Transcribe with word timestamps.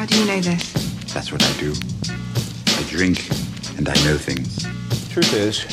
How 0.00 0.06
do 0.06 0.18
you 0.18 0.24
know 0.24 0.40
this? 0.40 0.72
That's 1.12 1.30
what 1.30 1.42
I 1.44 1.52
do. 1.60 1.74
I 2.68 2.82
drink 2.88 3.28
and 3.76 3.86
I 3.86 3.92
know 4.02 4.16
things. 4.16 4.64
Truth 5.10 5.34
is, 5.34 5.66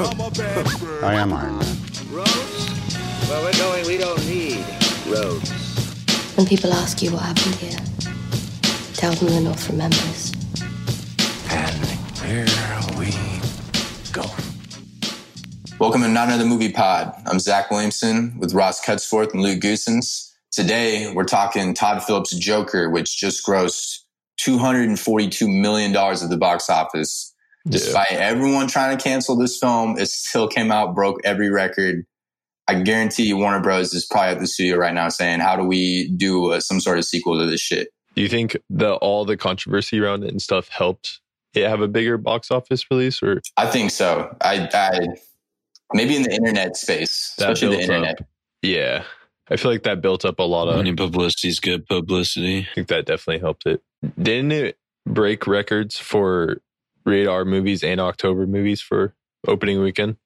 I 1.04 1.16
am 1.16 1.30
Iron 1.34 1.58
Man. 1.58 1.76
Roads? 2.10 3.28
Where 3.28 3.42
we're 3.42 3.52
going, 3.58 3.86
we 3.86 3.98
don't 3.98 4.26
need 4.26 4.64
roads. 5.06 5.50
When 6.34 6.46
people 6.46 6.72
ask 6.72 7.02
you 7.02 7.12
what 7.12 7.20
happened 7.20 7.56
here, 7.56 7.78
tell 8.94 9.12
them 9.12 9.28
the 9.28 9.40
North 9.42 9.68
remembers. 9.68 10.32
and 11.50 11.84
here 12.24 12.46
we 12.98 13.12
go. 14.12 14.24
Welcome 15.78 16.00
to 16.00 16.08
Not 16.08 16.28
Another 16.28 16.46
Movie 16.46 16.72
Pod. 16.72 17.12
I'm 17.26 17.38
Zach 17.38 17.70
Williamson 17.70 18.38
with 18.38 18.54
Ross 18.54 18.82
Cutsforth 18.82 19.34
and 19.34 19.42
Luke 19.42 19.60
Goosens. 19.60 20.29
Today, 20.52 21.12
we're 21.12 21.24
talking 21.24 21.74
Todd 21.74 22.02
Phillips' 22.02 22.36
Joker, 22.36 22.90
which 22.90 23.16
just 23.16 23.46
grossed 23.46 24.00
$242 24.40 25.60
million 25.60 25.94
at 25.94 26.28
the 26.28 26.36
box 26.36 26.68
office. 26.68 27.34
Despite 27.68 28.12
everyone 28.12 28.66
trying 28.66 28.96
to 28.96 29.02
cancel 29.02 29.36
this 29.36 29.58
film, 29.58 29.98
it 29.98 30.06
still 30.08 30.48
came 30.48 30.72
out, 30.72 30.94
broke 30.94 31.20
every 31.24 31.50
record. 31.50 32.04
I 32.66 32.80
guarantee 32.80 33.24
you 33.24 33.36
Warner 33.36 33.60
Bros. 33.60 33.92
is 33.92 34.06
probably 34.06 34.30
at 34.30 34.40
the 34.40 34.46
studio 34.46 34.76
right 34.76 34.94
now 34.94 35.08
saying, 35.08 35.40
how 35.40 35.56
do 35.56 35.64
we 35.64 36.08
do 36.16 36.52
uh, 36.52 36.60
some 36.60 36.80
sort 36.80 36.98
of 36.98 37.04
sequel 37.04 37.38
to 37.38 37.46
this 37.46 37.60
shit? 37.60 37.88
Do 38.14 38.22
you 38.22 38.28
think 38.28 38.56
the 38.70 38.94
all 38.94 39.24
the 39.24 39.36
controversy 39.36 40.00
around 40.00 40.24
it 40.24 40.30
and 40.30 40.40
stuff 40.40 40.68
helped 40.68 41.20
it 41.54 41.68
have 41.68 41.80
a 41.80 41.88
bigger 41.88 42.16
box 42.16 42.50
office 42.50 42.84
release 42.90 43.22
or 43.22 43.42
I 43.56 43.66
think 43.66 43.90
so. 43.90 44.34
I, 44.40 44.68
I 44.72 45.08
maybe 45.92 46.16
in 46.16 46.22
the 46.22 46.32
internet 46.32 46.76
space, 46.76 47.34
that 47.38 47.50
especially 47.50 47.76
the 47.76 47.82
internet. 47.82 48.20
up? 48.20 48.26
Yeah. 48.62 49.04
I 49.50 49.56
feel 49.56 49.70
like 49.72 49.82
that 49.82 50.00
built 50.00 50.24
up 50.24 50.38
a 50.38 50.44
lot 50.44 50.68
of 50.68 50.78
Any 50.78 50.94
publicity 50.94 51.48
is 51.48 51.60
good 51.60 51.86
publicity. 51.86 52.68
I 52.70 52.74
think 52.74 52.88
that 52.88 53.06
definitely 53.06 53.40
helped 53.40 53.66
it. 53.66 53.82
Didn't 54.20 54.52
it 54.52 54.78
break 55.06 55.46
records 55.46 55.98
for 55.98 56.58
rated 57.04 57.28
R 57.28 57.44
movies 57.44 57.82
and 57.82 58.00
October 58.00 58.46
movies 58.46 58.80
for 58.80 59.14
opening 59.46 59.80
weekend? 59.80 60.16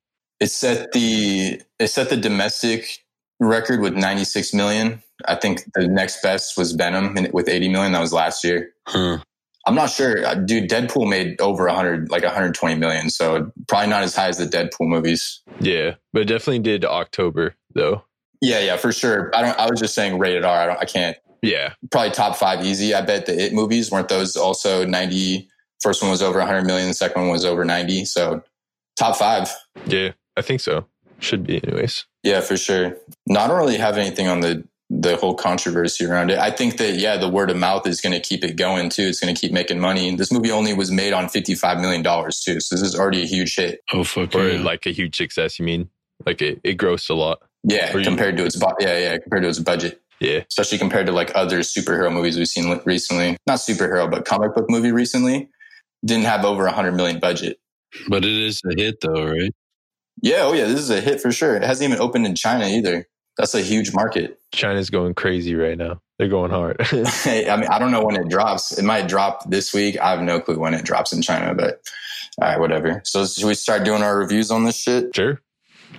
It 0.40 0.50
set 0.50 0.92
the 0.92 1.60
it 1.78 1.86
set 1.88 2.10
the 2.10 2.16
domestic 2.16 3.04
record 3.40 3.80
with 3.80 3.94
96 3.94 4.52
million. 4.52 5.02
I 5.26 5.36
think 5.36 5.62
the 5.74 5.86
next 5.88 6.22
best 6.22 6.58
was 6.58 6.72
Venom 6.72 7.16
with 7.32 7.48
80 7.48 7.68
million. 7.68 7.92
That 7.92 8.00
was 8.00 8.12
last 8.12 8.44
year. 8.44 8.72
Huh. 8.86 9.18
I'm 9.66 9.74
not 9.74 9.88
sure, 9.90 10.26
Uh, 10.26 10.34
dude. 10.34 10.68
Deadpool 10.68 11.08
made 11.08 11.40
over 11.40 11.64
100, 11.66 12.10
like 12.10 12.22
120 12.22 12.74
million. 12.74 13.08
So 13.08 13.50
probably 13.66 13.88
not 13.88 14.02
as 14.02 14.14
high 14.14 14.28
as 14.28 14.36
the 14.36 14.44
Deadpool 14.44 14.88
movies. 14.88 15.40
Yeah, 15.60 15.94
but 16.12 16.22
it 16.22 16.24
definitely 16.26 16.58
did 16.58 16.84
October 16.84 17.54
though. 17.74 18.04
Yeah, 18.44 18.60
yeah, 18.60 18.76
for 18.76 18.92
sure. 18.92 19.30
I 19.34 19.42
don't. 19.42 19.58
I 19.58 19.68
was 19.70 19.80
just 19.80 19.94
saying 19.94 20.18
rated 20.18 20.44
R. 20.44 20.56
I 20.60 20.66
don't. 20.66 20.78
I 20.80 20.84
can't. 20.84 21.16
Yeah, 21.42 21.74
Probably 21.90 22.10
top 22.10 22.36
five 22.36 22.64
easy. 22.64 22.94
I 22.94 23.02
bet 23.02 23.26
the 23.26 23.38
It 23.38 23.52
movies 23.52 23.90
weren't 23.90 24.08
those 24.08 24.34
also 24.34 24.86
90. 24.86 25.46
First 25.82 26.00
one 26.00 26.10
was 26.10 26.22
over 26.22 26.38
100 26.38 26.62
million. 26.64 26.88
The 26.88 26.94
second 26.94 27.20
one 27.20 27.30
was 27.30 27.44
over 27.44 27.66
90. 27.66 28.06
So 28.06 28.42
top 28.96 29.16
five. 29.16 29.50
yeah, 29.86 30.12
I 30.38 30.40
think 30.42 30.60
so. 30.62 30.86
Should 31.18 31.46
be 31.46 31.62
anyways. 31.62 32.06
Yeah, 32.22 32.40
for 32.40 32.56
sure. 32.56 32.96
No, 33.26 33.40
I 33.40 33.46
don't 33.48 33.58
really 33.58 33.76
have 33.76 33.98
anything 33.98 34.26
on 34.28 34.40
the 34.40 34.64
the 34.90 35.16
whole 35.16 35.34
controversy 35.34 36.04
around 36.06 36.30
it. 36.30 36.38
I 36.38 36.50
think 36.50 36.76
that 36.78 36.94
yeah, 36.94 37.16
the 37.18 37.28
word 37.28 37.50
of 37.50 37.56
mouth 37.58 37.86
is 37.86 38.00
going 38.00 38.12
to 38.14 38.20
keep 38.20 38.42
it 38.44 38.56
going 38.56 38.88
too. 38.88 39.02
It's 39.02 39.20
going 39.20 39.34
to 39.34 39.38
keep 39.38 39.52
making 39.52 39.80
money. 39.80 40.14
This 40.16 40.32
movie 40.32 40.50
only 40.50 40.72
was 40.72 40.90
made 40.90 41.12
on 41.12 41.28
fifty 41.28 41.54
five 41.54 41.78
million 41.78 42.00
dollars 42.02 42.40
too, 42.40 42.58
so 42.60 42.74
this 42.74 42.82
is 42.82 42.98
already 42.98 43.22
a 43.22 43.26
huge 43.26 43.54
hit. 43.56 43.80
Oh 43.92 44.04
fuck 44.04 44.34
Or 44.34 44.48
yeah. 44.48 44.62
like 44.62 44.86
a 44.86 44.90
huge 44.92 45.14
success, 45.16 45.58
you 45.58 45.64
mean? 45.66 45.90
Like 46.24 46.40
it, 46.40 46.60
it 46.64 46.78
grossed 46.78 47.10
a 47.10 47.14
lot. 47.14 47.40
Yeah, 47.64 47.96
you- 47.96 48.04
compared 48.04 48.36
to 48.36 48.44
its 48.44 48.56
bu- 48.56 48.66
yeah 48.80 48.98
yeah 48.98 49.18
compared 49.18 49.42
to 49.42 49.48
its 49.48 49.58
budget, 49.58 50.00
Yeah. 50.20 50.40
especially 50.48 50.78
compared 50.78 51.06
to 51.06 51.12
like 51.12 51.32
other 51.34 51.60
superhero 51.60 52.12
movies 52.12 52.36
we've 52.36 52.48
seen 52.48 52.80
recently. 52.84 53.36
Not 53.46 53.58
superhero, 53.58 54.10
but 54.10 54.24
comic 54.24 54.54
book 54.54 54.66
movie 54.68 54.92
recently 54.92 55.48
didn't 56.04 56.24
have 56.24 56.44
over 56.44 56.66
a 56.66 56.72
hundred 56.72 56.92
million 56.92 57.18
budget. 57.20 57.58
but 58.08 58.24
it 58.24 58.32
is 58.32 58.60
a 58.70 58.74
hit 58.80 59.00
though, 59.00 59.30
right? 59.30 59.52
Yeah, 60.22 60.42
oh 60.42 60.52
yeah, 60.52 60.66
this 60.66 60.78
is 60.80 60.90
a 60.90 61.00
hit 61.00 61.20
for 61.20 61.32
sure. 61.32 61.56
It 61.56 61.62
hasn't 61.64 61.88
even 61.90 62.00
opened 62.02 62.26
in 62.26 62.34
China 62.34 62.66
either. 62.66 63.06
That's 63.36 63.54
a 63.54 63.60
huge 63.62 63.92
market. 63.92 64.38
China's 64.54 64.90
going 64.90 65.14
crazy 65.14 65.54
right 65.56 65.76
now. 65.76 66.00
They're 66.18 66.28
going 66.28 66.52
hard. 66.52 66.76
I 66.92 67.56
mean, 67.56 67.66
I 67.68 67.78
don't 67.80 67.90
know 67.90 68.04
when 68.04 68.14
it 68.14 68.28
drops. 68.28 68.78
It 68.78 68.84
might 68.84 69.08
drop 69.08 69.50
this 69.50 69.74
week. 69.74 69.98
I 69.98 70.10
have 70.10 70.20
no 70.20 70.38
clue 70.38 70.56
when 70.58 70.72
it 70.74 70.84
drops 70.84 71.12
in 71.12 71.20
China, 71.22 71.52
but 71.54 71.82
all 72.40 72.48
right, 72.48 72.60
whatever. 72.60 73.00
So 73.04 73.26
should 73.26 73.44
we 73.46 73.54
start 73.54 73.82
doing 73.84 74.02
our 74.02 74.16
reviews 74.16 74.50
on 74.52 74.62
this 74.64 74.76
shit? 74.76 75.14
sure. 75.16 75.40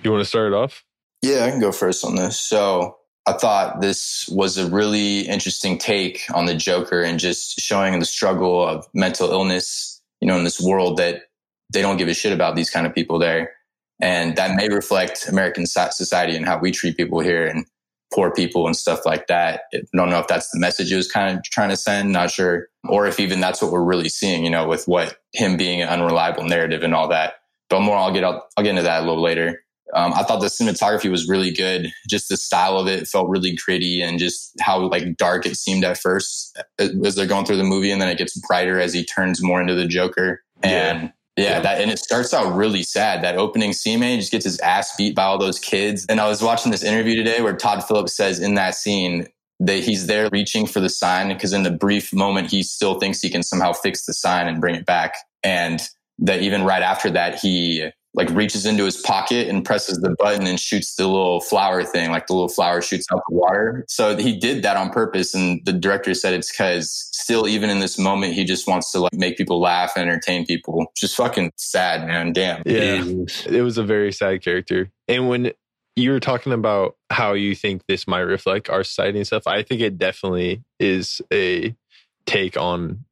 You 0.02 0.10
want 0.12 0.22
to 0.22 0.28
start 0.28 0.52
it 0.52 0.54
off? 0.56 0.82
Yeah, 1.22 1.44
I 1.44 1.50
can 1.50 1.60
go 1.60 1.72
first 1.72 2.04
on 2.04 2.14
this. 2.14 2.38
So 2.38 2.96
I 3.26 3.32
thought 3.32 3.80
this 3.80 4.28
was 4.28 4.56
a 4.56 4.70
really 4.70 5.20
interesting 5.22 5.78
take 5.78 6.22
on 6.32 6.46
the 6.46 6.54
Joker 6.54 7.02
and 7.02 7.18
just 7.18 7.58
showing 7.58 7.98
the 7.98 8.06
struggle 8.06 8.66
of 8.66 8.86
mental 8.94 9.30
illness, 9.30 10.00
you 10.20 10.28
know, 10.28 10.36
in 10.36 10.44
this 10.44 10.60
world 10.60 10.98
that 10.98 11.22
they 11.72 11.82
don't 11.82 11.96
give 11.96 12.08
a 12.08 12.14
shit 12.14 12.32
about 12.32 12.54
these 12.54 12.70
kind 12.70 12.86
of 12.86 12.94
people 12.94 13.18
there. 13.18 13.52
And 14.00 14.36
that 14.36 14.54
may 14.54 14.68
reflect 14.68 15.26
American 15.28 15.66
society 15.66 16.36
and 16.36 16.46
how 16.46 16.58
we 16.58 16.70
treat 16.70 16.96
people 16.96 17.20
here 17.20 17.46
and 17.46 17.66
poor 18.14 18.30
people 18.30 18.66
and 18.66 18.76
stuff 18.76 19.04
like 19.04 19.26
that. 19.26 19.62
I 19.74 19.80
don't 19.94 20.10
know 20.10 20.20
if 20.20 20.28
that's 20.28 20.50
the 20.50 20.60
message 20.60 20.92
it 20.92 20.96
was 20.96 21.10
kind 21.10 21.36
of 21.36 21.42
trying 21.44 21.70
to 21.70 21.76
send, 21.76 22.12
not 22.12 22.30
sure. 22.30 22.68
Or 22.88 23.06
if 23.06 23.18
even 23.18 23.40
that's 23.40 23.60
what 23.60 23.72
we're 23.72 23.82
really 23.82 24.08
seeing, 24.08 24.44
you 24.44 24.50
know, 24.50 24.68
with 24.68 24.86
what 24.86 25.16
him 25.32 25.56
being 25.56 25.82
an 25.82 25.88
unreliable 25.88 26.44
narrative 26.44 26.82
and 26.82 26.94
all 26.94 27.08
that. 27.08 27.34
But 27.68 27.80
more, 27.80 27.96
I'll 27.96 28.12
get, 28.12 28.22
I'll, 28.22 28.46
I'll 28.56 28.62
get 28.62 28.70
into 28.70 28.82
that 28.82 29.02
a 29.02 29.06
little 29.06 29.22
later. 29.22 29.64
Um, 29.94 30.12
I 30.14 30.22
thought 30.24 30.40
the 30.40 30.46
cinematography 30.48 31.10
was 31.10 31.28
really 31.28 31.50
good. 31.50 31.92
Just 32.08 32.28
the 32.28 32.36
style 32.36 32.76
of 32.78 32.88
it 32.88 33.06
felt 33.06 33.28
really 33.28 33.54
gritty 33.54 34.02
and 34.02 34.18
just 34.18 34.52
how 34.60 34.80
like 34.88 35.16
dark 35.16 35.46
it 35.46 35.56
seemed 35.56 35.84
at 35.84 35.96
first 35.98 36.58
as 36.78 37.14
they're 37.14 37.26
going 37.26 37.44
through 37.46 37.56
the 37.58 37.64
movie. 37.64 37.90
And 37.92 38.02
then 38.02 38.08
it 38.08 38.18
gets 38.18 38.36
brighter 38.46 38.80
as 38.80 38.92
he 38.92 39.04
turns 39.04 39.42
more 39.42 39.60
into 39.60 39.74
the 39.74 39.86
Joker. 39.86 40.42
And 40.62 41.12
yeah, 41.36 41.44
Yeah. 41.50 41.60
that, 41.60 41.80
and 41.80 41.90
it 41.90 41.98
starts 41.98 42.34
out 42.34 42.54
really 42.56 42.82
sad. 42.82 43.22
That 43.22 43.36
opening 43.36 43.72
scene, 43.72 44.00
man, 44.00 44.10
he 44.12 44.16
just 44.18 44.32
gets 44.32 44.44
his 44.44 44.58
ass 44.60 44.94
beat 44.96 45.14
by 45.14 45.24
all 45.24 45.38
those 45.38 45.58
kids. 45.60 46.04
And 46.08 46.20
I 46.20 46.26
was 46.28 46.42
watching 46.42 46.72
this 46.72 46.82
interview 46.82 47.14
today 47.14 47.40
where 47.42 47.54
Todd 47.56 47.84
Phillips 47.84 48.16
says 48.16 48.40
in 48.40 48.54
that 48.54 48.74
scene 48.74 49.26
that 49.60 49.82
he's 49.84 50.06
there 50.06 50.28
reaching 50.32 50.66
for 50.66 50.80
the 50.80 50.88
sign 50.88 51.28
because 51.28 51.52
in 51.52 51.62
the 51.62 51.70
brief 51.70 52.12
moment, 52.12 52.50
he 52.50 52.62
still 52.62 52.98
thinks 52.98 53.20
he 53.22 53.30
can 53.30 53.42
somehow 53.42 53.72
fix 53.72 54.04
the 54.04 54.12
sign 54.12 54.48
and 54.48 54.60
bring 54.60 54.74
it 54.74 54.84
back. 54.84 55.14
And 55.42 55.80
that 56.18 56.42
even 56.42 56.64
right 56.64 56.82
after 56.82 57.08
that, 57.10 57.38
he 57.38 57.90
like 58.16 58.30
reaches 58.30 58.64
into 58.64 58.84
his 58.84 58.96
pocket 58.96 59.46
and 59.46 59.64
presses 59.64 59.98
the 59.98 60.16
button 60.18 60.46
and 60.46 60.58
shoots 60.58 60.94
the 60.94 61.06
little 61.06 61.40
flower 61.40 61.84
thing, 61.84 62.10
like 62.10 62.26
the 62.26 62.32
little 62.32 62.48
flower 62.48 62.80
shoots 62.80 63.06
out 63.12 63.20
the 63.28 63.34
water. 63.34 63.84
So 63.88 64.16
he 64.16 64.36
did 64.36 64.62
that 64.62 64.78
on 64.78 64.90
purpose. 64.90 65.34
And 65.34 65.60
the 65.64 65.72
director 65.72 66.14
said 66.14 66.32
it's 66.32 66.50
because 66.50 66.90
still, 67.12 67.46
even 67.46 67.68
in 67.68 67.80
this 67.80 67.98
moment, 67.98 68.32
he 68.32 68.44
just 68.44 68.66
wants 68.66 68.90
to 68.92 69.00
like 69.00 69.12
make 69.12 69.36
people 69.36 69.60
laugh 69.60 69.92
and 69.96 70.08
entertain 70.08 70.46
people. 70.46 70.90
Just 70.96 71.14
fucking 71.14 71.52
sad, 71.56 72.06
man. 72.06 72.32
Damn. 72.32 72.62
Yeah. 72.64 73.02
Jesus. 73.02 73.46
It 73.46 73.60
was 73.60 73.76
a 73.76 73.84
very 73.84 74.12
sad 74.12 74.42
character. 74.42 74.90
And 75.06 75.28
when 75.28 75.52
you 75.94 76.10
were 76.10 76.20
talking 76.20 76.52
about 76.52 76.96
how 77.10 77.34
you 77.34 77.54
think 77.54 77.82
this 77.86 78.08
might 78.08 78.20
reflect 78.20 78.70
our 78.70 78.82
society 78.82 79.18
and 79.18 79.26
stuff, 79.26 79.46
I 79.46 79.62
think 79.62 79.82
it 79.82 79.98
definitely 79.98 80.62
is 80.80 81.20
a 81.30 81.76
take 82.24 82.56
on 82.56 83.04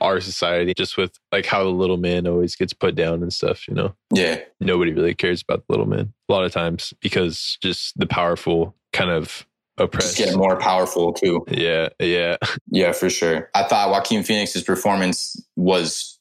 our 0.00 0.20
society, 0.20 0.74
just 0.76 0.96
with 0.96 1.18
like 1.32 1.46
how 1.46 1.64
the 1.64 1.70
little 1.70 1.96
man 1.96 2.26
always 2.26 2.54
gets 2.56 2.72
put 2.72 2.94
down 2.94 3.22
and 3.22 3.32
stuff, 3.32 3.68
you 3.68 3.74
know? 3.74 3.94
Yeah. 4.12 4.40
Nobody 4.60 4.92
really 4.92 5.14
cares 5.14 5.42
about 5.42 5.66
the 5.66 5.72
little 5.72 5.86
man 5.86 6.12
a 6.28 6.32
lot 6.32 6.44
of 6.44 6.52
times 6.52 6.94
because 7.00 7.58
just 7.62 7.98
the 7.98 8.06
powerful 8.06 8.74
kind 8.92 9.10
of 9.10 9.46
oppress. 9.78 10.14
Just 10.14 10.18
get 10.18 10.36
more 10.36 10.56
powerful 10.56 11.12
too. 11.12 11.44
Yeah, 11.48 11.88
yeah. 12.00 12.36
Yeah, 12.70 12.92
for 12.92 13.08
sure. 13.10 13.50
I 13.54 13.64
thought 13.64 13.90
Joaquin 13.90 14.22
Phoenix's 14.22 14.62
performance 14.62 15.42
was 15.56 16.18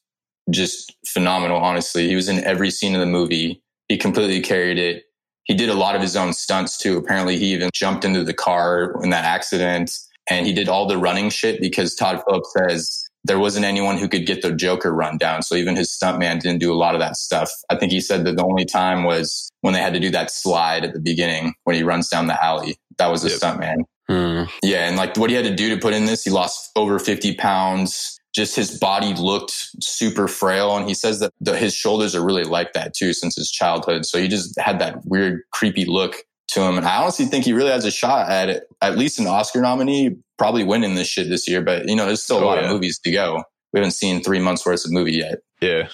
just 0.50 0.96
phenomenal, 1.06 1.58
honestly. 1.58 2.08
He 2.08 2.16
was 2.16 2.30
in 2.30 2.44
every 2.44 2.72
scene 2.72 2.96
of 2.96 3.02
the 3.02 3.06
movie. 3.06 3.62
He 3.90 3.98
completely 3.98 4.42
carried 4.42 4.78
it. 4.78 5.04
He 5.44 5.54
did 5.54 5.70
a 5.70 5.74
lot 5.74 5.96
of 5.96 6.02
his 6.02 6.16
own 6.16 6.34
stunts 6.34 6.78
too. 6.78 6.98
Apparently, 6.98 7.38
he 7.38 7.54
even 7.54 7.70
jumped 7.74 8.06
into 8.06 8.24
the 8.24 8.34
car 8.34 9.02
in 9.04 9.10
that 9.12 9.26
accident 9.26 9.92
and 10.30 10.46
he 10.46 10.54
did 10.54 10.68
all 10.68 10.88
the 10.88 10.98
running 10.98 11.30
shit 11.30 11.62
because 11.62 11.96
Todd 11.96 12.22
Phillips 12.28 12.54
says 12.58 13.07
there 13.28 13.40
wasn't 13.40 13.66
anyone 13.66 13.98
who 13.98 14.08
could 14.08 14.26
get 14.26 14.42
the 14.42 14.52
Joker 14.52 14.94
run 14.94 15.18
down. 15.18 15.44
So 15.44 15.56
even 15.56 15.76
his 15.76 15.90
stuntman 15.92 16.40
didn't 16.40 16.60
do 16.60 16.74
a 16.74 16.76
lot 16.76 16.96
of 16.96 17.02
that 17.02 17.16
stuff. 17.18 17.52
I 17.70 17.76
think 17.76 17.92
he 17.92 18.02
said 18.02 18.26
that 18.26 18.38
the 18.38 18.44
only 18.46 18.66
time 18.66 19.04
was 19.04 19.52
when 19.62 19.74
they 19.74 19.82
had 19.82 19.94
to 19.94 20.00
do 20.00 20.10
that 20.12 20.32
slide 20.32 20.86
at 20.86 20.94
the 20.94 21.00
beginning 21.00 21.54
when 21.66 21.76
he 21.76 21.84
runs 21.84 22.10
down 22.10 22.28
the 22.28 22.44
alley. 22.44 22.78
That 22.98 23.08
was 23.08 23.24
a 23.26 23.30
Yep. 23.30 23.40
stuntman. 23.40 23.78
Hmm. 24.10 24.44
Yeah, 24.64 24.88
and 24.88 24.96
like 24.96 25.18
what 25.18 25.30
he 25.30 25.36
had 25.36 25.46
to 25.46 25.54
do 25.54 25.70
to 25.70 25.78
put 25.80 25.94
in 25.94 26.06
this, 26.06 26.24
he 26.24 26.32
lost 26.32 26.72
over 26.76 26.98
50 26.98 27.36
pounds. 27.36 28.18
Just 28.34 28.56
his 28.56 28.78
body 28.80 29.14
looked 29.16 29.52
super 29.82 30.28
frail. 30.28 30.78
And 30.78 30.88
he 30.88 30.94
says 30.94 31.20
that 31.20 31.34
the, 31.42 31.58
his 31.58 31.74
shoulders 31.76 32.16
are 32.16 32.24
really 32.24 32.44
like 32.44 32.74
that 32.74 32.94
too 32.94 33.12
since 33.14 33.36
his 33.36 33.52
childhood. 33.52 34.06
So 34.06 34.18
he 34.20 34.28
just 34.28 34.58
had 34.60 34.80
that 34.80 35.06
weird, 35.06 35.42
creepy 35.52 35.86
look 35.86 36.16
to 36.50 36.62
him. 36.62 36.78
And 36.78 36.86
I 36.86 37.02
honestly 37.02 37.26
think 37.26 37.44
he 37.46 37.52
really 37.54 37.72
has 37.72 37.84
a 37.84 37.92
shot 37.92 38.30
at 38.30 38.48
it, 38.50 38.64
at 38.82 38.98
least 38.98 39.20
an 39.20 39.28
Oscar 39.28 39.60
nominee, 39.62 40.16
probably 40.38 40.64
winning 40.64 40.96
this 40.96 41.08
shit 41.08 41.30
this 41.30 41.48
year. 41.48 41.62
But, 41.62 41.88
you 41.88 41.96
know, 41.96 42.06
there's 42.06 42.24
still 42.24 42.40
a 42.40 42.42
Oh, 42.42 42.46
lot 42.46 42.58
yeah. 42.60 42.66
of 42.66 42.72
movies 42.72 43.00
to 43.00 43.12
go. 43.12 43.44
We 43.74 43.80
haven't 43.80 43.92
seen 43.92 44.24
three 44.24 44.40
months 44.40 44.66
worth 44.66 44.86
of 44.86 44.92
movie 44.92 45.14
yet. 45.14 45.40
Yeah. 45.62 45.90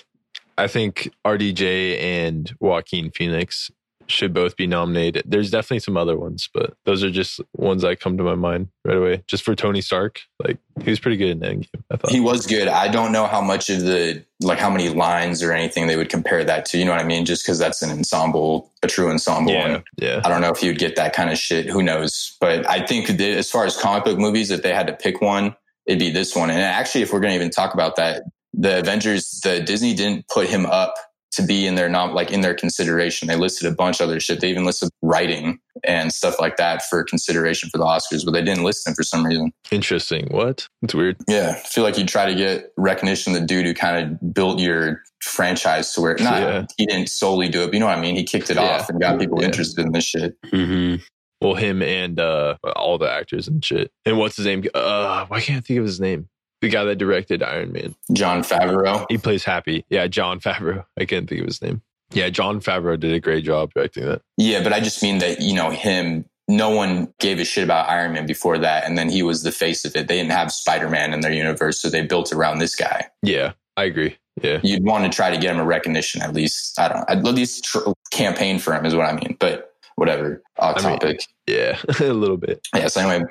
I 0.58 0.68
think 0.68 1.12
RDJ 1.26 2.00
and 2.00 2.54
Joaquin 2.60 3.10
Phoenix 3.12 3.72
should 4.08 4.34
both 4.34 4.56
be 4.56 4.68
nominated. 4.68 5.24
There's 5.26 5.52
definitely 5.52 5.80
some 5.80 5.98
other 5.98 6.18
ones, 6.18 6.50
but 6.54 6.76
those 6.86 7.04
are 7.04 7.12
just 7.12 7.40
ones 7.56 7.82
that 7.84 8.00
come 8.00 8.18
to 8.18 8.24
my 8.24 8.36
mind 8.36 8.70
right 8.86 8.98
away. 8.98 9.24
Just 9.28 9.44
for 9.44 9.56
Tony 9.56 9.82
Stark, 9.82 10.22
like 10.44 10.58
he 10.84 10.90
was 10.90 11.00
pretty 11.00 11.18
good 11.18 11.30
in 11.30 11.40
Endgame. 11.40 11.68
I 11.92 11.98
thought 11.98 12.12
He 12.12 12.20
was 12.20 12.46
good. 12.46 12.68
I 12.68 12.88
don't 12.88 13.12
know 13.12 13.28
how 13.28 13.42
much 13.42 13.70
of 13.70 13.82
the 13.82 14.24
like 14.42 14.60
how 14.60 14.70
many 14.70 14.90
lines 14.90 15.42
or 15.42 15.52
anything 15.52 15.88
they 15.88 15.96
would 15.96 16.10
compare 16.10 16.44
that 16.44 16.66
to. 16.66 16.78
You 16.78 16.86
know 16.86 16.92
what 16.92 17.02
I 17.02 17.06
mean? 17.06 17.26
Just 17.26 17.46
because 17.46 17.60
that's 17.60 17.82
an 17.82 17.92
ensemble, 17.92 18.72
a 18.82 18.88
true 18.88 19.10
ensemble. 19.10 19.54
yeah, 19.54 19.68
And 19.68 19.84
yeah, 19.98 20.22
I 20.24 20.30
don't 20.30 20.42
know 20.42 20.52
if 20.52 20.62
you'd 20.62 20.80
get 20.80 20.96
that 20.98 21.14
kind 21.14 21.30
of 21.30 21.38
shit. 21.38 21.66
Who 21.68 21.82
knows? 21.82 22.36
But 22.40 22.70
I 22.70 22.86
think 22.86 23.10
as 23.10 23.50
far 23.50 23.66
as 23.66 23.78
comic 23.78 24.04
book 24.04 24.18
movies, 24.18 24.52
if 24.52 24.62
they 24.64 24.74
had 24.74 24.88
to 24.88 24.94
pick 24.94 25.22
one, 25.22 25.56
it'd 25.86 26.00
be 26.00 26.12
this 26.12 26.36
one. 26.36 26.50
And 26.50 26.60
actually, 26.60 27.02
if 27.02 27.14
we're 27.14 27.20
going 27.20 27.32
to 27.32 27.36
even 27.36 27.50
talk 27.50 27.74
about 27.74 27.96
that, 27.96 28.24
the 28.54 28.80
Avengers, 28.80 29.40
the 29.44 29.62
Disney 29.62 29.94
didn't 29.94 30.28
put 30.28 30.48
him 30.48 30.66
up 30.66 30.94
to 31.34 31.42
be 31.44 31.66
in 31.68 31.76
their 31.76 31.90
not 31.90 32.14
like 32.14 32.32
in 32.32 32.42
their 32.42 32.54
consideration. 32.54 33.28
They 33.28 33.36
listed 33.36 33.72
a 33.72 33.76
bunch 33.76 34.00
of 34.00 34.08
other 34.10 34.20
shit. 34.20 34.40
They 34.40 34.50
even 34.50 34.66
listed 34.66 34.90
writing 35.02 35.60
and 35.84 36.12
stuff 36.14 36.40
like 36.40 36.58
that 36.58 36.84
for 36.90 37.04
consideration 37.04 37.70
for 37.70 37.78
the 37.78 37.84
Oscars, 37.86 38.24
but 38.24 38.32
they 38.32 38.42
didn't 38.44 38.64
list 38.64 38.86
them 38.86 38.94
for 38.94 39.04
some 39.04 39.26
reason. 39.26 39.52
interesting. 39.72 40.28
What? 40.30 40.68
It's 40.82 40.94
weird. 40.94 41.18
Yeah, 41.28 41.56
I 41.58 41.68
feel 41.68 41.84
like 41.84 41.98
you 41.98 42.06
try 42.06 42.26
to 42.26 42.36
get 42.36 42.72
recognition. 42.78 43.34
The 43.34 43.42
dude 43.42 43.66
who 43.66 43.74
kind 43.74 43.98
of 44.22 44.34
built 44.34 44.60
your 44.60 45.02
franchise 45.22 45.92
to 45.94 46.02
where 46.02 46.16
not 46.20 46.42
Yeah. 46.42 46.66
he 46.78 46.86
didn't 46.86 47.10
solely 47.10 47.50
do 47.50 47.64
it, 47.64 47.68
but 47.68 47.74
you 47.74 47.80
know 47.80 47.88
what 47.88 47.98
I 47.98 48.02
mean. 48.02 48.16
He 48.16 48.24
kicked 48.24 48.50
it 48.50 48.58
Yeah. 48.58 48.64
off 48.80 48.90
and 48.90 49.00
got 49.02 49.20
people 49.20 49.40
Yeah. 49.40 49.46
interested 49.48 49.86
in 49.86 49.92
this 49.92 50.06
shit. 50.06 50.36
hmm 50.52 50.96
Well, 51.42 51.56
him 51.56 51.82
and 51.82 52.20
uh 52.20 52.56
all 52.76 52.98
the 52.98 53.10
actors 53.12 53.48
and 53.48 53.64
shit. 53.66 53.92
And 54.06 54.18
what's 54.18 54.38
his 54.38 54.46
name? 54.46 54.64
Uh, 54.74 55.26
why 55.26 55.42
can't 55.42 55.58
I 55.58 55.62
think 55.62 55.80
of 55.80 55.86
his 55.86 56.00
name? 56.00 56.30
The 56.64 56.70
guy 56.70 56.86
that 56.86 56.96
directed 56.96 57.44
Iron 57.44 57.74
Man. 57.74 57.94
Jon 58.14 58.42
Favreau. 58.42 59.06
He 59.10 59.18
plays 59.18 59.44
Happy. 59.44 59.84
Yeah, 59.90 60.08
Jon 60.08 60.40
Favreau. 60.40 60.86
I 60.98 61.04
can't 61.04 61.28
think 61.28 61.42
of 61.42 61.48
his 61.48 61.62
name. 61.62 61.82
Yeah, 62.14 62.30
Jon 62.30 62.62
Favreau 62.62 62.98
did 62.98 63.12
a 63.14 63.20
great 63.20 63.44
job 63.44 63.74
directing 63.76 64.06
that. 64.06 64.22
Yeah, 64.38 64.64
but 64.64 64.72
I 64.72 64.80
just 64.80 65.04
mean 65.04 65.18
that 65.18 65.42
you 65.42 65.54
know 65.54 65.72
him. 65.72 66.24
No 66.48 66.70
one 66.70 67.14
gave 67.20 67.40
a 67.40 67.44
shit 67.44 67.66
about 67.66 67.90
Iron 67.90 68.14
Man 68.14 68.26
before 68.26 68.58
that, 68.60 68.86
and 68.86 68.98
then 68.98 69.10
he 69.10 69.24
was 69.24 69.44
the 69.44 69.52
face 69.52 69.84
of 69.84 69.94
it. 69.98 70.08
They 70.08 70.16
didn't 70.16 70.32
have 70.32 70.54
Spider 70.54 70.90
Man 70.90 71.12
in 71.14 71.20
their 71.20 71.34
universe, 71.34 71.82
so 71.82 71.90
they 71.90 72.02
built 72.02 72.32
around 72.32 72.60
this 72.60 72.76
guy. 72.78 73.08
Yeah, 73.22 73.52
I 73.76 73.84
agree. 73.84 74.16
Yeah. 74.42 74.60
You'd 74.64 74.86
want 74.86 75.04
to 75.04 75.14
try 75.14 75.32
to 75.32 75.38
get 75.38 75.54
him 75.54 75.60
a 75.60 75.66
recognition 75.66 76.22
at 76.22 76.34
least. 76.34 76.80
I 76.80 76.88
don't. 76.88 77.00
Know 77.24 77.30
at 77.30 77.36
least 77.36 77.66
tr- 77.66 77.92
campaign 78.12 78.58
for 78.58 78.74
him 78.74 78.86
is 78.86 78.96
what 78.96 79.06
I 79.06 79.12
mean. 79.14 79.36
But 79.38 79.74
whatever. 79.96 80.42
Off 80.60 80.78
I 80.78 80.90
mean- 80.90 81.00
topic. 81.00 81.26
Yeah, 81.46 81.78
a 82.00 82.14
little 82.14 82.38
bit. 82.38 82.66
yeah. 82.74 82.88
So 82.88 83.02
anyway, 83.02 83.30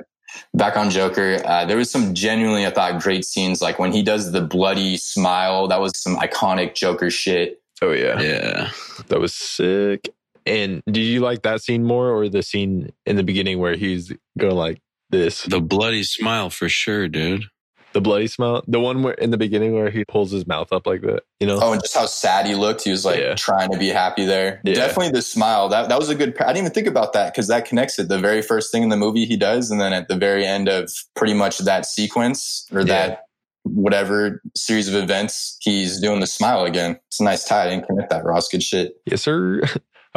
back 0.54 0.76
on 0.76 0.90
Joker. 0.90 1.40
Uh, 1.44 1.64
there 1.64 1.76
was 1.76 1.90
some 1.90 2.14
genuinely, 2.14 2.66
I 2.66 2.70
thought, 2.70 3.00
great 3.02 3.24
scenes. 3.24 3.62
Like 3.62 3.78
when 3.78 3.92
he 3.92 4.02
does 4.02 4.32
the 4.32 4.40
bloody 4.40 4.96
smile. 4.96 5.68
That 5.68 5.80
was 5.80 5.96
some 5.96 6.16
iconic 6.16 6.74
Joker 6.74 7.10
shit. 7.10 7.60
Oh 7.80 7.92
yeah. 7.92 8.20
Yeah. 8.20 8.70
That 9.08 9.20
was 9.20 9.34
sick. 9.34 10.12
And 10.44 10.82
did 10.86 11.02
you 11.02 11.20
like 11.20 11.42
that 11.42 11.62
scene 11.62 11.84
more 11.84 12.10
or 12.10 12.28
the 12.28 12.42
scene 12.42 12.92
in 13.06 13.16
the 13.16 13.22
beginning 13.22 13.58
where 13.58 13.76
he's 13.76 14.12
going 14.38 14.56
like 14.56 14.80
this? 15.10 15.42
The 15.44 15.60
bloody 15.60 16.02
smile 16.02 16.50
for 16.50 16.68
sure, 16.68 17.08
dude. 17.08 17.44
The 17.92 18.00
bloody 18.00 18.26
smile? 18.26 18.62
The 18.66 18.80
one 18.80 19.02
where 19.02 19.14
in 19.14 19.30
the 19.30 19.36
beginning 19.36 19.74
where 19.74 19.90
he 19.90 20.04
pulls 20.04 20.30
his 20.30 20.46
mouth 20.46 20.72
up 20.72 20.86
like 20.86 21.02
that, 21.02 21.24
you 21.40 21.46
know? 21.46 21.58
Oh, 21.60 21.72
and 21.72 21.82
just 21.82 21.94
how 21.94 22.06
sad 22.06 22.46
he 22.46 22.54
looked. 22.54 22.84
He 22.84 22.90
was 22.90 23.04
like 23.04 23.18
Yeah. 23.20 23.34
trying 23.34 23.70
to 23.70 23.78
be 23.78 23.88
happy 23.88 24.24
there. 24.24 24.60
Yeah. 24.64 24.74
Definitely 24.74 25.10
the 25.12 25.22
smile. 25.22 25.68
That 25.68 25.88
that 25.88 25.98
was 25.98 26.08
a 26.08 26.14
good. 26.14 26.36
I 26.40 26.46
didn't 26.48 26.58
even 26.58 26.72
think 26.72 26.86
about 26.86 27.12
that 27.12 27.32
because 27.32 27.48
that 27.48 27.64
connects 27.66 27.98
it. 27.98 28.08
The 28.08 28.18
very 28.18 28.42
first 28.42 28.72
thing 28.72 28.82
in 28.82 28.88
the 28.88 28.96
movie 28.96 29.26
he 29.26 29.36
does, 29.36 29.70
and 29.70 29.80
then 29.80 29.92
at 29.92 30.08
the 30.08 30.16
very 30.16 30.46
end 30.46 30.68
of 30.68 30.90
pretty 31.14 31.34
much 31.34 31.58
that 31.58 31.84
sequence 31.86 32.66
or 32.72 32.80
Yeah. 32.80 32.86
that 32.86 33.24
whatever 33.64 34.42
series 34.56 34.88
of 34.88 34.94
events, 34.94 35.56
he's 35.60 36.00
doing 36.00 36.20
the 36.20 36.26
smile 36.26 36.64
again. 36.64 36.98
It's 37.08 37.20
a 37.20 37.24
nice 37.24 37.44
tie. 37.44 37.66
I 37.66 37.68
didn't 37.70 37.86
connect 37.86 38.10
that. 38.10 38.24
Ross, 38.24 38.48
good 38.48 38.62
shit. 38.62 38.94
Yes, 39.06 39.22
sir. 39.22 39.62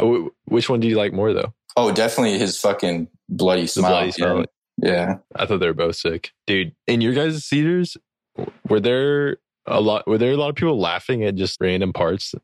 Which 0.46 0.68
one 0.68 0.80
do 0.80 0.88
you 0.88 0.96
like 0.96 1.12
more 1.12 1.32
though? 1.32 1.52
Oh, 1.76 1.92
definitely 1.92 2.38
his 2.38 2.58
fucking 2.58 3.08
bloody 3.28 3.66
smile. 3.66 3.90
bloody 3.92 4.12
smile. 4.12 4.44
End. 4.82 4.92
Yeah. 4.92 5.16
I 5.34 5.46
thought 5.46 5.60
they 5.60 5.66
were 5.66 5.74
both 5.74 5.96
sick. 5.96 6.32
Dude, 6.46 6.74
in 6.86 7.00
your 7.00 7.14
guys' 7.14 7.46
theaters, 7.48 7.96
were 8.68 8.80
there 8.80 9.38
a 9.66 9.80
lot 9.80 10.06
were 10.06 10.18
there 10.18 10.32
a 10.32 10.36
lot 10.36 10.50
of 10.50 10.54
people 10.54 10.78
laughing 10.78 11.24
at 11.24 11.34
just 11.34 11.60
random 11.60 11.92
parts 11.92 12.34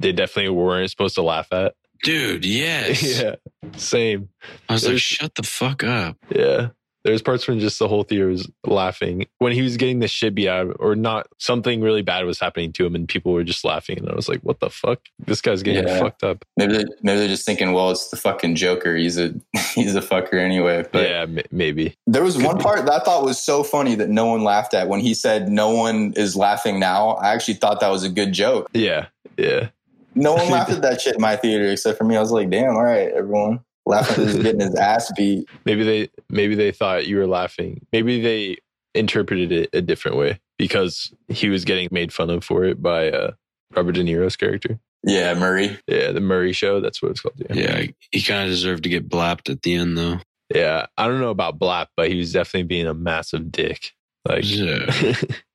they 0.00 0.12
definitely 0.12 0.50
weren't 0.50 0.90
supposed 0.90 1.14
to 1.14 1.22
laugh 1.22 1.48
at? 1.52 1.74
Dude, 2.02 2.44
yes. 2.44 3.02
yeah. 3.22 3.36
Same. 3.76 4.30
I 4.68 4.74
was 4.74 4.88
like, 4.88 4.98
shut 4.98 5.34
the 5.34 5.42
fuck 5.42 5.84
up. 5.84 6.16
Yeah. 6.34 6.68
There's 7.04 7.22
parts 7.22 7.48
when 7.48 7.60
just 7.60 7.78
the 7.78 7.88
whole 7.88 8.02
theater 8.02 8.26
was 8.28 8.46
laughing 8.66 9.26
when 9.38 9.52
he 9.52 9.62
was 9.62 9.76
getting 9.78 10.00
the 10.00 10.08
shit 10.08 10.34
beat 10.34 10.48
out 10.48 10.66
of 10.68 10.76
or 10.80 10.94
not 10.94 11.28
something 11.38 11.80
really 11.80 12.02
bad 12.02 12.24
was 12.26 12.38
happening 12.38 12.72
to 12.74 12.84
him 12.84 12.94
and 12.94 13.08
people 13.08 13.32
were 13.32 13.42
just 13.44 13.64
laughing 13.64 13.98
and 13.98 14.08
I 14.10 14.14
was 14.14 14.28
like, 14.28 14.40
what 14.42 14.60
the 14.60 14.68
fuck? 14.68 15.00
This 15.18 15.40
guy's 15.40 15.62
getting 15.62 15.88
Yeah. 15.88 15.98
fucked 15.98 16.22
up. 16.24 16.44
Maybe 16.58 16.74
they, 16.76 16.84
maybe 17.02 17.18
they're 17.20 17.28
just 17.28 17.46
thinking, 17.46 17.72
well, 17.72 17.90
it's 17.90 18.08
the 18.10 18.16
fucking 18.18 18.54
Joker. 18.56 18.96
He's 18.96 19.18
a 19.18 19.32
he's 19.74 19.94
a 19.96 20.02
fucker 20.02 20.34
anyway. 20.34 20.84
But 20.92 21.08
yeah, 21.08 21.22
m- 21.22 21.38
maybe. 21.50 21.94
There 22.06 22.22
was 22.22 22.36
Could 22.36 22.44
one 22.44 22.58
be. 22.58 22.64
part 22.64 22.84
that 22.84 22.92
I 22.92 23.04
thought 23.04 23.24
was 23.24 23.40
so 23.40 23.62
funny 23.62 23.94
that 23.94 24.10
no 24.10 24.26
one 24.26 24.44
laughed 24.44 24.74
at 24.74 24.88
when 24.88 25.00
he 25.00 25.14
said 25.14 25.48
no 25.48 25.70
one 25.70 26.12
is 26.16 26.36
laughing 26.36 26.78
now. 26.78 27.10
I 27.12 27.32
actually 27.32 27.54
thought 27.54 27.80
that 27.80 27.88
was 27.90 28.04
a 28.04 28.10
good 28.10 28.32
joke. 28.32 28.68
Yeah. 28.74 29.06
Yeah. 29.38 29.68
No 30.14 30.34
one 30.34 30.50
laughed 30.50 30.70
at 30.72 30.82
that 30.82 31.00
shit 31.00 31.14
in 31.14 31.20
my 31.22 31.36
theater 31.36 31.66
except 31.70 31.96
for 31.96 32.04
me. 32.04 32.16
I 32.16 32.20
was 32.20 32.30
like, 32.32 32.50
damn, 32.50 32.74
all 32.76 32.84
right, 32.84 33.08
everyone. 33.12 33.60
Laughing 33.86 34.24
at 34.24 34.32
this 34.32 34.36
getting 34.42 34.60
his 34.60 34.74
ass 34.74 35.10
beat. 35.16 35.48
Maybe 35.64 35.84
they 35.84 36.10
maybe 36.28 36.54
they 36.54 36.72
thought 36.72 37.06
you 37.06 37.16
were 37.16 37.26
laughing. 37.26 37.86
Maybe 37.92 38.20
they 38.20 38.58
interpreted 38.94 39.52
it 39.52 39.70
a 39.72 39.80
different 39.80 40.16
way 40.16 40.40
because 40.58 41.12
he 41.28 41.48
was 41.48 41.64
getting 41.64 41.88
made 41.90 42.12
fun 42.12 42.30
of 42.30 42.44
for 42.44 42.64
it 42.64 42.82
by 42.82 43.10
uh, 43.10 43.32
Robert 43.74 43.92
De 43.92 44.02
Niro's 44.02 44.36
character. 44.36 44.78
Yeah, 45.02 45.32
Murray. 45.34 45.78
Yeah, 45.86 46.12
the 46.12 46.20
Murray 46.20 46.52
Show. 46.52 46.80
That's 46.80 47.00
what 47.00 47.12
it's 47.12 47.20
called. 47.20 47.34
Yeah. 47.38 47.54
Yeah, 47.54 47.86
he 48.10 48.20
kind 48.22 48.42
of 48.42 48.48
deserved 48.50 48.82
to 48.82 48.88
get 48.90 49.08
blapped 49.08 49.48
at 49.48 49.62
the 49.62 49.74
end, 49.74 49.96
though. 49.96 50.18
Yeah. 50.54 50.86
I 50.98 51.06
don't 51.06 51.20
know 51.20 51.30
about 51.30 51.58
Blap, 51.58 51.86
but 51.96 52.08
he 52.10 52.16
was 52.16 52.32
definitely 52.32 52.64
being 52.64 52.86
a 52.86 52.92
massive 52.94 53.50
dick. 53.50 53.92
Like, 54.28 54.42
Yeah. 54.44 55.14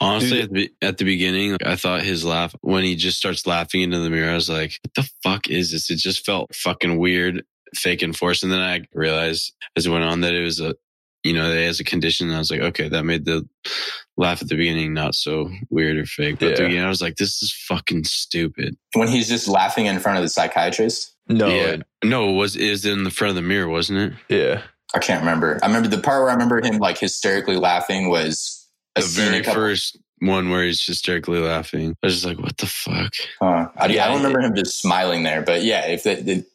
Honestly, 0.00 0.42
at 0.42 0.52
the, 0.52 0.70
at 0.82 0.98
the 0.98 1.04
beginning, 1.04 1.56
I 1.64 1.76
thought 1.76 2.02
his 2.02 2.24
laugh 2.24 2.54
when 2.60 2.84
he 2.84 2.96
just 2.96 3.18
starts 3.18 3.46
laughing 3.46 3.82
into 3.82 3.98
the 4.00 4.10
mirror, 4.10 4.30
I 4.30 4.34
was 4.34 4.48
like, 4.48 4.78
"What 4.82 4.94
the 4.94 5.10
fuck 5.22 5.48
is 5.48 5.72
this?" 5.72 5.90
It 5.90 5.96
just 5.98 6.24
felt 6.24 6.54
fucking 6.54 6.98
weird, 6.98 7.44
fake 7.74 8.02
and 8.02 8.16
forced. 8.16 8.42
And 8.42 8.52
then 8.52 8.60
I 8.60 8.82
realized 8.92 9.52
as 9.76 9.86
it 9.86 9.90
went 9.90 10.04
on 10.04 10.20
that 10.22 10.34
it 10.34 10.42
was 10.44 10.60
a, 10.60 10.74
you 11.24 11.32
know, 11.32 11.48
that 11.48 11.56
he 11.58 11.64
has 11.64 11.80
a 11.80 11.84
condition. 11.84 12.28
And 12.28 12.36
I 12.36 12.38
was 12.38 12.50
like, 12.50 12.60
okay, 12.60 12.88
that 12.88 13.04
made 13.04 13.24
the 13.24 13.46
laugh 14.16 14.42
at 14.42 14.48
the 14.48 14.56
beginning 14.56 14.92
not 14.94 15.14
so 15.14 15.50
weird 15.70 15.96
or 15.96 16.06
fake. 16.06 16.38
But 16.38 16.50
at 16.52 16.56
the 16.56 16.62
Yeah. 16.62 16.68
beginning, 16.68 16.86
I 16.86 16.90
was 16.90 17.00
like, 17.02 17.16
this 17.16 17.42
is 17.42 17.52
fucking 17.68 18.04
stupid. 18.04 18.76
When 18.94 19.08
he's 19.08 19.28
just 19.28 19.48
laughing 19.48 19.86
in 19.86 19.98
front 20.00 20.18
of 20.18 20.22
the 20.24 20.28
psychiatrist. 20.28 21.12
no. 21.28 21.48
yeah, 21.48 21.76
no, 22.04 22.28
it 22.30 22.32
was 22.34 22.54
it 22.56 22.84
in 22.84 23.04
the 23.04 23.10
front 23.10 23.30
of 23.30 23.36
the 23.36 23.42
mirror, 23.42 23.68
wasn't 23.68 23.98
it? 23.98 24.12
Yeah. 24.28 24.62
I 24.94 24.98
can't 25.00 25.20
remember. 25.20 25.58
I 25.62 25.66
remember 25.66 25.88
the 25.88 26.00
part 26.00 26.20
where 26.22 26.30
I 26.30 26.34
remember 26.34 26.60
him 26.62 26.78
like 26.78 26.98
hysterically 26.98 27.56
laughing 27.56 28.08
was 28.10 28.60
a 28.60 28.63
The 28.96 29.02
scene 29.02 29.28
a 29.28 29.30
very 29.30 29.42
first 29.42 29.98
one 30.20 30.50
where 30.50 30.64
he's 30.64 30.84
hysterically 30.84 31.40
laughing. 31.40 31.96
I 32.02 32.06
was 32.06 32.14
just 32.14 32.26
like, 32.26 32.38
what 32.38 32.56
the 32.58 32.66
fuck? 32.66 33.12
Huh. 33.40 33.68
I, 33.76 33.86
Yeah, 33.88 34.04
I 34.04 34.08
don't 34.08 34.18
remember 34.18 34.40
him 34.40 34.54
just 34.54 34.80
smiling 34.80 35.22
there, 35.24 35.42
but 35.42 35.62
yeah, 35.62 35.86
if 35.86 36.04
that 36.04 36.26
it, 36.28 36.46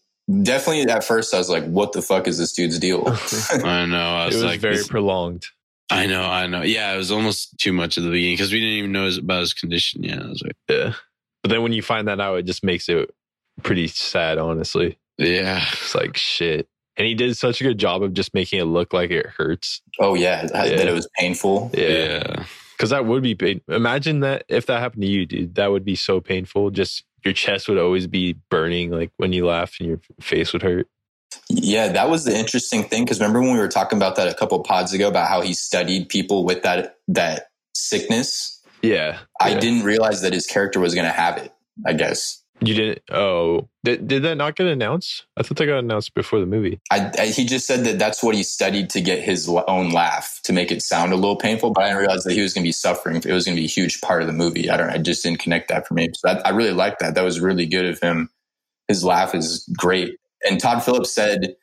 definitely 0.43 0.83
at 0.91 1.03
first 1.03 1.33
I 1.33 1.37
was 1.37 1.49
like, 1.49 1.65
"What 1.65 1.91
the 1.93 2.01
fuck 2.01 2.27
is 2.27 2.37
this 2.37 2.53
dude's 2.53 2.79
deal?" 2.79 3.03
I 3.63 3.85
know. 3.85 3.97
I 3.97 4.23
it 4.23 4.25
was, 4.27 4.35
was 4.35 4.43
like, 4.45 4.59
very 4.59 4.77
this- 4.77 4.87
prolonged. 4.87 5.45
I 5.91 6.05
know, 6.05 6.21
I 6.23 6.45
know. 6.45 6.61
Yeah, 6.61 6.93
it 6.93 6.97
was 6.97 7.11
almost 7.11 7.57
too 7.57 7.73
much 7.73 7.97
at 7.97 8.03
the 8.03 8.11
beginning 8.11 8.35
because 8.35 8.51
we 8.53 8.59
didn't 8.59 8.75
even 8.75 8.91
know 8.91 9.09
about 9.17 9.39
his 9.39 9.53
condition. 9.55 10.03
Yeah, 10.03 10.21
I 10.23 10.27
was 10.27 10.43
like, 10.43 10.55
Yeah. 10.69 10.93
But 11.41 11.49
then 11.49 11.63
when 11.63 11.73
you 11.73 11.81
find 11.81 12.07
that 12.07 12.19
out, 12.19 12.37
it 12.37 12.43
just 12.45 12.63
makes 12.63 12.87
it 12.89 13.09
pretty 13.63 13.87
sad, 13.87 14.37
honestly. 14.37 14.99
yeah, 15.17 15.65
It's 15.73 15.95
like 15.95 16.15
shit. 16.15 16.67
And 16.99 17.07
he 17.07 17.15
did 17.15 17.35
such 17.37 17.61
a 17.61 17.63
good 17.63 17.77
job 17.79 18.03
of 18.03 18.13
just 18.13 18.33
making 18.33 18.59
it 18.59 18.65
look 18.65 18.93
like 18.93 19.09
it 19.09 19.25
hurts. 19.25 19.81
oh 19.99 20.13
yeah, 20.15 20.45
that- 20.45 20.69
Yeah. 20.69 20.75
that 20.75 20.87
it 20.87 20.93
was 20.93 21.07
painful. 21.17 21.71
Yeah. 21.73 21.87
yeah. 21.87 22.43
Cause 22.77 22.91
that 22.91 23.05
would 23.05 23.23
be 23.23 23.35
pain. 23.35 23.61
Imagine 23.67 24.19
that 24.21 24.43
if 24.47 24.65
that 24.67 24.79
happened 24.79 25.01
to 25.03 25.07
you, 25.09 25.25
dude. 25.25 25.55
That 25.55 25.71
would 25.71 25.83
be 25.83 25.95
so 25.95 26.21
painful. 26.21 26.69
Just 26.71 27.03
your 27.25 27.33
chest 27.33 27.67
would 27.67 27.77
always 27.77 28.07
be 28.07 28.33
burning, 28.49 28.91
like 28.91 29.11
when 29.17 29.33
you 29.33 29.45
laugh 29.45 29.75
and 29.79 29.89
your 29.89 29.99
face 30.21 30.53
would 30.53 30.61
hurt. 30.61 30.87
Yeah, 31.49 31.89
that 31.89 32.09
was 32.09 32.23
the 32.25 32.37
interesting 32.37 32.83
thing 32.83 33.03
because 33.03 33.19
remember 33.19 33.41
when 33.41 33.51
we 33.53 33.59
were 33.59 33.67
talking 33.67 33.97
about 33.97 34.15
that 34.15 34.27
a 34.29 34.33
couple 34.33 34.57
pods 34.63 34.93
ago 34.93 35.07
about 35.09 35.27
how 35.27 35.41
he 35.41 35.53
studied 35.53 36.07
people 36.09 36.45
with 36.45 36.63
that 36.63 36.97
that 37.09 37.47
sickness. 37.75 38.61
Yeah. 38.81 39.19
I 39.41 39.49
Yeah. 39.49 39.59
didn't 39.59 39.83
realize 39.83 40.21
that 40.21 40.31
his 40.33 40.45
character 40.47 40.79
was 40.79 40.95
going 40.95 41.05
to 41.07 41.11
have 41.13 41.37
it. 41.37 41.51
I 41.85 41.93
guess 41.93 42.41
You 42.61 42.73
didn't. 42.73 43.01
Oh, 43.09 43.69
did, 43.83 44.07
did 44.07 44.23
that 44.23 44.35
not 44.35 44.55
get 44.55 44.67
announced? 44.67 45.25
I 45.37 45.43
thought 45.43 45.57
that 45.57 45.65
got 45.65 45.79
announced 45.79 46.13
before 46.13 46.39
the 46.39 46.45
movie. 46.45 46.79
I, 46.91 47.11
I, 47.17 47.25
he 47.27 47.45
just 47.45 47.65
said 47.65 47.85
that 47.85 47.99
that's 47.99 48.21
what 48.21 48.35
he 48.35 48.43
studied 48.43 48.89
to 48.91 49.01
get 49.01 49.23
his 49.23 49.47
own 49.47 49.91
laugh 49.91 50.39
to 50.43 50.53
make 50.53 50.71
it 50.71 50.81
sound 50.81 51.13
a 51.13 51.15
little 51.15 51.37
painful. 51.37 51.71
But 51.71 51.83
I 51.83 51.87
didn't 51.87 51.99
realize 51.99 52.23
that 52.25 52.33
he 52.33 52.41
was 52.41 52.53
going 52.53 52.63
to 52.63 52.67
be 52.67 52.73
suffering. 52.73 53.15
It 53.15 53.31
was 53.31 53.45
going 53.45 53.55
to 53.55 53.61
be 53.61 53.65
a 53.65 53.69
huge 53.69 54.01
part 54.01 54.21
of 54.21 54.27
the 54.27 54.33
movie. 54.33 54.69
I 54.69 54.77
don't. 54.77 54.89
I 54.89 54.97
just 54.97 55.23
didn't 55.23 55.39
connect 55.39 55.69
that 55.69 55.87
for 55.87 55.93
me. 55.93 56.09
So 56.13 56.29
I, 56.29 56.39
I 56.45 56.49
really 56.49 56.73
liked 56.73 56.99
that. 56.99 57.15
That 57.15 57.23
was 57.23 57.39
really 57.39 57.65
good 57.65 57.85
of 57.85 57.99
him. 57.99 58.29
His 58.87 59.03
laugh 59.03 59.33
is 59.33 59.67
great. 59.77 60.17
And 60.47 60.59
Todd 60.59 60.83
Phillips 60.83 61.13
said 61.13 61.55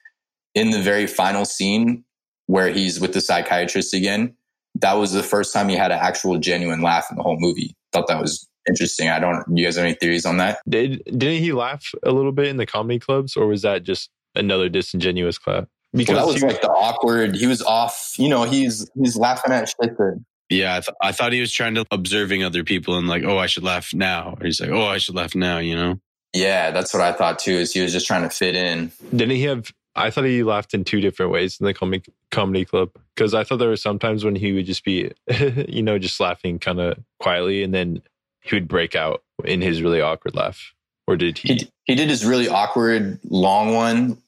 in 0.54 0.70
the 0.70 0.80
very 0.80 1.06
final 1.06 1.44
scene 1.44 2.04
where 2.46 2.70
he's 2.70 3.00
with 3.00 3.12
the 3.12 3.20
psychiatrist 3.20 3.92
again, 3.92 4.34
that 4.76 4.94
was 4.94 5.12
the 5.12 5.22
first 5.22 5.52
time 5.52 5.68
he 5.68 5.76
had 5.76 5.90
an 5.90 5.98
actual 6.00 6.38
genuine 6.38 6.80
laugh 6.80 7.08
in 7.10 7.16
the 7.16 7.22
whole 7.22 7.38
movie. 7.38 7.74
Thought 7.92 8.08
that 8.08 8.20
was 8.20 8.48
interesting. 8.68 9.08
I 9.08 9.18
don't. 9.18 9.44
You 9.56 9.64
guys 9.64 9.76
have 9.76 9.84
any 9.84 9.94
theories 9.94 10.26
on 10.26 10.36
that? 10.38 10.58
Did 10.68 11.02
didn't 11.04 11.42
he 11.42 11.52
laugh 11.52 11.92
a 12.02 12.10
little 12.10 12.32
bit 12.32 12.48
in 12.48 12.56
the 12.56 12.66
comedy 12.66 12.98
clubs, 12.98 13.36
or 13.36 13.46
was 13.46 13.62
that 13.62 13.82
just 13.82 14.10
another 14.34 14.68
disingenuous 14.68 15.38
clap? 15.38 15.68
Because 15.92 16.16
well, 16.16 16.26
that 16.26 16.32
was 16.32 16.42
he- 16.42 16.46
like 16.48 16.60
the 16.60 16.68
awkward. 16.68 17.36
He 17.36 17.46
was 17.46 17.62
off. 17.62 18.14
You 18.18 18.28
know, 18.28 18.44
he's 18.44 18.90
he's 18.94 19.16
laughing 19.16 19.52
at 19.52 19.68
shit 19.68 19.96
that 19.96 20.24
Yeah, 20.50 20.76
I, 20.76 20.80
th- 20.80 20.96
I 21.02 21.12
thought 21.12 21.32
he 21.32 21.40
was 21.40 21.52
trying 21.52 21.74
to 21.76 21.84
observing 21.90 22.44
other 22.44 22.64
people 22.64 22.98
and 22.98 23.08
like, 23.08 23.24
oh, 23.24 23.38
I 23.38 23.46
should 23.46 23.62
laugh 23.64 23.94
now. 23.94 24.36
Or 24.40 24.44
he's 24.46 24.60
like, 24.60 24.70
oh, 24.70 24.86
I 24.86 24.98
should 24.98 25.14
laugh 25.14 25.34
now. 25.34 25.58
You 25.58 25.76
know? 25.76 26.00
Yeah, 26.34 26.70
that's 26.70 26.92
what 26.92 27.02
I 27.02 27.12
thought 27.12 27.38
too. 27.38 27.52
Is 27.52 27.72
he 27.72 27.80
was 27.80 27.92
just 27.92 28.06
trying 28.06 28.22
to 28.22 28.30
fit 28.30 28.54
in. 28.56 28.92
didn't 29.10 29.36
he 29.36 29.44
have? 29.44 29.72
I 29.94 30.10
thought 30.10 30.24
he 30.24 30.42
laughed 30.42 30.74
in 30.74 30.84
two 30.84 31.00
different 31.00 31.32
ways 31.32 31.58
in 31.58 31.64
the 31.64 31.72
comedy 31.72 32.02
comedy 32.30 32.66
club 32.66 32.90
because 33.14 33.32
I 33.32 33.44
thought 33.44 33.56
there 33.56 33.70
were 33.70 33.76
sometimes 33.76 34.24
when 34.24 34.36
he 34.36 34.52
would 34.52 34.66
just 34.66 34.84
be, 34.84 35.10
you 35.68 35.82
know, 35.82 35.98
just 35.98 36.20
laughing 36.20 36.58
kind 36.58 36.78
of 36.80 36.98
quietly, 37.18 37.62
and 37.62 37.72
then 37.72 38.02
he 38.46 38.54
would 38.54 38.68
break 38.68 38.94
out 38.94 39.22
in 39.44 39.60
his 39.60 39.82
really 39.82 40.00
awkward 40.00 40.34
laugh. 40.34 40.72
Or 41.06 41.16
did 41.16 41.38
he? 41.38 41.54
He 41.54 41.70
he 41.84 41.94
did 41.94 42.08
his 42.08 42.24
really 42.24 42.48
awkward 42.48 43.18
long 43.28 43.74
one, 43.74 44.18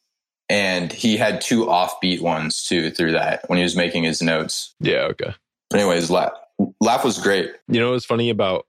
and 0.48 0.92
he 0.92 1.16
had 1.16 1.40
two 1.40 1.66
offbeat 1.66 2.20
ones 2.20 2.64
too 2.64 2.90
through 2.90 3.12
that 3.12 3.48
when 3.48 3.56
he 3.56 3.62
was 3.62 3.76
making 3.76 4.04
his 4.04 4.20
notes. 4.22 4.74
yeah. 4.80 5.08
Okay. 5.10 5.34
But 5.70 5.80
anyways, 5.80 6.10
laugh 6.10 6.32
laugh 6.80 7.04
was 7.04 7.18
great. 7.18 7.52
You 7.68 7.80
know 7.80 7.92
what's 7.92 8.04
funny 8.04 8.30
about 8.30 8.66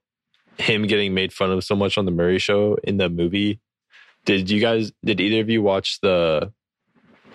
him 0.58 0.86
getting 0.86 1.14
made 1.14 1.32
fun 1.32 1.50
of 1.50 1.64
so 1.64 1.74
much 1.74 1.96
on 1.96 2.04
the 2.04 2.10
Murray 2.10 2.38
Show 2.38 2.76
in 2.84 2.98
the 2.98 3.08
movie? 3.08 3.60
Did 4.24 4.50
you 4.50 4.60
guys? 4.60 4.92
Did 5.04 5.20
either 5.20 5.40
of 5.40 5.48
you 5.48 5.62
watch 5.62 6.00
the 6.00 6.52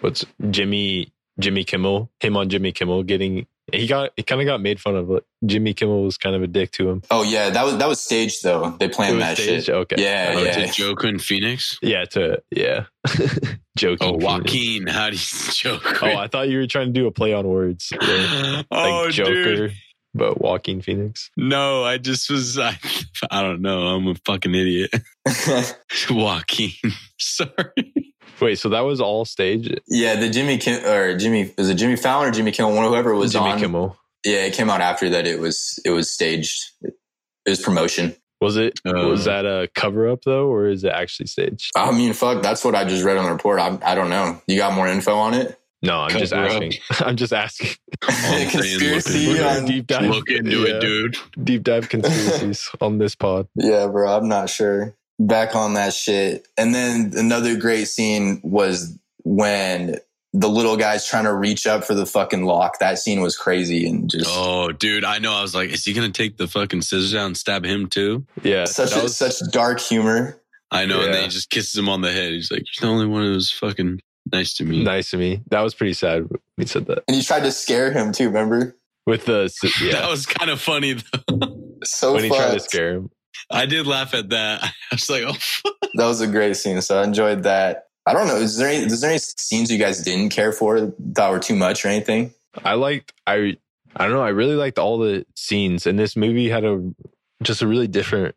what's 0.02 0.26
Jimmy 0.50 1.14
Jimmy 1.40 1.64
Kimmel? 1.64 2.12
Him 2.20 2.38
on 2.38 2.50
Jimmy 2.50 2.72
Kimmel 2.72 3.04
getting 3.04 3.48
he 3.72 3.88
got 3.88 4.12
he 4.16 4.24
kind 4.24 4.42
of 4.42 4.46
got 4.48 4.62
made 4.62 4.80
fun 4.80 4.96
of. 4.96 5.10
Like, 5.10 5.24
Jimmy 5.46 5.74
Kimmel 5.74 6.04
was 6.04 6.18
kind 6.18 6.36
of 6.36 6.42
a 6.44 6.48
dick 6.48 6.72
to 6.72 6.90
him. 6.90 7.02
Oh 7.12 7.24
yeah, 7.24 7.50
that 7.50 7.64
was 7.66 7.78
that 7.78 7.88
was 7.88 8.02
staged 8.02 8.44
though. 8.44 8.76
They 8.80 8.90
planned 8.90 9.22
that 9.22 9.38
staged? 9.38 9.66
shit. 9.66 9.76
Okay. 9.76 9.96
Yeah, 10.00 10.34
Oh, 10.36 10.44
yeah. 10.44 10.66
To 10.66 10.72
Joe 10.72 10.94
in 11.08 11.20
Phoenix. 11.20 11.78
Yeah. 11.82 12.06
To 12.06 12.42
yeah. 12.52 12.86
Joking. 13.78 14.08
Oh, 14.08 14.12
Phoenix. 14.20 14.24
Joaquin. 14.26 14.88
How 14.88 15.10
do 15.10 15.16
you 15.16 15.22
joke? 15.52 16.04
Oh, 16.04 16.16
I 16.18 16.28
thought 16.28 16.50
you 16.50 16.60
were 16.60 16.68
trying 16.68 16.88
to 16.88 16.94
do 16.94 17.08
a 17.08 17.12
play 17.12 17.34
on 17.34 17.48
words. 17.48 17.92
Like 18.02 18.66
oh, 18.72 19.10
Joker, 19.10 19.56
dude. 19.56 19.74
But 20.16 20.42
Walking 20.42 20.82
Phoenix. 20.82 21.30
No, 21.38 21.84
I 21.84 21.98
just 21.98 22.30
was, 22.30 22.58
I, 22.60 22.80
I 23.30 23.42
don't 23.42 23.62
know. 23.62 23.88
I'm 23.88 24.08
a 24.08 24.16
fucking 24.26 24.56
idiot. 24.56 24.92
Joaquin. 26.10 26.72
Sorry. 27.20 28.16
Wait, 28.40 28.60
so 28.60 28.70
that 28.70 28.82
was 28.82 29.00
all 29.00 29.26
staged? 29.26 29.80
yeah, 29.88 30.16
the 30.16 30.30
Jimmy 30.30 30.58
Kim 30.58 30.84
or 30.86 31.18
Jimmy 31.18 31.54
was 31.58 31.70
it 31.70 31.76
Jimmy 31.76 31.96
Fallon 31.96 32.30
or 32.30 32.32
Jimmy 32.32 32.52
Kimmel? 32.52 32.76
One 32.76 32.86
whoever 32.86 33.14
was 33.14 33.32
Jimmy 33.32 33.52
on. 33.52 33.60
Kimmel. 33.60 33.98
Yeah, 34.26 34.46
it 34.46 34.54
came 34.54 34.70
out 34.70 34.82
after 34.82 35.10
that. 35.12 35.26
It 35.26 35.40
was 35.40 35.80
it 35.86 35.92
was 35.92 36.12
staged. 36.12 36.62
It 36.82 36.94
was 37.50 37.62
promotion. 37.62 38.16
Was 38.42 38.58
it? 38.58 38.80
Uh, 38.86 39.08
was 39.08 39.26
that 39.26 39.46
a 39.46 39.70
cover 39.74 40.10
up 40.10 40.24
though, 40.26 40.48
or 40.48 40.68
is 40.68 40.84
it 40.84 40.92
actually 40.92 41.28
staged? 41.28 41.72
I 41.78 41.92
mean, 41.92 42.12
fuck. 42.12 42.44
That's 42.44 42.66
what 42.66 42.76
I 42.76 42.84
just 42.84 43.06
read 43.06 43.18
on 43.18 43.26
the 43.26 43.32
report. 43.32 43.60
I, 43.60 43.78
I 43.82 43.96
don't 43.96 44.10
know. 44.10 44.42
You 44.48 44.58
got 44.58 44.74
more 44.74 44.88
info 44.88 45.16
on 45.16 45.34
it? 45.34 45.58
No, 45.86 46.00
I'm 46.02 46.10
just 46.10 46.34
Cover 46.34 46.46
up. 46.48 46.52
asking. 46.52 46.74
I'm 47.08 47.16
just 47.16 47.34
asking. 47.34 47.70
I'm 48.08 48.50
Conspiracy 48.50 49.28
We're 49.28 49.38
gonna 49.38 49.60
on- 49.60 49.66
deep 49.66 49.88
dive. 49.88 50.10
Look 50.10 50.30
into 50.30 50.62
yeah, 50.62 50.76
it, 50.76 50.82
dude. 50.82 51.18
Deep 51.44 51.64
dive 51.64 51.90
conspiracies 51.90 52.70
on 52.82 52.98
this 52.98 53.16
pod. 53.16 53.48
Yeah, 53.56 53.88
bro. 53.88 54.18
I'm 54.18 54.28
not 54.28 54.50
sure. 54.50 54.96
Back 55.20 55.56
on 55.56 55.74
that 55.76 55.94
shit. 55.94 56.48
And 56.58 56.76
then 56.76 57.14
another 57.16 57.56
great 57.58 57.86
scene 57.88 58.42
was 58.44 58.98
when 59.24 59.98
the 60.34 60.50
little 60.50 60.76
guy's 60.76 61.08
trying 61.08 61.24
to 61.24 61.34
reach 61.34 61.66
up 61.66 61.86
for 61.86 61.94
the 61.94 62.06
fucking 62.06 62.44
lock. 62.44 62.80
That 62.80 63.00
scene 63.00 63.22
was 63.22 63.38
crazy 63.38 63.88
and 63.88 64.10
just 64.10 64.26
Oh, 64.30 64.74
dude. 64.74 65.06
I 65.06 65.20
know. 65.20 65.32
I 65.34 65.42
was 65.42 65.56
like, 65.56 65.70
is 65.70 65.86
he 65.86 65.94
going 65.94 66.12
to 66.12 66.24
take 66.24 66.36
the 66.36 66.48
fucking 66.48 66.82
scissors 66.82 67.16
out 67.16 67.28
and 67.28 67.38
stab 67.38 67.64
him 67.66 67.88
too? 67.88 68.26
Yeah, 68.44 68.66
such 68.66 68.94
a, 68.98 69.04
was- 69.04 69.16
such 69.16 69.36
dark 69.52 69.80
humor. 69.80 70.42
I 70.72 70.86
know. 70.86 71.02
And 71.06 71.14
then 71.14 71.24
he 71.24 71.30
just 71.30 71.50
kisses 71.50 71.78
him 71.78 71.88
on 71.88 72.02
the 72.02 72.12
head. 72.12 72.34
He's 72.34 72.52
like, 72.52 72.64
you're 72.78 72.90
the 72.90 72.94
only 72.94 73.06
one 73.08 73.22
who's 73.24 73.50
fucking 73.52 74.02
nice 74.36 74.54
to 74.56 74.66
me. 74.66 74.84
nice 74.84 75.12
to 75.12 75.18
me. 75.18 75.42
That 75.50 75.62
was 75.62 75.74
pretty 75.74 75.94
sad. 75.94 76.30
when 76.30 76.40
He 76.58 76.66
said 76.66 76.86
that 76.88 77.04
And 77.08 77.16
he 77.18 77.24
tried 77.24 77.44
to 77.44 77.52
scare 77.52 77.92
him 77.92 78.12
too. 78.12 78.28
Remember? 78.28 78.76
with 79.06 79.26
the 79.26 79.52
That 79.92 80.10
was 80.10 80.26
kind 80.26 80.50
of 80.50 80.62
funny, 80.62 80.94
though. 80.94 81.60
So 81.84 82.14
when 82.14 82.24
he 82.24 82.30
tried 82.30 82.54
to 82.54 82.60
scare 82.60 82.96
him. 82.96 83.12
I 83.50 83.66
did 83.66 83.86
laugh 83.86 84.14
at 84.14 84.30
that. 84.30 84.64
I 84.64 84.72
was 84.92 85.10
like, 85.10 85.24
oh. 85.26 85.36
That 85.96 86.08
was 86.08 86.22
a 86.22 86.28
great 86.28 86.58
scene. 86.58 86.82
So 86.82 87.00
I 87.00 87.04
enjoyed 87.04 87.44
that. 87.44 87.86
I 88.06 88.14
don't 88.14 88.28
know. 88.28 88.38
Is 88.38 88.58
there 88.58 88.68
any, 88.68 88.86
is 88.86 89.02
there 89.02 89.10
any 89.10 89.20
scenes 89.20 89.72
you 89.72 89.78
guys 89.78 90.04
didn't 90.04 90.30
care 90.30 90.52
for 90.52 90.94
that 91.00 91.30
were 91.30 91.40
too 91.40 91.56
much 91.56 91.86
or 91.86 91.90
anything? 91.90 92.34
I 92.64 92.76
liked 92.76 93.14
I 93.26 93.58
I 93.96 94.06
don't 94.06 94.14
know, 94.14 94.22
I 94.22 94.30
really 94.30 94.56
liked 94.56 94.78
all 94.78 94.98
the 95.00 95.26
scenes 95.36 95.88
and 95.88 95.98
this 95.98 96.16
movie 96.16 96.50
had 96.50 96.64
a 96.64 96.94
just 97.42 97.62
a 97.62 97.68
really 97.68 97.88
different 97.88 98.36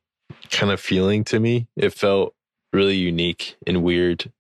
kind 0.51 0.73
of 0.73 0.81
feeling 0.81 1.23
to 1.25 1.39
me. 1.39 1.69
It 1.77 1.93
felt 1.93 2.35
really 2.73 2.97
unique 2.97 3.57
and 3.67 3.83
weird. 3.83 4.33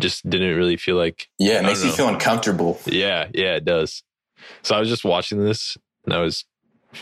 Just 0.00 0.28
didn't 0.28 0.56
really 0.56 0.76
feel 0.76 0.96
like 0.96 1.28
Yeah, 1.38 1.60
it 1.60 1.62
makes 1.64 1.82
you 1.82 1.86
know. 1.90 1.92
feel 1.96 2.08
uncomfortable. 2.08 2.80
yeah, 2.86 3.28
yeah, 3.32 3.54
it 3.56 3.64
does. 3.64 4.02
So 4.62 4.74
I 4.76 4.80
was 4.80 4.88
just 4.88 5.04
watching 5.04 5.42
this 5.44 5.76
and 6.04 6.12
I 6.14 6.20
was 6.20 6.44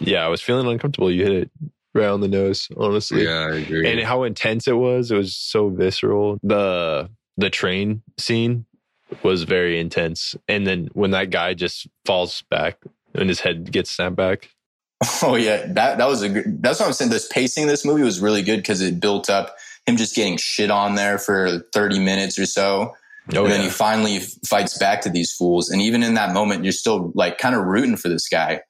yeah, 0.01 0.25
I 0.25 0.29
was 0.29 0.41
feeling 0.41 0.67
uncomfortable. 0.67 1.11
You 1.11 1.23
hit 1.25 1.33
it 1.33 1.51
right 1.95 2.09
on 2.09 2.21
the 2.21 2.29
nose, 2.29 2.69
honestly. 2.77 3.25
yeah, 3.25 3.49
I 3.53 3.57
agree. 3.57 3.89
And 3.91 4.01
how 4.01 4.23
intense 4.25 4.67
it 4.69 4.77
was, 4.77 5.11
it 5.11 5.17
was 5.17 5.35
so 5.37 5.69
visceral. 5.71 6.39
The 6.43 7.11
the 7.37 7.51
train 7.51 8.03
scene 8.19 8.65
was 9.23 9.43
very 9.43 9.79
intense. 9.79 10.35
And 10.49 10.67
then 10.67 10.89
when 10.93 11.11
that 11.13 11.31
guy 11.31 11.55
just 11.55 11.87
falls 12.05 12.43
back 12.51 12.79
and 13.15 13.29
his 13.29 13.41
head 13.41 13.71
gets 13.71 13.91
snapped 13.91 14.17
back, 14.17 14.51
Oh 15.23 15.35
yeah, 15.37 15.67
that 15.67 15.99
that 15.99 16.09
was 16.09 16.23
a 16.23 16.29
good. 16.29 16.63
That's 16.63 16.79
what 16.81 16.87
I'm 16.87 16.93
saying. 16.93 17.11
This 17.11 17.27
pacing, 17.29 17.67
this 17.67 17.85
movie 17.85 18.03
was 18.03 18.21
really 18.21 18.43
good 18.43 18.59
because 18.59 18.81
it 18.81 19.01
built 19.01 19.29
up 19.29 19.57
him 19.87 19.97
just 19.97 20.15
getting 20.15 20.37
shit 20.37 20.71
on 20.71 20.95
there 20.95 21.19
for 21.19 21.61
30 21.73 21.99
minutes 21.99 22.39
or 22.39 22.47
so, 22.47 22.95
Oh, 23.35 23.45
and 23.45 23.51
then 23.53 23.61
yeah. 23.61 23.65
he 23.67 23.71
finally 23.71 24.19
fights 24.47 24.77
back 24.77 25.01
to 25.03 25.09
these 25.11 25.33
fools. 25.33 25.71
And 25.71 25.81
even 25.81 26.03
in 26.03 26.13
that 26.15 26.35
moment, 26.35 26.63
you're 26.63 26.73
still 26.73 27.11
like 27.15 27.39
kind 27.39 27.55
of 27.55 27.65
rooting 27.65 27.97
for 27.97 28.11
this 28.11 28.29
guy 28.29 28.61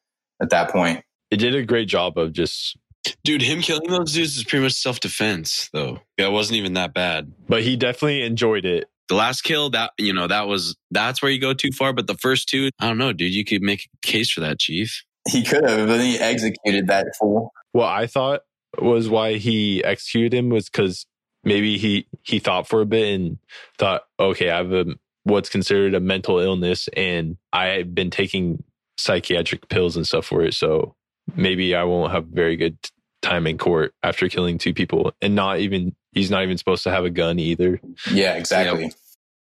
at 0.40 0.50
that 0.50 0.71
point. 0.71 1.02
it 1.33 1.38
did 1.38 1.56
a 1.56 1.64
great 1.64 1.88
job 1.88 2.16
of 2.18 2.33
just, 2.33 2.76
Dude, 3.25 3.42
him 3.42 3.61
killing 3.61 3.90
those 3.90 4.12
dudes 4.12 4.37
is 4.37 4.44
pretty 4.44 4.62
much 4.62 4.73
self 4.75 5.00
defense, 5.00 5.68
though. 5.73 5.99
Yeah, 6.16 6.26
it 6.28 6.30
wasn't 6.33 6.56
even 6.59 6.75
that 6.75 6.94
bad. 6.94 7.33
but 7.49 7.62
he 7.62 7.76
definitely 7.76 8.23
enjoyed 8.23 8.64
it. 8.64 8.85
The 9.09 9.14
last 9.16 9.42
kill, 9.42 9.68
that 9.71 9.90
you 9.99 10.12
know, 10.14 10.26
that 10.28 10.47
was 10.49 10.75
that's 10.90 11.21
where 11.21 11.30
you 11.30 11.38
go 11.40 11.52
too 11.52 11.71
far. 11.73 11.92
But 11.92 12.06
the 12.06 12.16
first 12.16 12.49
two, 12.49 12.71
I 12.78 12.87
don't 12.87 12.97
know, 12.97 13.12
dude. 13.12 13.35
You 13.35 13.44
could 13.44 13.61
make 13.61 13.88
a 14.02 14.06
case 14.06 14.30
for 14.30 14.40
that, 14.40 14.59
Chief. 14.61 15.02
He 15.28 15.42
could 15.42 15.68
have, 15.68 15.87
but 15.88 15.97
then 15.99 16.06
he 16.06 16.18
executed 16.18 16.87
that 16.87 17.06
fool. 17.21 17.52
Well, 17.75 17.88
I 17.88 18.06
thought 18.06 18.40
was 18.78 19.09
why 19.09 19.35
he 19.35 19.83
executed 19.85 20.35
him 20.35 20.49
was 20.49 20.69
because 20.69 21.07
maybe 21.45 21.78
he 21.78 22.07
he 22.23 22.38
thought 22.38 22.69
for 22.69 22.81
a 22.81 22.87
bit 22.87 23.14
and 23.14 23.38
thought, 23.78 24.02
okay, 24.19 24.50
I 24.50 24.59
have 24.59 24.73
a 24.73 24.87
what's 25.25 25.49
considered 25.49 25.95
a 25.95 26.00
mental 26.00 26.38
illness, 26.38 26.88
and 26.97 27.37
I've 27.52 27.95
been 27.95 28.11
taking 28.11 28.62
psychiatric 28.99 29.69
pills 29.69 29.97
and 29.97 30.07
stuff 30.07 30.26
for 30.26 30.43
it, 30.43 30.54
so 30.54 30.95
maybe 31.35 31.75
I 31.75 31.85
won't 31.85 32.12
have 32.12 32.26
very 32.26 32.57
good 32.57 32.76
time 33.23 33.47
in 33.47 33.59
court 33.59 33.95
after 34.02 34.28
killing 34.28 34.59
two 34.59 34.75
people, 34.75 35.12
and 35.21 35.35
not 35.35 35.61
even 35.61 35.95
he's 36.12 36.31
not 36.31 36.43
even 36.43 36.59
supposed 36.59 36.85
to 36.85 36.90
have 36.90 37.04
a 37.04 37.11
gun 37.11 37.38
either. 37.38 37.81
Yeah, 38.11 38.35
exactly. 38.35 38.93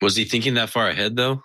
Was 0.01 0.17
he 0.17 0.25
thinking 0.25 0.55
that 0.55 0.71
far 0.71 0.89
ahead 0.89 1.17
though? 1.17 1.43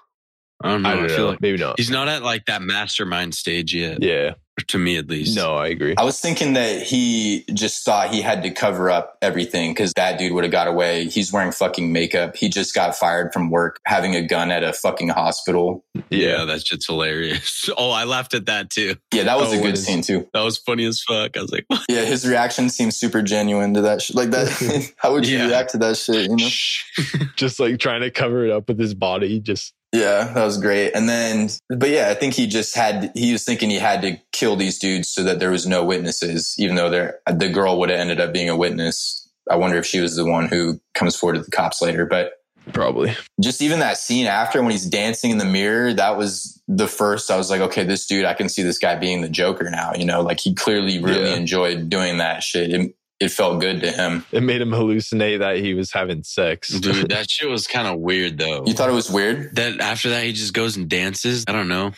I 0.62 0.70
don't 0.70 0.82
know. 0.82 0.90
I 0.90 0.94
I, 0.94 0.96
don't 0.96 1.10
feel 1.10 1.18
know, 1.18 1.30
like 1.30 1.42
maybe 1.42 1.58
not. 1.58 1.80
he's 1.80 1.90
not 1.90 2.08
at 2.08 2.24
like 2.24 2.46
that 2.46 2.62
mastermind 2.62 3.36
stage 3.36 3.74
yet. 3.74 4.02
Yeah, 4.02 4.34
To 4.68 4.78
me, 4.78 4.98
at 4.98 5.08
least. 5.10 5.36
no, 5.36 5.56
I 5.56 5.68
agree. 5.68 5.96
I 5.98 6.04
was 6.04 6.20
thinking 6.20 6.54
that 6.54 6.82
he 6.84 7.44
just 7.54 7.84
thought 7.84 8.14
he 8.14 8.22
had 8.22 8.44
to 8.44 8.52
cover 8.52 8.90
up 8.90 9.18
everything 9.22 9.72
because 9.72 9.92
that 9.96 10.20
dude 10.20 10.32
would 10.34 10.44
have 10.44 10.52
got 10.52 10.68
away. 10.68 11.06
He's 11.06 11.34
wearing 11.34 11.52
fucking 11.52 11.92
makeup. 11.92 12.36
He 12.36 12.50
just 12.50 12.76
got 12.76 12.96
fired 12.96 13.34
from 13.34 13.50
work, 13.50 13.80
having 13.86 14.16
a 14.16 14.22
gun 14.22 14.52
at 14.52 14.64
a 14.64 14.72
fucking 14.72 15.10
hospital. 15.10 15.84
Yeah, 16.12 16.46
that's 16.46 16.64
just 16.64 16.86
hilarious. 16.88 17.68
Oh, 17.78 17.90
I 17.90 18.04
laughed 18.04 18.36
at 18.36 18.46
that 18.46 18.70
too. 18.70 18.96
Yeah, 19.12 19.24
that 19.24 19.38
was 19.40 19.50
Oh, 19.50 19.54
a 19.54 19.56
when 19.56 19.64
good 19.64 19.72
his- 19.72 19.86
scene 19.86 20.02
too. 20.04 20.28
That 20.34 20.42
was 20.44 20.58
funny 20.60 20.86
as 20.86 21.02
fuck. 21.02 21.36
I 21.36 21.42
was 21.42 21.52
like, 21.52 21.66
what? 21.68 21.82
Yeah, 21.90 22.06
his 22.06 22.28
reaction 22.28 22.70
seems 22.70 22.96
super 22.96 23.22
genuine 23.24 23.74
to 23.74 23.82
that 23.82 24.04
shit. 24.04 24.16
Like 24.16 24.30
that, 24.32 24.92
how 24.98 25.14
would 25.14 25.28
you 25.28 25.40
Yeah. 25.40 25.48
react 25.48 25.72
to 25.72 25.78
that 25.80 25.98
shit? 25.98 26.30
You 26.30 26.36
know? 26.38 27.26
just 27.36 27.60
like 27.60 27.80
trying 27.80 28.02
to 28.02 28.12
cover 28.12 28.46
it 28.46 28.52
up 28.52 28.68
with 28.68 28.78
his 28.80 28.94
body, 28.94 29.40
just 29.40 29.74
Yeah, 29.94 30.24
that 30.34 30.44
was 30.44 30.58
great. 30.58 30.92
And 30.94 31.08
then, 31.08 31.50
but 31.70 31.90
yeah, 31.90 32.10
I 32.10 32.16
think 32.16 32.34
he 32.34 32.48
just 32.48 32.76
had, 32.76 33.12
he 33.14 33.32
was 33.32 33.46
thinking 33.46 33.70
he 33.70 33.78
had 33.78 34.02
to 34.02 34.18
kill 34.32 34.56
these 34.56 34.80
dudes 34.80 35.08
so 35.10 35.22
that 35.24 35.40
there 35.40 35.52
was 35.52 35.68
no 35.68 35.84
witnesses, 35.86 36.56
even 36.58 36.76
though 36.76 36.90
there, 36.90 37.20
the 37.32 37.48
girl 37.48 37.80
would 37.80 37.90
have 37.92 38.00
ended 38.00 38.20
up 38.20 38.34
being 38.34 38.50
a 38.50 38.58
witness. 38.58 39.30
I 39.50 39.56
wonder 39.56 39.78
if 39.78 39.86
she 39.86 40.00
was 40.00 40.16
the 40.16 40.26
one 40.26 40.48
who 40.48 40.82
comes 40.96 41.16
forward 41.16 41.36
to 41.36 41.44
the 41.44 41.52
cops 41.52 41.80
later. 41.82 42.08
But 42.08 42.32
probably. 42.72 43.16
just 43.40 43.62
even 43.62 43.80
that 43.82 43.98
scene 43.98 44.26
after 44.26 44.62
when 44.64 44.72
he's 44.72 44.86
dancing 44.86 45.30
in 45.32 45.38
the 45.38 45.46
mirror, 45.46 45.94
that 45.94 46.18
was 46.18 46.60
the 46.68 46.88
first. 46.88 47.30
I 47.30 47.38
was 47.38 47.52
like, 47.52 47.62
okay, 47.62 47.84
this 47.84 48.08
dude, 48.08 48.26
I 48.26 48.34
can 48.34 48.50
see 48.50 48.64
this 48.64 48.80
guy 48.80 48.96
being 48.96 49.22
the 49.22 49.30
Joker 49.30 49.70
now. 49.70 49.94
You 49.94 50.06
know, 50.06 50.22
like 50.22 50.40
he 50.40 50.56
clearly 50.56 51.04
really 51.04 51.30
Yeah. 51.30 51.36
enjoyed 51.36 51.90
doing 51.90 52.18
that 52.18 52.42
shit. 52.42 52.72
It, 52.72 52.96
it 53.24 53.32
felt 53.32 53.62
good 53.62 53.82
to 53.82 53.92
him. 53.92 54.26
It 54.32 54.44
made 54.44 54.62
him 54.62 54.72
hallucinate 54.72 55.40
that 55.40 55.58
he 55.58 55.74
was 55.74 55.92
having 55.92 56.24
sex. 56.24 56.70
Dude, 56.70 57.10
that 57.12 57.30
shit 57.30 57.50
was 57.50 57.68
kind 57.68 57.88
of 57.88 58.00
weird 58.00 58.38
though. 58.38 58.64
You 58.66 58.74
thought 58.74 58.90
it 58.90 58.94
was 58.94 59.10
weird? 59.10 59.56
that 59.56 59.80
after 59.80 60.10
that 60.12 60.24
he 60.26 60.34
just 60.34 60.54
goes 60.54 60.78
and 60.78 60.90
dances. 60.90 61.46
I 61.48 61.52
don't 61.52 61.68
know. 61.68 61.92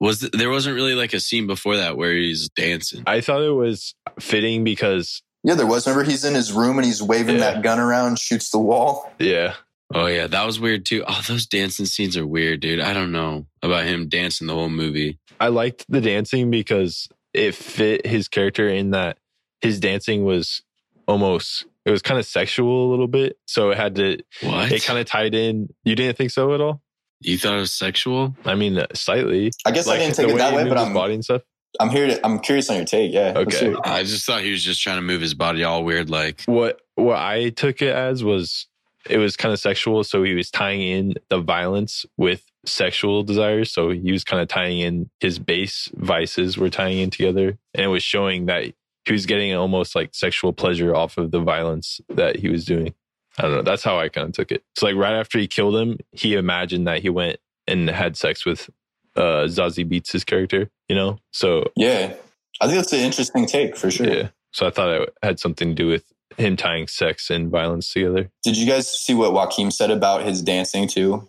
Was 0.00 0.20
th- 0.20 0.32
there 0.32 0.48
wasn't 0.50 0.76
really 0.76 0.94
like 0.94 1.12
a 1.12 1.20
scene 1.20 1.46
before 1.46 1.76
that 1.76 1.96
where 1.96 2.14
he's 2.14 2.48
dancing? 2.50 3.02
I 3.06 3.20
thought 3.20 3.42
it 3.42 3.50
was 3.50 3.94
fitting 4.18 4.64
because 4.64 5.22
Yeah, 5.44 5.54
there 5.54 5.66
was. 5.66 5.86
Remember, 5.86 6.08
he's 6.10 6.24
in 6.24 6.34
his 6.34 6.52
room 6.52 6.78
and 6.78 6.86
he's 6.86 7.02
waving 7.02 7.36
Yeah. 7.36 7.52
that 7.52 7.62
gun 7.62 7.78
around, 7.78 8.18
shoots 8.18 8.50
the 8.50 8.58
wall. 8.58 9.12
Yeah. 9.18 9.54
Oh 9.92 10.06
yeah, 10.06 10.26
that 10.28 10.46
was 10.46 10.58
weird 10.60 10.86
too. 10.86 11.04
Oh, 11.06 11.20
those 11.26 11.46
dancing 11.46 11.84
scenes 11.84 12.16
are 12.16 12.26
weird, 12.26 12.60
dude. 12.60 12.80
I 12.80 12.92
don't 12.94 13.12
know 13.12 13.46
about 13.62 13.84
him 13.84 14.08
dancing 14.08 14.46
the 14.46 14.54
whole 14.54 14.68
movie. 14.70 15.18
I 15.40 15.48
liked 15.48 15.84
the 15.88 16.00
dancing 16.00 16.50
because 16.50 17.08
it 17.34 17.54
fit 17.54 18.06
his 18.06 18.28
character 18.28 18.68
in 18.68 18.92
that 18.92 19.18
his 19.60 19.80
dancing 19.80 20.24
was 20.24 20.62
almost 21.10 21.66
it 21.84 21.90
was 21.90 22.02
kind 22.02 22.18
of 22.20 22.26
sexual 22.26 22.88
a 22.88 22.90
little 22.90 23.08
bit. 23.08 23.36
So 23.46 23.70
it 23.70 23.76
had 23.78 23.94
to 23.96 24.18
What? 24.42 24.70
it 24.72 24.84
kind 24.84 24.98
of 24.98 25.06
tied 25.06 25.34
in. 25.34 25.68
You 25.84 25.94
didn't 25.94 26.16
think 26.16 26.30
so 26.30 26.54
at 26.54 26.60
all? 26.60 26.82
you 27.22 27.36
thought 27.36 27.54
it 27.54 27.60
was 27.60 27.72
sexual? 27.72 28.34
I 28.46 28.54
mean, 28.54 28.78
uh, 28.78 28.86
slightly. 28.94 29.50
I 29.66 29.72
guess 29.72 29.86
I 29.86 29.98
didn't 29.98 30.14
take 30.14 30.28
it 30.28 30.38
that 30.38 30.54
way, 30.54 30.66
but 30.66 30.78
I'm 30.78 30.94
body 30.94 31.12
and 31.14 31.22
stuff. 31.24 31.42
I'm 31.78 31.90
here 31.90 32.06
to 32.06 32.26
I'm 32.26 32.38
curious 32.40 32.70
on 32.70 32.76
your 32.76 32.84
take. 32.86 33.12
Yeah. 33.12 33.34
Okay. 33.36 33.74
I 33.84 34.02
just 34.02 34.24
thought 34.26 34.40
he 34.42 34.50
was 34.50 34.64
just 34.64 34.82
trying 34.82 34.96
to 34.96 35.02
move 35.02 35.20
his 35.20 35.34
body 35.34 35.62
all 35.62 35.84
weird, 35.84 36.08
like 36.10 36.42
What 36.46 36.80
what 36.94 37.18
I 37.18 37.50
took 37.50 37.82
it 37.82 37.94
as 37.94 38.24
was 38.24 38.66
it 39.08 39.18
was 39.18 39.36
kind 39.36 39.52
of 39.52 39.60
sexual. 39.60 40.02
So 40.04 40.22
he 40.22 40.34
was 40.34 40.50
tying 40.50 40.80
in 40.80 41.14
the 41.28 41.40
violence 41.40 42.04
with 42.16 42.42
sexual 42.66 43.22
desires. 43.22 43.70
So 43.72 43.90
he 43.90 44.12
was 44.12 44.24
kind 44.24 44.42
of 44.42 44.48
tying 44.48 44.80
in 44.80 45.10
his 45.20 45.38
base 45.38 45.90
vices 45.94 46.58
were 46.58 46.70
tying 46.70 46.98
in 46.98 47.10
together, 47.10 47.58
and 47.74 47.84
it 47.84 47.88
was 47.88 48.02
showing 48.02 48.46
that 48.46 48.72
he 49.06 49.12
was 49.12 49.26
getting 49.26 49.54
almost 49.54 49.94
like 49.94 50.10
sexual 50.14 50.52
pleasure 50.52 50.94
off 50.94 51.18
of 51.18 51.30
the 51.30 51.40
violence 51.40 52.00
that 52.08 52.36
he 52.36 52.48
was 52.48 52.64
doing. 52.64 52.94
I 53.38 53.42
don't 53.42 53.52
know. 53.52 53.62
That's 53.62 53.84
how 53.84 53.98
I 53.98 54.08
kind 54.08 54.28
of 54.28 54.34
took 54.34 54.52
it. 54.52 54.62
So 54.76 54.86
like 54.86 54.96
right 54.96 55.14
after 55.14 55.38
he 55.38 55.46
killed 55.46 55.76
him, 55.76 55.98
he 56.12 56.34
imagined 56.34 56.86
that 56.86 57.00
he 57.00 57.08
went 57.08 57.38
and 57.66 57.88
had 57.88 58.16
sex 58.16 58.44
with 58.44 58.68
uh 59.16 59.44
Zazie 59.46 59.88
Beetz' 59.88 60.12
his 60.12 60.24
character. 60.24 60.70
You 60.88 60.96
know. 60.96 61.18
So 61.32 61.70
Yeah. 61.76 62.14
I 62.60 62.66
think 62.66 62.76
that's 62.76 62.92
an 62.92 63.00
interesting 63.00 63.46
take 63.46 63.76
for 63.76 63.90
sure. 63.90 64.06
yeah. 64.08 64.28
So 64.52 64.66
I 64.66 64.70
thought 64.70 64.90
it 64.90 65.14
had 65.22 65.40
something 65.40 65.68
to 65.70 65.74
do 65.74 65.86
with 65.86 66.04
him 66.36 66.56
tying 66.56 66.86
sex 66.88 67.30
and 67.30 67.50
violence 67.50 67.90
together. 67.92 68.30
Did 68.42 68.56
you 68.58 68.66
guys 68.66 68.88
see 68.88 69.14
what 69.14 69.32
Joaquin 69.32 69.70
said 69.70 69.90
about 69.90 70.22
his 70.24 70.42
dancing 70.42 70.86
too? 70.86 71.26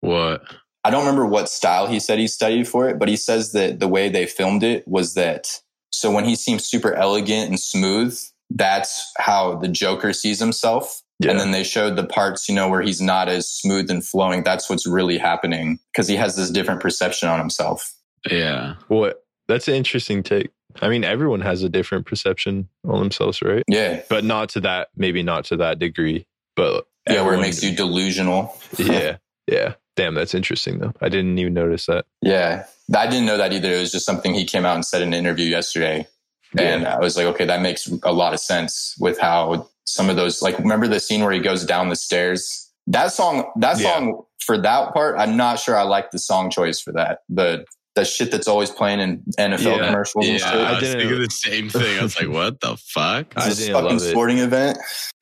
what? 0.00 0.42
I 0.84 0.90
don't 0.90 1.00
remember 1.00 1.26
what 1.26 1.48
style 1.48 1.86
he 1.86 2.00
said 2.00 2.18
he 2.18 2.26
studied 2.26 2.66
for 2.66 2.88
it, 2.88 2.98
but 2.98 3.08
he 3.08 3.16
says 3.16 3.52
that 3.52 3.78
the 3.78 3.86
way 3.86 4.08
they 4.08 4.26
filmed 4.26 4.64
it 4.64 4.86
was 4.88 5.14
that 5.14 5.60
so 6.02 6.10
when 6.10 6.24
he 6.24 6.34
seems 6.34 6.64
super 6.64 6.92
elegant 6.94 7.48
and 7.48 7.60
smooth, 7.60 8.18
that's 8.50 9.12
how 9.18 9.54
the 9.54 9.68
Joker 9.68 10.12
sees 10.12 10.40
himself. 10.40 11.00
Yeah. 11.20 11.30
And 11.30 11.38
then 11.40 11.52
they 11.52 11.62
showed 11.62 11.94
the 11.94 12.04
parts, 12.04 12.48
you 12.48 12.54
know, 12.56 12.68
where 12.68 12.82
he's 12.82 13.00
not 13.00 13.28
as 13.28 13.48
smooth 13.48 13.88
and 13.88 14.04
flowing. 14.04 14.42
That's 14.42 14.68
what's 14.68 14.84
really 14.86 15.16
happening 15.16 15.78
because 15.92 16.08
he 16.08 16.16
has 16.16 16.34
this 16.34 16.50
different 16.50 16.80
perception 16.80 17.28
on 17.28 17.38
himself. 17.38 17.94
Yeah. 18.28 18.74
Well, 18.88 19.12
That's 19.46 19.68
an 19.68 19.74
interesting 19.74 20.24
take. 20.24 20.50
I 20.80 20.88
mean, 20.88 21.04
everyone 21.04 21.40
has 21.42 21.62
a 21.62 21.68
different 21.68 22.06
perception 22.06 22.68
on 22.84 22.98
themselves, 22.98 23.40
right? 23.42 23.62
Yeah. 23.68 24.00
But 24.08 24.24
not 24.24 24.48
to 24.50 24.60
that, 24.62 24.88
maybe 24.96 25.22
not 25.22 25.44
to 25.46 25.56
that 25.58 25.78
degree. 25.78 26.26
But 26.56 26.86
Yeah, 27.08 27.22
where 27.22 27.34
it 27.34 27.40
makes 27.40 27.62
you 27.62 27.76
delusional. 27.76 28.56
yeah, 28.78 29.18
yeah. 29.46 29.74
Damn, 29.96 30.14
that's 30.14 30.34
interesting 30.34 30.78
though. 30.78 30.92
I 31.00 31.08
didn't 31.08 31.38
even 31.38 31.54
notice 31.54 31.86
that. 31.86 32.06
Yeah. 32.22 32.64
I 32.96 33.06
didn't 33.06 33.26
know 33.26 33.36
that 33.36 33.52
either. 33.52 33.70
It 33.72 33.80
was 33.80 33.92
just 33.92 34.06
something 34.06 34.34
he 34.34 34.44
came 34.44 34.64
out 34.64 34.74
and 34.74 34.84
said 34.84 35.02
in 35.02 35.08
an 35.08 35.14
interview 35.14 35.46
yesterday. 35.46 36.06
And 36.58 36.86
I 36.86 36.98
was 36.98 37.16
like, 37.16 37.26
okay, 37.26 37.46
that 37.46 37.62
makes 37.62 37.86
a 38.02 38.12
lot 38.12 38.34
of 38.34 38.40
sense 38.40 38.94
with 39.00 39.18
how 39.18 39.68
some 39.84 40.10
of 40.10 40.16
those, 40.16 40.42
like, 40.42 40.58
remember 40.58 40.86
the 40.86 41.00
scene 41.00 41.22
where 41.22 41.32
he 41.32 41.38
goes 41.40 41.64
down 41.64 41.88
the 41.88 41.96
stairs? 41.96 42.70
That 42.86 43.12
song, 43.12 43.50
that 43.56 43.78
Yeah. 43.80 43.94
song 43.94 44.22
for 44.44 44.58
that 44.58 44.92
part, 44.92 45.18
I'm 45.18 45.36
not 45.36 45.58
sure 45.60 45.76
I 45.78 45.82
like 45.82 46.10
the 46.10 46.18
song 46.18 46.50
choice 46.50 46.78
for 46.80 46.92
that. 46.92 47.20
The, 47.30 47.64
the 47.94 48.04
shit 48.04 48.30
that's 48.30 48.48
always 48.48 48.70
playing 48.70 49.00
in 49.00 49.22
NFL 49.38 49.76
Yeah. 49.78 49.86
commercials 49.86 50.26
and 50.28 50.38
Yeah, 50.40 50.50
shit. 50.50 50.60
I, 50.60 50.68
I 50.68 50.70
was 50.72 50.80
didn't- 50.80 51.00
thinking 51.00 51.20
the 51.22 51.30
same 51.30 51.68
thing. 51.70 51.98
I 51.98 52.02
was 52.02 52.20
like, 52.20 52.28
what 52.28 52.60
the 52.60 52.76
fuck? 52.76 53.32
I 53.36 53.46
It's 53.48 53.58
this 53.58 53.68
fucking 53.68 53.84
love 53.84 53.96
it. 53.96 54.00
sporting 54.00 54.38
event. 54.38 54.78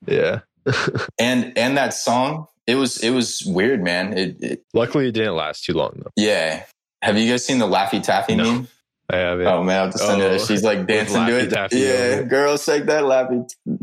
Yeah. 0.07 0.41
And, 1.19 1.57
and 1.57 1.77
that 1.77 1.95
song, 1.95 2.47
it 2.67 2.75
was, 2.77 2.99
it 3.03 3.11
was 3.11 3.43
weird, 3.47 3.83
man. 3.83 4.17
It, 4.17 4.43
it 4.43 4.63
Luckily, 4.75 5.09
it 5.09 5.13
didn't 5.13 5.35
last 5.37 5.65
too 5.65 5.73
long 5.75 5.93
though. 5.97 6.11
yeah. 6.17 6.65
Have 7.03 7.17
you 7.17 7.31
guys 7.31 7.45
seen 7.47 7.59
the 7.59 7.67
Laffy 7.67 8.03
Taffy 8.03 8.35
No. 8.37 8.45
meme? 8.45 8.69
I 9.13 9.17
have 9.17 9.41
it. 9.41 9.47
Oh 9.47 9.63
man, 9.63 9.83
I'll 9.83 9.91
just 9.91 10.05
send 10.07 10.23
Oh, 10.23 10.27
it. 10.35 10.41
She's 10.43 10.63
like 10.63 10.87
dancing 10.89 11.27
to 11.27 11.39
it. 11.39 11.51
Taffy 11.51 11.79
Yeah, 11.79 12.23
girls 12.23 12.65
take 12.65 12.87
that 12.87 13.05
lappy. 13.05 13.43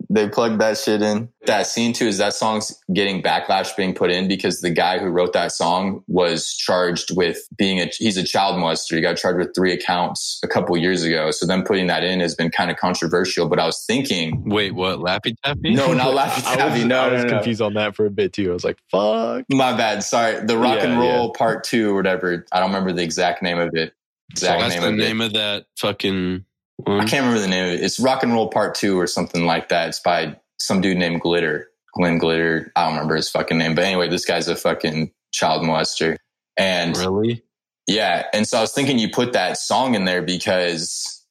They 0.10 0.30
plug 0.30 0.60
that 0.60 0.78
shit 0.78 1.02
in. 1.02 1.30
That 1.46 1.68
scene 1.68 1.94
too 1.94 2.06
is 2.08 2.18
that 2.18 2.34
song's 2.34 2.74
getting 2.94 3.22
backlash 3.22 3.76
being 3.76 3.94
put 3.94 4.10
in 4.12 4.28
because 4.28 4.62
the 4.62 4.70
guy 4.70 5.00
who 5.00 5.08
wrote 5.08 5.34
that 5.34 5.52
song 5.52 6.04
was 6.08 6.54
charged 6.56 7.16
with 7.16 7.40
being 7.58 7.80
a 7.80 7.86
he's 7.98 8.18
a 8.18 8.24
child 8.24 8.56
molester. 8.58 8.96
He 8.96 9.02
got 9.02 9.18
charged 9.18 9.40
with 9.40 9.54
three 9.56 9.74
accounts 9.74 10.40
a 10.44 10.48
couple 10.48 10.76
years 10.78 11.04
ago. 11.04 11.32
So 11.32 11.46
then 11.46 11.64
putting 11.64 11.88
that 11.88 12.04
in 12.04 12.20
has 12.20 12.36
been 12.36 12.50
kind 12.52 12.72
of 12.72 12.78
controversial. 12.78 13.48
But 13.48 13.60
I 13.60 13.66
was 13.66 13.84
thinking, 13.86 14.44
Wait, 14.50 14.72
what? 14.76 15.00
Lappy 15.00 15.36
Taffy? 15.44 15.74
no, 15.74 15.94
not 15.94 16.08
Laffy 16.16 16.46
I 16.48 16.56
Taffy. 16.56 16.84
No, 16.86 17.00
I 17.00 17.12
was 17.14 17.24
no, 17.24 17.30
no. 17.30 17.36
confused 17.36 17.62
on 17.62 17.74
that 17.76 17.96
for 17.96 18.06
a 18.06 18.12
bit 18.12 18.34
too. 18.34 18.50
I 18.50 18.54
was 18.54 18.64
like, 18.64 18.78
"Fuck." 18.92 19.46
My 19.52 19.76
bad. 19.76 20.04
Sorry. 20.04 20.40
The 20.46 20.58
rock 20.58 20.78
Yeah, 20.78 20.86
and 20.92 21.00
roll 21.00 21.32
part 21.34 21.64
two 21.64 21.92
or 21.92 21.96
whatever. 21.96 22.46
I 22.52 22.60
don't 22.60 22.70
remember 22.70 22.92
the 22.94 23.04
exact 23.04 23.42
name 23.42 23.58
of 23.60 23.70
it. 23.74 23.94
Exact 24.32 24.60
That's 24.62 24.74
name 24.74 24.82
the 24.82 24.88
of 24.90 24.94
it. 24.96 24.98
name 24.98 25.22
of 25.22 25.34
that 25.34 25.66
fucking 25.78 26.46
I 26.86 27.06
can't 27.06 27.26
remember 27.26 27.40
the 27.40 27.48
name 27.48 27.66
it. 27.74 27.84
It's 27.84 28.00
Rock 28.00 28.22
and 28.24 28.32
Roll 28.34 28.50
Part 28.50 28.76
Two 28.76 29.00
or 29.00 29.08
something 29.08 29.46
like 29.46 29.70
that. 29.70 29.90
It's 29.90 30.00
by 30.00 30.36
some 30.60 30.80
dude 30.82 30.98
named 30.98 31.22
Glitter, 31.22 31.70
Glenn 31.96 32.18
Glitter. 32.20 32.72
I 32.76 32.84
don't 32.86 32.94
remember 32.94 33.16
his 33.16 33.30
fucking 33.30 33.58
name, 33.58 33.74
but 33.74 33.84
anyway, 33.84 34.10
this 34.10 34.26
guy's 34.26 34.48
a 34.48 34.56
fucking 34.56 35.12
child 35.32 35.64
molester. 35.64 36.18
And 36.56 36.96
Really? 36.98 37.44
yeah, 37.88 38.26
and 38.34 38.48
so 38.48 38.58
I 38.60 38.62
was 38.62 38.74
thinking 38.74 39.00
you 39.00 39.10
put 39.10 39.34
that 39.34 39.58
song 39.58 39.96
in 39.96 40.06
there 40.06 40.22
because 40.22 41.24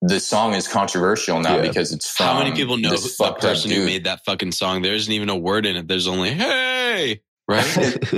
the 0.00 0.18
song 0.18 0.54
is 0.54 0.66
controversial 0.66 1.38
now 1.40 1.56
Yeah. 1.56 1.62
because 1.62 1.92
it's 1.92 2.10
from 2.10 2.26
How 2.26 2.38
many 2.40 2.50
people 2.56 2.76
know 2.76 2.90
the 2.90 3.36
person 3.40 3.70
who 3.70 3.84
made 3.84 4.04
that 4.04 4.24
fucking 4.24 4.50
song? 4.52 4.82
There 4.82 4.94
isn't 4.94 5.12
even 5.12 5.28
a 5.28 5.36
word 5.36 5.64
in 5.64 5.76
it. 5.76 5.86
There's 5.86 6.08
only 6.08 6.30
"Hey," 6.30 7.20
right? 7.48 7.64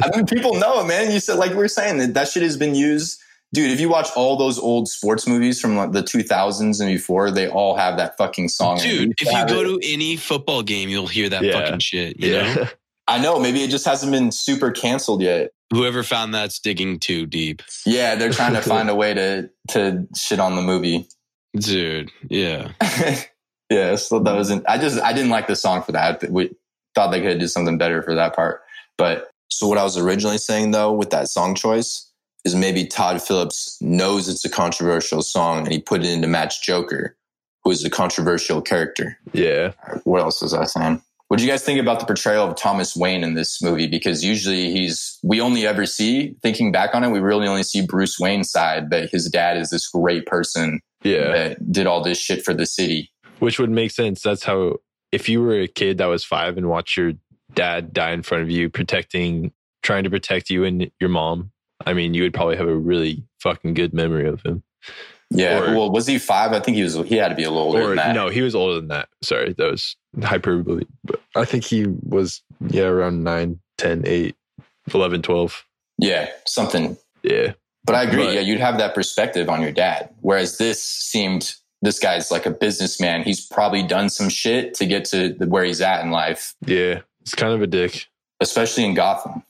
I 0.03 0.17
mean, 0.17 0.25
people 0.27 0.55
know 0.55 0.81
it, 0.81 0.87
man. 0.87 1.11
You 1.13 1.21
said 1.21 1.35
like 1.39 1.51
we 1.53 1.63
are 1.63 1.69
saying 1.69 1.99
that 1.99 2.15
that 2.15 2.29
shit 2.29 2.43
has 2.43 2.57
been 2.57 2.75
used. 2.75 3.21
Dude, 3.55 3.71
if 3.71 3.79
you 3.81 3.89
watch 3.89 4.09
all 4.17 4.37
those 4.37 4.59
old 4.59 4.89
sports 4.89 5.29
movies 5.29 5.61
from 5.61 5.77
like 5.77 5.93
the 5.93 6.03
2000s 6.03 6.81
and 6.81 6.89
before, 6.89 7.31
they 7.31 7.49
all 7.49 7.77
have 7.77 7.97
that 7.99 8.17
fucking 8.19 8.49
song. 8.49 8.79
Dude, 8.79 9.09
We 9.09 9.15
if 9.21 9.33
you 9.33 9.47
go 9.47 9.61
it. 9.61 9.81
to 9.83 9.93
any 9.93 10.17
football 10.17 10.63
game, 10.63 10.89
you'll 10.89 11.07
hear 11.07 11.29
that 11.29 11.43
Yeah. 11.45 11.53
fucking 11.53 11.79
shit. 11.79 12.19
You 12.21 12.33
Yeah. 12.35 12.55
know, 12.55 12.67
I 13.07 13.21
know, 13.21 13.39
maybe 13.39 13.63
it 13.63 13.71
just 13.71 13.85
hasn't 13.85 14.11
been 14.13 14.33
super 14.33 14.71
canceled 14.73 15.23
yet. 15.23 15.51
whoever 15.73 16.03
found 16.03 16.35
that's 16.35 16.59
digging 16.59 16.99
too 16.99 17.27
deep, 17.27 17.63
Yeah, 17.87 18.15
they're 18.17 18.31
trying 18.33 18.55
to 18.55 18.63
find 18.63 18.89
a 18.91 18.95
way 18.95 19.15
to 19.15 19.49
to 19.71 20.07
shit 20.17 20.41
on 20.41 20.57
the 20.57 20.63
movie. 20.63 21.07
dude. 21.57 22.11
Yeah, 22.29 22.73
yeah, 23.71 23.97
so 23.97 24.19
that 24.21 24.35
wasn't. 24.35 24.65
I 24.69 24.79
just 24.79 25.01
I 25.01 25.13
didn't 25.13 25.31
like 25.31 25.47
the 25.47 25.57
song 25.57 25.83
for 25.83 25.93
that. 25.93 26.29
We 26.31 26.51
thought 26.95 27.11
they 27.11 27.21
could 27.21 27.31
have 27.31 27.39
did 27.41 27.49
something 27.49 27.79
better 27.79 28.03
for 28.03 28.15
that 28.15 28.35
part. 28.37 28.63
But 28.99 29.29
so 29.51 29.67
what 29.69 29.79
I 29.79 29.83
was 29.85 29.97
originally 29.99 30.39
saying 30.39 30.71
though 30.73 30.93
with 30.93 31.11
that 31.11 31.29
song 31.29 31.55
choice 31.55 32.04
is 32.45 32.55
maybe 32.55 32.85
Todd 32.87 33.23
Phillips 33.23 33.79
knows 33.81 34.29
it's 34.29 34.45
a 34.45 34.51
controversial 34.51 35.23
song 35.23 35.59
and 35.65 35.73
he 35.73 35.79
put 35.81 36.03
it 36.03 36.07
in 36.11 36.23
to 36.23 36.29
match 36.29 36.63
Joker, 36.63 37.17
who 37.63 37.71
is 37.71 37.85
a 37.85 37.91
controversial 37.91 38.61
character. 38.61 39.19
yeah. 39.33 39.73
What 40.05 40.21
else 40.21 40.43
was 40.43 40.53
I 40.55 40.65
saying? 40.65 41.03
What 41.29 41.39
do 41.39 41.45
you 41.45 41.51
guys 41.51 41.65
think 41.65 41.81
about 41.81 42.01
the 42.01 42.07
portrayal 42.07 42.47
of 42.47 42.55
Thomas 42.57 42.95
Wayne 42.95 43.25
in 43.25 43.33
this 43.35 43.63
movie? 43.63 43.87
Because 43.87 44.23
usually 44.23 44.71
he's, 44.71 45.19
we 45.23 45.41
only 45.41 45.67
ever 45.67 45.87
see, 45.87 46.37
thinking 46.43 46.71
back 46.71 46.95
on 46.95 47.03
it, 47.03 47.09
we 47.11 47.19
really 47.19 47.49
only 47.49 47.63
see 47.63 47.85
Bruce 47.85 48.21
Wayne's 48.21 48.51
side, 48.51 48.91
that 48.91 49.11
his 49.11 49.29
dad 49.31 49.57
is 49.57 49.71
this 49.71 49.89
great 49.89 50.27
person 50.27 50.81
Yeah. 51.03 51.33
that 51.33 51.73
did 51.73 51.87
all 51.87 52.03
this 52.03 52.19
shit 52.19 52.45
for 52.45 52.53
the 52.53 52.67
city. 52.67 53.11
Which 53.39 53.59
would 53.59 53.71
make 53.71 53.91
sense. 53.91 54.21
That's 54.23 54.45
how, 54.45 54.77
if 55.13 55.29
you 55.31 55.41
were 55.41 55.61
a 55.61 55.67
kid 55.67 55.97
that 55.99 56.07
was 56.07 56.25
five 56.25 56.59
and 56.59 56.69
watched 56.69 56.97
your 56.99 57.15
dad 57.55 57.93
die 57.95 58.13
in 58.13 58.23
front 58.23 58.43
of 58.43 58.51
you, 58.51 58.69
protecting, 58.69 59.51
trying 59.83 60.05
to 60.05 60.11
protect 60.11 60.51
you 60.51 60.65
and 60.65 60.91
your 61.01 61.11
mom, 61.11 61.51
I 61.87 61.93
mean, 61.93 62.15
you 62.15 62.23
would 62.23 62.35
probably 62.35 62.57
have 62.57 62.69
a 62.69 62.75
really 62.77 63.25
fucking 63.41 63.75
good 63.75 63.93
memory 63.93 64.29
of 64.29 64.43
him. 64.43 64.63
Yeah. 65.31 65.61
Or- 65.61 65.75
well, 65.77 65.91
was 65.91 66.07
he 66.07 66.19
five? 66.19 66.53
I 66.53 66.61
think 66.61 66.77
he 66.77 66.83
was, 66.83 66.95
he 66.95 67.17
had 67.17 67.29
to 67.29 67.35
be 67.35 67.45
a 67.45 67.51
little 67.51 67.65
older 67.67 67.83
Or 67.83 67.87
than 67.89 67.97
that. 67.97 68.15
no, 68.15 68.29
he 68.29 68.43
was 68.43 68.55
older 68.55 68.75
than 68.77 68.89
that. 68.89 69.09
Sorry, 69.23 69.53
that 69.55 69.71
was 69.71 69.97
hyperbole. 70.23 70.85
But 71.05 71.21
I 71.35 71.45
think 71.45 71.65
he 71.65 71.87
was, 71.87 72.43
yeah, 72.69 72.85
around 72.85 73.25
9, 73.25 73.59
10, 73.79 74.03
8, 74.07 74.37
11, 74.93 75.23
12. 75.23 75.65
Yeah. 75.99 76.29
Something. 76.47 76.97
Yeah. 77.23 77.55
But 77.85 77.97
I 77.97 78.03
agree. 78.05 78.25
But- 78.27 78.35
yeah. 78.35 78.41
You'd 78.41 78.61
have 78.61 78.79
that 78.79 78.95
perspective 78.95 79.49
on 79.49 79.61
your 79.63 79.73
dad. 79.73 80.11
Whereas 80.21 80.59
this 80.59 80.83
seemed, 80.83 81.55
this 81.83 81.99
guy's 81.99 82.31
like 82.31 82.47
a 82.47 82.51
businessman. 82.51 83.23
He's 83.25 83.45
probably 83.47 83.83
done 83.83 84.09
some 84.11 84.29
shit 84.29 84.75
to 84.75 84.87
get 84.87 85.05
to 85.07 85.31
the- 85.35 85.47
where 85.49 85.65
he's 85.65 85.81
at 85.81 86.05
in 86.05 86.11
life, 86.11 86.55
Yeah. 86.67 87.01
It's 87.23 87.35
kind 87.35 87.55
of 87.55 87.63
a 87.63 87.67
dick. 87.67 88.07
especially 88.41 88.85
in 88.85 88.93
Gotham. 88.95 89.43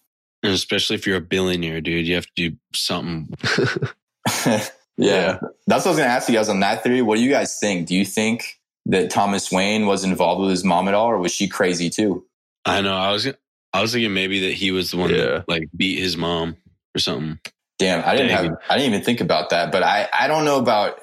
And 0.45 0.53
especially 0.53 0.95
if 0.95 1.07
you're 1.07 1.17
a 1.17 1.21
billionaire, 1.21 1.81
dude, 1.81 2.07
you 2.07 2.15
have 2.15 2.27
to 2.27 2.51
do 2.51 2.57
something. 2.73 3.35
yeah. 4.47 4.61
Yeah. 4.97 5.39
That's 5.67 5.85
what 5.85 5.87
I 5.87 5.91
was 5.91 5.97
going 5.97 6.09
to 6.09 6.15
ask 6.15 6.29
you 6.29 6.35
guys 6.37 6.49
on 6.49 6.61
that 6.61 6.83
theory. 6.85 7.03
What 7.03 7.17
do 7.17 7.23
you 7.25 7.31
guys 7.31 7.59
think? 7.59 7.89
Do 7.89 7.97
you 7.97 8.05
think 8.05 8.61
that 8.87 9.11
Thomas 9.11 9.51
Wayne 9.51 9.87
was 9.87 10.05
involved 10.05 10.43
with 10.43 10.51
his 10.51 10.63
mom 10.63 10.87
at 10.89 10.95
all, 10.95 11.09
or 11.11 11.19
was 11.19 11.33
she 11.33 11.49
crazy 11.49 11.91
too? 11.91 12.25
I 12.65 12.81
know. 12.81 12.95
I 12.95 13.11
was, 13.11 13.27
I 13.73 13.83
was 13.83 13.93
thinking 13.93 14.15
maybe 14.15 14.41
that 14.47 14.53
he 14.55 14.71
was 14.71 14.91
the 14.93 14.99
one 14.99 15.11
Yeah. 15.11 15.17
that 15.25 15.49
like 15.49 15.69
beat 15.77 15.99
his 15.99 16.17
mom 16.17 16.57
or 16.95 16.99
something. 17.01 17.39
Damn, 17.79 18.07
I 18.07 18.13
didn't 18.15 18.29
Dang. 18.29 18.45
have, 18.45 18.59
I 18.71 18.77
didn't 18.79 18.93
even 18.93 19.05
think 19.05 19.21
about 19.21 19.51
that. 19.51 19.73
But 19.73 19.83
I, 19.83 20.09
I 20.13 20.29
don't 20.29 20.45
know 20.45 20.59
about. 20.59 21.01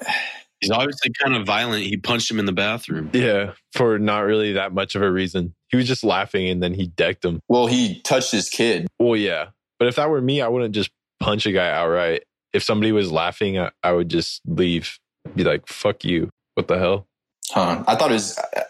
He's 0.60 0.70
obviously 0.70 1.12
kind 1.20 1.34
of 1.34 1.44
violent. 1.44 1.84
He 1.84 1.96
punched 1.98 2.30
him 2.30 2.38
in 2.38 2.46
the 2.46 2.52
bathroom. 2.52 3.10
Yeah, 3.12 3.52
for 3.74 3.98
not 3.98 4.20
really 4.20 4.52
that 4.52 4.72
much 4.72 4.94
of 4.94 5.02
a 5.02 5.10
reason. 5.10 5.54
He 5.72 5.76
was 5.78 5.88
just 5.88 6.04
laughing 6.04 6.48
and 6.48 6.62
then 6.62 6.74
he 6.74 6.86
decked 6.86 7.24
him. 7.24 7.40
Well, 7.48 7.66
he 7.66 8.00
touched 8.02 8.30
his 8.30 8.48
kid. 8.48 8.86
Well, 8.98 9.16
yeah. 9.16 9.46
But 9.78 9.88
if 9.88 9.96
that 9.96 10.08
were 10.10 10.20
me, 10.20 10.40
I 10.40 10.48
wouldn't 10.48 10.74
just 10.74 10.90
punch 11.18 11.46
a 11.46 11.52
guy 11.52 11.70
outright. 11.70 12.22
If 12.52 12.62
somebody 12.62 12.92
was 12.92 13.10
laughing, 13.10 13.58
I, 13.58 13.70
I 13.82 13.92
would 13.92 14.08
just 14.10 14.42
leave. 14.46 14.98
Be 15.34 15.42
like, 15.44 15.66
fuck 15.66 16.04
you. 16.04 16.28
What 16.54 16.68
the 16.68 16.78
hell? 16.78 17.06
Huh. 17.50 17.82
I 17.88 17.96
thought 17.96 18.10
his 18.10 18.38
uh, 18.38 18.62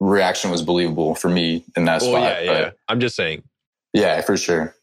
reaction 0.00 0.50
was 0.50 0.62
believable 0.62 1.14
for 1.14 1.28
me 1.28 1.64
in 1.76 1.84
that 1.84 2.00
Well, 2.00 2.10
spot. 2.12 2.44
yeah, 2.44 2.52
yeah. 2.52 2.70
I'm 2.88 3.00
just 3.00 3.14
saying. 3.16 3.42
yeah, 3.92 4.20
for 4.22 4.36
sure. 4.36 4.74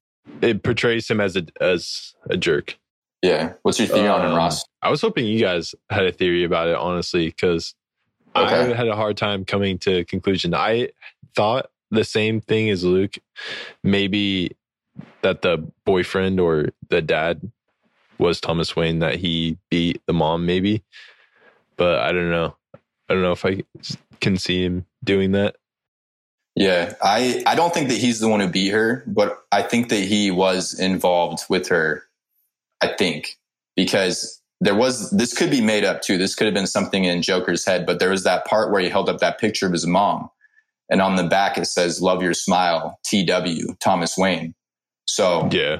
It 0.42 0.64
portrays 0.64 1.10
him 1.10 1.20
as 1.20 1.36
a 1.36 1.46
as 1.60 2.14
a 2.30 2.38
jerk. 2.38 2.78
Yeah. 3.22 3.54
What's 3.64 3.80
your 3.80 3.88
theory 3.88 4.08
on 4.08 4.22
him, 4.22 4.32
Um, 4.32 4.38
Ross? 4.38 4.64
I 4.82 4.90
was 4.90 5.02
hoping 5.02 5.26
you 5.26 5.40
guys 5.40 5.74
had 5.90 6.06
a 6.06 6.12
theory 6.12 6.44
about 6.44 6.68
it, 6.68 6.76
honestly, 6.76 7.26
because 7.28 7.74
I 8.36 8.50
had 8.74 8.88
a 8.88 8.96
hard 8.96 9.18
time 9.18 9.44
coming 9.46 9.78
to 9.80 9.98
a 10.00 10.04
conclusion. 10.04 10.54
I 10.54 10.90
thought 11.36 11.70
the 11.92 12.04
same 12.04 12.42
thing 12.42 12.70
as 12.70 12.84
Luke. 12.84 13.16
Maybe 13.84 14.56
that 15.22 15.42
the 15.42 15.72
boyfriend 15.86 16.40
or 16.40 16.70
the 16.90 17.02
dad 17.02 17.52
was 18.18 18.40
Thomas 18.40 18.76
Wayne, 18.76 19.00
that 19.00 19.16
he 19.16 19.58
beat 19.70 20.02
the 20.06 20.14
mom, 20.14 20.46
maybe. 20.46 20.84
But 21.78 22.00
I 22.00 22.12
don't 22.12 22.30
know. 22.30 22.56
I 22.74 23.14
don't 23.14 23.24
know 23.24 23.32
if 23.32 23.46
I 23.46 23.64
can 24.22 24.38
see 24.38 24.64
him 24.64 24.86
doing 25.04 25.32
that. 25.34 25.56
Yeah, 26.56 26.94
I 27.02 27.44
I 27.48 27.56
don't 27.56 27.74
think 27.74 27.90
that 27.90 27.98
he's 27.98 28.20
the 28.20 28.28
one 28.28 28.40
who 28.40 28.48
beat 28.48 28.70
her, 28.70 29.04
but 29.08 29.44
I 29.52 29.64
think 29.64 29.90
that 29.90 30.04
he 30.04 30.30
was 30.30 30.78
involved 30.80 31.44
with 31.50 31.68
her. 31.70 32.04
I 32.82 32.88
think 32.88 33.38
because 33.76 34.42
there 34.62 34.76
was 34.76 35.10
this 35.12 35.36
could 35.36 35.50
be 35.50 35.62
made 35.62 35.84
up 35.84 36.02
too. 36.02 36.18
This 36.18 36.36
could 36.36 36.46
have 36.46 36.54
been 36.54 36.68
something 36.68 37.06
in 37.06 37.22
Joker's 37.24 37.66
head, 37.66 37.86
but 37.86 38.00
there 38.00 38.12
was 38.12 38.24
that 38.24 38.46
part 38.46 38.72
where 38.72 38.82
he 38.82 38.90
held 38.90 39.10
up 39.10 39.20
that 39.20 39.40
picture 39.40 39.66
of 39.66 39.72
his 39.72 39.88
mom, 39.88 40.30
and 40.90 41.02
on 41.02 41.16
the 41.16 41.24
back 41.24 41.58
it 41.58 41.66
says 41.66 42.02
"Love 42.02 42.22
Your 42.22 42.34
Smile, 42.34 43.00
T.W. 43.06 43.76
Thomas 43.80 44.18
Wayne." 44.18 44.54
So 45.06 45.50
Yeah. 45.52 45.80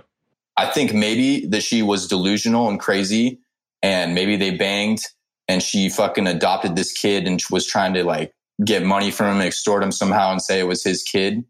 I 0.56 0.68
think 0.68 0.94
maybe 0.94 1.48
that 1.48 1.64
she 1.64 1.82
was 1.82 2.08
delusional 2.08 2.70
and 2.70 2.80
crazy, 2.80 3.40
and 3.82 4.14
maybe 4.14 4.36
they 4.36 4.52
banged, 4.52 5.02
and 5.48 5.64
she 5.64 5.90
fucking 5.90 6.28
adopted 6.28 6.76
this 6.76 6.92
kid 6.92 7.28
and 7.28 7.42
was 7.50 7.66
trying 7.66 7.94
to 7.96 8.04
like 8.04 8.34
get 8.64 8.84
money 8.84 9.12
from 9.12 9.36
him, 9.36 9.42
extort 9.42 9.84
him 9.84 9.92
somehow, 9.92 10.32
and 10.32 10.42
say 10.42 10.60
it 10.60 10.68
was 10.68 10.84
his 10.84 11.04
kid. 11.04 11.44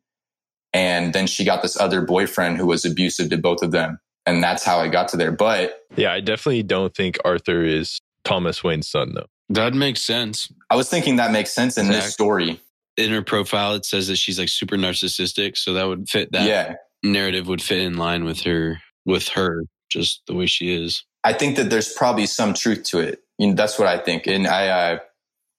And 0.74 1.14
then 1.14 1.28
she 1.28 1.44
got 1.44 1.62
this 1.62 1.80
other 1.80 2.02
boyfriend 2.02 2.58
who 2.58 2.66
was 2.66 2.86
abusive 2.86 3.30
to 3.30 3.38
both 3.38 3.62
of 3.62 3.72
them, 3.72 4.00
and 4.26 4.42
that's 4.42 4.64
how 4.64 4.82
it 4.82 4.92
got 4.92 5.10
to 5.10 5.18
there. 5.18 5.32
But 5.32 5.82
Yeah, 5.96 6.14
I 6.14 6.22
definitely 6.22 6.64
don't 6.64 6.96
think 6.96 7.18
Arthur 7.26 7.64
is 7.64 8.00
Thomas 8.24 8.64
Wayne's 8.64 8.88
son, 8.88 9.14
though. 9.14 9.28
That 9.50 9.74
makes 9.74 10.02
sense. 10.02 10.52
I 10.70 10.76
was 10.76 10.90
thinking 10.90 11.18
that 11.18 11.32
makes 11.32 11.52
sense 11.52 11.78
in 11.78 11.90
this 11.90 12.12
story. 12.12 12.60
In 12.98 13.12
her 13.12 13.24
profile, 13.24 13.74
it 13.74 13.86
says 13.86 14.08
that 14.08 14.18
she's 14.18 14.38
like 14.38 14.50
super 14.50 14.76
narcissistic. 14.76 15.58
So 15.58 15.74
that 15.74 15.86
would 15.86 16.08
fit 16.10 16.32
that 16.32 16.48
yeah, 16.48 16.76
narrative 17.04 17.48
would 17.48 17.62
fit 17.62 17.80
in 17.80 17.98
line 17.98 18.24
with 18.24 18.42
her, 18.42 18.80
with 19.06 19.30
her, 19.30 19.64
just 19.90 20.22
the 20.28 20.36
way 20.36 20.46
she 20.46 20.74
is. 20.74 21.04
I 21.24 21.34
think 21.34 21.56
that 21.56 21.70
there's 21.70 21.94
probably 21.94 22.26
some 22.26 22.54
truth 22.54 22.84
to 22.86 23.00
it. 23.00 23.24
You 23.40 23.48
know, 23.48 23.54
that's 23.56 23.80
what 23.80 23.88
I 23.88 23.98
think. 23.98 24.28
And 24.28 24.46
I, 24.46 24.68
uh, 24.68 25.00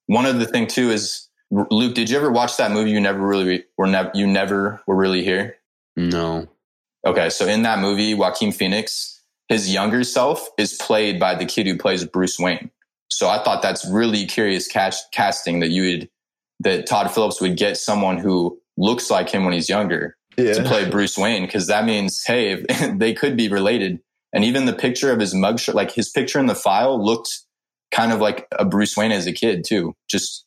one 0.07 0.27
other 0.27 0.45
thing 0.45 0.67
too 0.67 0.91
is 0.91 1.29
Luke. 1.51 1.95
Did 1.95 2.11
you 2.11 2.17
ever 2.17 2.31
watch 2.31 2.57
that 2.57 2.71
movie? 2.71 2.91
You 2.91 3.01
never 3.01 3.27
really 3.27 3.65
were 3.79 3.87
never 3.87 4.11
you 4.15 4.27
never 4.27 4.83
were 4.87 4.97
really 4.97 5.25
here. 5.25 5.57
No. 5.97 6.49
Okay, 7.07 7.31
so 7.31 7.47
in 7.47 7.63
that 7.63 7.81
movie, 7.81 8.15
Joaquin 8.15 8.51
Phoenix, 8.51 9.23
his 9.49 9.73
younger 9.73 10.05
self 10.05 10.49
is 10.59 10.75
played 10.75 11.21
by 11.21 11.35
the 11.35 11.45
kid 11.45 11.67
who 11.67 11.77
plays 11.77 12.05
Bruce 12.05 12.39
Wayne. 12.39 12.71
So 13.09 13.29
I 13.29 13.43
thought 13.43 13.63
that's 13.63 13.87
really 13.87 14.27
curious 14.27 14.67
cast, 14.67 15.13
casting 15.13 15.61
that 15.61 15.69
you 15.69 15.83
would 15.83 16.11
that 16.65 16.87
Todd 16.87 17.11
Phillips 17.11 17.41
would 17.41 17.57
get 17.57 17.77
someone 17.77 18.19
who 18.19 18.59
looks 18.77 19.11
like 19.11 19.31
him 19.31 19.45
when 19.45 19.55
he's 19.55 19.69
younger 19.69 20.17
to 20.37 20.65
play 20.65 20.89
Bruce 20.89 21.17
Wayne 21.17 21.45
because 21.45 21.69
that 21.69 21.85
means 21.85 22.23
hey 22.27 22.65
they 22.95 23.15
could 23.15 23.37
be 23.37 23.49
related. 23.49 24.01
And 24.33 24.45
even 24.45 24.65
the 24.65 24.73
picture 24.73 25.13
of 25.13 25.21
his 25.21 25.33
mugshot, 25.33 25.75
like 25.75 25.93
his 25.93 26.09
picture 26.09 26.41
in 26.41 26.47
the 26.47 26.57
file, 26.57 27.03
looked 27.03 27.43
kind 27.93 28.13
of 28.13 28.21
like 28.21 28.49
a 28.53 28.65
Bruce 28.65 28.97
Wayne 28.97 29.13
as 29.13 29.27
a 29.27 29.33
kid 29.33 29.65
too, 29.65 29.95
just 30.09 30.45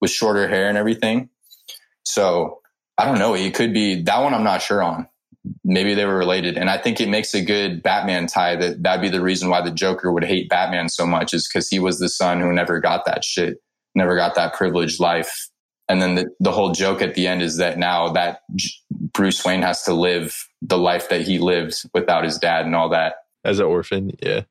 with 0.00 0.10
shorter 0.10 0.46
hair 0.46 0.68
and 0.68 0.76
everything. 0.76 1.30
So 2.04 2.60
I 2.98 3.06
don't 3.06 3.18
know. 3.18 3.34
It 3.34 3.54
could 3.54 3.72
be 3.72 4.02
that 4.02 4.22
one. 4.22 4.34
I'm 4.34 4.44
not 4.44 4.60
sure 4.60 4.82
on. 4.82 5.08
Maybe 5.64 5.94
they 5.94 6.04
were 6.04 6.18
related, 6.18 6.58
and 6.58 6.68
I 6.68 6.76
think 6.76 7.00
it 7.00 7.08
makes 7.08 7.32
a 7.32 7.42
good 7.42 7.82
Batman 7.82 8.26
tie. 8.26 8.56
That 8.56 8.82
that'd 8.82 9.00
be 9.00 9.08
the 9.08 9.22
reason 9.22 9.48
why 9.48 9.62
the 9.62 9.70
Joker 9.70 10.12
would 10.12 10.24
hate 10.24 10.50
Batman 10.50 10.90
so 10.90 11.06
much 11.06 11.32
is 11.32 11.48
because 11.48 11.66
he 11.66 11.78
was 11.78 11.98
the 11.98 12.10
son 12.10 12.40
who 12.40 12.52
never 12.52 12.78
got 12.78 13.06
that 13.06 13.24
shit, 13.24 13.56
never 13.94 14.16
got 14.16 14.34
that 14.34 14.52
privileged 14.52 15.00
life. 15.00 15.48
And 15.90 16.00
then 16.00 16.14
the, 16.14 16.26
the 16.38 16.52
whole 16.52 16.70
joke 16.70 17.02
at 17.02 17.16
the 17.16 17.26
end 17.26 17.42
is 17.42 17.56
that 17.56 17.76
now 17.76 18.10
that 18.10 18.42
J- 18.54 18.70
Bruce 19.12 19.44
Wayne 19.44 19.62
has 19.62 19.82
to 19.82 19.92
live 19.92 20.46
the 20.62 20.78
life 20.78 21.08
that 21.08 21.22
he 21.22 21.40
lived 21.40 21.74
without 21.92 22.22
his 22.22 22.38
dad 22.38 22.64
and 22.64 22.76
all 22.76 22.88
that 22.90 23.16
As 23.44 23.58
an 23.58 23.66
orphan, 23.66 24.16
yeah. 24.22 24.42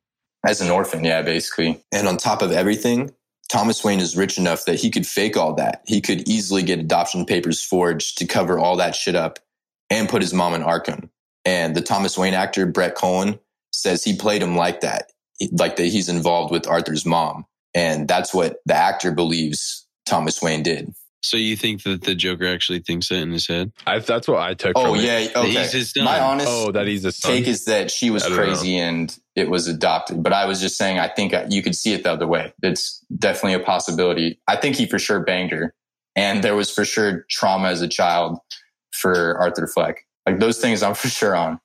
as 0.45 0.60
an 0.60 0.69
orphan, 0.69 1.06
yeah, 1.06 1.21
basically. 1.21 1.82
And 1.93 2.10
on 2.10 2.17
top 2.17 2.41
of 2.41 2.52
everything, 2.52 3.12
Thomas 3.49 3.86
Wayne 3.86 4.02
is 4.02 4.17
rich 4.17 4.38
enough 4.38 4.65
that 4.65 4.82
he 4.82 4.91
could 4.91 5.08
fake 5.08 5.38
all 5.38 5.54
that. 5.56 5.82
He 5.88 6.02
could 6.02 6.28
easily 6.28 6.62
get 6.62 6.78
adoption 6.78 7.25
papers 7.25 7.63
forged 7.63 8.17
to 8.17 8.28
cover 8.28 8.60
all 8.60 8.75
that 8.75 8.93
shit 8.93 9.15
up 9.15 9.39
and 9.89 10.10
put 10.10 10.21
his 10.21 10.34
mom 10.34 10.54
in 10.54 10.62
Arkham. 10.62 11.10
And 11.45 11.73
the 11.73 11.82
Thomas 11.82 12.17
Wayne 12.17 12.34
actor, 12.34 12.65
Brett 12.65 12.95
Cullen, 12.95 13.39
says 13.71 14.04
he 14.04 14.13
played 14.13 14.43
him 14.43 14.58
like 14.58 14.82
that, 14.82 15.12
like 15.54 15.78
that 15.78 15.86
he's 15.86 16.10
involved 16.10 16.52
with 16.52 16.67
Arthur's 16.67 17.06
mom. 17.06 17.45
And 17.73 18.10
that's 18.10 18.34
what 18.34 18.58
the 18.65 18.75
actor 18.75 19.13
believes 19.13 19.88
Thomas 20.06 20.41
Wayne 20.41 20.63
did. 20.63 20.93
So 21.21 21.36
you 21.36 21.58
think 21.58 21.84
that 21.84 22.03
the 22.03 22.15
Joker 22.15 22.47
actually 22.47 22.79
thinks 22.79 23.10
that 23.10 23.15
in 23.15 23.32
his 23.32 23.45
head? 23.47 23.73
I, 23.86 23.99
that's 23.99 24.27
what 24.27 24.39
I 24.39 24.53
took 24.53 24.73
Oh, 24.77 24.93
from 24.93 24.95
it. 24.95 25.03
yeah. 25.03 25.27
Okay. 25.39 25.49
he's 25.51 25.71
his 25.73 25.91
son. 25.91 26.05
My 26.05 26.19
honest 26.19 26.47
Oh, 26.49 26.71
that 26.71 26.88
he's 26.88 27.03
a 27.03 27.12
son. 27.12 27.32
take 27.32 27.47
is 27.47 27.65
that 27.65 27.91
she 27.91 28.10
was 28.10 28.23
I 28.23 28.29
don't 28.29 28.38
crazy 28.38 28.77
and 28.77 29.13
it 29.36 29.49
was 29.49 29.67
adopted. 29.67 30.23
But 30.23 30.32
I 30.32 30.45
was 30.45 30.62
just 30.62 30.77
saying, 30.77 30.97
I 30.99 31.10
think 31.10 31.34
uh, 31.34 31.45
you 31.49 31.62
could 31.62 31.75
see 31.75 31.91
it 31.93 32.03
the 32.03 32.12
other 32.13 32.25
way. 32.27 32.53
It's 32.63 33.03
definitely 33.17 33.55
a 33.55 33.60
possibility. 33.65 34.39
I 34.47 34.55
think 34.55 34.77
he 34.77 34.86
for 34.86 34.97
sure 34.97 35.19
banged 35.19 35.51
her, 35.51 35.73
and 36.15 36.41
there 36.43 36.55
was 36.55 36.71
for 36.71 36.86
sure 36.86 37.25
trauma 37.29 37.67
as 37.67 37.82
a 37.82 37.88
child 37.89 38.39
for 38.91 39.38
Arthur 39.39 39.67
Fleck. 39.67 39.97
Like 40.25 40.39
those 40.39 40.60
things, 40.60 40.82
I'm 40.84 40.93
for 40.95 41.10
sure 41.10 41.36
on. 41.36 41.60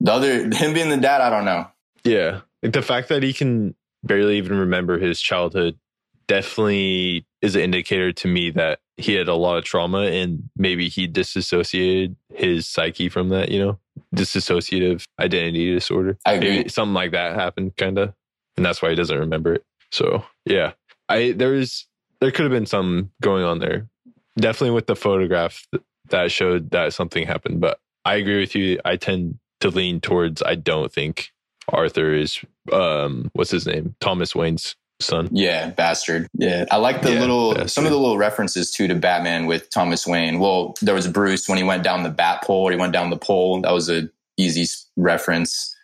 The 0.00 0.12
other, 0.12 0.54
him 0.54 0.72
being 0.74 0.88
the 0.90 0.96
dad, 0.98 1.20
I 1.22 1.30
don't 1.30 1.44
know. 1.46 1.66
Yeah. 2.04 2.40
Like 2.62 2.72
the 2.74 2.82
fact 2.82 3.08
that 3.08 3.22
he 3.22 3.32
can 3.32 3.74
barely 4.02 4.36
even 4.38 4.58
remember 4.58 4.98
his 4.98 5.20
childhood 5.20 5.78
definitely 6.26 7.26
is 7.42 7.54
an 7.56 7.62
indicator 7.62 8.12
to 8.12 8.28
me 8.28 8.50
that 8.50 8.78
he 9.00 9.14
had 9.14 9.28
a 9.28 9.34
lot 9.34 9.58
of 9.58 9.64
trauma 9.64 10.02
and 10.02 10.48
maybe 10.56 10.88
he 10.88 11.06
disassociated 11.06 12.16
his 12.34 12.68
psyche 12.68 13.08
from 13.08 13.30
that, 13.30 13.50
you 13.50 13.58
know, 13.58 13.78
disassociative 14.14 15.04
identity 15.18 15.72
disorder. 15.72 16.18
I 16.24 16.34
agree. 16.34 16.50
Maybe 16.50 16.68
something 16.68 16.94
like 16.94 17.12
that 17.12 17.34
happened 17.34 17.76
kind 17.76 17.98
of. 17.98 18.14
And 18.56 18.64
that's 18.64 18.82
why 18.82 18.90
he 18.90 18.96
doesn't 18.96 19.18
remember 19.18 19.54
it. 19.54 19.64
So 19.92 20.24
yeah, 20.44 20.72
I, 21.08 21.32
there's, 21.32 21.86
there 22.20 22.30
could 22.30 22.44
have 22.44 22.52
been 22.52 22.66
some 22.66 23.10
going 23.20 23.44
on 23.44 23.58
there. 23.58 23.88
Definitely 24.36 24.74
with 24.74 24.86
the 24.86 24.96
photograph 24.96 25.66
that 26.08 26.30
showed 26.30 26.70
that 26.70 26.92
something 26.92 27.26
happened, 27.26 27.60
but 27.60 27.80
I 28.04 28.16
agree 28.16 28.40
with 28.40 28.54
you. 28.54 28.80
I 28.84 28.96
tend 28.96 29.38
to 29.60 29.70
lean 29.70 30.00
towards, 30.00 30.42
I 30.42 30.54
don't 30.54 30.92
think 30.92 31.32
Arthur 31.68 32.14
is 32.14 32.40
um 32.72 33.30
what's 33.32 33.50
his 33.50 33.66
name? 33.66 33.94
Thomas 34.00 34.34
Wayne's 34.34 34.76
son. 35.00 35.28
Yeah, 35.32 35.70
bastard. 35.70 36.28
Yeah, 36.34 36.64
I 36.70 36.76
like 36.76 37.02
the 37.02 37.12
Yeah, 37.12 37.20
little 37.20 37.50
bastard. 37.54 37.70
some 37.70 37.84
of 37.86 37.90
the 37.90 37.98
little 37.98 38.18
references 38.18 38.70
too 38.70 38.86
to 38.88 38.94
Batman 38.94 39.46
with 39.46 39.70
Thomas 39.70 40.06
Wayne. 40.06 40.38
Well, 40.38 40.74
there 40.82 40.94
was 40.94 41.08
Bruce 41.08 41.48
when 41.48 41.58
he 41.58 41.64
went 41.64 41.82
down 41.82 42.02
the 42.02 42.10
bat 42.10 42.42
pole. 42.42 42.68
He 42.70 42.76
went 42.76 42.92
down 42.92 43.10
the 43.10 43.16
pole. 43.16 43.60
That 43.62 43.72
was 43.72 43.88
a 43.90 44.08
easy 44.36 44.66
reference. 44.96 45.74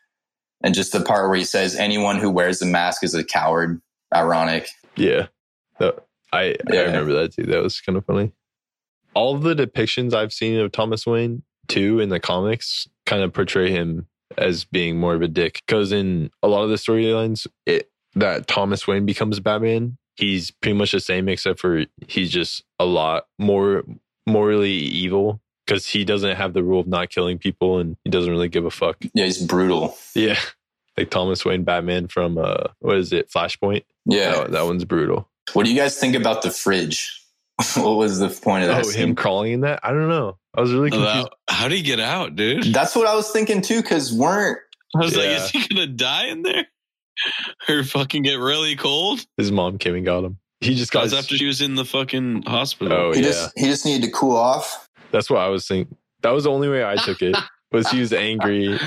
And 0.62 0.74
just 0.74 0.92
the 0.92 1.00
part 1.02 1.28
where 1.28 1.36
he 1.38 1.44
says, 1.44 1.76
"Anyone 1.76 2.18
who 2.18 2.30
wears 2.30 2.60
a 2.62 2.66
mask 2.66 3.02
is 3.04 3.14
a 3.14 3.24
coward." 3.24 3.80
Ironic. 4.14 4.68
Yeah. 4.96 5.26
That- 5.78 6.04
I, 6.32 6.56
I 6.70 6.76
remember 6.82 7.12
that 7.14 7.34
too. 7.34 7.44
That 7.44 7.62
was 7.62 7.80
kind 7.80 7.96
of 7.96 8.04
funny. 8.04 8.32
All 9.14 9.36
the 9.38 9.54
depictions 9.54 10.12
I've 10.12 10.32
seen 10.32 10.58
of 10.58 10.70
Thomas 10.72 11.06
Wayne 11.06 11.42
too 11.68 12.00
in 12.00 12.08
the 12.10 12.20
comics 12.20 12.86
kind 13.06 13.22
of 13.22 13.32
portray 13.32 13.70
him 13.70 14.06
as 14.36 14.64
being 14.64 14.98
more 14.98 15.14
of 15.14 15.22
a 15.22 15.28
dick. 15.28 15.62
Because 15.66 15.92
in 15.92 16.30
a 16.42 16.48
lot 16.48 16.62
of 16.64 16.70
the 16.70 16.76
storylines, 16.76 17.46
it 17.64 17.90
that 18.16 18.46
Thomas 18.46 18.86
Wayne 18.86 19.06
becomes 19.06 19.38
Batman, 19.40 19.98
he's 20.16 20.50
pretty 20.50 20.76
much 20.76 20.92
the 20.92 21.00
same 21.00 21.28
except 21.28 21.60
for 21.60 21.84
he's 22.08 22.30
just 22.30 22.64
a 22.78 22.84
lot 22.84 23.26
more 23.38 23.84
morally 24.26 24.72
evil 24.72 25.40
because 25.66 25.86
he 25.86 26.04
doesn't 26.04 26.36
have 26.36 26.52
the 26.52 26.64
rule 26.64 26.80
of 26.80 26.86
not 26.86 27.10
killing 27.10 27.38
people 27.38 27.78
and 27.78 27.96
he 28.04 28.10
doesn't 28.10 28.30
really 28.30 28.48
give 28.48 28.64
a 28.64 28.70
fuck. 28.70 28.96
Yeah, 29.14 29.24
he's 29.24 29.42
brutal. 29.42 29.96
Yeah. 30.14 30.38
Like 30.98 31.10
Thomas 31.10 31.44
Wayne 31.44 31.62
Batman 31.62 32.08
from 32.08 32.38
uh 32.38 32.68
what 32.78 32.96
is 32.96 33.12
it, 33.12 33.30
Flashpoint? 33.30 33.84
Yeah. 34.06 34.30
That, 34.30 34.52
that 34.52 34.64
one's 34.64 34.86
brutal. 34.86 35.28
What 35.52 35.66
do 35.66 35.70
you 35.70 35.78
guys 35.78 35.98
think 35.98 36.14
about 36.14 36.40
the 36.40 36.50
fridge? 36.50 37.22
what 37.76 37.98
was 37.98 38.18
the 38.18 38.30
point 38.30 38.64
of 38.64 38.68
that? 38.70 38.76
Oh, 38.76 38.88
him 38.88 39.08
scene? 39.08 39.14
crawling 39.14 39.52
in 39.52 39.60
that? 39.60 39.80
I 39.82 39.90
don't 39.90 40.08
know. 40.08 40.38
I 40.54 40.62
was 40.62 40.72
really 40.72 40.88
confused. 40.88 41.26
About, 41.26 41.34
how 41.50 41.68
do 41.68 41.76
you 41.76 41.82
get 41.82 42.00
out, 42.00 42.34
dude? 42.34 42.72
That's 42.72 42.96
what 42.96 43.06
I 43.06 43.14
was 43.14 43.30
thinking 43.30 43.60
too. 43.60 43.82
Because 43.82 44.10
weren't 44.10 44.58
I 44.94 45.00
was 45.00 45.14
like, 45.14 45.26
is 45.26 45.50
he 45.50 45.68
gonna 45.68 45.86
die 45.86 46.28
in 46.28 46.40
there? 46.40 46.66
her 47.66 47.84
fucking 47.84 48.22
get 48.22 48.36
really 48.36 48.76
cold? 48.76 49.24
His 49.36 49.52
mom 49.52 49.78
came 49.78 49.94
and 49.94 50.04
got 50.04 50.24
him. 50.24 50.38
He 50.60 50.74
just 50.74 50.92
got 50.92 51.04
his- 51.04 51.14
after 51.14 51.36
she 51.36 51.46
was 51.46 51.60
in 51.60 51.74
the 51.74 51.84
fucking 51.84 52.42
hospital. 52.42 52.92
Oh 52.92 53.12
he 53.12 53.20
yeah, 53.20 53.26
just 53.26 53.52
he 53.58 53.66
just 53.66 53.84
needed 53.84 54.06
to 54.06 54.12
cool 54.12 54.36
off. 54.36 54.88
that's 55.12 55.28
what 55.30 55.40
I 55.40 55.48
was 55.48 55.66
thinking. 55.66 55.96
That 56.22 56.30
was 56.30 56.44
the 56.44 56.50
only 56.50 56.68
way 56.68 56.84
I 56.84 56.96
took 56.96 57.22
it. 57.22 57.36
Was 57.72 57.90
he 57.90 57.98
was 58.00 58.12
angry? 58.12 58.78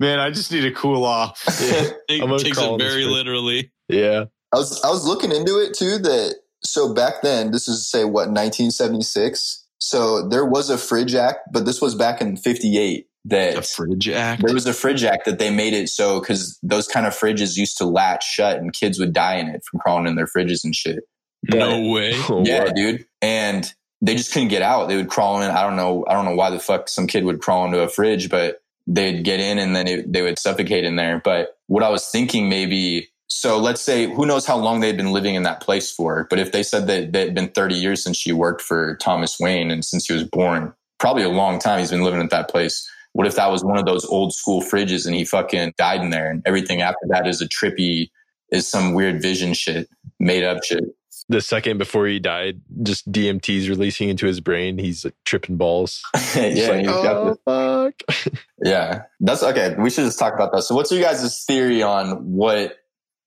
Man, 0.00 0.18
I 0.18 0.30
just 0.30 0.50
need 0.50 0.62
to 0.62 0.72
cool 0.72 1.04
off. 1.04 1.40
Take, 2.08 2.20
I'm 2.20 2.36
takes 2.36 2.58
it 2.58 2.78
very 2.78 3.04
literally. 3.04 3.70
Yeah, 3.88 4.24
I 4.52 4.56
was 4.56 4.82
I 4.82 4.90
was 4.90 5.06
looking 5.06 5.30
into 5.30 5.60
it 5.60 5.72
too. 5.72 5.98
That 5.98 6.34
so 6.64 6.92
back 6.92 7.22
then, 7.22 7.52
this 7.52 7.68
is 7.68 7.88
say 7.88 8.04
what 8.04 8.28
1976. 8.28 9.64
So 9.78 10.28
there 10.28 10.44
was 10.44 10.68
a 10.68 10.76
fridge 10.76 11.14
act, 11.14 11.52
but 11.52 11.64
this 11.64 11.80
was 11.80 11.94
back 11.94 12.20
in 12.20 12.36
'58. 12.36 13.06
The 13.26 13.52
That 13.54 13.66
fridge 13.66 14.08
act. 14.08 14.42
there 14.44 14.54
was 14.54 14.66
a 14.66 14.74
fridge 14.74 15.02
act 15.04 15.24
that 15.24 15.38
they 15.38 15.50
made 15.50 15.72
it 15.72 15.88
so 15.88 16.20
because 16.20 16.58
those 16.62 16.86
kind 16.86 17.06
of 17.06 17.14
fridges 17.14 17.56
used 17.56 17.78
to 17.78 17.86
latch 17.86 18.24
shut 18.24 18.58
and 18.58 18.72
kids 18.72 18.98
would 18.98 19.12
die 19.14 19.36
in 19.36 19.48
it 19.48 19.62
from 19.64 19.80
crawling 19.80 20.06
in 20.06 20.14
their 20.16 20.26
fridges 20.26 20.62
and 20.64 20.74
shit. 20.74 21.04
No 21.48 21.88
way. 21.90 22.14
Oh, 22.28 22.44
yeah, 22.44 22.70
dude. 22.74 23.06
And 23.22 23.72
they 24.02 24.14
just 24.14 24.32
couldn't 24.32 24.48
get 24.48 24.60
out. 24.62 24.88
They 24.88 24.96
would 24.96 25.08
crawl 25.08 25.40
in. 25.40 25.50
I 25.50 25.62
don't 25.62 25.76
know. 25.76 26.04
I 26.08 26.12
don't 26.12 26.26
know 26.26 26.34
why 26.34 26.50
the 26.50 26.58
fuck 26.58 26.88
some 26.88 27.06
kid 27.06 27.24
would 27.24 27.40
crawl 27.40 27.64
into 27.64 27.80
a 27.80 27.88
fridge, 27.88 28.28
but 28.28 28.60
they'd 28.86 29.24
get 29.24 29.40
in 29.40 29.58
and 29.58 29.74
then 29.74 29.88
it, 29.88 30.12
they 30.12 30.20
would 30.20 30.38
suffocate 30.38 30.84
in 30.84 30.96
there. 30.96 31.20
But 31.24 31.56
what 31.68 31.82
I 31.82 31.88
was 31.88 32.06
thinking 32.08 32.50
maybe, 32.50 33.08
so 33.28 33.56
let's 33.58 33.80
say, 33.80 34.12
who 34.12 34.26
knows 34.26 34.44
how 34.44 34.58
long 34.58 34.80
they'd 34.80 34.98
been 34.98 35.12
living 35.12 35.34
in 35.34 35.44
that 35.44 35.60
place 35.62 35.90
for? 35.90 36.26
But 36.28 36.38
if 36.38 36.52
they 36.52 36.62
said 36.62 36.86
that 36.88 37.12
that 37.12 37.26
had 37.28 37.34
been 37.34 37.48
30 37.48 37.74
years 37.76 38.04
since 38.04 38.18
she 38.18 38.32
worked 38.32 38.60
for 38.60 38.96
Thomas 38.96 39.40
Wayne 39.40 39.70
and 39.70 39.82
since 39.82 40.06
he 40.06 40.12
was 40.12 40.24
born, 40.24 40.74
probably 40.98 41.22
a 41.22 41.30
long 41.30 41.58
time 41.58 41.78
he's 41.78 41.90
been 41.90 42.04
living 42.04 42.20
at 42.20 42.28
that 42.30 42.50
place. 42.50 42.86
What 43.14 43.26
if 43.26 43.36
that 43.36 43.50
was 43.50 43.64
one 43.64 43.78
of 43.78 43.86
those 43.86 44.04
old 44.04 44.34
school 44.34 44.60
fridges 44.60 45.06
and 45.06 45.14
he 45.14 45.24
fucking 45.24 45.74
died 45.78 46.02
in 46.02 46.10
there 46.10 46.30
and 46.30 46.42
everything 46.44 46.82
after 46.82 47.06
that 47.08 47.26
is 47.26 47.40
a 47.40 47.48
trippy, 47.48 48.10
is 48.50 48.68
some 48.68 48.92
weird 48.92 49.22
vision 49.22 49.54
shit, 49.54 49.88
made 50.20 50.44
up 50.44 50.62
shit. 50.64 50.84
the 51.28 51.40
second 51.40 51.78
before 51.78 52.06
he 52.06 52.18
died, 52.18 52.60
just 52.82 53.10
DMT's 53.10 53.68
releasing 53.68 54.08
into 54.08 54.26
his 54.26 54.40
brain. 54.40 54.78
He's 54.78 55.04
like, 55.04 55.14
tripping 55.24 55.56
balls. 55.56 56.02
yeah, 56.36 56.68
like, 56.68 56.86
oh 56.88 57.36
fuck. 57.44 58.34
Yeah, 58.62 59.02
that's 59.20 59.42
okay. 59.42 59.74
We 59.78 59.90
should 59.90 60.04
just 60.04 60.18
talk 60.18 60.34
about 60.34 60.52
that. 60.52 60.62
So, 60.62 60.74
what's 60.74 60.90
your 60.90 61.02
guys' 61.02 61.44
theory 61.44 61.82
on 61.82 62.32
what 62.32 62.78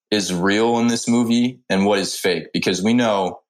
is 0.10 0.34
real 0.34 0.80
in 0.80 0.88
this 0.88 1.08
movie 1.08 1.60
and 1.70 1.86
what 1.86 2.00
is 2.00 2.18
fake? 2.18 2.52
Because 2.54 2.82
we 2.82 2.94
know 2.94 3.42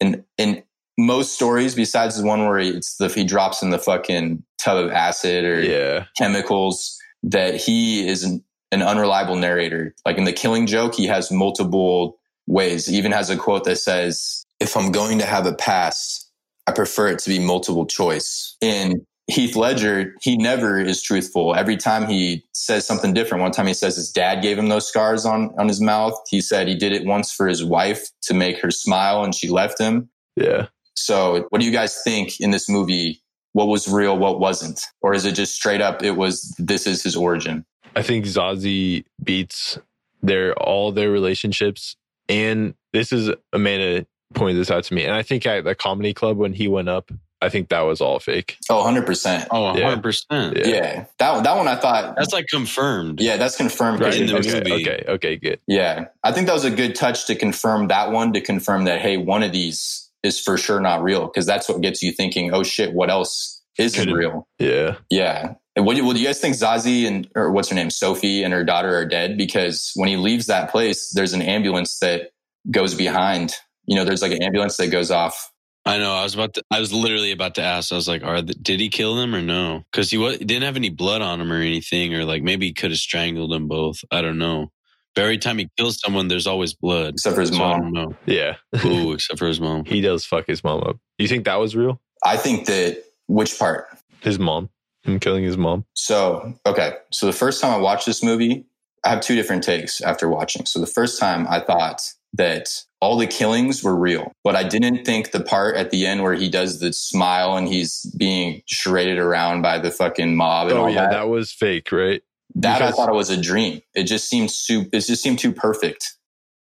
in 0.00 0.24
in 0.38 0.62
most 0.98 1.34
stories, 1.34 1.74
besides 1.74 2.20
the 2.20 2.26
one 2.26 2.46
where 2.46 2.58
he, 2.58 2.70
it's 2.70 2.96
the 2.96 3.08
he 3.08 3.24
drops 3.24 3.62
in 3.62 3.70
the 3.70 3.78
fucking 3.78 4.42
tub 4.58 4.84
of 4.84 4.90
acid 4.90 5.44
or 5.44 5.60
yeah, 5.60 6.06
chemicals, 6.16 6.98
that 7.22 7.56
he 7.56 8.06
is 8.06 8.22
an, 8.24 8.42
an 8.72 8.82
unreliable 8.82 9.36
narrator. 9.36 9.94
Like 10.04 10.18
in 10.18 10.24
the 10.24 10.32
Killing 10.32 10.66
Joke, 10.66 10.94
he 10.94 11.06
has 11.06 11.30
multiple 11.30 12.18
ways. 12.46 12.86
He 12.86 12.96
even 12.96 13.12
has 13.12 13.30
a 13.30 13.36
quote 13.36 13.64
that 13.64 13.76
says, 13.76 14.44
"If 14.60 14.76
I'm 14.76 14.90
going 14.90 15.18
to 15.18 15.26
have 15.26 15.46
a 15.46 15.54
past, 15.54 16.30
I 16.66 16.72
prefer 16.72 17.08
it 17.08 17.18
to 17.20 17.28
be 17.28 17.38
multiple 17.38 17.86
choice." 17.86 18.56
In 18.60 19.04
Heath 19.28 19.56
Ledger, 19.56 20.14
he 20.22 20.36
never 20.36 20.80
is 20.80 21.02
truthful. 21.02 21.54
Every 21.56 21.76
time 21.76 22.08
he 22.08 22.44
says 22.52 22.86
something 22.86 23.12
different. 23.12 23.42
One 23.42 23.50
time 23.50 23.66
he 23.66 23.74
says 23.74 23.96
his 23.96 24.10
dad 24.10 24.40
gave 24.40 24.56
him 24.56 24.68
those 24.68 24.86
scars 24.88 25.26
on, 25.26 25.50
on 25.58 25.66
his 25.66 25.80
mouth. 25.80 26.14
He 26.28 26.40
said 26.40 26.68
he 26.68 26.76
did 26.76 26.92
it 26.92 27.04
once 27.04 27.32
for 27.32 27.48
his 27.48 27.64
wife 27.64 28.08
to 28.22 28.34
make 28.34 28.60
her 28.60 28.70
smile 28.70 29.24
and 29.24 29.34
she 29.34 29.48
left 29.48 29.80
him. 29.80 30.08
yeah. 30.36 30.68
So 30.96 31.46
what 31.50 31.60
do 31.60 31.66
you 31.66 31.72
guys 31.72 32.00
think 32.02 32.40
in 32.40 32.50
this 32.50 32.68
movie? 32.68 33.20
What 33.52 33.68
was 33.68 33.88
real? 33.88 34.18
What 34.18 34.38
wasn't? 34.40 34.84
Or 35.00 35.14
is 35.14 35.24
it 35.24 35.32
just 35.32 35.54
straight 35.54 35.80
up, 35.80 36.02
it 36.02 36.12
was, 36.12 36.54
this 36.58 36.86
is 36.86 37.02
his 37.02 37.16
origin? 37.16 37.64
I 37.94 38.02
think 38.02 38.26
Zazie 38.26 39.04
Beetz 39.24 39.78
their 40.22 40.54
all 40.54 40.92
their 40.92 41.10
relationships, 41.10 41.96
and 42.28 42.74
this 42.92 43.12
is 43.12 43.30
Amanda 43.52 44.06
pointed 44.34 44.58
this 44.60 44.70
out 44.70 44.84
to 44.84 44.94
me, 44.94 45.04
and 45.04 45.14
I 45.14 45.22
think 45.22 45.46
at 45.46 45.64
the 45.64 45.74
comedy 45.74 46.12
club 46.12 46.36
when 46.36 46.52
he 46.52 46.68
went 46.68 46.88
up, 46.88 47.10
I 47.40 47.48
think 47.48 47.68
that 47.68 47.82
was 47.82 48.00
all 48.00 48.18
fake. 48.18 48.56
Oh, 48.70 48.82
100%. 48.84 49.46
Oh, 49.50 49.76
Yeah. 49.76 49.94
100%. 49.94 50.56
Yeah. 50.56 50.66
Yeah. 50.66 51.04
That, 51.18 51.32
one- 51.34 51.42
that 51.44 51.56
one 51.56 51.68
I 51.68 51.76
thought, 51.76 52.16
That's 52.16 52.32
like 52.32 52.46
confirmed. 52.48 53.20
yeah, 53.20 53.36
that's 53.36 53.56
confirmed. 53.56 54.00
Right 54.00 54.18
in 54.20 54.26
the 54.26 54.36
okay, 54.38 54.54
movie. 54.68 54.72
Okay, 54.72 55.04
okay, 55.08 55.36
good. 55.36 55.60
Yeah. 55.66 56.06
I 56.24 56.32
think 56.32 56.46
that 56.48 56.54
was 56.54 56.64
a 56.64 56.70
good 56.70 56.94
touch 56.94 57.26
to 57.26 57.34
confirm 57.34 57.88
that 57.88 58.10
one, 58.10 58.32
to 58.32 58.40
confirm 58.40 58.84
that, 58.84 59.00
hey, 59.00 59.16
one 59.18 59.42
of 59.42 59.52
these 59.52 60.05
is 60.26 60.40
for 60.40 60.58
sure 60.58 60.80
not 60.80 61.02
real. 61.02 61.28
Cause 61.28 61.46
that's 61.46 61.68
what 61.68 61.80
gets 61.80 62.02
you 62.02 62.12
thinking, 62.12 62.52
oh 62.52 62.62
shit, 62.62 62.92
what 62.92 63.10
else 63.10 63.62
isn't 63.78 64.12
real? 64.12 64.46
Yeah, 64.58 64.96
Yeah. 65.10 65.54
And 65.76 65.84
what 65.84 65.96
do, 65.96 66.12
do 66.12 66.18
you 66.18 66.26
guys 66.26 66.40
think 66.40 66.56
Zazie 66.56 67.06
and, 67.06 67.28
or 67.34 67.52
what's 67.52 67.68
her 67.68 67.74
name, 67.74 67.90
Sophie 67.90 68.42
and 68.42 68.54
her 68.54 68.64
daughter 68.64 68.96
are 68.96 69.04
dead? 69.04 69.36
Because 69.36 69.92
when 69.94 70.08
he 70.08 70.16
leaves 70.16 70.46
that 70.46 70.70
place, 70.70 71.12
there's 71.12 71.34
an 71.34 71.42
ambulance 71.42 71.98
that 71.98 72.30
goes 72.70 72.94
behind. 72.94 73.54
You 73.84 73.96
know, 73.96 74.04
there's 74.04 74.22
like 74.22 74.32
an 74.32 74.42
ambulance 74.42 74.78
that 74.78 74.88
goes 74.88 75.10
off. 75.10 75.52
I 75.84 75.98
know. 75.98 76.14
I 76.14 76.24
was 76.24 76.34
about 76.34 76.54
to, 76.54 76.62
I 76.70 76.80
was 76.80 76.92
literally 76.92 77.30
about 77.30 77.54
to 77.56 77.62
ask. 77.62 77.92
I 77.92 77.94
was 77.94 78.08
like, 78.08 78.24
"Are 78.24 78.42
the, 78.42 78.54
did 78.54 78.80
he 78.80 78.88
kill 78.88 79.14
them 79.14 79.32
or 79.32 79.40
no?" 79.40 79.84
Because 79.92 80.10
he 80.10 80.18
was, 80.18 80.38
didn't 80.38 80.64
have 80.64 80.74
any 80.74 80.88
blood 80.88 81.22
on 81.22 81.40
him 81.40 81.52
or 81.52 81.60
anything, 81.60 82.12
or 82.12 82.24
like 82.24 82.42
maybe 82.42 82.66
he 82.66 82.72
could 82.72 82.90
have 82.90 82.98
strangled 82.98 83.52
them 83.52 83.68
both. 83.68 84.00
I 84.10 84.20
don't 84.20 84.38
know. 84.38 84.72
But 85.16 85.22
every 85.22 85.38
time 85.38 85.58
he 85.58 85.68
kills 85.78 85.98
someone, 85.98 86.28
there's 86.28 86.46
always 86.46 86.74
blood. 86.74 87.14
Except 87.14 87.34
for 87.34 87.40
his 87.40 87.50
So 87.50 87.56
mom. 87.58 88.16
yeah. 88.26 88.56
Ooh, 88.84 89.12
except 89.14 89.38
for 89.38 89.46
his 89.48 89.60
mom. 89.60 89.84
he 89.86 90.00
does 90.02 90.24
fuck 90.24 90.46
his 90.46 90.62
mom 90.62 90.82
up. 90.82 90.98
You 91.18 91.26
think 91.26 91.46
that 91.46 91.56
was 91.56 91.74
real? 91.74 92.00
I 92.24 92.36
think 92.36 92.66
that 92.66 93.02
which 93.26 93.58
part? 93.58 93.86
His 94.20 94.38
mom, 94.38 94.68
him 95.02 95.18
killing 95.18 95.42
his 95.42 95.56
mom. 95.56 95.84
So, 95.94 96.54
okay. 96.66 96.92
So 97.12 97.26
the 97.26 97.32
first 97.32 97.60
time 97.62 97.72
I 97.72 97.78
watched 97.78 98.06
this 98.06 98.22
movie, 98.22 98.66
I 99.04 99.08
have 99.10 99.20
two 99.22 99.34
different 99.34 99.62
takes 99.64 100.00
after 100.02 100.28
watching. 100.28 100.66
So 100.66 100.80
the 100.80 100.86
first 100.86 101.18
time 101.18 101.46
I 101.48 101.60
thought 101.60 102.02
that 102.34 102.68
all 103.00 103.16
the 103.16 103.26
killings 103.26 103.82
were 103.82 103.96
real, 103.96 104.32
but 104.44 104.54
I 104.56 104.64
didn't 104.64 105.04
think 105.06 105.30
the 105.30 105.40
part 105.40 105.76
at 105.76 105.90
the 105.90 106.04
end 106.06 106.22
where 106.22 106.34
he 106.34 106.50
does 106.50 106.80
the 106.80 106.92
smile 106.92 107.56
and 107.56 107.66
he's 107.68 108.04
being 108.18 108.60
charaded 108.68 109.16
around 109.18 109.62
by 109.62 109.78
the 109.78 109.90
fucking 109.90 110.36
mob 110.36 110.68
and 110.68 110.76
Oh 110.76 110.82
all 110.82 110.90
yeah, 110.90 111.02
that. 111.02 111.10
that 111.12 111.28
was 111.28 111.52
fake, 111.52 111.90
right? 111.92 112.20
That 112.56 112.80
I 112.80 112.90
thought 112.90 113.10
it 113.10 113.14
was 113.14 113.30
a 113.30 113.40
dream. 113.40 113.82
It 113.94 114.04
just 114.04 114.28
seemed 114.28 114.50
su- 114.50 114.88
it 114.92 115.00
just 115.00 115.22
seemed 115.22 115.38
too 115.38 115.52
perfect. 115.52 116.14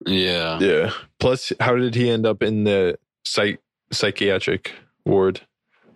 Yeah. 0.05 0.59
Yeah. 0.59 0.91
Plus, 1.19 1.53
how 1.59 1.75
did 1.75 1.95
he 1.95 2.09
end 2.09 2.25
up 2.25 2.41
in 2.41 2.63
the 2.63 2.97
psych 3.25 3.61
psychiatric 3.91 4.71
ward 5.05 5.41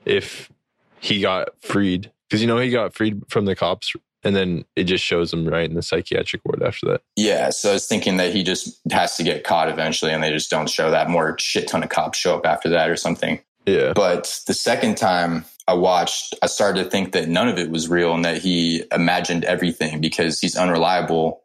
if 0.05 0.51
he 0.99 1.19
got 1.21 1.49
freed? 1.61 2.11
Because 2.29 2.41
you 2.41 2.47
know 2.47 2.59
he 2.59 2.69
got 2.69 2.93
freed 2.93 3.23
from 3.29 3.45
the 3.45 3.55
cops, 3.55 3.93
and 4.23 4.35
then 4.35 4.65
it 4.75 4.83
just 4.83 5.03
shows 5.03 5.33
him 5.33 5.47
right 5.47 5.67
in 5.67 5.75
the 5.75 5.81
psychiatric 5.81 6.43
ward 6.45 6.61
after 6.61 6.85
that. 6.87 7.01
Yeah, 7.15 7.49
so 7.49 7.71
I 7.71 7.73
was 7.73 7.87
thinking 7.87 8.17
that 8.17 8.33
he 8.33 8.43
just 8.43 8.79
has 8.91 9.15
to 9.17 9.23
get 9.23 9.43
caught 9.43 9.69
eventually, 9.69 10.11
and 10.11 10.21
they 10.21 10.31
just 10.31 10.51
don't 10.51 10.69
show 10.69 10.91
that. 10.91 11.09
More 11.09 11.37
shit 11.39 11.67
ton 11.67 11.83
of 11.83 11.89
cops 11.89 12.19
show 12.19 12.35
up 12.35 12.45
after 12.45 12.69
that 12.69 12.89
or 12.89 12.95
something. 12.95 13.39
Yeah. 13.65 13.93
But 13.93 14.41
the 14.45 14.53
second 14.53 14.97
time 14.97 15.45
I 15.67 15.73
watched, 15.73 16.33
I 16.41 16.47
started 16.47 16.83
to 16.83 16.89
think 16.89 17.11
that 17.11 17.27
none 17.27 17.49
of 17.49 17.57
it 17.57 17.69
was 17.69 17.89
real 17.89 18.13
and 18.13 18.23
that 18.23 18.37
he 18.37 18.83
imagined 18.91 19.43
everything 19.45 19.99
because 19.99 20.39
he's 20.39 20.55
unreliable. 20.55 21.43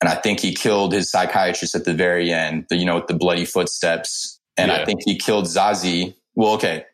And 0.00 0.08
I 0.08 0.14
think 0.14 0.40
he 0.40 0.54
killed 0.54 0.92
his 0.92 1.10
psychiatrist 1.10 1.74
at 1.74 1.84
the 1.84 1.94
very 1.94 2.32
end, 2.32 2.66
the, 2.68 2.76
you 2.76 2.84
know, 2.84 2.96
with 2.96 3.08
the 3.08 3.14
bloody 3.14 3.44
footsteps. 3.44 4.38
And 4.56 4.70
I 4.70 4.84
think 4.84 5.00
he 5.04 5.16
killed 5.16 5.46
Zazie. 5.46 6.14
Well, 6.34 6.52
okay. 6.52 6.84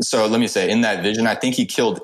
So 0.00 0.26
let 0.26 0.40
me 0.40 0.46
say, 0.46 0.70
in 0.70 0.80
that 0.80 1.02
vision, 1.02 1.26
I 1.26 1.34
think 1.34 1.54
he 1.54 1.66
killed 1.66 2.00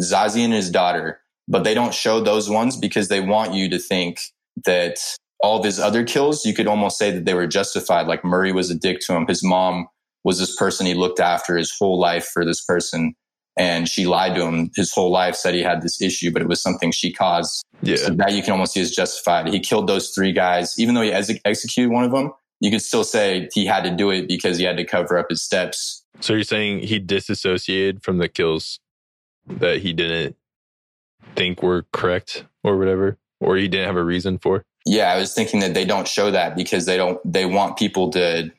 Zazie 0.00 0.44
and 0.44 0.52
his 0.52 0.70
daughter, 0.70 1.20
but 1.48 1.64
they 1.64 1.74
don't 1.74 1.92
show 1.92 2.20
those 2.20 2.48
ones 2.48 2.76
because 2.76 3.08
they 3.08 3.20
want 3.20 3.54
you 3.54 3.68
to 3.68 3.78
think 3.78 4.20
that 4.64 4.98
all 5.40 5.58
of 5.58 5.64
his 5.64 5.78
other 5.78 6.04
kills, 6.04 6.46
you 6.46 6.54
could 6.54 6.66
almost 6.66 6.96
say 6.96 7.10
that 7.10 7.26
they 7.26 7.34
were 7.34 7.46
justified. 7.46 8.06
Like 8.06 8.24
Murray 8.24 8.52
was 8.52 8.70
a 8.70 8.74
dick 8.74 9.00
to 9.00 9.14
him. 9.14 9.26
His 9.26 9.44
mom 9.44 9.88
was 10.22 10.38
this 10.38 10.56
person 10.56 10.86
he 10.86 10.94
looked 10.94 11.20
after 11.20 11.56
his 11.56 11.74
whole 11.78 11.98
life 11.98 12.26
for 12.32 12.44
this 12.46 12.64
person. 12.64 13.14
And 13.56 13.88
she 13.88 14.04
lied 14.06 14.34
to 14.34 14.42
him 14.44 14.70
his 14.74 14.92
whole 14.92 15.10
life, 15.10 15.36
said 15.36 15.54
he 15.54 15.62
had 15.62 15.80
this 15.82 16.02
issue, 16.02 16.32
but 16.32 16.42
it 16.42 16.48
was 16.48 16.60
something 16.60 16.90
she 16.90 17.12
caused. 17.12 17.64
Yeah. 17.82 17.96
So 17.96 18.10
that 18.14 18.32
you 18.32 18.42
can 18.42 18.52
almost 18.52 18.72
see 18.72 18.80
as 18.80 18.90
justified. 18.90 19.46
He 19.48 19.60
killed 19.60 19.86
those 19.86 20.10
three 20.10 20.32
guys, 20.32 20.74
even 20.78 20.94
though 20.94 21.02
he 21.02 21.12
ex- 21.12 21.30
executed 21.44 21.92
one 21.92 22.04
of 22.04 22.10
them. 22.10 22.32
You 22.60 22.70
could 22.70 22.82
still 22.82 23.04
say 23.04 23.48
he 23.52 23.64
had 23.66 23.84
to 23.84 23.90
do 23.90 24.10
it 24.10 24.26
because 24.26 24.58
he 24.58 24.64
had 24.64 24.76
to 24.78 24.84
cover 24.84 25.18
up 25.18 25.26
his 25.30 25.42
steps. 25.42 26.04
So 26.20 26.32
you're 26.32 26.42
saying 26.44 26.80
he 26.80 26.98
disassociated 26.98 28.02
from 28.02 28.18
the 28.18 28.28
kills 28.28 28.80
that 29.46 29.82
he 29.82 29.92
didn't 29.92 30.36
think 31.36 31.62
were 31.62 31.84
correct 31.92 32.44
or 32.62 32.76
whatever, 32.78 33.18
or 33.40 33.56
he 33.56 33.68
didn't 33.68 33.86
have 33.86 33.96
a 33.96 34.04
reason 34.04 34.38
for? 34.38 34.64
Yeah, 34.86 35.12
I 35.12 35.18
was 35.18 35.32
thinking 35.34 35.60
that 35.60 35.74
they 35.74 35.84
don't 35.84 36.06
show 36.08 36.30
that 36.30 36.56
because 36.56 36.86
they 36.86 36.96
don't. 36.96 37.20
They 37.30 37.46
want 37.46 37.76
people 37.76 38.10
to 38.10 38.50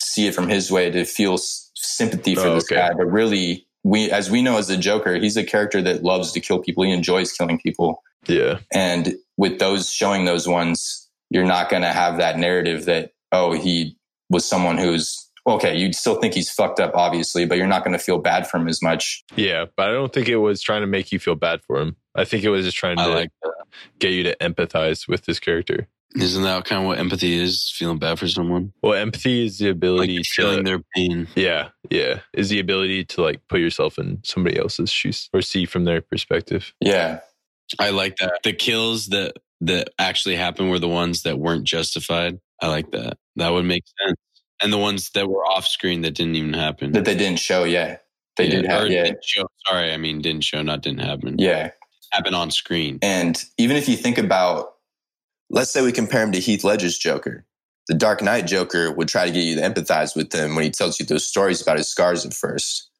see 0.00 0.26
it 0.26 0.34
from 0.34 0.48
his 0.48 0.70
way 0.70 0.90
to 0.90 1.04
feel 1.04 1.34
s- 1.34 1.70
sympathy 1.74 2.34
for 2.34 2.42
Oh, 2.48 2.54
this 2.54 2.64
okay. 2.64 2.76
guy. 2.76 2.90
But 2.96 3.06
really, 3.06 3.66
we 3.84 4.10
as 4.10 4.30
we 4.30 4.42
know 4.42 4.58
as 4.58 4.66
the 4.66 4.76
Joker, 4.76 5.16
he's 5.16 5.36
a 5.36 5.44
character 5.44 5.80
that 5.82 6.02
loves 6.02 6.32
to 6.32 6.40
kill 6.40 6.58
people. 6.58 6.84
He 6.84 6.90
enjoys 6.90 7.32
killing 7.32 7.58
people. 7.58 8.02
Yeah. 8.26 8.58
And 8.72 9.14
with 9.36 9.58
those 9.58 9.90
showing 9.90 10.24
those 10.24 10.48
ones, 10.48 11.08
you're 11.30 11.44
not 11.44 11.68
going 11.68 11.82
to 11.82 11.92
have 11.92 12.16
that 12.16 12.38
narrative 12.38 12.86
that, 12.86 13.12
oh, 13.32 13.52
he 13.52 13.96
was 14.30 14.44
someone 14.44 14.78
who's 14.78 15.30
okay. 15.46 15.76
You'd 15.76 15.94
still 15.94 16.14
think 16.14 16.32
he's 16.32 16.50
fucked 16.50 16.80
up, 16.80 16.92
obviously, 16.94 17.44
but 17.44 17.58
you're 17.58 17.66
not 17.66 17.84
going 17.84 17.96
to 17.96 18.02
feel 18.02 18.18
bad 18.18 18.46
for 18.46 18.56
him 18.56 18.68
as 18.68 18.80
much. 18.82 19.22
Yeah. 19.36 19.66
But 19.76 19.90
I 19.90 19.92
don't 19.92 20.12
think 20.12 20.28
it 20.28 20.36
was 20.36 20.62
trying 20.62 20.80
to 20.80 20.86
make 20.86 21.12
you 21.12 21.18
feel 21.18 21.34
bad 21.34 21.60
for 21.62 21.78
him. 21.78 21.96
I 22.14 22.24
think 22.24 22.44
it 22.44 22.50
was 22.50 22.64
just 22.64 22.78
trying 22.78 22.96
to 22.96 23.08
like 23.08 23.30
get 23.98 24.12
you 24.12 24.22
to 24.22 24.36
empathize 24.36 25.06
with 25.06 25.26
this 25.26 25.38
character. 25.38 25.88
Isn't 26.14 26.44
that 26.44 26.64
kind 26.64 26.82
of 26.82 26.86
what 26.86 26.98
empathy 26.98 27.34
is? 27.34 27.72
Feeling 27.76 27.98
bad 27.98 28.18
for 28.18 28.28
someone, 28.28 28.72
Well, 28.82 28.94
empathy 28.94 29.46
is 29.46 29.58
the 29.58 29.68
ability 29.70 30.18
like 30.18 30.24
to 30.26 30.30
feeling 30.30 30.64
their 30.64 30.80
pain. 30.94 31.26
Yeah, 31.34 31.70
yeah. 31.90 32.20
Is 32.32 32.50
the 32.50 32.60
ability 32.60 33.04
to 33.06 33.22
like 33.22 33.40
put 33.48 33.60
yourself 33.60 33.98
in 33.98 34.20
somebody 34.22 34.56
else's 34.58 34.90
shoes 34.90 35.28
or 35.32 35.42
see 35.42 35.66
from 35.66 35.84
their 35.84 36.00
perspective. 36.00 36.72
Yeah. 36.80 37.20
I 37.80 37.90
like 37.90 38.16
that. 38.18 38.40
The 38.44 38.52
kills 38.52 39.08
that 39.08 39.38
that 39.62 39.90
actually 39.98 40.36
happened 40.36 40.70
were 40.70 40.78
the 40.78 40.88
ones 40.88 41.22
that 41.22 41.38
weren't 41.38 41.64
justified. 41.64 42.38
I 42.60 42.68
like 42.68 42.90
that. 42.92 43.18
That 43.36 43.52
would 43.52 43.64
make 43.64 43.84
sense. 44.04 44.18
And 44.62 44.72
the 44.72 44.78
ones 44.78 45.10
that 45.10 45.28
were 45.28 45.44
off 45.44 45.66
screen 45.66 46.02
that 46.02 46.14
didn't 46.14 46.36
even 46.36 46.52
happen. 46.52 46.92
That 46.92 47.04
they 47.04 47.16
didn't 47.16 47.40
show. 47.40 47.64
Yeah. 47.64 47.96
They 48.36 48.48
did 48.48 48.66
have. 48.66 48.88
Yeah. 48.88 49.04
didn't 49.04 49.24
show. 49.24 49.46
Sorry, 49.66 49.92
I 49.92 49.96
mean 49.96 50.20
didn't 50.20 50.44
show, 50.44 50.62
not 50.62 50.82
didn't 50.82 51.00
happen. 51.00 51.36
Yeah. 51.38 51.70
Happen 52.12 52.34
on 52.34 52.50
screen. 52.50 52.98
And 53.02 53.42
even 53.58 53.76
if 53.76 53.88
you 53.88 53.96
think 53.96 54.18
about, 54.18 54.73
let's 55.50 55.70
say 55.70 55.82
we 55.82 55.92
compare 55.92 56.22
him 56.22 56.32
to 56.32 56.40
Heath 56.40 56.64
Ledger's 56.64 56.98
Joker, 56.98 57.44
the 57.88 57.94
Dark 57.94 58.22
Knight 58.22 58.46
Joker 58.46 58.90
would 58.92 59.08
try 59.08 59.26
to 59.26 59.32
get 59.32 59.44
you 59.44 59.56
to 59.56 59.60
empathize 59.62 60.16
with 60.16 60.32
him 60.32 60.54
when 60.54 60.64
he 60.64 60.70
tells 60.70 60.98
you 60.98 61.06
those 61.06 61.26
stories 61.26 61.60
about 61.60 61.76
his 61.76 61.88
scars 61.88 62.24
at 62.24 62.32
first 62.32 62.90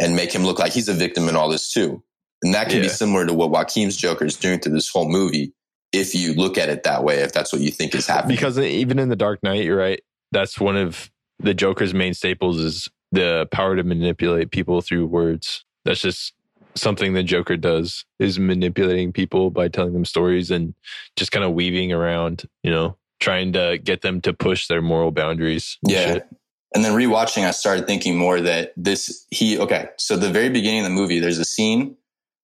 and 0.00 0.16
make 0.16 0.32
him 0.32 0.44
look 0.44 0.58
like 0.58 0.72
he's 0.72 0.88
a 0.88 0.94
victim 0.94 1.28
in 1.28 1.36
all 1.36 1.48
this 1.48 1.72
too. 1.72 2.02
And 2.42 2.54
that 2.54 2.70
can 2.70 2.80
be 2.80 2.88
similar 2.88 3.26
to 3.26 3.34
what 3.34 3.50
Joaquin's 3.50 3.96
Joker 3.96 4.24
is 4.24 4.36
doing 4.36 4.60
through 4.60 4.72
this 4.72 4.88
whole 4.88 5.08
movie. 5.08 5.52
If 5.92 6.14
you 6.14 6.34
look 6.34 6.56
at 6.56 6.68
it 6.68 6.84
that 6.84 7.04
way, 7.04 7.16
if 7.16 7.32
that's 7.32 7.52
what 7.52 7.60
you 7.60 7.70
think 7.70 7.94
is 7.94 8.06
happening. 8.06 8.36
Because 8.36 8.58
even 8.58 8.98
in 8.98 9.10
the 9.10 9.16
Dark 9.16 9.42
Knight, 9.42 9.64
you're 9.64 9.76
right. 9.76 10.00
That's 10.32 10.58
one 10.58 10.76
of 10.76 11.10
the 11.38 11.52
Joker's 11.52 11.92
main 11.92 12.14
staples 12.14 12.58
is 12.58 12.88
the 13.12 13.46
power 13.50 13.76
to 13.76 13.82
manipulate 13.82 14.50
people 14.50 14.80
through 14.80 15.06
words. 15.06 15.64
That's 15.84 16.00
just 16.00 16.32
something 16.74 17.12
the 17.12 17.22
Joker 17.22 17.56
does 17.56 18.04
is 18.18 18.38
manipulating 18.38 19.12
people 19.12 19.50
by 19.50 19.68
telling 19.68 19.92
them 19.92 20.04
stories 20.04 20.50
and 20.50 20.74
just 21.16 21.32
kind 21.32 21.44
of 21.44 21.52
weaving 21.52 21.92
around, 21.92 22.48
you 22.62 22.70
know, 22.70 22.96
trying 23.20 23.52
to 23.52 23.78
get 23.82 24.02
them 24.02 24.20
to 24.22 24.32
push 24.32 24.66
their 24.66 24.82
moral 24.82 25.10
boundaries. 25.10 25.78
Yeah. 25.86 26.14
shit. 26.14 26.28
And 26.74 26.84
then 26.84 26.92
rewatching, 26.92 27.44
I 27.46 27.50
started 27.50 27.86
thinking 27.86 28.16
more 28.16 28.40
that 28.40 28.72
this, 28.76 29.26
he, 29.30 29.58
okay. 29.58 29.88
So 29.98 30.16
the 30.16 30.30
very 30.30 30.48
beginning 30.48 30.80
of 30.80 30.84
the 30.84 30.94
movie, 30.94 31.18
there's 31.18 31.38
a 31.38 31.44
scene 31.44 31.96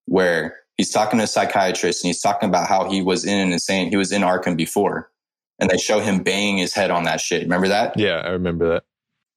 where 0.07 0.57
he's 0.77 0.91
talking 0.91 1.19
to 1.19 1.25
a 1.25 1.29
psychiatrist 1.29 2.03
and 2.03 2.09
he's 2.09 2.21
talking 2.21 2.49
about 2.49 2.69
how 2.69 2.91
he 2.91 3.03
was 3.03 3.25
in 3.25 3.39
an 3.39 3.53
insane, 3.53 3.89
he 3.91 3.97
was 3.97 4.13
in 4.13 4.23
Arkham 4.23 4.57
before. 4.57 5.11
And 5.59 5.71
they 5.71 5.79
show 5.79 6.01
him 6.01 6.23
banging 6.23 6.59
his 6.59 6.75
head 6.75 6.91
on 6.91 7.05
that 7.05 7.21
shit. 7.21 7.43
Remember 7.43 7.69
that? 7.69 7.99
Yeah, 7.99 8.17
I 8.17 8.31
remember 8.31 8.69
that. 8.69 8.85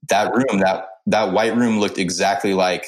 That 0.09 0.33
room, 0.33 0.59
that, 0.59 0.89
that 1.05 1.31
white 1.31 1.55
room 1.55 1.79
looked 1.79 1.97
exactly 1.97 2.53
like 2.53 2.85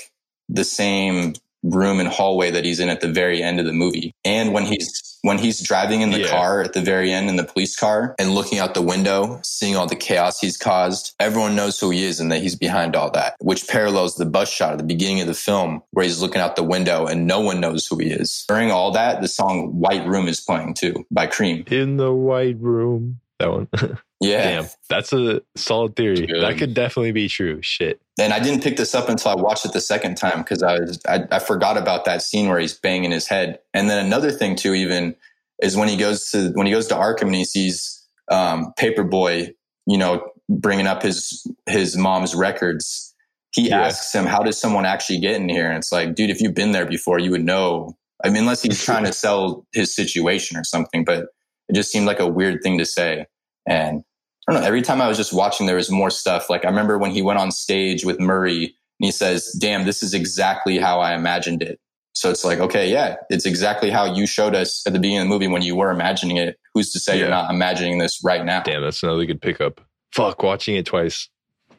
the 0.50 0.66
same 0.66 1.34
room 1.64 2.00
and 2.00 2.10
hallway 2.10 2.52
that 2.52 2.66
he's 2.66 2.80
in 2.80 2.90
at 2.90 3.02
the 3.02 3.08
very 3.12 3.42
end 3.42 3.60
of 3.60 3.66
the 3.66 3.74
movie. 3.74 4.14
And 4.26 4.54
when 4.54 4.66
he's 4.66 5.08
when 5.24 5.38
he's 5.38 5.60
driving 5.62 6.02
in 6.02 6.10
the 6.10 6.22
Yeah. 6.22 6.30
car 6.30 6.62
at 6.62 6.74
the 6.74 6.82
very 6.82 7.12
end 7.12 7.30
in 7.30 7.36
the 7.36 7.44
police 7.44 7.76
car 7.76 8.16
and 8.18 8.34
looking 8.34 8.58
out 8.58 8.74
the 8.74 8.82
window, 8.82 9.40
seeing 9.44 9.76
all 9.76 9.86
the 9.86 9.96
chaos 9.96 10.40
he's 10.40 10.58
caused, 10.58 11.14
everyone 11.20 11.56
knows 11.56 11.80
who 11.80 11.92
he 11.92 12.04
is 12.04 12.20
and 12.20 12.32
that 12.32 12.42
he's 12.42 12.56
behind 12.56 12.96
all 12.96 13.12
that, 13.12 13.36
which 13.40 13.68
parallels 13.68 14.16
the 14.16 14.26
bus 14.26 14.50
shot 14.50 14.72
at 14.72 14.78
the 14.80 14.84
beginning 14.84 15.22
of 15.22 15.28
the 15.28 15.36
film 15.36 15.84
where 15.92 16.04
he's 16.04 16.22
looking 16.22 16.42
out 16.42 16.56
the 16.56 16.64
window 16.64 17.06
and 17.06 17.28
no 17.28 17.40
one 17.40 17.60
knows 17.60 17.86
who 17.86 17.98
he 18.00 18.08
is. 18.08 18.46
During 18.48 18.72
all 18.72 18.90
that, 18.94 19.22
the 19.22 19.28
song 19.28 19.80
White 19.80 20.08
Room 20.08 20.28
is 20.28 20.42
playing 20.42 20.74
too 20.74 21.06
by 21.12 21.28
Cream. 21.28 21.66
In 21.68 21.98
the 21.98 22.12
white 22.12 22.58
room. 22.60 23.20
That 23.40 23.52
one. 23.52 23.68
Yeah. 24.22 24.62
Damn, 24.62 24.70
that's 24.88 25.12
a 25.14 25.42
solid 25.56 25.96
theory. 25.96 26.28
Good. 26.28 26.42
That 26.42 26.58
could 26.58 26.74
definitely 26.76 27.12
be 27.12 27.28
true. 27.28 27.60
Shit. 27.62 28.00
And 28.20 28.34
I 28.34 28.40
didn't 28.40 28.64
pick 28.64 28.78
this 28.78 28.94
up 28.94 29.10
until 29.10 29.32
I 29.32 29.36
watched 29.36 29.66
it 29.66 29.74
the 29.74 29.82
second 29.82 30.16
time 30.16 30.40
because 30.40 30.62
I 30.62 30.80
was 30.80 31.00
I, 31.08 31.24
I 31.32 31.40
forgot 31.40 31.76
about 31.78 32.06
that 32.06 32.22
scene 32.22 32.48
where 32.48 32.60
he's 32.60 32.76
banging 32.76 33.12
his 33.12 33.28
head. 33.28 33.60
And 33.74 33.90
then 33.90 34.06
another 34.06 34.32
thing 34.32 34.56
too, 34.56 34.74
even 34.76 35.16
is 35.62 35.76
when 35.76 35.90
he 35.90 35.98
goes 35.98 36.30
to 36.32 36.52
when 36.52 36.68
he 36.68 36.72
goes 36.72 36.88
to 36.88 36.96
Arkham 36.96 37.24
and 37.24 37.36
he 37.36 37.46
sees 37.46 37.98
um, 38.30 38.74
Paper 38.78 39.04
Boi, 39.04 39.50
you 39.88 39.98
know, 39.98 40.24
bringing 40.50 40.86
up 40.88 41.02
his 41.02 41.46
his 41.68 41.98
mom's 41.98 42.36
records. 42.36 43.08
He 43.56 43.70
Yeah. 43.70 43.82
asks 43.88 44.14
him, 44.14 44.26
"How 44.28 44.44
does 44.44 44.58
someone 44.60 44.86
actually 44.86 45.20
get 45.20 45.36
in 45.36 45.50
here?" 45.50 45.68
And 45.68 45.78
it's 45.78 45.92
like, 45.92 46.14
dude, 46.16 46.30
if 46.30 46.40
you've 46.42 46.54
been 46.54 46.72
there 46.74 46.86
before, 46.86 47.20
you 47.20 47.32
would 47.32 47.44
know. 47.44 47.98
I 48.24 48.30
mean, 48.30 48.38
unless 48.44 48.62
he's 48.62 48.84
trying 48.86 49.04
to 49.06 49.14
sell 49.26 49.66
his 49.74 49.96
situation 49.96 50.58
or 50.58 50.64
something, 50.64 51.04
but 51.04 51.26
it 51.68 51.74
just 51.74 51.92
seemed 51.92 52.06
like 52.06 52.20
a 52.20 52.28
weird 52.28 52.62
thing 52.62 52.78
to 52.78 52.86
say. 52.86 53.26
And 53.68 54.04
I 54.52 54.54
don't 54.56 54.64
know. 54.64 54.68
Every 54.68 54.82
time 54.82 55.02
I 55.02 55.08
was 55.08 55.18
just 55.18 55.32
watching, 55.32 55.66
there 55.66 55.78
was 55.78 55.90
more 55.90 56.10
stuff. 56.10 56.50
Like 56.50 56.66
I 56.66 56.68
remember 56.68 56.98
when 56.98 57.12
he 57.12 57.22
went 57.22 57.40
on 57.40 57.52
stage 57.52 58.04
with 58.04 58.20
Murray 58.20 58.66
and 58.66 59.06
he 59.06 59.12
says, 59.12 59.56
damn, 59.60 59.86
this 59.86 60.04
is 60.04 60.14
exactly 60.14 60.78
how 60.78 61.00
I 61.00 61.16
imagined 61.16 61.62
it. 61.62 61.80
So 62.14 62.30
it's 62.30 62.44
like, 62.44 62.60
okay, 62.60 62.92
yeah, 62.92 63.16
it's 63.30 63.46
exactly 63.46 63.90
how 63.90 64.14
you 64.14 64.28
showed 64.28 64.54
us 64.54 64.86
at 64.86 64.92
the 64.92 65.00
beginning 65.00 65.20
of 65.20 65.26
the 65.26 65.30
movie 65.30 65.48
when 65.48 65.62
you 65.62 65.78
were 65.78 65.90
imagining 65.90 66.36
it. 66.36 66.58
Who's 66.74 66.92
to 66.92 67.00
say 67.00 67.18
you're 67.18 67.30
not 67.30 67.50
imagining 67.50 68.00
this 68.00 68.20
right 68.24 68.44
now? 68.44 68.62
Damn, 68.64 68.82
that's 68.82 69.02
another 69.02 69.26
good 69.26 69.42
pickup. 69.42 69.80
Fuck, 70.14 70.44
watching 70.44 70.76
it 70.76 70.86
twice 70.86 71.30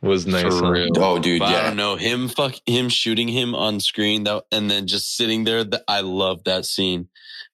was 0.00 0.26
nice. 0.26 0.42
For 0.42 0.72
real. 0.72 0.88
Oh, 0.96 1.18
dude, 1.18 1.40
But 1.40 1.54
I 1.54 1.62
don't 1.62 1.76
know 1.76 1.96
him. 1.96 2.28
Fuck 2.28 2.54
him 2.66 2.88
shooting 2.88 3.28
him 3.28 3.54
on 3.54 3.80
screen 3.80 4.24
that, 4.24 4.44
and 4.50 4.70
then 4.70 4.87
just 4.87 5.14
sitting 5.14 5.44
there. 5.44 5.64
That 5.64 5.82
I 5.87 6.00
love 6.00 6.44
that 6.44 6.64
scene. 6.64 7.08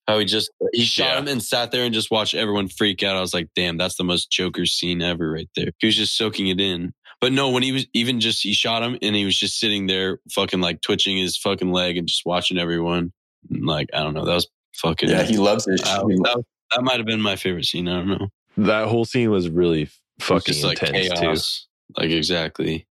How 0.09 0.19
he 0.19 0.25
just 0.25 0.51
he 0.73 0.85
shot 0.85 1.05
Yeah. 1.13 1.19
him 1.19 1.29
and 1.29 1.43
sat 1.43 1.71
there 1.71 1.85
and 1.85 1.93
just 1.93 2.11
watched 2.11 2.35
everyone 2.35 2.69
freak 2.69 3.03
out. 3.03 3.15
I 3.15 3.21
was 3.21 3.35
like, 3.35 3.51
damn, 3.55 3.77
that's 3.77 3.97
the 3.97 4.05
most 4.05 4.31
Joker 4.31 4.65
scene 4.65 5.03
ever, 5.03 5.31
right 5.31 5.49
there. 5.55 5.71
He 5.79 5.87
was 5.87 5.97
just 5.97 6.17
soaking 6.17 6.49
it 6.49 6.61
in. 6.61 6.95
But 7.21 7.33
no, 7.33 7.51
when 7.51 7.63
he 7.63 7.73
was 7.73 7.87
even 7.93 8.19
just 8.19 8.43
he 8.43 8.55
shot 8.55 8.83
him 8.83 8.97
and 9.03 9.15
he 9.15 9.25
was 9.27 9.37
just 9.39 9.61
sitting 9.61 9.87
there, 9.87 10.19
fucking 10.33 10.61
like 10.63 10.81
twitching 10.81 11.19
his 11.19 11.37
fucking 11.37 11.71
leg 11.71 11.99
and 11.99 12.09
just 12.09 12.23
watching 12.25 12.57
everyone. 12.59 13.13
Like 13.51 13.91
I 13.93 14.03
don't 14.03 14.15
know, 14.15 14.25
that 14.25 14.35
was 14.35 14.49
fucking. 14.77 15.11
Yeah, 15.11 15.25
he 15.25 15.37
loves 15.37 15.67
this. 15.67 15.83
Uh, 15.83 16.03
that, 16.07 16.43
that 16.75 16.83
might 16.83 16.97
have 16.97 17.07
been 17.07 17.21
my 17.21 17.37
favorite 17.37 17.67
scene. 17.67 17.87
I 17.87 17.99
don't 17.99 18.09
know. 18.09 18.29
That 18.57 18.89
whole 18.89 19.05
scene 19.05 19.31
was 19.31 19.49
really 19.51 19.83
It 19.83 19.91
was 20.21 20.27
fucking 20.27 20.55
just 20.55 20.65
like 20.65 20.83
intense 20.83 21.67
too. 21.97 22.01
Like 22.01 22.11
exactly 22.11 22.87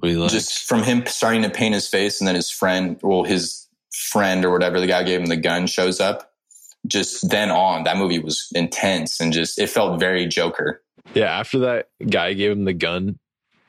what 0.00 0.10
he 0.10 0.28
just 0.28 0.64
from 0.64 0.82
him 0.82 1.04
starting 1.06 1.42
to 1.42 1.50
paint 1.50 1.74
his 1.74 1.88
face 1.88 2.20
and 2.20 2.28
then 2.28 2.34
his 2.34 2.50
friend, 2.50 2.98
well, 3.02 3.24
his 3.24 3.66
friend 3.92 4.44
or 4.44 4.50
whatever, 4.50 4.80
the 4.80 4.86
guy 4.86 5.02
gave 5.02 5.20
him 5.20 5.26
the 5.26 5.36
gun 5.36 5.66
shows 5.66 6.00
up. 6.00 6.31
Just 6.86 7.30
then 7.30 7.50
on, 7.50 7.84
that 7.84 7.96
movie 7.96 8.18
was 8.18 8.48
intense 8.54 9.20
and 9.20 9.32
just, 9.32 9.58
it 9.58 9.70
felt 9.70 10.00
very 10.00 10.26
Joker. 10.26 10.82
Yeah, 11.14 11.38
after 11.38 11.58
that 11.60 11.88
guy 12.08 12.32
gave 12.32 12.52
him 12.52 12.64
the 12.64 12.72
gun, 12.72 13.18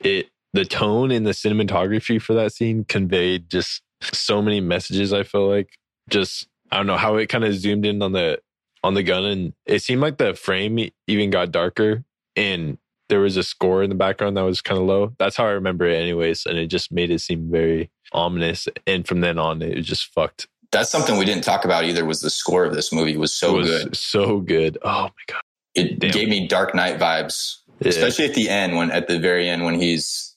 it 0.00 0.28
the 0.52 0.64
tone 0.64 1.10
and 1.10 1.26
the 1.26 1.32
cinematography 1.32 2.22
for 2.22 2.32
that 2.34 2.52
scene 2.52 2.84
conveyed 2.84 3.50
just 3.50 3.82
so 4.00 4.40
many 4.40 4.60
messages. 4.60 5.12
I 5.12 5.24
feel 5.24 5.48
like 5.48 5.68
just 6.08 6.46
I 6.70 6.76
don't 6.76 6.86
know 6.86 6.96
how 6.96 7.16
it 7.16 7.28
kind 7.28 7.44
of 7.44 7.54
zoomed 7.54 7.84
in 7.84 8.02
on 8.02 8.12
the 8.12 8.40
on 8.82 8.94
the 8.94 9.02
gun, 9.02 9.24
and 9.24 9.52
it 9.66 9.82
seemed 9.82 10.00
like 10.00 10.18
the 10.18 10.34
frame 10.34 10.90
even 11.06 11.30
got 11.30 11.50
darker, 11.50 12.04
and 12.36 12.78
there 13.08 13.20
was 13.20 13.36
a 13.36 13.42
score 13.42 13.82
in 13.82 13.90
the 13.90 13.96
background 13.96 14.36
that 14.36 14.42
was 14.42 14.60
kind 14.60 14.80
of 14.80 14.86
low. 14.86 15.12
That's 15.18 15.36
how 15.36 15.46
I 15.46 15.52
remember 15.52 15.86
it, 15.86 15.96
anyways, 15.96 16.46
and 16.46 16.58
it 16.58 16.68
just 16.68 16.92
made 16.92 17.10
it 17.10 17.20
seem 17.20 17.50
very 17.50 17.90
ominous. 18.12 18.68
And 18.86 19.06
from 19.06 19.20
then 19.20 19.38
on, 19.38 19.60
it 19.62 19.76
was 19.76 19.86
just 19.86 20.12
fucked. 20.12 20.48
That's 20.74 20.90
something 20.90 21.16
we 21.16 21.24
didn't 21.24 21.44
talk 21.44 21.64
about 21.64 21.84
either 21.84 22.04
was 22.04 22.20
the 22.20 22.30
score 22.30 22.64
of 22.64 22.74
this 22.74 22.92
movie 22.92 23.16
was 23.16 23.32
so 23.32 23.54
it 23.54 23.58
was 23.58 23.68
good. 23.84 23.96
so 23.96 24.40
good. 24.40 24.76
Oh 24.82 25.04
my 25.04 25.10
god, 25.26 25.40
It 25.74 25.98
Damn. 25.98 26.10
gave 26.10 26.28
me 26.28 26.46
Dark 26.46 26.74
Knight 26.74 26.98
vibes, 26.98 27.56
Yeah. 27.80 27.88
especially 27.88 28.26
at 28.26 28.34
the 28.34 28.48
end 28.50 28.76
when 28.76 28.90
at 28.90 29.08
the 29.08 29.18
very 29.18 29.48
end 29.48 29.64
when 29.64 29.80
he's 29.80 30.34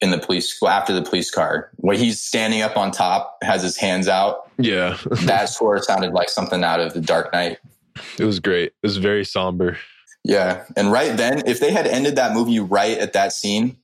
in 0.00 0.10
the 0.10 0.18
police 0.18 0.58
well, 0.60 0.70
after 0.72 0.92
the 0.92 1.02
police 1.02 1.30
car 1.30 1.70
when 1.76 1.96
he's 1.96 2.20
standing 2.20 2.60
up 2.62 2.76
on 2.76 2.90
top 2.90 3.38
has 3.42 3.62
his 3.62 3.76
hands 3.78 4.08
out 4.08 4.50
yeah, 4.58 4.96
that 5.24 5.48
score 5.48 5.80
sounded 5.82 6.12
like 6.12 6.28
something 6.28 6.62
out 6.64 6.80
of 6.80 6.92
the 6.92 7.00
dark 7.00 7.32
knight 7.32 7.58
it 8.18 8.24
was 8.24 8.38
great. 8.40 8.66
It 8.66 8.74
was 8.82 8.98
very 8.98 9.24
somber. 9.24 9.78
yeah 10.22 10.64
and 10.76 10.92
right 10.92 11.16
then 11.16 11.42
if 11.46 11.60
they 11.60 11.70
had 11.72 11.86
ended 11.86 12.16
that 12.16 12.34
movie 12.34 12.60
right 12.60 12.98
at 12.98 13.14
that 13.14 13.32
scene 13.32 13.76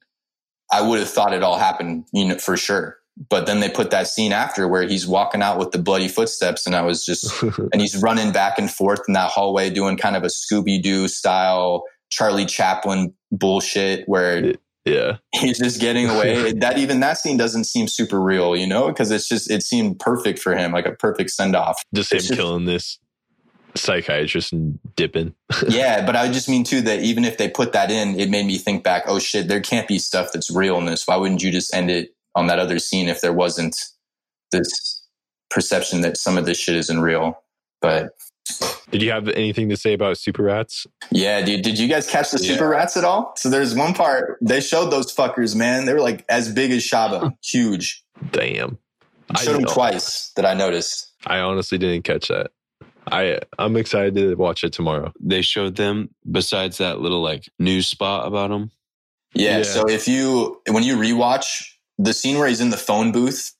i 0.70 0.82
would 0.86 0.98
have 0.98 1.08
thought 1.08 1.32
it 1.32 1.42
all 1.42 1.58
happened 1.58 2.04
you 2.12 2.26
know 2.26 2.36
for 2.36 2.58
sure 2.58 2.98
but 3.28 3.46
then 3.46 3.60
they 3.60 3.68
put 3.68 3.90
that 3.90 4.06
scene 4.06 4.32
after 4.32 4.66
where 4.66 4.86
he's 4.88 5.06
walking 5.06 5.42
out 5.42 5.58
with 5.58 5.70
the 5.70 5.78
bloody 5.78 6.08
footsteps 6.08 6.66
and 6.66 6.74
i 6.74 6.82
was 6.82 7.04
just 7.04 7.42
and 7.72 7.80
he's 7.80 8.00
running 8.00 8.32
back 8.32 8.58
and 8.58 8.70
forth 8.70 9.00
in 9.06 9.14
that 9.14 9.30
hallway 9.30 9.68
doing 9.70 9.96
kind 9.96 10.16
of 10.16 10.22
a 10.22 10.28
scooby-doo 10.28 11.08
style 11.08 11.84
charlie 12.10 12.46
chaplin 12.46 13.12
bullshit 13.30 14.08
where 14.08 14.54
yeah. 14.84 15.18
he's 15.34 15.58
just 15.58 15.80
getting 15.80 16.08
away. 16.08 16.52
that 16.60 16.78
even 16.78 17.00
that 17.00 17.18
scene 17.18 17.36
doesn't 17.36 17.64
seem 17.64 17.88
super 17.88 18.20
real, 18.20 18.56
you 18.56 18.66
know, 18.66 18.88
because 18.88 19.10
it's 19.10 19.28
just 19.28 19.50
it 19.50 19.62
seemed 19.62 19.98
perfect 19.98 20.38
for 20.38 20.56
him, 20.56 20.72
like 20.72 20.86
a 20.86 20.92
perfect 20.92 21.30
send 21.30 21.54
off. 21.54 21.82
just 21.94 22.12
him 22.12 22.18
just- 22.18 22.34
killing 22.34 22.64
this 22.64 22.98
psychiatrist 23.74 24.52
and 24.52 24.78
dipping. 24.96 25.34
yeah, 25.68 26.04
but 26.04 26.16
I 26.16 26.30
just 26.30 26.48
mean 26.48 26.64
too 26.64 26.82
that 26.82 27.00
even 27.00 27.24
if 27.24 27.38
they 27.38 27.48
put 27.48 27.72
that 27.72 27.90
in, 27.90 28.18
it 28.18 28.28
made 28.28 28.46
me 28.46 28.58
think 28.58 28.82
back. 28.84 29.04
Oh 29.06 29.18
shit, 29.18 29.48
there 29.48 29.60
can't 29.60 29.88
be 29.88 29.98
stuff 29.98 30.30
that's 30.32 30.50
real 30.50 30.78
in 30.78 30.86
this. 30.86 31.06
Why 31.06 31.16
wouldn't 31.16 31.42
you 31.42 31.50
just 31.50 31.74
end 31.74 31.90
it 31.90 32.14
on 32.34 32.46
that 32.46 32.58
other 32.58 32.78
scene 32.78 33.08
if 33.08 33.20
there 33.20 33.32
wasn't 33.32 33.76
this 34.52 35.02
perception 35.50 36.00
that 36.02 36.16
some 36.16 36.38
of 36.38 36.46
this 36.46 36.58
shit 36.58 36.76
isn't 36.76 37.00
real? 37.00 37.42
But 37.80 38.10
Did 38.90 39.02
you 39.02 39.10
have 39.10 39.28
anything 39.28 39.68
to 39.70 39.76
say 39.76 39.92
about 39.92 40.18
Super 40.18 40.42
Rats? 40.44 40.86
yeah, 41.10 41.42
dude, 41.42 41.62
did 41.62 41.78
you 41.78 41.88
guys 41.88 42.08
catch 42.08 42.30
the 42.30 42.38
Yeah. 42.42 42.52
super 42.54 42.68
rats 42.68 42.96
at 42.96 43.04
all? 43.04 43.32
So 43.36 43.48
there's 43.50 43.74
one 43.74 43.94
part 43.94 44.38
they 44.40 44.60
showed 44.60 44.90
those 44.90 45.14
fuckers, 45.14 45.54
man. 45.56 45.84
They 45.86 45.94
were 45.94 46.00
like 46.00 46.24
as 46.28 46.50
big 46.52 46.70
as 46.70 46.82
Shaba, 46.82 47.32
huge. 47.44 48.02
Damn. 48.30 48.78
I 49.34 49.42
Showed 49.42 49.54
them 49.56 49.64
twice 49.64 50.30
that 50.36 50.44
I 50.44 50.54
noticed. 50.54 51.10
I 51.26 51.38
honestly 51.38 51.78
didn't 51.78 52.02
catch 52.02 52.28
that. 52.28 52.50
I 53.10 53.40
I'm 53.58 53.76
excited 53.76 54.14
to 54.14 54.34
watch 54.36 54.62
it 54.62 54.72
tomorrow. 54.72 55.12
They 55.18 55.42
showed 55.42 55.76
them 55.76 56.10
besides 56.30 56.78
that 56.78 57.00
little 57.00 57.22
like 57.22 57.48
news 57.58 57.86
spot 57.86 58.26
about 58.28 58.50
them. 58.50 58.70
Yeah, 59.34 59.58
Yeah. 59.58 59.62
So 59.64 59.88
if 59.88 60.06
you 60.06 60.60
when 60.70 60.82
you 60.84 60.96
rewatch 60.96 61.64
the 61.98 62.12
scene 62.12 62.38
where 62.38 62.48
he's 62.48 62.60
in 62.60 62.70
the 62.70 62.76
phone 62.76 63.12
booth 63.12 63.52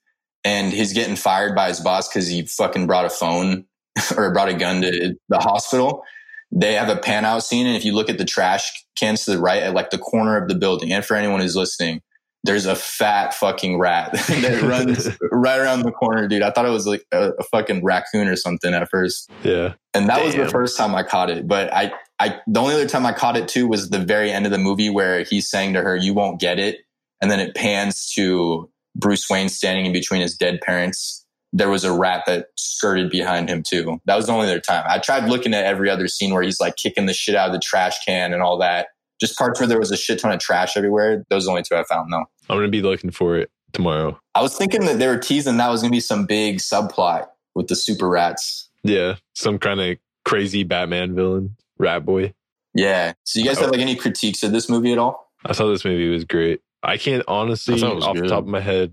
and 0.44 0.72
he's 0.72 0.92
getting 0.92 1.16
fired 1.16 1.54
by 1.54 1.68
his 1.68 1.80
boss 1.80 2.08
because 2.08 2.26
he 2.26 2.46
fucking 2.46 2.86
brought 2.86 3.04
a 3.04 3.10
phone 3.10 3.64
or 4.16 4.32
brought 4.32 4.48
a 4.48 4.54
gun 4.54 4.82
to 4.82 5.14
the 5.28 5.38
hospital, 5.38 6.04
they 6.50 6.74
have 6.74 6.88
a 6.88 6.96
pan 6.96 7.24
out 7.24 7.42
scene, 7.42 7.66
and 7.66 7.76
if 7.76 7.84
you 7.84 7.94
look 7.94 8.10
at 8.10 8.18
the 8.18 8.24
trash 8.24 8.70
cans 8.96 9.24
to 9.24 9.32
the 9.32 9.38
right 9.38 9.62
at 9.62 9.74
like 9.74 9.90
the 9.90 9.98
corner 9.98 10.36
of 10.36 10.48
the 10.48 10.54
building, 10.54 10.92
and 10.92 11.04
for 11.04 11.16
anyone 11.16 11.40
who's 11.40 11.56
listening, 11.56 12.02
there's 12.44 12.66
a 12.66 12.74
fat 12.74 13.32
fucking 13.34 13.78
rat 13.78 14.12
that 14.28 14.62
runs 14.62 15.08
right 15.32 15.58
around 15.58 15.82
the 15.82 15.92
corner, 15.92 16.28
dude. 16.28 16.42
I 16.42 16.50
thought 16.50 16.66
it 16.66 16.70
was 16.70 16.86
like 16.86 17.04
a, 17.12 17.30
a 17.38 17.42
fucking 17.44 17.84
raccoon 17.84 18.28
or 18.28 18.36
something 18.36 18.74
at 18.74 18.88
first. 18.90 19.30
Yeah. 19.42 19.74
And 19.94 20.08
that 20.08 20.24
was 20.24 20.34
the 20.34 20.48
first 20.48 20.76
time 20.76 20.94
I 20.94 21.04
caught 21.04 21.30
it. 21.30 21.46
But 21.46 21.72
I, 21.72 21.92
I, 22.18 22.40
the 22.46 22.60
only 22.60 22.74
other 22.74 22.88
time 22.88 23.06
I 23.06 23.12
caught 23.12 23.36
it 23.36 23.48
too 23.48 23.66
was 23.66 23.90
the 23.90 23.98
very 23.98 24.30
end 24.30 24.44
of 24.44 24.52
the 24.52 24.58
movie 24.58 24.90
where 24.90 25.22
he's 25.22 25.48
saying 25.48 25.74
to 25.74 25.82
her, 25.82 25.96
"You 25.96 26.14
won't 26.14 26.40
get 26.40 26.58
it," 26.58 26.78
and 27.22 27.30
then 27.30 27.40
it 27.40 27.54
pans 27.54 28.12
to 28.14 28.68
Bruce 28.94 29.30
Wayne 29.30 29.48
standing 29.48 29.86
in 29.86 29.92
between 29.92 30.20
his 30.20 30.36
dead 30.36 30.60
parents. 30.60 31.24
There 31.54 31.70
was 31.70 31.84
a 31.84 31.92
rat 31.92 32.24
that 32.26 32.48
skirted 32.56 33.10
behind 33.10 33.48
him 33.48 33.62
too. 33.62 34.00
That 34.04 34.16
was 34.16 34.26
the 34.26 34.32
only 34.32 34.46
other 34.46 34.60
time. 34.60 34.84
I 34.86 34.98
tried 34.98 35.28
looking 35.28 35.54
at 35.54 35.64
every 35.64 35.88
other 35.88 36.08
scene 36.08 36.34
where 36.34 36.42
he's 36.42 36.60
like 36.60 36.76
kicking 36.76 37.06
the 37.06 37.14
shit 37.14 37.34
out 37.34 37.46
of 37.46 37.52
the 37.54 37.60
trash 37.60 38.04
can 38.04 38.34
and 38.34 38.42
all 38.42 38.58
that. 38.58 38.88
Just 39.20 39.38
parts 39.38 39.60
where 39.60 39.66
there 39.66 39.78
was 39.78 39.90
a 39.90 39.96
shit 39.96 40.18
ton 40.18 40.32
of 40.32 40.40
trash 40.40 40.76
everywhere. 40.76 41.24
Those 41.30 41.44
are 41.44 41.46
the 41.46 41.50
only 41.50 41.62
two 41.62 41.76
I 41.76 41.84
found 41.84 42.12
though. 42.12 42.24
I'm 42.50 42.58
gonna 42.58 42.68
be 42.68 42.82
looking 42.82 43.10
for 43.10 43.36
it 43.36 43.50
tomorrow. 43.72 44.18
I 44.34 44.42
was 44.42 44.56
thinking 44.56 44.84
that 44.86 44.98
they 44.98 45.06
were 45.06 45.18
teasing 45.18 45.56
that 45.56 45.68
was 45.68 45.80
going 45.80 45.90
to 45.90 45.96
be 45.96 46.00
some 46.00 46.26
big 46.26 46.58
subplot 46.58 47.26
with 47.54 47.68
the 47.68 47.76
super 47.76 48.08
rats. 48.08 48.68
Yeah. 48.82 49.16
Some 49.34 49.58
kind 49.58 49.80
of 49.80 49.98
crazy 50.24 50.62
Batman 50.62 51.14
villain, 51.14 51.56
Rat 51.78 52.04
Boy. 52.04 52.34
Yeah. 52.74 53.12
So 53.24 53.38
you 53.40 53.46
guys 53.46 53.58
have 53.58 53.68
oh. 53.68 53.72
like 53.72 53.80
any 53.80 53.96
critiques 53.96 54.42
of 54.42 54.52
this 54.52 54.68
movie 54.68 54.92
at 54.92 54.98
all? 54.98 55.32
I 55.44 55.52
thought 55.52 55.70
this 55.70 55.84
movie 55.84 56.08
was 56.08 56.24
great. 56.24 56.60
I 56.82 56.96
can't 56.96 57.24
honestly, 57.28 57.74
I 57.74 57.78
thought 57.78 57.92
it 57.92 57.96
was 57.96 58.04
off 58.04 58.16
the 58.16 58.28
top 58.28 58.40
of 58.40 58.48
my 58.48 58.60
head, 58.60 58.92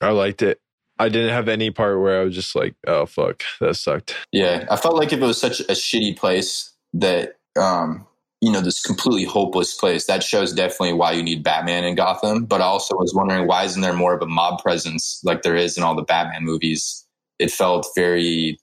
I 0.00 0.10
liked 0.10 0.42
it. 0.42 0.60
I 0.98 1.08
didn't 1.08 1.30
have 1.30 1.48
any 1.48 1.70
part 1.70 2.00
where 2.00 2.20
I 2.20 2.24
was 2.24 2.34
just 2.34 2.56
like, 2.56 2.74
oh, 2.86 3.06
fuck, 3.06 3.42
that 3.60 3.76
sucked. 3.76 4.16
Yeah, 4.32 4.66
I 4.70 4.76
felt 4.76 4.96
like 4.96 5.12
if 5.12 5.20
it 5.20 5.24
was 5.24 5.40
such 5.40 5.60
a 5.60 5.72
shitty 5.74 6.16
place 6.16 6.72
that, 6.94 7.36
um, 7.58 8.04
you 8.40 8.50
know, 8.50 8.60
this 8.60 8.82
completely 8.82 9.24
hopeless 9.24 9.74
place, 9.74 10.06
that 10.06 10.22
shows 10.22 10.52
definitely 10.52 10.94
why 10.94 11.12
you 11.12 11.22
need 11.22 11.44
Batman 11.44 11.84
in 11.84 11.94
Gotham. 11.94 12.44
But 12.44 12.60
I 12.60 12.64
also 12.64 12.96
was 12.96 13.14
wondering 13.14 13.46
why 13.46 13.64
isn't 13.64 13.80
there 13.80 13.92
more 13.92 14.14
of 14.14 14.22
a 14.22 14.26
mob 14.26 14.60
presence 14.60 15.20
like 15.24 15.42
there 15.42 15.56
is 15.56 15.76
in 15.76 15.84
all 15.84 15.94
the 15.94 16.02
Batman 16.02 16.44
movies? 16.44 17.04
It 17.38 17.52
felt 17.52 17.86
very 17.94 18.58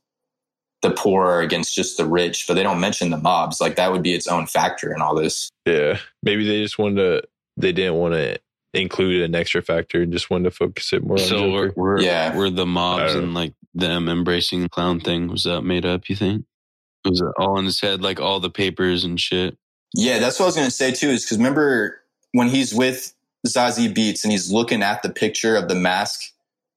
the 0.82 0.92
poor 0.92 1.42
against 1.42 1.74
just 1.74 1.98
the 1.98 2.06
rich, 2.06 2.46
but 2.48 2.54
they 2.54 2.64
don't 2.64 2.80
mention 2.80 3.10
the 3.10 3.18
mobs. 3.18 3.60
Like 3.60 3.76
that 3.78 3.92
would 3.92 4.04
be 4.04 4.14
its 4.14 4.28
own 4.28 4.46
factor 4.46 4.94
in 4.94 5.02
all 5.02 5.16
this. 5.16 5.50
Yeah. 5.66 6.00
Maybe 6.22 6.46
they 6.46 6.62
just 6.62 6.78
wanted 6.78 6.96
to, 6.96 7.24
they 7.58 7.72
didn't 7.72 7.96
want 7.96 8.14
to 8.14 8.40
include 8.74 9.22
an 9.22 9.36
extra 9.36 9.62
factor 9.62 10.02
and 10.02 10.12
just 10.12 10.30
wanted 10.30 10.46
to 10.46 10.52
focus 10.52 10.92
it 10.94 11.04
more 11.04 11.14
on 11.18 11.24
So 11.24 11.52
we're, 11.52 11.72
we're, 11.76 12.02
Yeah. 12.02 12.36
we're 12.36 12.50
the 12.50 12.66
mobs 12.66 13.14
and 13.16 13.34
like 13.34 13.54
them 13.74 14.10
embracing 14.10 14.62
the 14.62 14.70
clown 14.70 15.00
thing. 15.00 15.28
Was 15.28 15.44
that 15.44 15.62
made 15.62 15.86
up, 15.86 16.10
you 16.10 16.16
think? 16.16 16.46
Was 17.06 17.22
it 17.22 17.28
all 17.38 17.58
in 17.60 17.66
his 17.66 17.80
head, 17.80 18.02
like 18.02 18.20
all 18.20 18.40
the 18.40 18.50
papers 18.50 19.04
and 19.04 19.20
shit? 19.20 19.58
Yeah, 19.94 20.20
that's 20.20 20.40
what 20.40 20.46
I 20.46 20.48
was 20.48 20.56
going 20.56 20.68
to 20.68 20.72
say 20.72 20.92
too. 20.92 21.10
Is 21.10 21.24
because 21.24 21.38
remember 21.38 22.02
when 22.34 22.50
he's 22.50 22.74
with 22.74 23.14
Zazie 23.48 23.94
Beetz 23.94 24.24
and 24.24 24.32
he's 24.32 24.52
looking 24.52 24.82
at 24.84 25.04
the 25.04 25.10
picture 25.10 25.56
of 25.56 25.68
the 25.70 25.76
mask, 25.76 26.20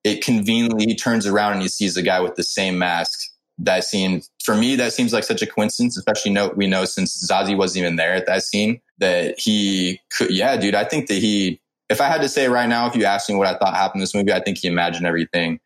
it 0.05 0.23
conveniently 0.23 0.85
he 0.87 0.95
turns 0.95 1.27
around 1.27 1.55
and 1.55 1.63
he 1.63 1.69
sees 1.69 1.95
the 1.95 2.03
guy 2.03 2.21
with 2.21 2.37
the 2.37 2.43
same 2.45 2.79
mask. 2.79 3.19
That 3.59 3.83
seems 3.83 4.31
for 4.45 4.55
me 4.55 4.77
that 4.77 4.93
seems 4.93 5.13
like 5.13 5.25
such 5.25 5.43
a 5.43 5.47
coincidence, 5.47 5.97
especially 5.99 6.31
note 6.31 6.57
we 6.57 6.69
know 6.69 6.85
since 6.85 7.29
Zazie 7.29 7.57
wasn't 7.57 7.83
even 7.85 7.97
there 7.97 8.15
at 8.15 8.27
that 8.27 8.45
scene 8.45 8.81
that 8.99 9.39
he 9.39 10.01
could. 10.17 10.31
Yeah, 10.31 10.57
dude, 10.57 10.75
I 10.75 10.85
think 10.85 11.09
that 11.09 11.19
he. 11.19 11.61
If 11.89 12.01
I 12.01 12.09
had 12.09 12.21
to 12.21 12.29
say 12.29 12.49
right 12.49 12.69
now, 12.69 12.87
if 12.87 12.95
you 12.95 13.05
asked 13.05 13.31
me 13.31 13.37
what 13.37 13.47
I 13.47 13.57
thought 13.57 13.75
happened 13.75 14.01
in 14.01 14.03
this 14.03 14.15
movie, 14.15 14.33
I 14.33 14.41
think 14.41 14.59
he 14.59 14.69
imagined 14.69 15.07
everything, 15.07 15.61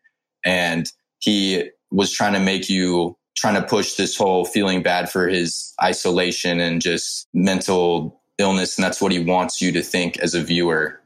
and 0.45 0.91
he 1.19 1.69
was 1.91 2.11
trying 2.11 2.33
to 2.33 2.39
make 2.39 2.69
you 2.69 3.17
trying 3.35 3.55
to 3.55 3.67
push 3.67 3.95
this 3.95 4.15
whole 4.15 4.45
feeling 4.45 4.81
bad 4.81 5.09
for 5.09 5.27
his 5.27 5.73
isolation 5.81 6.59
and 6.59 6.81
just 6.81 7.27
mental 7.33 8.21
illness. 8.37 8.77
And 8.77 8.83
that's 8.83 9.01
what 9.01 9.11
he 9.11 9.19
wants 9.19 9.61
you 9.61 9.71
to 9.71 9.81
think 9.81 10.17
as 10.19 10.33
a 10.33 10.43
viewer. 10.43 10.99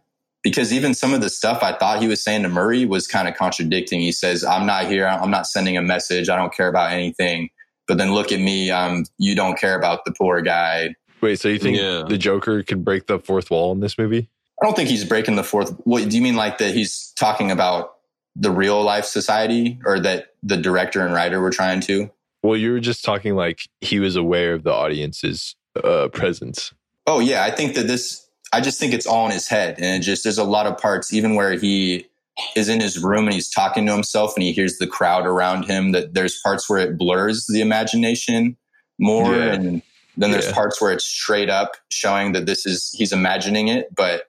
Because 0.43 0.71
even 0.71 0.93
some 0.93 1.13
of 1.13 1.21
the 1.21 1.29
stuff 1.29 1.63
I 1.63 1.73
thought 1.73 2.01
he 2.01 2.07
was 2.07 2.23
saying 2.23 2.43
to 2.43 2.49
Murray 2.49 2.85
was 2.85 3.07
kind 3.07 3.27
of 3.27 3.35
contradicting. 3.35 3.99
He 4.01 4.11
says, 4.11 4.43
I'm 4.43 4.65
not 4.65 4.85
here. 4.85 5.07
I'm 5.07 5.31
not 5.31 5.47
sending 5.47 5.77
a 5.77 5.81
message. 5.81 6.29
I 6.29 6.35
don't 6.35 6.53
care 6.53 6.67
about 6.67 6.91
anything. 6.91 7.49
But 7.87 7.97
then 7.97 8.13
look 8.13 8.31
at 8.31 8.39
me. 8.39 8.69
Um, 8.69 9.05
you 9.17 9.35
don't 9.35 9.57
care 9.57 9.77
about 9.77 10.05
the 10.05 10.13
poor 10.13 10.41
guy. 10.41 10.95
Wait, 11.21 11.39
so 11.39 11.47
you 11.49 11.59
think 11.59 11.77
Yeah. 11.77 12.03
the 12.07 12.17
Joker 12.17 12.63
could 12.63 12.83
break 12.85 13.07
the 13.07 13.19
fourth 13.19 13.49
wall 13.49 13.71
in 13.71 13.79
this 13.79 13.97
movie? 13.97 14.29
I 14.61 14.65
don't 14.65 14.75
think 14.75 14.89
he's 14.89 15.03
breaking 15.05 15.35
the 15.35 15.43
fourth. 15.43 15.71
What 15.83 16.07
do 16.09 16.15
you 16.15 16.21
mean 16.21 16.35
like 16.35 16.57
that 16.59 16.73
he's 16.73 17.13
talking 17.17 17.51
about 17.51 17.95
the 18.35 18.51
real 18.51 18.81
life 18.83 19.05
society 19.05 19.79
or 19.85 19.99
that 19.99 20.33
the 20.43 20.57
director 20.57 21.01
and 21.05 21.13
writer 21.13 21.39
were 21.41 21.49
trying 21.51 21.79
to? 21.81 22.09
Well, 22.43 22.55
you 22.57 22.71
were 22.71 22.79
just 22.79 23.03
talking 23.03 23.35
like 23.35 23.61
he 23.81 23.99
was 23.99 24.15
aware 24.15 24.53
of 24.53 24.63
the 24.63 24.71
audience's 24.73 25.55
uh, 25.83 26.07
presence. 26.09 26.73
Oh 27.05 27.19
yeah, 27.19 27.43
I 27.43 27.51
think 27.51 27.75
that 27.75 27.87
this. 27.87 28.23
I 28.53 28.61
just 28.61 28.79
think 28.79 28.93
it's 28.93 29.05
all 29.05 29.25
in 29.25 29.31
his 29.31 29.47
head, 29.47 29.75
and 29.79 30.01
it 30.01 30.05
just 30.05 30.23
there's 30.23 30.37
a 30.37 30.43
lot 30.43 30.67
of 30.67 30.77
parts, 30.77 31.13
even 31.13 31.35
where 31.35 31.53
he 31.53 32.07
is 32.55 32.69
in 32.69 32.79
his 32.79 33.03
room 33.03 33.25
and 33.25 33.33
he's 33.33 33.49
talking 33.49 33.85
to 33.87 33.91
himself, 33.91 34.35
and 34.35 34.43
he 34.43 34.53
hears 34.53 34.77
the 34.77 34.87
crowd 34.87 35.25
around 35.25 35.63
him. 35.65 35.91
That 35.91 36.13
there's 36.13 36.39
parts 36.41 36.69
where 36.69 36.79
it 36.79 36.97
blurs 36.97 37.47
the 37.47 37.59
imagination 37.61 38.55
more, 38.99 39.35
Yeah. 39.35 39.53
and 39.53 39.81
then 40.17 40.31
there's 40.31 40.47
Yeah. 40.47 40.53
parts 40.53 40.81
where 40.81 40.91
it's 40.91 41.05
straight 41.05 41.49
up 41.49 41.77
showing 41.89 42.31
that 42.33 42.45
this 42.45 42.65
is 42.65 42.91
he's 42.93 43.13
imagining 43.13 43.67
it. 43.67 43.93
But 43.95 44.23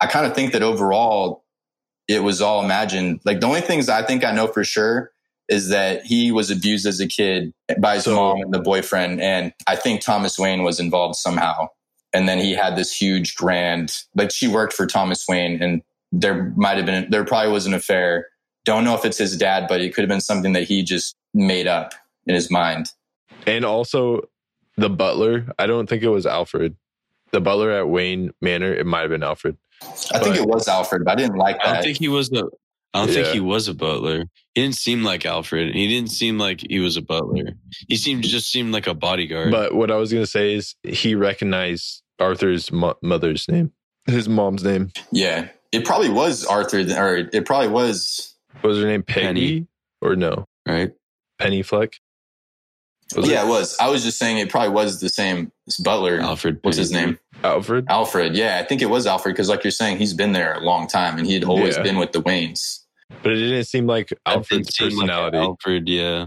I 0.00 0.06
kind 0.06 0.26
of 0.26 0.34
think 0.34 0.52
that 0.52 0.62
overall, 0.62 1.44
it 2.08 2.22
was 2.22 2.42
all 2.42 2.62
imagined. 2.64 3.20
Like 3.24 3.40
the 3.40 3.46
only 3.46 3.60
things 3.60 3.88
I 3.88 4.02
think 4.02 4.24
I 4.24 4.32
know 4.32 4.46
for 4.46 4.64
sure 4.64 5.10
is 5.48 5.68
that 5.68 6.04
he 6.04 6.32
was 6.32 6.50
abused 6.50 6.86
as 6.86 7.00
a 7.00 7.06
kid 7.06 7.52
by 7.78 7.94
his 7.96 8.04
So- 8.04 8.14
mom 8.14 8.40
and 8.40 8.52
the 8.52 8.58
boyfriend. 8.58 9.20
And 9.20 9.52
I 9.66 9.76
think 9.76 10.00
Thomas 10.00 10.38
Wayne 10.38 10.62
was 10.62 10.80
involved 10.80 11.16
somehow. 11.16 11.68
And 12.14 12.28
then 12.28 12.38
he 12.38 12.52
had 12.52 12.76
this 12.76 12.92
huge 12.94 13.34
grand, 13.34 13.92
like 14.14 14.30
she 14.30 14.48
worked 14.48 14.72
for 14.72 14.86
Thomas 14.86 15.26
Wayne 15.28 15.62
and 15.62 15.82
there 16.12 16.52
might 16.56 16.76
have 16.76 16.86
been, 16.86 17.10
there 17.10 17.24
probably 17.24 17.50
was 17.52 17.66
an 17.66 17.74
affair. 17.74 18.28
Don't 18.64 18.84
know 18.84 18.94
if 18.94 19.04
it's 19.04 19.18
his 19.18 19.36
dad, 19.36 19.66
but 19.68 19.80
it 19.80 19.94
could 19.94 20.02
have 20.02 20.08
been 20.08 20.20
something 20.20 20.52
that 20.54 20.62
he 20.62 20.82
just 20.82 21.14
made 21.34 21.66
up 21.66 21.92
in 22.26 22.34
his 22.34 22.50
mind. 22.50 22.88
And 23.46 23.64
also 23.64 24.22
the 24.76 24.90
butler, 24.90 25.46
I 25.58 25.66
don't 25.66 25.88
think 25.88 26.02
it 26.02 26.08
was 26.08 26.26
Alfred. 26.26 26.76
The 27.32 27.40
butler 27.40 27.70
at 27.72 27.88
Wayne 27.88 28.32
Manor, 28.40 28.72
it 28.74 28.86
might 28.86 29.00
have 29.00 29.10
been 29.10 29.22
Alfred. 29.22 29.56
I 30.12 30.18
think 30.20 30.36
it 30.36 30.46
was 30.46 30.68
Alfred, 30.68 31.04
but 31.04 31.12
I 31.12 31.14
didn't 31.16 31.36
like 31.36 31.56
I 31.64 31.74
don't 31.74 31.82
think 31.82 31.98
he 31.98 32.08
was 32.08 32.30
a. 32.32 32.44
I 32.94 33.00
don't 33.00 33.08
Yeah. 33.08 33.14
think 33.24 33.34
he 33.34 33.40
was 33.40 33.66
a 33.66 33.74
butler. 33.74 34.26
He 34.54 34.62
didn't 34.62 34.76
seem 34.76 35.02
like 35.02 35.26
Alfred. 35.26 35.74
He 35.74 35.88
didn't 35.88 36.10
seem 36.10 36.38
like 36.38 36.60
he 36.68 36.78
was 36.78 36.96
a 36.96 37.02
butler. 37.02 37.54
He 37.88 37.96
seemed 37.96 38.22
just 38.22 38.50
seemed 38.52 38.72
like 38.72 38.86
a 38.86 38.94
bodyguard. 38.94 39.50
But 39.50 39.74
what 39.74 39.90
I 39.90 39.96
was 39.96 40.12
going 40.12 40.22
to 40.22 40.30
say 40.30 40.54
is 40.54 40.76
he 40.84 41.16
recognized 41.16 42.02
Arthur's 42.20 42.70
mo- 42.70 42.94
mother's 43.02 43.48
name, 43.48 43.72
his 44.06 44.28
mom's 44.28 44.62
name. 44.62 44.92
yeah. 45.10 45.48
It 45.72 45.84
probably 45.84 46.08
was 46.10 46.44
Arthur, 46.46 46.78
or 46.96 47.16
it 47.32 47.44
probably 47.44 47.66
was. 47.66 48.36
What 48.60 48.68
was 48.68 48.78
her 48.78 48.86
name? 48.86 49.02
Peggy? 49.02 49.24
Penny. 49.24 49.66
Or 50.00 50.14
no? 50.14 50.44
right? 50.68 50.92
Penny 51.40 51.62
Fleck? 51.62 51.94
Was 53.16 53.28
yeah, 53.28 53.42
it 53.42 53.46
it 53.46 53.48
was. 53.48 53.76
I 53.78 53.88
was 53.88 54.02
just 54.02 54.18
saying 54.18 54.38
it 54.38 54.48
probably 54.48 54.70
was 54.70 55.00
the 55.00 55.08
same 55.08 55.52
as 55.68 55.76
Butler. 55.76 56.20
Alfred. 56.20 56.58
What's 56.62 56.76
his 56.78 56.90
name? 56.90 57.18
Alfred? 57.44 57.84
Alfred. 57.88 58.34
Yeah, 58.34 58.58
I 58.58 58.64
think 58.66 58.80
it 58.82 58.86
was 58.90 59.06
Alfred 59.06 59.34
because, 59.34 59.48
like 59.48 59.62
you're 59.62 59.70
saying, 59.70 59.98
he's 59.98 60.14
been 60.14 60.32
there 60.32 60.54
a 60.54 60.60
long 60.60 60.86
time 60.86 61.18
and 61.18 61.26
he'd 61.26 61.44
always 61.44 61.76
Yeah. 61.76 61.82
been 61.82 61.98
with 61.98 62.12
the 62.12 62.22
Waynes. 62.22 62.80
But 63.22 63.32
it 63.32 63.36
didn't 63.36 63.64
seem 63.64 63.86
like 63.86 64.12
Alfred's 64.26 64.74
seem 64.74 64.88
like 64.88 64.96
personality. 64.96 65.36
Alfred, 65.38 65.88
yeah. 65.88 66.26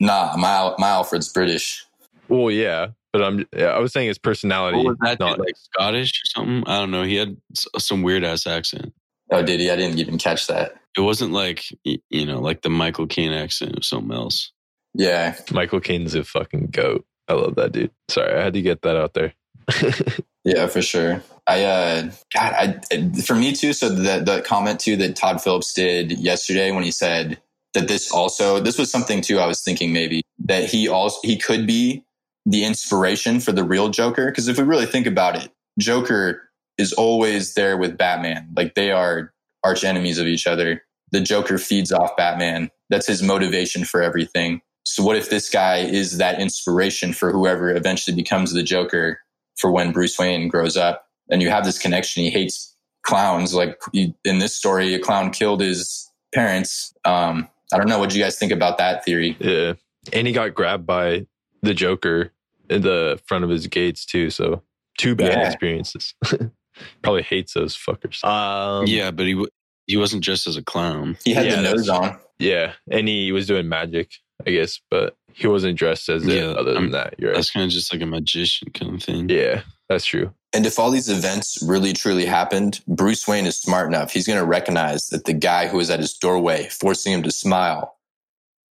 Nah, 0.00 0.36
my 0.36 0.74
my 0.78 0.90
Alfred's 0.90 1.28
British. 1.32 1.84
well, 2.28 2.50
yeah. 2.50 2.88
But 3.10 3.22
I'm, 3.22 3.46
yeah, 3.56 3.68
I 3.68 3.78
was 3.78 3.94
saying 3.94 4.08
his 4.08 4.18
personality. 4.18 4.76
What 4.76 4.86
was 4.86 4.96
that 5.00 5.18
not, 5.18 5.36
dude, 5.38 5.46
like 5.46 5.56
Scottish 5.56 6.10
or 6.10 6.26
something? 6.26 6.62
I 6.70 6.78
don't 6.78 6.90
know. 6.90 7.04
He 7.04 7.16
had 7.16 7.38
some 7.78 8.02
weird 8.02 8.22
ass 8.22 8.46
accent. 8.46 8.92
Oh, 9.30 9.42
did 9.42 9.60
he? 9.60 9.70
I 9.70 9.76
didn't 9.76 9.98
even 9.98 10.18
catch 10.18 10.46
that. 10.48 10.74
It 10.96 11.00
wasn't 11.00 11.32
like 11.32 11.64
you 11.84 12.26
know, 12.26 12.38
like 12.40 12.60
the 12.60 12.68
Michael 12.68 13.06
Caine 13.06 13.32
accent. 13.32 13.72
It 13.72 13.78
was 13.78 13.86
something 13.88 14.14
else. 14.14 14.52
Yeah, 14.98 15.36
Michael 15.52 15.80
Caine's 15.80 16.14
a 16.14 16.24
fucking 16.24 16.66
goat. 16.72 17.06
I 17.28 17.34
love 17.34 17.54
that 17.54 17.72
dude. 17.72 17.92
Sorry, 18.08 18.38
I 18.38 18.42
had 18.42 18.52
to 18.54 18.62
get 18.62 18.82
that 18.82 18.96
out 18.96 19.14
there. 19.14 19.32
yeah, 20.44 20.66
for 20.66 20.82
sure. 20.82 21.22
I, 21.46 21.64
uh, 21.64 22.10
God, 22.34 22.82
I, 22.92 23.20
for 23.22 23.34
me 23.34 23.52
too. 23.52 23.72
So 23.72 23.88
the 23.88 24.20
the 24.20 24.42
comment 24.42 24.80
too 24.80 24.96
that 24.96 25.16
Todd 25.16 25.40
Phillips 25.40 25.72
did 25.72 26.12
yesterday 26.12 26.72
when 26.72 26.84
he 26.84 26.90
said 26.90 27.40
that 27.74 27.88
this 27.88 28.10
also 28.10 28.60
this 28.60 28.76
was 28.76 28.90
something 28.90 29.20
too. 29.20 29.38
I 29.38 29.46
was 29.46 29.60
thinking 29.60 29.92
maybe 29.92 30.22
that 30.40 30.64
he 30.64 30.88
also 30.88 31.18
he 31.22 31.38
could 31.38 31.66
be 31.66 32.04
the 32.44 32.64
inspiration 32.64 33.40
for 33.40 33.52
the 33.52 33.64
real 33.64 33.90
Joker. 33.90 34.26
Because 34.26 34.48
if 34.48 34.58
we 34.58 34.64
really 34.64 34.86
think 34.86 35.06
about 35.06 35.36
it, 35.36 35.50
Joker 35.78 36.50
is 36.76 36.92
always 36.92 37.54
there 37.54 37.76
with 37.76 37.96
Batman. 37.96 38.48
Like 38.56 38.74
they 38.74 38.90
are 38.90 39.32
arch 39.62 39.84
enemies 39.84 40.18
of 40.18 40.26
each 40.26 40.46
other. 40.46 40.82
The 41.12 41.20
Joker 41.20 41.58
feeds 41.58 41.92
off 41.92 42.16
Batman. 42.16 42.70
That's 42.90 43.06
his 43.06 43.22
motivation 43.22 43.84
for 43.84 44.02
everything. 44.02 44.60
So 44.90 45.02
what 45.02 45.16
if 45.16 45.28
this 45.30 45.50
guy 45.50 45.78
is 45.78 46.16
that 46.18 46.40
inspiration 46.40 47.12
for 47.12 47.30
whoever 47.30 47.74
eventually 47.74 48.16
becomes 48.16 48.52
the 48.52 48.62
Joker 48.62 49.20
for 49.58 49.70
when 49.70 49.92
Bruce 49.92 50.18
Wayne 50.18 50.48
grows 50.48 50.76
up? 50.76 51.04
And 51.30 51.42
you 51.42 51.50
have 51.50 51.64
this 51.64 51.78
connection. 51.78 52.22
He 52.22 52.30
hates 52.30 52.74
clowns. 53.02 53.52
Like 53.52 53.78
he, 53.92 54.14
in 54.24 54.38
this 54.38 54.56
story, 54.56 54.94
a 54.94 54.98
clown 54.98 55.30
killed 55.30 55.60
his 55.60 56.10
parents. 56.34 56.94
Um, 57.04 57.48
I 57.72 57.76
don't 57.76 57.86
know. 57.88 57.98
What 57.98 58.08
do 58.10 58.16
you 58.18 58.24
guys 58.24 58.38
think 58.38 58.50
about 58.50 58.78
that 58.78 59.04
theory? 59.04 59.36
Yeah. 59.38 59.74
And 60.12 60.26
he 60.26 60.32
got 60.32 60.54
grabbed 60.54 60.86
by 60.86 61.26
the 61.62 61.74
Joker 61.74 62.32
in 62.70 62.80
the 62.80 63.20
front 63.26 63.44
of 63.44 63.50
his 63.50 63.66
gates 63.66 64.06
too. 64.06 64.30
So 64.30 64.62
two 64.96 65.14
bad 65.14 65.32
Yeah. 65.38 65.46
experiences. 65.48 66.14
Probably 67.02 67.22
hates 67.22 67.52
those 67.52 67.76
fuckers. 67.76 68.24
Um, 68.24 68.86
yeah, 68.86 69.10
but 69.10 69.26
he 69.26 69.32
w- 69.32 69.50
he 69.86 69.96
wasn't 69.98 70.22
just 70.24 70.46
as 70.46 70.56
a 70.56 70.62
clown. 70.62 71.18
He 71.24 71.34
had 71.34 71.44
Yeah, 71.46 71.56
the 71.56 71.62
nose 71.74 71.88
on. 71.90 72.18
Yeah. 72.38 72.72
And 72.90 73.06
he 73.08 73.32
was 73.32 73.46
doing 73.46 73.68
magic, 73.68 74.12
I 74.46 74.50
guess, 74.50 74.80
but 74.90 75.16
he 75.32 75.46
wasn't 75.46 75.78
dressed 75.78 76.08
as 76.08 76.26
it 76.26 76.56
other 76.56 76.74
than 76.74 76.82
I'm- 76.84 76.92
that. 76.92 77.14
You're 77.18 77.30
right. 77.30 77.36
That's 77.36 77.50
kind 77.50 77.64
of 77.64 77.70
just 77.70 77.92
like 77.92 78.02
a 78.02 78.06
magician 78.06 78.70
kind 78.72 78.94
of 78.94 79.02
thing. 79.02 79.28
Yeah, 79.28 79.62
that's 79.88 80.04
true. 80.04 80.32
And 80.54 80.64
if 80.64 80.78
all 80.78 80.90
these 80.90 81.10
events 81.10 81.62
really 81.62 81.92
truly 81.92 82.24
happened, 82.24 82.80
Bruce 82.88 83.28
Wayne 83.28 83.44
is 83.44 83.58
smart 83.58 83.86
enough. 83.88 84.12
He's 84.12 84.26
going 84.26 84.38
to 84.38 84.46
recognize 84.46 85.08
that 85.08 85.26
the 85.26 85.34
guy 85.34 85.66
who 85.68 85.76
was 85.76 85.90
at 85.90 86.00
his 86.00 86.14
doorway 86.14 86.68
forcing 86.70 87.12
him 87.12 87.22
to 87.24 87.30
smile 87.30 87.96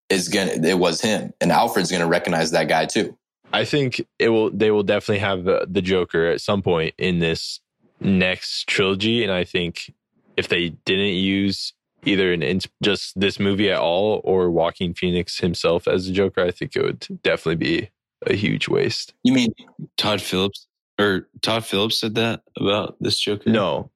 is 0.10 0.30
going 0.30 0.62
to, 0.62 0.70
it 0.70 0.78
was 0.78 1.02
him. 1.02 1.34
And 1.42 1.52
Alfred's 1.52 1.90
going 1.90 2.04
to 2.04 2.08
recognize 2.08 2.52
that 2.52 2.68
guy 2.68 2.86
too. 2.86 3.18
I 3.52 3.66
think 3.66 4.06
it 4.20 4.30
will. 4.30 4.50
They 4.52 4.72
will 4.72 4.84
definitely 4.84 5.20
have 5.20 5.44
the, 5.44 5.68
the 5.70 5.82
Joker 5.82 6.28
at 6.28 6.42
some 6.42 6.62
point 6.62 6.94
in 6.98 7.20
this 7.20 7.60
next 8.00 8.68
trilogy, 8.68 9.24
and 9.24 9.32
I 9.32 9.44
think 9.44 9.94
if 10.36 10.48
they 10.48 10.70
didn't 10.70 11.14
use 11.16 11.73
either 12.06 12.32
in, 12.32 12.42
ins- 12.42 12.68
just 12.82 13.20
this 13.20 13.40
movie 13.40 13.70
at 13.70 13.80
all 13.80 14.22
or 14.24 14.50
Joaquin 14.52 14.94
Phoenix 14.94 15.40
himself 15.40 15.88
as 15.88 16.06
the 16.08 16.14
Joker, 16.14 16.42
I 16.42 16.52
think 16.52 16.76
it 16.76 16.84
would 16.84 17.22
definitely 17.24 17.56
be 17.56 17.90
a 18.26 18.36
huge 18.36 18.68
waste. 18.68 19.14
You 19.24 19.34
mean, 19.34 19.54
Todd 19.98 20.22
Phillips 20.22 20.68
or 21.00 21.28
Todd 21.42 21.66
Phillips 21.66 22.00
said 22.00 22.16
that 22.16 22.42
about 22.58 22.96
this 23.00 23.20
Joker. 23.20 23.50
No, 23.50 23.90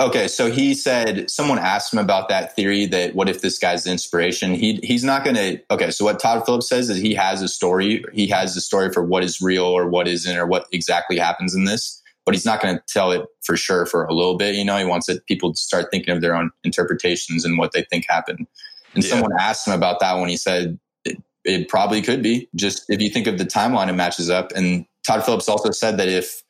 okay. 0.00 0.28
So 0.28 0.50
he 0.50 0.74
said, 0.74 1.30
someone 1.30 1.58
asked 1.58 1.92
him 1.92 1.98
about 1.98 2.28
that 2.28 2.54
theory 2.54 2.86
that 2.86 3.14
what 3.14 3.28
if 3.28 3.42
this 3.42 3.58
guy's 3.58 3.84
the 3.84 3.90
inspiration? 3.90 4.54
He, 4.54 4.76
he's 4.82 5.04
not 5.04 5.24
going 5.24 5.36
to, 5.36 5.60
okay. 5.70 5.90
So 5.90 6.04
what 6.04 6.20
Todd 6.20 6.44
Phillips 6.46 6.68
says 6.68 6.88
is 6.90 6.98
he 6.98 7.14
has 7.14 7.42
a 7.42 7.48
story. 7.48 8.04
He 8.12 8.26
has 8.28 8.56
a 8.56 8.60
story 8.60 8.92
for 8.92 9.04
what 9.04 9.24
is 9.24 9.40
real 9.40 9.64
or 9.64 9.88
what 9.88 10.08
isn't 10.08 10.36
or 10.36 10.46
what 10.46 10.66
exactly 10.72 11.18
happens 11.18 11.54
in 11.54 11.64
this. 11.64 12.00
But 12.24 12.34
he's 12.34 12.46
not 12.46 12.62
going 12.62 12.76
to 12.76 12.82
tell 12.88 13.10
it 13.12 13.26
for 13.42 13.56
sure 13.56 13.84
for 13.84 14.04
a 14.04 14.14
little 14.14 14.36
bit. 14.36 14.54
You 14.54 14.64
know, 14.64 14.78
he 14.78 14.84
wants 14.84 15.08
it, 15.08 15.26
people 15.26 15.52
to 15.52 15.58
start 15.58 15.86
thinking 15.90 16.14
of 16.14 16.22
their 16.22 16.34
own 16.34 16.50
interpretations 16.64 17.44
and 17.44 17.58
what 17.58 17.72
they 17.72 17.82
think 17.90 18.06
happened. 18.08 18.46
And 18.94 19.04
Yeah. 19.04 19.10
someone 19.10 19.32
asked 19.38 19.66
him 19.66 19.74
about 19.74 20.00
that 20.00 20.14
when 20.18 20.28
he 20.28 20.36
said 20.36 20.78
it, 21.04 21.22
it 21.44 21.68
probably 21.68 22.00
could 22.00 22.22
be. 22.22 22.48
Just 22.54 22.84
if 22.88 23.02
you 23.02 23.10
think 23.10 23.26
of 23.26 23.36
the 23.38 23.44
timeline, 23.44 23.88
it 23.88 23.94
matches 23.94 24.30
up. 24.30 24.52
And 24.52 24.86
Todd 25.06 25.24
Phillips 25.24 25.48
also 25.48 25.70
said 25.70 25.98
that 25.98 26.08
if 26.08 26.42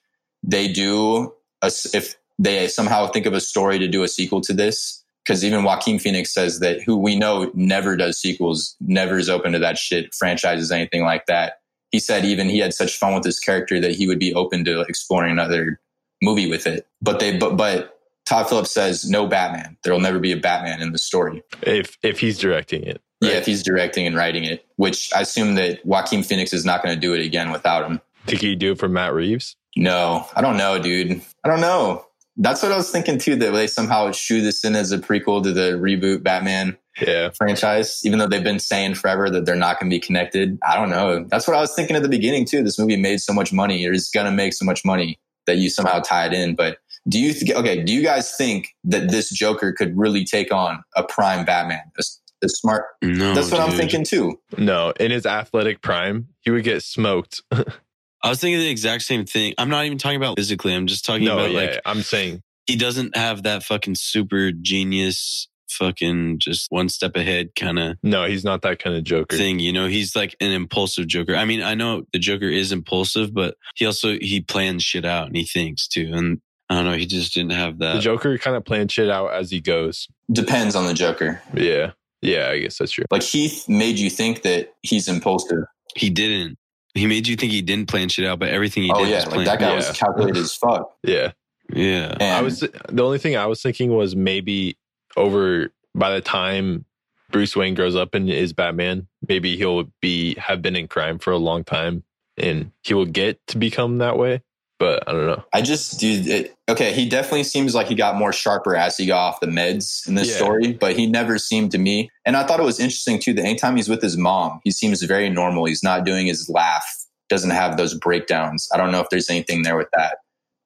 they 0.44 0.68
do, 0.72 1.32
a, 1.62 1.72
if 1.92 2.14
they 2.38 2.68
somehow 2.68 3.08
think 3.08 3.26
of 3.26 3.32
a 3.32 3.40
story 3.40 3.78
to 3.78 3.88
do 3.88 4.02
a 4.02 4.08
sequel 4.08 4.40
to 4.42 4.52
this, 4.52 5.02
because 5.24 5.44
even 5.44 5.64
Joaquin 5.64 5.98
Phoenix 5.98 6.32
says 6.32 6.60
that 6.60 6.82
who 6.82 6.96
we 6.96 7.16
know 7.16 7.50
never 7.54 7.96
does 7.96 8.20
sequels, 8.20 8.76
never 8.80 9.16
is 9.18 9.28
open 9.28 9.52
to 9.52 9.58
that 9.58 9.78
shit, 9.78 10.14
franchises, 10.14 10.70
anything 10.70 11.02
like 11.02 11.26
that. 11.26 11.54
He 11.94 12.00
said 12.00 12.24
even 12.24 12.48
he 12.48 12.58
had 12.58 12.74
such 12.74 12.98
fun 12.98 13.14
with 13.14 13.22
this 13.22 13.38
character 13.38 13.78
that 13.78 13.92
he 13.92 14.08
would 14.08 14.18
be 14.18 14.34
open 14.34 14.64
to 14.64 14.80
exploring 14.80 15.30
another 15.30 15.78
movie 16.20 16.50
with 16.50 16.66
it. 16.66 16.88
But 17.00 17.20
they, 17.20 17.38
but, 17.38 17.56
but 17.56 18.00
Todd 18.26 18.48
Phillips 18.48 18.72
says 18.72 19.08
no 19.08 19.28
Batman. 19.28 19.76
There 19.84 19.92
will 19.92 20.00
never 20.00 20.18
be 20.18 20.32
a 20.32 20.36
Batman 20.36 20.82
in 20.82 20.90
the 20.90 20.98
story. 20.98 21.44
if 21.62 21.96
if 22.02 22.18
he's 22.18 22.36
directing 22.36 22.82
it, 22.82 23.00
Yeah, 23.20 23.34
if 23.34 23.46
he's 23.46 23.62
directing 23.62 24.08
and 24.08 24.16
writing 24.16 24.42
it, 24.42 24.66
which 24.74 25.08
I 25.14 25.20
assume 25.20 25.54
that 25.54 25.86
Joaquin 25.86 26.24
Phoenix 26.24 26.52
is 26.52 26.64
not 26.64 26.82
going 26.82 26.96
to 26.96 27.00
do 27.00 27.14
it 27.14 27.24
again 27.24 27.52
without 27.52 27.88
him. 27.88 28.00
think 28.26 28.40
he'd 28.40 28.58
do 28.58 28.72
it 28.72 28.78
for 28.80 28.88
Matt 28.88 29.14
Reeves. 29.14 29.54
No, 29.76 30.26
I 30.34 30.40
don't 30.40 30.56
know, 30.56 30.80
dude. 30.80 31.22
I 31.44 31.48
don't 31.48 31.60
know. 31.60 32.06
That's 32.36 32.60
what 32.60 32.72
I 32.72 32.76
was 32.76 32.90
thinking 32.90 33.18
too. 33.18 33.36
That 33.36 33.52
they 33.52 33.68
somehow 33.68 34.10
shoe 34.10 34.40
this 34.40 34.64
in 34.64 34.74
as 34.74 34.90
a 34.90 34.98
prequel 34.98 35.44
to 35.44 35.52
the 35.52 35.74
reboot 35.78 36.24
Batman 36.24 36.76
Yeah, 37.00 37.30
franchise, 37.30 38.00
even 38.04 38.18
though 38.18 38.28
they've 38.28 38.44
been 38.44 38.60
saying 38.60 38.94
forever 38.94 39.28
that 39.30 39.46
they're 39.46 39.56
not 39.56 39.80
going 39.80 39.90
to 39.90 39.94
be 39.94 40.00
connected. 40.00 40.58
I 40.66 40.76
don't 40.76 40.90
know. 40.90 41.24
That's 41.28 41.48
what 41.48 41.56
I 41.56 41.60
was 41.60 41.74
thinking 41.74 41.96
at 41.96 42.02
the 42.02 42.08
beginning 42.08 42.44
too. 42.44 42.62
This 42.62 42.78
movie 42.78 42.96
made 42.96 43.20
so 43.20 43.32
much 43.32 43.52
money, 43.52 43.86
or 43.86 43.92
is 43.92 44.10
going 44.10 44.26
to 44.26 44.32
make 44.32 44.52
so 44.52 44.64
much 44.64 44.84
money 44.84 45.18
that 45.46 45.56
you 45.56 45.68
somehow 45.70 46.00
tie 46.00 46.26
it 46.26 46.32
in. 46.32 46.54
But 46.54 46.78
do 47.08 47.20
you 47.20 47.32
th- 47.32 47.52
okay? 47.52 47.82
Do 47.82 47.92
you 47.92 48.02
guys 48.02 48.34
think 48.36 48.68
that 48.84 49.10
this 49.10 49.30
Joker 49.30 49.72
could 49.72 49.96
really 49.98 50.24
take 50.24 50.52
on 50.52 50.82
a 50.96 51.02
prime 51.02 51.44
Batman? 51.44 51.82
A, 51.96 52.00
s- 52.00 52.20
a 52.42 52.48
smart. 52.48 52.84
No, 53.02 53.34
That's 53.34 53.50
what 53.50 53.60
I'm 53.60 53.76
thinking 53.76 54.04
too. 54.04 54.38
no, 54.56 54.92
in 55.00 55.10
his 55.10 55.26
athletic 55.26 55.82
prime, 55.82 56.28
he 56.40 56.50
would 56.50 56.64
get 56.64 56.82
smoked. 56.82 57.42
I 57.52 58.30
was 58.30 58.40
thinking 58.40 58.58
the 58.58 58.70
exact 58.70 59.02
same 59.02 59.26
thing. 59.26 59.52
I'm 59.58 59.68
not 59.68 59.84
even 59.84 59.98
talking 59.98 60.16
about 60.16 60.38
physically. 60.38 60.72
I'm 60.74 60.86
just 60.86 61.04
talking 61.04 61.24
no, 61.24 61.34
about 61.34 61.50
yeah, 61.50 61.60
like 61.60 61.80
I'm 61.84 62.00
saying 62.00 62.42
he 62.66 62.76
doesn't 62.76 63.16
have 63.16 63.42
that 63.42 63.62
fucking 63.62 63.96
super 63.96 64.50
genius, 64.50 65.48
fucking 65.74 66.38
just 66.38 66.66
one 66.70 66.88
step 66.88 67.16
ahead 67.16 67.54
kind 67.56 67.78
of 67.78 67.96
no, 68.02 68.24
he's 68.26 68.44
not 68.44 68.62
that 68.62 68.78
kind 68.78 68.96
of 68.96 69.04
Joker. 69.04 69.36
thing. 69.36 69.58
You 69.58 69.72
know, 69.72 69.86
he's 69.86 70.14
like 70.16 70.36
an 70.40 70.50
impulsive 70.52 71.06
Joker. 71.06 71.34
I 71.36 71.44
mean, 71.44 71.62
I 71.62 71.74
know 71.74 72.04
the 72.12 72.18
Joker 72.18 72.48
is 72.48 72.72
impulsive, 72.72 73.34
but 73.34 73.56
he 73.76 73.86
also 73.86 74.18
he 74.20 74.40
plans 74.40 74.82
shit 74.82 75.04
out 75.04 75.26
and 75.26 75.36
he 75.36 75.44
thinks 75.44 75.86
too. 75.88 76.10
And 76.12 76.40
I 76.70 76.76
don't 76.76 76.84
know, 76.86 76.96
he 76.96 77.06
just 77.06 77.34
didn't 77.34 77.52
have 77.52 77.78
that. 77.78 77.94
The. 77.94 78.00
Joker 78.00 78.38
kind 78.38 78.56
of 78.56 78.64
plans 78.64 78.92
shit 78.92 79.10
out 79.10 79.32
as 79.32 79.50
he 79.50 79.60
goes. 79.60 80.08
Depends 80.32 80.74
on 80.74 80.86
the 80.86 80.94
Joker. 80.94 81.42
Yeah, 81.52 81.92
yeah, 82.22 82.48
I 82.48 82.58
guess 82.60 82.78
that's 82.78 82.92
true. 82.92 83.04
Like 83.10 83.22
Heath 83.22 83.68
made 83.68 83.98
you 83.98 84.08
think 84.10 84.42
that 84.42 84.72
he's 84.82 85.08
impulsive. 85.08 85.64
He 85.96 86.08
didn't. 86.10 86.56
He 86.94 87.06
made 87.06 87.26
you 87.26 87.36
think 87.36 87.50
he 87.52 87.60
didn't 87.60 87.88
plan 87.88 88.08
shit 88.08 88.24
out, 88.24 88.38
but 88.38 88.48
everything 88.50 88.84
he 88.84 88.90
oh 88.92 89.00
did 89.04 89.08
yeah, 89.10 89.16
was 89.16 89.24
like 89.26 89.32
planned. 89.34 89.46
that 89.48 89.58
guy 89.58 89.70
Yeah. 89.70 89.76
was 89.76 89.90
calculated 89.90 90.36
as 90.38 90.54
fuck. 90.54 90.90
Yeah, 91.02 91.32
Yeah. 91.72 92.12
And 92.20 92.22
I 92.22 92.40
was 92.40 92.60
the 92.60 93.02
only 93.02 93.18
thing 93.18 93.36
I 93.36 93.46
was 93.46 93.60
thinking 93.60 93.92
was 93.94 94.14
maybe 94.14 94.78
over 95.16 95.70
by 95.94 96.12
the 96.14 96.20
time 96.20 96.84
Bruce 97.30 97.56
Wayne 97.56 97.74
grows 97.74 97.96
up 97.96 98.14
and 98.14 98.28
is 98.30 98.52
Batman, 98.52 99.06
maybe 99.28 99.56
he'll 99.56 99.90
be 100.00 100.34
have 100.36 100.62
been 100.62 100.76
in 100.76 100.88
crime 100.88 101.18
for 101.18 101.32
a 101.32 101.38
long 101.38 101.64
time 101.64 102.04
and 102.36 102.70
he 102.82 102.94
will 102.94 103.06
get 103.06 103.44
to 103.48 103.58
become 103.58 103.98
that 103.98 104.18
way. 104.18 104.42
But 104.78 105.08
I 105.08 105.12
don't 105.12 105.26
know. 105.26 105.44
I 105.52 105.62
just 105.62 106.00
dude. 106.00 106.26
It, 106.26 106.56
okay, 106.68 106.92
he 106.92 107.08
definitely 107.08 107.44
seems 107.44 107.74
like 107.74 107.86
he 107.86 107.94
got 107.94 108.16
more 108.16 108.32
sharper 108.32 108.74
as 108.74 108.96
he 108.96 109.06
got 109.06 109.18
off 109.18 109.40
the 109.40 109.46
meds 109.46 110.06
in 110.08 110.16
this 110.16 110.30
Yeah. 110.30 110.36
story, 110.36 110.72
but 110.72 110.96
he 110.96 111.06
never 111.06 111.38
seemed 111.38 111.70
to 111.72 111.78
me. 111.78 112.10
And 112.26 112.36
I 112.36 112.44
thought 112.44 112.58
it 112.58 112.64
was 112.64 112.80
interesting 112.80 113.20
too 113.20 113.32
that 113.34 113.44
anytime 113.44 113.76
he's 113.76 113.88
with 113.88 114.02
his 114.02 114.16
mom, 114.16 114.60
he 114.64 114.72
seems 114.72 115.00
very 115.02 115.30
normal. 115.30 115.64
He's 115.66 115.84
not 115.84 116.04
doing 116.04 116.26
his 116.26 116.48
laugh. 116.48 116.84
Doesn't 117.28 117.50
have 117.50 117.76
those 117.76 117.94
breakdowns. 117.94 118.68
I 118.74 118.76
don't 118.76 118.90
know 118.90 119.00
if 119.00 119.08
there's 119.10 119.30
anything 119.30 119.62
there 119.62 119.76
with 119.76 119.88
that, 119.94 120.18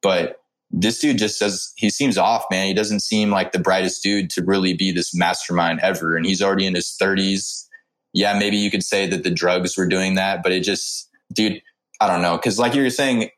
but 0.03 0.38
this 0.71 0.99
dude 0.99 1.19
just 1.19 1.39
says 1.39 1.73
he 1.77 1.91
seems 1.91 2.19
off, 2.19 2.45
man. 2.51 2.66
He 2.66 2.75
doesn't 2.75 3.01
seem 3.01 3.31
like 3.31 3.53
the 3.53 3.59
brightest 3.59 4.03
dude 4.03 4.31
to 4.31 4.45
really 4.45 4.75
be 4.75 4.93
this 4.93 5.14
mastermind 5.14 5.81
ever. 5.81 6.16
And 6.16 6.27
he's 6.27 6.43
already 6.43 6.66
in 6.66 6.75
his 6.75 6.97
30s. 7.01 7.66
Yeah, 8.12 8.39
maybe 8.39 8.57
you 8.57 8.71
could 8.71 8.83
say 8.83 9.07
that 9.09 9.25
the 9.25 9.31
drugs 9.31 9.77
were 9.77 9.87
doing 9.87 10.14
that, 10.14 10.43
but 10.43 10.53
it 10.53 10.61
just, 10.61 11.09
dude, 11.33 11.62
I 12.01 12.07
don't 12.07 12.23
know. 12.23 12.37
Cause 12.39 12.59
like 12.59 12.75
you 12.75 12.83
were 12.83 12.91
saying, 12.91 13.31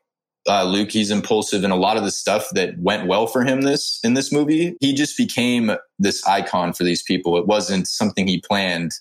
uh, 0.47 0.63
Luke, 0.63 0.91
he's 0.91 1.11
impulsive 1.11 1.63
and 1.63 1.71
a 1.71 1.75
lot 1.75 1.97
of 1.97 2.03
the 2.03 2.11
stuff 2.11 2.47
that 2.53 2.77
went 2.79 3.07
well 3.07 3.27
for 3.27 3.43
him 3.43 3.61
this 3.61 3.99
in 4.03 4.13
this 4.15 4.31
movie, 4.31 4.75
he 4.81 4.93
just 4.93 5.15
became 5.15 5.71
this 5.99 6.25
icon 6.25 6.73
for 6.73 6.83
these 6.83 7.03
people. 7.03 7.37
It 7.37 7.47
wasn't 7.47 7.87
something 7.87 8.27
he 8.27 8.41
planned. 8.41 8.91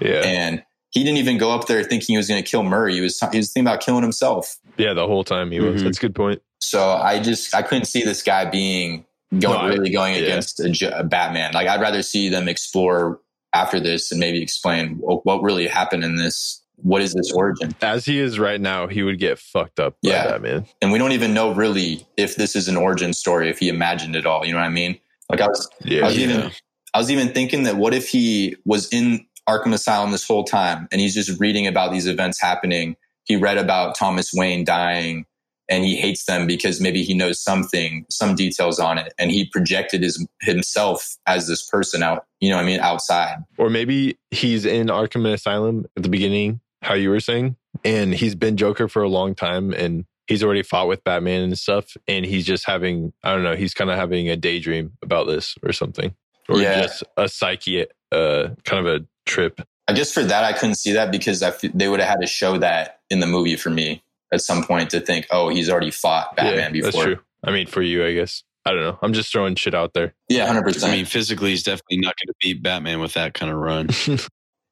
Yeah. 0.00 0.22
And 0.24 0.62
he 0.90 1.02
didn't 1.02 1.18
even 1.18 1.36
go 1.36 1.50
up 1.50 1.66
there 1.66 1.82
thinking 1.82 2.14
he 2.14 2.16
was 2.16 2.28
going 2.28 2.42
to 2.42 2.48
kill 2.48 2.62
Murray. 2.62 2.94
He 2.94 3.00
was, 3.00 3.18
he 3.32 3.38
was 3.38 3.52
thinking 3.52 3.66
about 3.68 3.80
killing 3.80 4.02
himself. 4.02 4.56
Yeah, 4.76 4.94
the 4.94 5.06
whole 5.06 5.24
time 5.24 5.50
he 5.50 5.58
was. 5.58 5.80
Mhm. 5.80 5.84
That's 5.84 5.98
a 5.98 6.00
good 6.00 6.14
point. 6.14 6.40
So 6.64 6.90
I 6.90 7.20
just 7.20 7.54
I 7.54 7.62
couldn't 7.62 7.86
see 7.86 8.02
this 8.04 8.22
guy 8.22 8.44
being 8.44 9.04
going 9.38 9.60
No, 9.60 9.68
really 9.68 9.90
going 9.90 10.14
yeah. 10.14 10.20
against 10.20 10.60
a 10.60 11.04
Batman. 11.04 11.52
Like 11.54 11.68
I'd 11.68 11.80
rather 11.80 12.02
see 12.02 12.28
them 12.28 12.48
explore 12.48 13.20
after 13.54 13.78
this 13.80 14.10
and 14.10 14.18
maybe 14.20 14.42
explain 14.42 14.96
what, 15.00 15.42
really 15.42 15.66
happened 15.68 16.04
in 16.04 16.16
this. 16.16 16.60
What 16.76 17.02
is 17.02 17.14
this 17.14 17.30
origin? 17.32 17.72
As 17.80 18.04
he 18.04 18.18
is 18.18 18.38
right 18.38 18.60
now, 18.60 18.88
he 18.88 19.02
would 19.04 19.18
get 19.20 19.38
fucked 19.38 19.78
up 19.78 19.94
by 20.02 20.10
Yeah. 20.10 20.24
Batman. 20.26 20.66
And 20.82 20.90
we 20.90 20.98
don't 20.98 21.12
even 21.12 21.32
know 21.32 21.52
really 21.52 22.04
if 22.16 22.34
this 22.36 22.56
is 22.56 22.66
an 22.66 22.76
origin 22.76 23.12
story. 23.12 23.48
If 23.48 23.60
he 23.60 23.68
imagined 23.68 24.16
it 24.16 24.26
all, 24.26 24.44
you 24.44 24.52
know 24.52 24.58
what 24.58 24.66
I 24.66 24.70
mean? 24.70 24.98
Like 25.30 25.40
I 25.40 25.46
was 25.46 25.68
I 25.84 26.02
was 26.02 26.16
Yeah. 26.18 26.24
even 26.24 26.50
I 26.92 26.98
was 26.98 27.10
even 27.10 27.28
thinking 27.28 27.62
that 27.62 27.76
what 27.76 27.94
if 27.94 28.08
he 28.08 28.56
was 28.64 28.88
in 28.92 29.24
Arkham 29.48 29.72
Asylum 29.72 30.10
this 30.10 30.26
whole 30.26 30.44
time 30.44 30.88
and 30.90 31.00
he's 31.00 31.14
just 31.14 31.38
reading 31.40 31.66
about 31.66 31.92
these 31.92 32.06
events 32.06 32.40
happening. 32.40 32.96
He 33.24 33.36
read 33.36 33.56
about 33.58 33.94
Thomas 33.96 34.32
Wayne 34.34 34.64
dying 34.64 35.26
and 35.68 35.84
he 35.84 35.96
hates 35.96 36.24
them 36.26 36.46
because 36.46 36.80
maybe 36.80 37.02
he 37.02 37.14
knows 37.14 37.40
something, 37.40 38.04
some 38.10 38.34
details 38.34 38.78
on 38.78 38.98
it. 38.98 39.12
And 39.18 39.30
he 39.30 39.46
projected 39.46 40.02
his 40.02 40.26
himself 40.42 41.16
as 41.26 41.46
this 41.48 41.62
person 41.68 42.02
out, 42.02 42.26
you 42.40 42.50
know 42.50 42.56
what 42.56 42.62
I 42.62 42.66
mean, 42.66 42.80
outside. 42.80 43.38
Or 43.58 43.70
maybe 43.70 44.18
he's 44.30 44.64
in 44.64 44.88
Arkham 44.88 45.30
Asylum 45.32 45.86
at 45.96 46.02
the 46.02 46.08
beginning, 46.08 46.60
how 46.82 46.94
you 46.94 47.10
were 47.10 47.20
saying, 47.20 47.56
and 47.84 48.14
he's 48.14 48.34
been 48.34 48.56
Joker 48.56 48.88
for 48.88 49.02
a 49.02 49.08
long 49.08 49.34
time 49.34 49.72
and 49.72 50.04
he's 50.26 50.42
already 50.42 50.62
fought 50.62 50.88
with 50.88 51.02
Batman 51.04 51.42
and 51.42 51.58
stuff. 51.58 51.96
And 52.08 52.24
he's 52.24 52.46
just 52.46 52.66
having, 52.66 53.12
I 53.22 53.34
don't 53.34 53.42
know, 53.42 53.56
he's 53.56 53.74
kind 53.74 53.90
of 53.90 53.96
having 53.98 54.28
a 54.30 54.36
daydream 54.36 54.92
about 55.02 55.26
this 55.26 55.54
or 55.62 55.72
something. 55.72 56.14
Or 56.48 56.58
Yeah. 56.60 56.82
just 56.82 57.02
a 57.16 57.28
psyche, 57.28 57.86
uh, 58.12 58.48
kind 58.64 58.86
of 58.86 59.02
a 59.02 59.04
trip. 59.26 59.60
I 59.88 59.92
guess 59.92 60.12
for 60.12 60.22
that 60.22 60.44
I 60.44 60.52
couldn't 60.52 60.76
see 60.76 60.92
that 60.92 61.10
because 61.10 61.42
I 61.42 61.48
f- 61.48 61.60
they 61.74 61.88
would 61.88 62.00
have 62.00 62.08
had 62.08 62.20
to 62.20 62.26
show 62.26 62.56
that 62.58 63.00
in 63.10 63.20
the 63.20 63.26
movie 63.26 63.56
for 63.56 63.68
me 63.70 64.02
at 64.34 64.42
some 64.42 64.64
point 64.64 64.90
to 64.90 65.00
think, 65.00 65.26
oh, 65.30 65.48
he's 65.48 65.70
already 65.70 65.90
fought 65.90 66.36
Batman 66.36 66.74
yeah, 66.74 66.82
before. 66.82 66.90
That's 66.90 67.04
true. 67.04 67.18
I 67.42 67.50
mean, 67.50 67.66
for 67.66 67.82
you, 67.82 68.04
I 68.04 68.12
guess. 68.12 68.42
I 68.66 68.72
don't 68.72 68.80
know. 68.80 68.98
I'm 69.02 69.12
just 69.12 69.30
throwing 69.30 69.54
shit 69.56 69.74
out 69.74 69.92
there. 69.92 70.14
Yeah, 70.28 70.46
hundred 70.46 70.82
I 70.82 70.90
mean, 70.90 71.04
physically, 71.04 71.50
he's 71.50 71.62
definitely 71.62 71.98
not 71.98 72.14
going 72.16 72.28
to 72.28 72.34
beat 72.40 72.62
Batman 72.62 73.00
with 73.00 73.12
that 73.12 73.34
kind 73.34 73.52
of 73.52 73.58
run. 73.58 73.88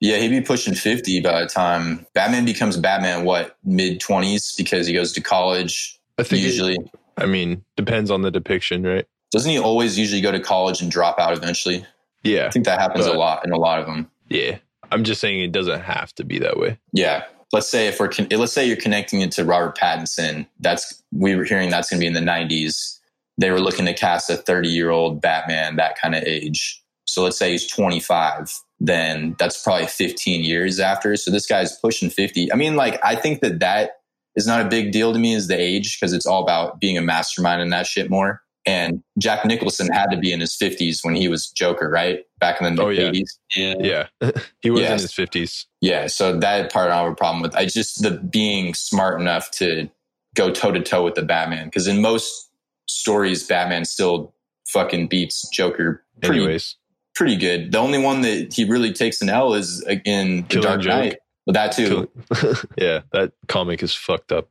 Yeah, 0.02 0.16
he'd 0.16 0.30
be 0.30 0.40
pushing 0.40 0.74
50 0.74 1.20
by 1.20 1.42
the 1.42 1.46
time 1.46 2.04
Batman 2.12 2.44
becomes 2.44 2.76
Batman, 2.76 3.24
what, 3.24 3.56
mid 3.62 4.00
20s 4.00 4.56
because 4.56 4.88
he 4.88 4.92
goes 4.92 5.12
to 5.12 5.20
college 5.20 5.96
I 6.18 6.24
think. 6.24 6.42
it- 6.42 6.46
usually. 6.46 6.76
I 7.16 7.26
mean, 7.26 7.64
depends 7.76 8.10
on 8.10 8.22
the 8.22 8.30
depiction, 8.32 8.82
right? 8.82 9.06
Doesn't 9.30 9.48
he 9.48 9.60
always 9.60 9.96
usually 9.96 10.20
go 10.20 10.32
to 10.32 10.40
college 10.40 10.82
and 10.82 10.90
drop 10.90 11.20
out 11.20 11.36
eventually? 11.36 11.86
Yeah. 12.24 12.46
I 12.46 12.50
think 12.50 12.64
that 12.64 12.80
happens 12.80 13.06
a 13.06 13.12
lot 13.12 13.46
in 13.46 13.52
a 13.52 13.56
lot 13.56 13.78
of 13.78 13.86
them. 13.86 14.10
Yeah. 14.28 14.58
I'm 14.90 15.04
just 15.04 15.20
saying 15.20 15.40
it 15.40 15.52
doesn't 15.52 15.82
have 15.82 16.12
to 16.14 16.24
be 16.24 16.40
that 16.40 16.58
way. 16.58 16.78
Yeah. 16.92 17.24
Let's 17.52 17.68
say 17.68 17.86
if 17.86 18.00
we're, 18.00 18.10
let's 18.30 18.52
say 18.52 18.66
you're 18.66 18.76
connecting 18.76 19.20
it 19.20 19.30
to 19.32 19.44
Robert 19.44 19.76
Pattinson. 19.76 20.46
That's, 20.60 21.02
we 21.12 21.36
were 21.36 21.44
hearing 21.44 21.70
that's 21.70 21.90
going 21.90 22.00
to 22.00 22.04
be 22.04 22.06
in 22.06 22.14
the 22.14 22.30
90s. 22.30 22.98
They 23.38 23.50
were 23.50 23.60
looking 23.60 23.86
to 23.86 23.94
cast 23.94 24.30
a 24.30 24.36
30 24.36 24.68
year 24.68 24.90
old 24.90 25.20
Batman, 25.20 25.76
that 25.76 25.98
kind 25.98 26.14
of 26.14 26.22
age. 26.24 26.82
So 27.04 27.22
let's 27.22 27.38
say 27.38 27.52
he's 27.52 27.66
25, 27.66 28.52
then 28.80 29.36
that's 29.38 29.62
probably 29.62 29.86
15 29.86 30.44
years 30.44 30.80
after. 30.80 31.14
So 31.16 31.30
this 31.30 31.46
guy's 31.46 31.76
pushing 31.78 32.10
50. 32.10 32.52
I 32.52 32.56
mean, 32.56 32.76
like, 32.76 32.98
I 33.04 33.16
think 33.16 33.40
that 33.40 33.60
that 33.60 34.00
is 34.34 34.46
not 34.46 34.64
a 34.64 34.68
big 34.68 34.92
deal 34.92 35.12
to 35.12 35.18
me 35.18 35.34
is 35.34 35.48
the 35.48 35.60
age 35.60 35.98
because 35.98 36.12
it's 36.12 36.26
all 36.26 36.42
about 36.42 36.80
being 36.80 36.96
a 36.96 37.02
mastermind 37.02 37.60
and 37.60 37.72
that 37.72 37.86
shit 37.86 38.08
more. 38.08 38.42
And 38.64 39.02
Jack 39.18 39.44
Nicholson 39.44 39.88
had 39.92 40.06
to 40.12 40.16
be 40.16 40.32
in 40.32 40.38
his 40.40 40.54
50s 40.56 40.98
when 41.02 41.16
he 41.16 41.26
was 41.28 41.48
Joker, 41.48 41.88
right? 41.90 42.20
Back 42.38 42.60
in 42.60 42.74
the 42.76 42.82
Oh, 42.82 42.90
yeah. 42.90 43.10
80s. 43.10 43.38
yeah. 43.56 43.74
Yeah. 44.20 44.30
he 44.62 44.70
was 44.70 44.82
Yes. 44.82 44.90
in 44.90 44.98
his 45.02 45.12
50s. 45.12 45.66
Yeah, 45.80 46.06
so 46.06 46.38
that 46.38 46.72
part 46.72 46.90
I 46.90 46.96
don't 46.96 47.04
have 47.04 47.12
a 47.12 47.16
problem 47.16 47.42
with. 47.42 47.56
I 47.56 47.64
just 47.66 48.02
the 48.02 48.12
being 48.12 48.74
smart 48.74 49.20
enough 49.20 49.50
to 49.52 49.88
go 50.36 50.50
toe 50.52 50.70
to 50.70 50.80
toe 50.80 51.02
with 51.04 51.14
the 51.16 51.22
Batman 51.22 51.66
because 51.66 51.88
in 51.88 52.00
most 52.00 52.50
stories, 52.86 53.44
Batman 53.46 53.84
still 53.84 54.32
fucking 54.68 55.08
beats 55.08 55.48
Joker 55.50 56.04
pretty 56.22 56.38
Anyways. 56.40 56.76
pretty 57.16 57.36
good. 57.36 57.72
The 57.72 57.78
only 57.78 57.98
one 57.98 58.20
that 58.20 58.54
he 58.54 58.64
really 58.64 58.92
takes 58.92 59.20
an 59.22 59.28
L 59.28 59.54
is 59.54 59.84
uh, 59.88 59.96
in 60.04 60.46
The 60.48 60.60
Dark 60.60 60.82
Joke. 60.82 60.88
Knight. 60.90 61.18
But 61.46 61.54
that 61.54 61.72
too, 61.72 62.08
yeah. 62.78 63.00
That 63.12 63.32
comic 63.48 63.82
is 63.82 63.92
fucked 63.92 64.30
up. 64.30 64.48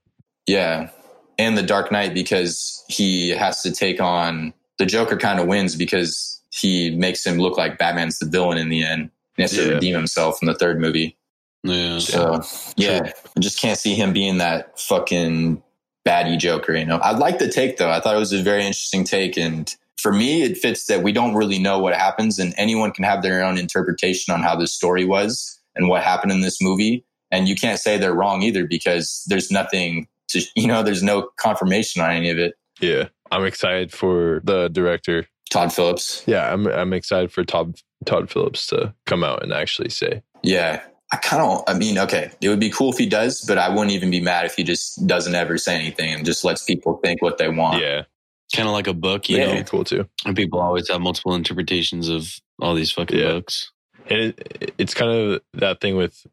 yeah, 0.47 0.89
and 1.41 1.57
The 1.57 1.63
Dark 1.63 1.91
Knight 1.91 2.13
because 2.13 2.83
he 2.87 3.29
has 3.29 3.61
to 3.63 3.71
take 3.71 3.99
on 3.99 4.53
the 4.77 4.85
Joker. 4.85 5.17
Kind 5.17 5.39
of 5.39 5.47
wins 5.47 5.75
because 5.75 6.41
he 6.51 6.91
makes 6.91 7.25
him 7.25 7.37
look 7.37 7.57
like 7.57 7.77
Batman's 7.77 8.19
the 8.19 8.27
villain 8.27 8.57
in 8.57 8.69
the 8.69 8.83
end. 8.83 9.09
He 9.35 9.41
has 9.43 9.51
to 9.51 9.65
Yeah. 9.65 9.73
redeem 9.73 9.95
himself 9.95 10.39
in 10.41 10.47
the 10.47 10.53
third 10.53 10.79
movie. 10.79 11.17
Yeah. 11.63 11.99
So 11.99 12.41
yeah, 12.75 13.11
I 13.35 13.39
just 13.39 13.59
can't 13.59 13.77
see 13.77 13.95
him 13.95 14.13
being 14.13 14.37
that 14.39 14.79
fucking 14.79 15.61
baddie 16.07 16.37
Joker. 16.37 16.75
You 16.75 16.85
know, 16.85 16.97
I 16.97 17.11
like 17.11 17.39
the 17.39 17.47
take 17.47 17.77
though. 17.77 17.89
I 17.91 17.99
thought 17.99 18.15
it 18.15 18.19
was 18.19 18.33
a 18.33 18.41
very 18.41 18.61
interesting 18.65 19.03
take, 19.03 19.37
and 19.37 19.73
for 19.97 20.11
me, 20.11 20.41
it 20.41 20.57
fits 20.57 20.85
that 20.85 21.03
we 21.03 21.11
don't 21.11 21.35
really 21.35 21.59
know 21.59 21.79
what 21.79 21.93
happens, 21.93 22.39
and 22.39 22.53
anyone 22.57 22.91
can 22.91 23.03
have 23.03 23.21
their 23.21 23.43
own 23.43 23.57
interpretation 23.57 24.33
on 24.33 24.41
how 24.41 24.55
this 24.55 24.73
story 24.73 25.05
was 25.05 25.59
and 25.75 25.87
what 25.87 26.03
happened 26.03 26.31
in 26.31 26.41
this 26.41 26.61
movie. 26.61 27.05
And 27.29 27.47
you 27.47 27.55
can't 27.55 27.79
say 27.79 27.97
they're 27.97 28.13
wrong 28.13 28.41
either 28.41 28.65
because 28.65 29.23
there's 29.27 29.51
nothing 29.51 30.07
to, 30.31 30.41
you 30.55 30.67
know, 30.67 30.83
there's 30.83 31.03
no 31.03 31.29
confirmation 31.37 32.01
on 32.01 32.11
any 32.11 32.29
of 32.29 32.37
it. 32.39 32.53
Yeah. 32.79 33.09
I'm 33.31 33.45
excited 33.45 33.91
for 33.91 34.41
the 34.43 34.67
director. 34.69 35.27
Todd 35.49 35.73
Phillips. 35.73 36.23
Yeah. 36.27 36.51
I'm, 36.51 36.67
I'm 36.67 36.93
excited 36.93 37.31
for 37.31 37.43
Todd, 37.43 37.75
Todd 38.05 38.29
Phillips 38.29 38.67
to 38.67 38.93
come 39.05 39.23
out 39.23 39.43
and 39.43 39.51
actually 39.53 39.89
say, 39.89 40.21
Yeah. 40.43 40.81
I 41.13 41.17
kind 41.17 41.41
of, 41.43 41.63
I 41.67 41.73
mean, 41.73 41.97
okay, 41.99 42.31
it 42.39 42.47
would 42.47 42.61
be 42.61 42.69
cool 42.69 42.89
if 42.91 42.97
he 42.97 43.05
does, 43.05 43.41
but 43.41 43.57
I 43.57 43.67
wouldn't 43.67 43.91
even 43.91 44.09
be 44.09 44.21
mad 44.21 44.45
if 44.45 44.55
he 44.55 44.63
just 44.63 45.05
doesn't 45.07 45.35
ever 45.35 45.57
say 45.57 45.75
anything 45.75 46.13
and 46.13 46.25
just 46.25 46.45
lets 46.45 46.63
people 46.63 46.99
think 47.03 47.21
what 47.21 47.37
they 47.37 47.49
want. 47.49 47.81
yeah. 47.81 48.03
Kind 48.55 48.67
of 48.67 48.73
like 48.73 48.87
a 48.87 48.93
book, 48.93 49.29
you 49.29 49.37
Yeah. 49.37 49.47
know? 49.47 49.55
Be 49.55 49.63
cool 49.63 49.83
too. 49.83 50.07
And 50.25 50.35
people 50.37 50.59
always 50.61 50.89
have 50.89 51.01
multiple 51.01 51.35
interpretations 51.35 52.07
of 52.09 52.33
all 52.61 52.75
these 52.75 52.91
fucking 52.93 53.17
Yeah. 53.19 53.33
books. 53.33 53.71
And 54.09 54.19
it, 54.21 54.73
it's 54.77 54.93
kind 54.93 55.11
of 55.11 55.41
that 55.55 55.81
thing 55.81 55.95
with 55.97 56.25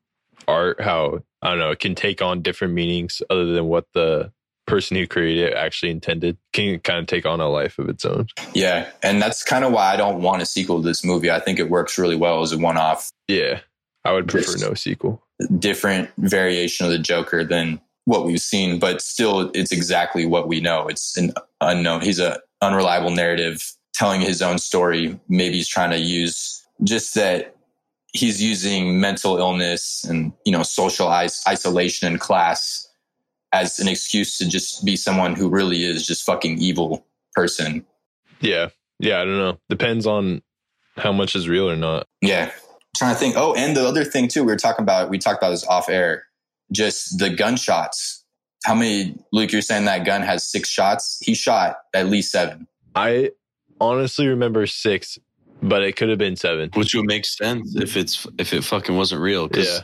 art, 0.46 0.80
how 0.80 1.22
I 1.42 1.50
don't 1.50 1.58
know, 1.58 1.70
it 1.70 1.78
can 1.78 1.94
take 1.94 2.20
on 2.22 2.42
different 2.42 2.74
meanings 2.74 3.22
other 3.30 3.46
than 3.52 3.66
what 3.66 3.86
the 3.94 4.32
person 4.66 4.96
who 4.96 5.06
created 5.06 5.50
it 5.50 5.54
actually 5.54 5.90
intended. 5.90 6.36
Can 6.52 6.78
kind 6.80 6.98
of 6.98 7.06
take 7.06 7.24
on 7.26 7.40
a 7.40 7.48
life 7.48 7.78
of 7.78 7.88
its 7.88 8.04
own. 8.04 8.26
Yeah, 8.54 8.90
and 9.02 9.22
that's 9.22 9.42
kind 9.42 9.64
of 9.64 9.72
why 9.72 9.92
I 9.92 9.96
don't 9.96 10.20
want 10.20 10.42
a 10.42 10.46
sequel 10.46 10.82
to 10.82 10.86
this 10.86 11.04
movie. 11.04 11.30
I 11.30 11.40
think 11.40 11.58
it 11.58 11.70
works 11.70 11.96
really 11.98 12.16
well 12.16 12.42
as 12.42 12.52
a 12.52 12.58
one-off, 12.58 13.10
Yeah, 13.28 13.60
I 14.04 14.12
would 14.12 14.28
prefer 14.28 14.56
no 14.58 14.74
sequel. 14.74 15.22
different 15.58 16.10
variation 16.18 16.84
of 16.86 16.92
the 16.92 16.98
Joker 16.98 17.44
than 17.44 17.80
what 18.04 18.24
we've 18.24 18.40
seen, 18.40 18.78
but 18.78 19.00
still, 19.02 19.50
it's 19.54 19.70
exactly 19.72 20.26
what 20.26 20.48
we 20.48 20.60
know. 20.60 20.88
It's 20.88 21.16
an 21.16 21.32
unknown. 21.60 22.00
He's 22.00 22.18
a 22.18 22.40
unreliable 22.62 23.10
narrative 23.10 23.62
telling 23.94 24.20
his 24.20 24.42
own 24.42 24.58
story. 24.58 25.18
Maybe 25.28 25.56
he's 25.56 25.68
trying 25.68 25.90
to 25.90 25.98
use 25.98 26.66
just 26.84 27.14
that 27.14 27.54
he's 28.12 28.42
using 28.42 29.00
mental 29.00 29.38
illness 29.38 30.04
and 30.04 30.32
you 30.44 30.52
know 30.52 30.62
social 30.62 31.12
is- 31.20 31.42
isolation 31.46 32.08
and 32.08 32.20
class 32.20 32.88
as 33.52 33.78
an 33.78 33.88
excuse 33.88 34.38
to 34.38 34.48
just 34.48 34.84
be 34.84 34.96
someone 34.96 35.34
who 35.34 35.48
really 35.48 35.82
is 35.84 36.06
just 36.06 36.24
fucking 36.24 36.58
evil 36.58 37.06
person. 37.34 37.84
Yeah, 38.40 38.68
yeah, 38.98 39.20
I 39.20 39.24
don't 39.24 39.38
know. 39.38 39.58
Depends 39.68 40.06
on 40.06 40.42
how 40.96 41.12
much 41.12 41.34
is 41.34 41.48
real 41.48 41.70
or 41.70 41.76
not. 41.76 42.06
Yeah. 42.20 42.50
trying 42.96 43.14
to 43.14 43.18
think. 43.20 43.36
Oh, 43.36 43.54
and 43.54 43.76
the 43.76 43.86
other 43.86 44.04
thing 44.04 44.28
too, 44.28 44.42
we 44.44 44.52
were 44.52 44.56
talking 44.58 44.82
about, 44.82 45.08
we 45.10 45.18
talked 45.18 45.42
about 45.42 45.50
this 45.50 45.66
off 45.66 45.88
air, 45.88 46.24
just 46.72 47.18
the 47.18 47.30
gunshots. 47.30 48.24
How 48.64 48.74
many, 48.74 49.16
Luke, 49.32 49.52
you're 49.52 49.62
saying 49.62 49.84
that 49.84 50.04
gun 50.04 50.22
has 50.22 50.44
six 50.44 50.68
shots? 50.68 51.18
He 51.22 51.34
shot 51.34 51.78
at 51.94 52.06
least 52.08 52.32
seven. 52.32 52.66
I 52.94 53.30
honestly 53.80 54.26
remember 54.26 54.66
six, 54.66 55.18
but 55.62 55.82
it 55.82 55.96
could 55.96 56.08
have 56.08 56.18
been 56.18 56.36
seven. 56.36 56.70
Which 56.74 56.94
would 56.94 57.06
make 57.06 57.24
sense 57.24 57.74
if 57.76 57.96
it's 57.96 58.26
if 58.38 58.52
it 58.52 58.64
fucking 58.64 58.96
wasn't 58.96 59.20
real. 59.20 59.48
Because 59.48 59.68
Yeah. 59.68 59.80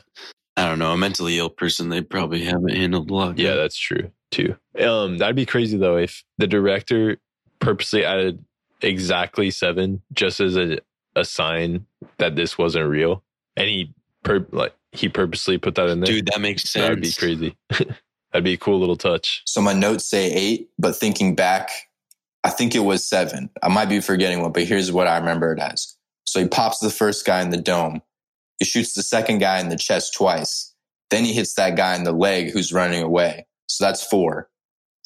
I 0.56 0.68
don't 0.68 0.78
know, 0.78 0.92
a 0.92 0.96
mentally 0.96 1.38
ill 1.38 1.50
person, 1.50 1.88
they 1.88 2.00
probably 2.00 2.44
haven't 2.44 2.76
handled 2.76 3.10
a 3.10 3.14
lot. 3.14 3.38
Yeah, 3.38 3.54
that's 3.54 3.76
true 3.76 4.10
too. 4.30 4.56
Um, 4.78 5.18
that'd 5.18 5.36
be 5.36 5.46
crazy 5.46 5.76
though 5.76 5.96
if 5.96 6.22
the 6.38 6.46
director 6.46 7.18
purposely 7.60 8.04
added 8.04 8.44
exactly 8.82 9.50
seven 9.50 10.02
just 10.12 10.40
as 10.40 10.56
a 10.56 10.78
a 11.16 11.24
sign 11.24 11.86
that 12.18 12.34
this 12.36 12.58
wasn't 12.58 12.88
real, 12.88 13.22
and 13.56 13.68
he 13.68 13.92
per 14.24 14.46
like 14.50 14.74
he 14.92 15.08
purposely 15.08 15.58
put 15.58 15.74
that 15.76 15.88
in 15.88 16.00
there. 16.00 16.06
dude, 16.12 16.26
that 16.26 16.40
makes 16.40 16.62
sense. 16.62 16.82
that'd 16.84 17.00
be 17.00 17.12
crazy. 17.12 17.56
that'd 18.32 18.44
be 18.44 18.54
a 18.54 18.56
cool 18.58 18.78
little 18.80 18.96
touch. 18.96 19.42
So 19.46 19.60
my 19.60 19.72
notes 19.72 20.08
say 20.08 20.32
eight, 20.32 20.68
but 20.78 20.94
thinking 20.96 21.34
back, 21.34 21.70
I 22.44 22.50
think 22.50 22.74
it 22.74 22.80
was 22.80 23.08
seven. 23.08 23.48
I 23.62 23.68
might 23.68 23.88
be 23.88 24.00
forgetting 24.00 24.40
one, 24.40 24.52
but 24.52 24.64
here's 24.64 24.92
what 24.92 25.06
I 25.06 25.16
remember 25.16 25.52
it 25.52 25.58
as. 25.58 25.96
So 26.24 26.40
he 26.40 26.48
pops 26.48 26.78
the 26.78 26.90
first 26.90 27.24
guy 27.24 27.40
in 27.40 27.50
the 27.50 27.60
dome. 27.60 28.02
He 28.58 28.66
shoots 28.66 28.92
the 28.92 29.02
second 29.02 29.38
guy 29.38 29.60
in 29.60 29.70
the 29.70 29.76
chest 29.76 30.14
twice. 30.14 30.74
Then 31.10 31.24
he 31.24 31.32
hits 31.32 31.54
that 31.54 31.76
guy 31.76 31.96
in 31.96 32.04
the 32.04 32.12
leg 32.12 32.50
who's 32.50 32.72
running 32.72 33.02
away. 33.02 33.46
So 33.66 33.84
that's 33.84 34.06
four. 34.06 34.48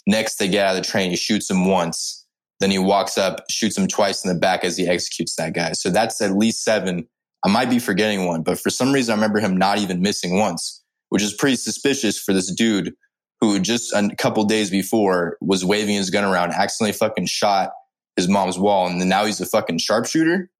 Next, 0.06 0.36
they 0.36 0.48
get 0.48 0.66
out 0.66 0.76
of 0.76 0.82
the 0.82 0.88
train. 0.88 1.10
He 1.10 1.16
shoots 1.16 1.50
him 1.50 1.66
once. 1.66 2.26
Then 2.60 2.70
he 2.70 2.78
walks 2.78 3.16
up, 3.16 3.44
shoots 3.50 3.78
him 3.78 3.86
twice 3.86 4.24
in 4.24 4.32
the 4.32 4.38
back 4.38 4.64
as 4.64 4.76
he 4.76 4.88
executes 4.88 5.36
that 5.36 5.54
guy. 5.54 5.72
So 5.72 5.90
that's 5.90 6.20
at 6.20 6.36
least 6.36 6.64
seven. 6.64 7.06
I 7.44 7.48
might 7.48 7.70
be 7.70 7.78
forgetting 7.78 8.26
one, 8.26 8.42
but 8.42 8.58
for 8.58 8.70
some 8.70 8.92
reason, 8.92 9.12
I 9.12 9.16
remember 9.16 9.38
him 9.38 9.56
not 9.56 9.78
even 9.78 10.02
missing 10.02 10.38
once, 10.38 10.82
which 11.10 11.22
is 11.22 11.32
pretty 11.32 11.56
suspicious 11.56 12.18
for 12.18 12.32
this 12.32 12.52
dude 12.52 12.94
who 13.40 13.58
just 13.60 13.92
a 13.92 14.10
couple 14.18 14.44
days 14.44 14.70
before 14.70 15.36
was 15.40 15.64
waving 15.64 15.94
his 15.94 16.10
gun 16.10 16.24
around, 16.24 16.52
accidentally 16.52 16.92
fucking 16.96 17.26
shot 17.26 17.70
his 18.16 18.28
mom's 18.28 18.58
wall, 18.58 18.86
and 18.88 19.00
then 19.00 19.08
now 19.08 19.24
he's 19.24 19.40
a 19.40 19.46
fucking 19.46 19.78
sharpshooter. 19.78 20.50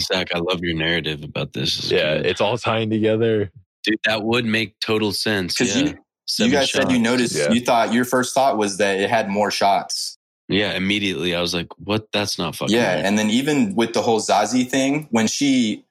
Zach, 0.00 0.28
I 0.34 0.38
love 0.40 0.60
your 0.62 0.74
narrative 0.76 1.24
about 1.24 1.54
this. 1.54 1.76
This 1.78 1.90
Yeah, 1.90 2.18
good. 2.18 2.26
it's 2.26 2.40
all 2.42 2.58
tying 2.58 2.90
together. 2.90 3.50
dude, 3.84 3.98
that 4.04 4.22
would 4.22 4.44
make 4.44 4.78
total 4.80 5.12
sense. 5.12 5.56
Because 5.56 5.74
Yeah. 5.74 5.82
you, 5.82 5.88
you 5.90 5.98
Seven 6.26 6.52
guys 6.52 6.70
said 6.70 6.92
you 6.92 6.98
noticed, 6.98 7.34
Yeah. 7.36 7.50
you 7.50 7.60
thought 7.62 7.94
your 7.94 8.04
first 8.04 8.34
thought 8.34 8.58
was 8.58 8.76
that 8.76 9.00
it 9.00 9.08
had 9.08 9.30
more 9.30 9.50
shots. 9.50 10.18
Yeah, 10.50 10.72
immediately 10.74 11.34
I 11.34 11.40
was 11.40 11.54
like, 11.54 11.68
"What? 11.78 12.08
That's 12.12 12.38
not 12.38 12.54
fucking." 12.56 12.74
Yeah, 12.74 12.96
right. 12.96 13.04
and 13.04 13.18
then 13.18 13.30
even 13.30 13.74
with 13.74 13.94
the 13.94 14.02
whole 14.02 14.20
Zazie 14.20 14.68
thing, 14.68 15.06
when 15.10 15.26
she 15.26 15.84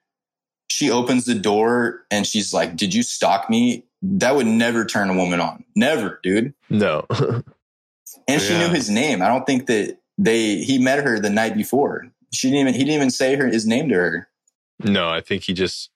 she 0.69 0.91
opens 0.91 1.25
the 1.25 1.33
door 1.33 2.05
and 2.11 2.27
she's 2.27 2.53
like, 2.53 2.75
"Did 2.75 2.93
you 2.93 3.01
stalk 3.01 3.49
me?" 3.49 3.83
That 4.01 4.35
would 4.35 4.45
never 4.47 4.85
turn 4.85 5.09
a 5.09 5.15
woman 5.15 5.39
on. 5.39 5.63
Never, 5.75 6.19
dude. 6.23 6.53
No, 6.69 7.05
And 8.27 8.41
she 8.41 8.53
Yeah. 8.53 8.67
knew 8.67 8.73
his 8.73 8.89
name. 8.89 9.21
I 9.21 9.27
don't 9.27 9.45
think 9.45 9.67
that 9.67 9.97
they 10.17 10.57
he 10.57 10.77
met 10.79 11.03
her 11.03 11.19
the 11.19 11.29
night 11.29 11.55
before. 11.55 12.07
She 12.33 12.49
didn't 12.49 12.61
even 12.61 12.73
he 12.73 12.79
didn't 12.81 12.95
even 12.95 13.11
say 13.11 13.35
her 13.35 13.47
his 13.47 13.65
name 13.65 13.89
to 13.89 13.95
her. 13.95 14.27
no, 14.83 15.09
I 15.09 15.21
think 15.21 15.43
he 15.43 15.53
just 15.53 15.89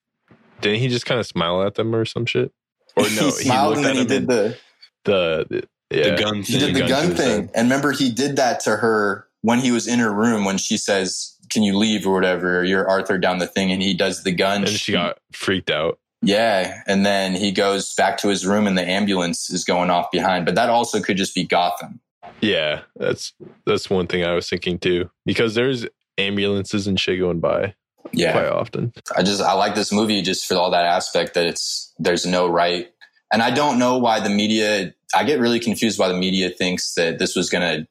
didn't. 0.61 0.79
He 0.79 0.87
just 0.87 1.05
kind 1.05 1.19
of 1.19 1.25
smile 1.25 1.63
at 1.63 1.75
them 1.75 1.93
or 1.95 2.05
some 2.05 2.25
shit. 2.25 2.51
Or 2.95 3.03
no, 3.03 3.07
he 3.07 3.31
smiled 3.31 3.77
and 3.77 3.85
then 3.85 3.95
he 3.95 4.05
did 4.05 4.27
the 4.27 4.57
the, 5.05 5.45
the 5.49 5.67
yeah. 5.97 6.15
the 6.15 6.21
gun 6.21 6.35
he 6.37 6.43
thing. 6.43 6.59
did 6.59 6.75
the 6.75 6.79
gun 6.81 6.89
gun 7.07 7.15
thing. 7.15 7.49
And 7.55 7.65
remember, 7.65 7.91
he 7.91 8.11
did 8.11 8.35
that 8.37 8.59
to 8.61 8.77
her 8.77 9.27
when 9.41 9.59
he 9.59 9.71
was 9.71 9.87
in 9.87 9.99
her 9.99 10.11
room 10.13 10.45
when 10.45 10.57
she 10.57 10.77
says, 10.77 11.35
"Can 11.49 11.63
you 11.63 11.77
leave?" 11.77 12.05
or 12.05 12.13
whatever. 12.13 12.59
Or, 12.59 12.63
You're 12.63 12.87
Arthur 12.89 13.17
down 13.17 13.39
the 13.39 13.47
thing, 13.47 13.71
and 13.71 13.81
he 13.81 13.93
does 13.93 14.23
the 14.23 14.31
gun. 14.31 14.61
and 14.63 14.69
she 14.69 14.91
got 14.91 15.17
freaked 15.33 15.69
out. 15.71 15.99
Yeah, 16.21 16.81
and 16.87 17.05
then 17.05 17.33
he 17.33 17.51
goes 17.51 17.93
back 17.95 18.17
to 18.19 18.27
his 18.27 18.45
room 18.45 18.67
and 18.67 18.77
the 18.77 18.87
ambulance 18.87 19.49
is 19.49 19.63
going 19.63 19.89
off 19.89 20.11
behind. 20.11 20.45
But 20.45 20.55
that 20.55 20.69
also 20.69 21.01
could 21.01 21.17
just 21.17 21.33
be 21.33 21.43
Gotham. 21.45 21.99
Yeah, 22.41 22.81
that's 22.95 23.33
that's 23.65 23.89
one 23.89 24.07
thing 24.07 24.23
I 24.23 24.33
was 24.33 24.49
thinking 24.49 24.77
too. 24.77 25.09
Because 25.25 25.55
there's 25.55 25.85
ambulances 26.17 26.85
and 26.87 26.99
shit 26.99 27.19
going 27.19 27.39
by 27.39 27.73
Yeah. 28.13 28.33
quite 28.33 28.47
often. 28.49 28.93
I 29.15 29.23
just 29.23 29.41
I 29.41 29.53
like 29.53 29.73
this 29.75 29.91
movie 29.91 30.21
just 30.21 30.45
for 30.47 30.55
all 30.55 30.69
that 30.71 30.85
aspect 30.85 31.33
that 31.33 31.45
it's 31.47 31.93
there's 31.97 32.25
no 32.25 32.47
right. 32.47 32.91
And 33.33 33.41
I 33.41 33.49
don't 33.49 33.79
know 33.79 33.97
why 33.97 34.19
the 34.19 34.29
media 34.29 34.93
I 35.15 35.23
get 35.23 35.39
really 35.39 35.59
confused 35.59 35.97
why 35.99 36.07
the 36.07 36.13
media 36.17 36.49
thinks 36.49 36.93
that 36.95 37.17
this 37.17 37.35
was 37.35 37.49
gonna 37.49 37.87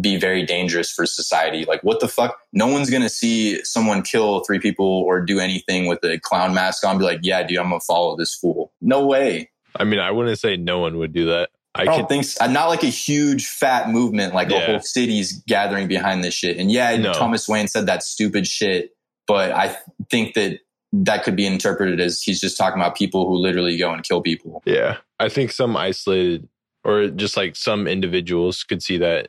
be 0.00 0.16
very 0.18 0.44
dangerous 0.44 0.90
for 0.90 1.06
society. 1.06 1.64
Like 1.64 1.82
what 1.82 2.00
the 2.00 2.08
fuck? 2.08 2.38
No 2.52 2.66
one's 2.66 2.90
gonna 2.90 3.08
see 3.08 3.62
someone 3.64 4.02
kill 4.02 4.40
three 4.40 4.58
people 4.58 4.86
or 4.86 5.20
do 5.20 5.38
anything 5.40 5.86
with 5.86 6.02
a 6.04 6.18
clown 6.18 6.54
mask 6.54 6.84
on 6.84 6.90
and 6.92 6.98
be 6.98 7.04
like, 7.04 7.20
yeah, 7.22 7.42
dude, 7.42 7.58
I'm 7.58 7.70
gonna 7.70 7.80
follow 7.80 8.16
this 8.16 8.34
fool. 8.34 8.72
No 8.80 9.06
way. 9.06 9.50
I 9.76 9.84
mean, 9.84 10.00
I 10.00 10.10
wouldn't 10.10 10.38
say 10.38 10.56
no 10.56 10.78
one 10.80 10.98
would 10.98 11.12
do 11.12 11.26
that. 11.26 11.50
I 11.74 11.82
I 11.82 11.84
don't 11.84 11.96
can 12.00 12.06
think 12.06 12.24
so. 12.24 12.44
Uh, 12.44 12.48
not 12.48 12.68
like 12.68 12.82
a 12.82 12.86
huge 12.86 13.46
fat 13.46 13.88
movement, 13.90 14.34
like 14.34 14.50
Yeah. 14.50 14.66
whole 14.66 14.80
city's 14.80 15.42
gathering 15.46 15.86
behind 15.88 16.24
this 16.24 16.34
shit. 16.34 16.56
And 16.58 16.70
yeah, 16.72 16.96
No. 16.96 17.12
Thomas 17.12 17.48
Wayne 17.48 17.68
said 17.68 17.86
that 17.86 18.02
stupid 18.02 18.46
shit, 18.46 18.90
but 19.26 19.52
I 19.52 19.68
th- 19.68 19.78
think 20.10 20.34
that 20.34 20.60
that 20.92 21.22
could 21.22 21.36
be 21.36 21.46
interpreted 21.46 22.00
as 22.00 22.20
he's 22.22 22.40
just 22.40 22.56
talking 22.56 22.80
about 22.80 22.96
people 22.96 23.28
who 23.28 23.36
literally 23.36 23.76
go 23.76 23.92
and 23.92 24.02
kill 24.02 24.20
people. 24.22 24.62
Yeah. 24.64 24.96
I 25.20 25.28
think 25.28 25.52
some 25.52 25.76
isolated 25.76 26.48
or 26.84 27.08
just 27.08 27.36
like 27.36 27.54
some 27.56 27.86
individuals 27.86 28.64
could 28.64 28.82
see 28.82 28.96
that. 28.98 29.28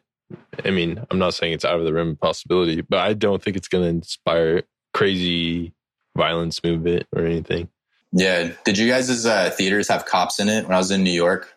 I 0.64 0.70
mean, 0.72 1.04
I'm 1.10 1.20
not 1.20 1.34
saying 1.34 1.54
it's 1.54 1.66
out 1.66 1.80
of 1.80 1.86
the 1.86 1.94
realm 1.94 2.10
of 2.10 2.20
possibility, 2.20 2.82
but 2.82 3.00
I 3.00 3.14
don't 3.14 3.42
think 3.42 3.56
it's 3.58 3.68
going 3.68 3.84
to 3.84 3.90
inspire 3.90 4.64
crazy 4.94 5.74
violence 6.18 6.64
movement 6.64 7.08
or 7.16 7.26
anything. 7.26 7.70
Yeah. 8.12 8.52
Did 8.66 8.78
you 8.78 8.88
guys' 8.90 9.26
uh, 9.26 9.50
theaters 9.52 9.88
have 9.88 10.06
cops 10.06 10.40
in 10.40 10.50
it? 10.50 10.66
When 10.66 10.74
I 10.74 10.78
was 10.78 10.92
in 10.92 11.04
New 11.04 11.12
York, 11.12 11.54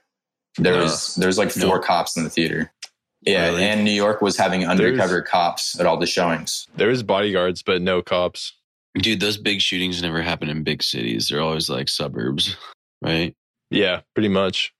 there 0.58 0.74
No. 0.76 0.82
was 0.82 1.14
there 1.16 1.26
was 1.26 1.38
like 1.38 1.50
four 1.50 1.76
No. 1.76 1.82
cops 1.82 2.16
in 2.16 2.24
the 2.24 2.30
theater. 2.30 2.72
Yeah, 3.22 3.46
Really? 3.50 3.62
and 3.64 3.84
New 3.84 3.92
York 3.92 4.20
was 4.20 4.36
having 4.36 4.66
undercover 4.66 5.22
cops 5.22 5.78
at 5.78 5.86
all 5.86 5.96
the 5.96 6.06
showings. 6.06 6.66
There 6.76 6.90
is 6.90 7.02
bodyguards, 7.02 7.62
but 7.62 7.80
no 7.80 8.02
cops. 8.02 8.52
Dude, 8.94 9.20
those 9.20 9.38
big 9.38 9.60
shootings 9.60 10.02
never 10.02 10.20
happen 10.22 10.50
in 10.50 10.62
big 10.64 10.82
cities. 10.82 11.28
They're 11.28 11.40
always 11.40 11.70
like 11.70 11.88
suburbs, 11.88 12.56
right? 13.02 13.34
Yeah, 13.70 14.00
pretty 14.14 14.28
much. 14.28 14.74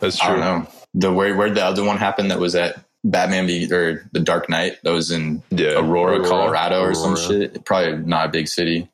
That's 0.00 0.20
I 0.20 0.26
true. 0.26 0.36
don't 0.36 0.40
know. 0.64 0.68
The 0.94 1.12
where 1.12 1.34
where 1.36 1.50
the 1.50 1.64
other 1.64 1.82
one 1.84 1.96
happened 1.96 2.30
that 2.30 2.38
was 2.40 2.54
at 2.54 2.76
Batman 3.04 3.46
be 3.46 3.70
or 3.72 4.08
the 4.12 4.20
Dark 4.20 4.48
Knight 4.48 4.78
that 4.82 4.90
was 4.90 5.10
in 5.10 5.42
Yeah. 5.50 5.78
Aurora, 5.78 6.26
Colorado 6.26 6.80
or 6.80 6.94
some 6.94 7.16
shit. 7.16 7.64
Probably 7.64 7.98
not 7.98 8.26
a 8.26 8.28
big 8.30 8.48
city. 8.48 8.88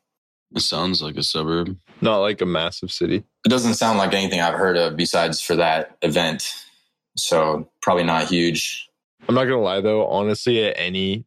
It 0.53 0.59
sounds 0.61 1.01
like 1.01 1.15
a 1.15 1.23
suburb. 1.23 1.77
Not 2.01 2.17
like 2.17 2.41
a 2.41 2.45
massive 2.45 2.91
city. 2.91 3.23
It 3.45 3.49
doesn't 3.49 3.75
sound 3.75 3.97
like 3.97 4.13
anything 4.13 4.41
I've 4.41 4.55
heard 4.55 4.75
of 4.77 4.97
besides 4.97 5.39
for 5.39 5.55
that 5.55 5.95
event. 6.01 6.53
So 7.15 7.69
probably 7.81 8.03
not 8.03 8.25
huge. 8.29 8.87
I'm 9.29 9.35
not 9.35 9.45
gonna 9.45 9.61
lie 9.61 9.81
though, 9.81 10.05
honestly, 10.07 10.63
at 10.65 10.73
any 10.77 11.25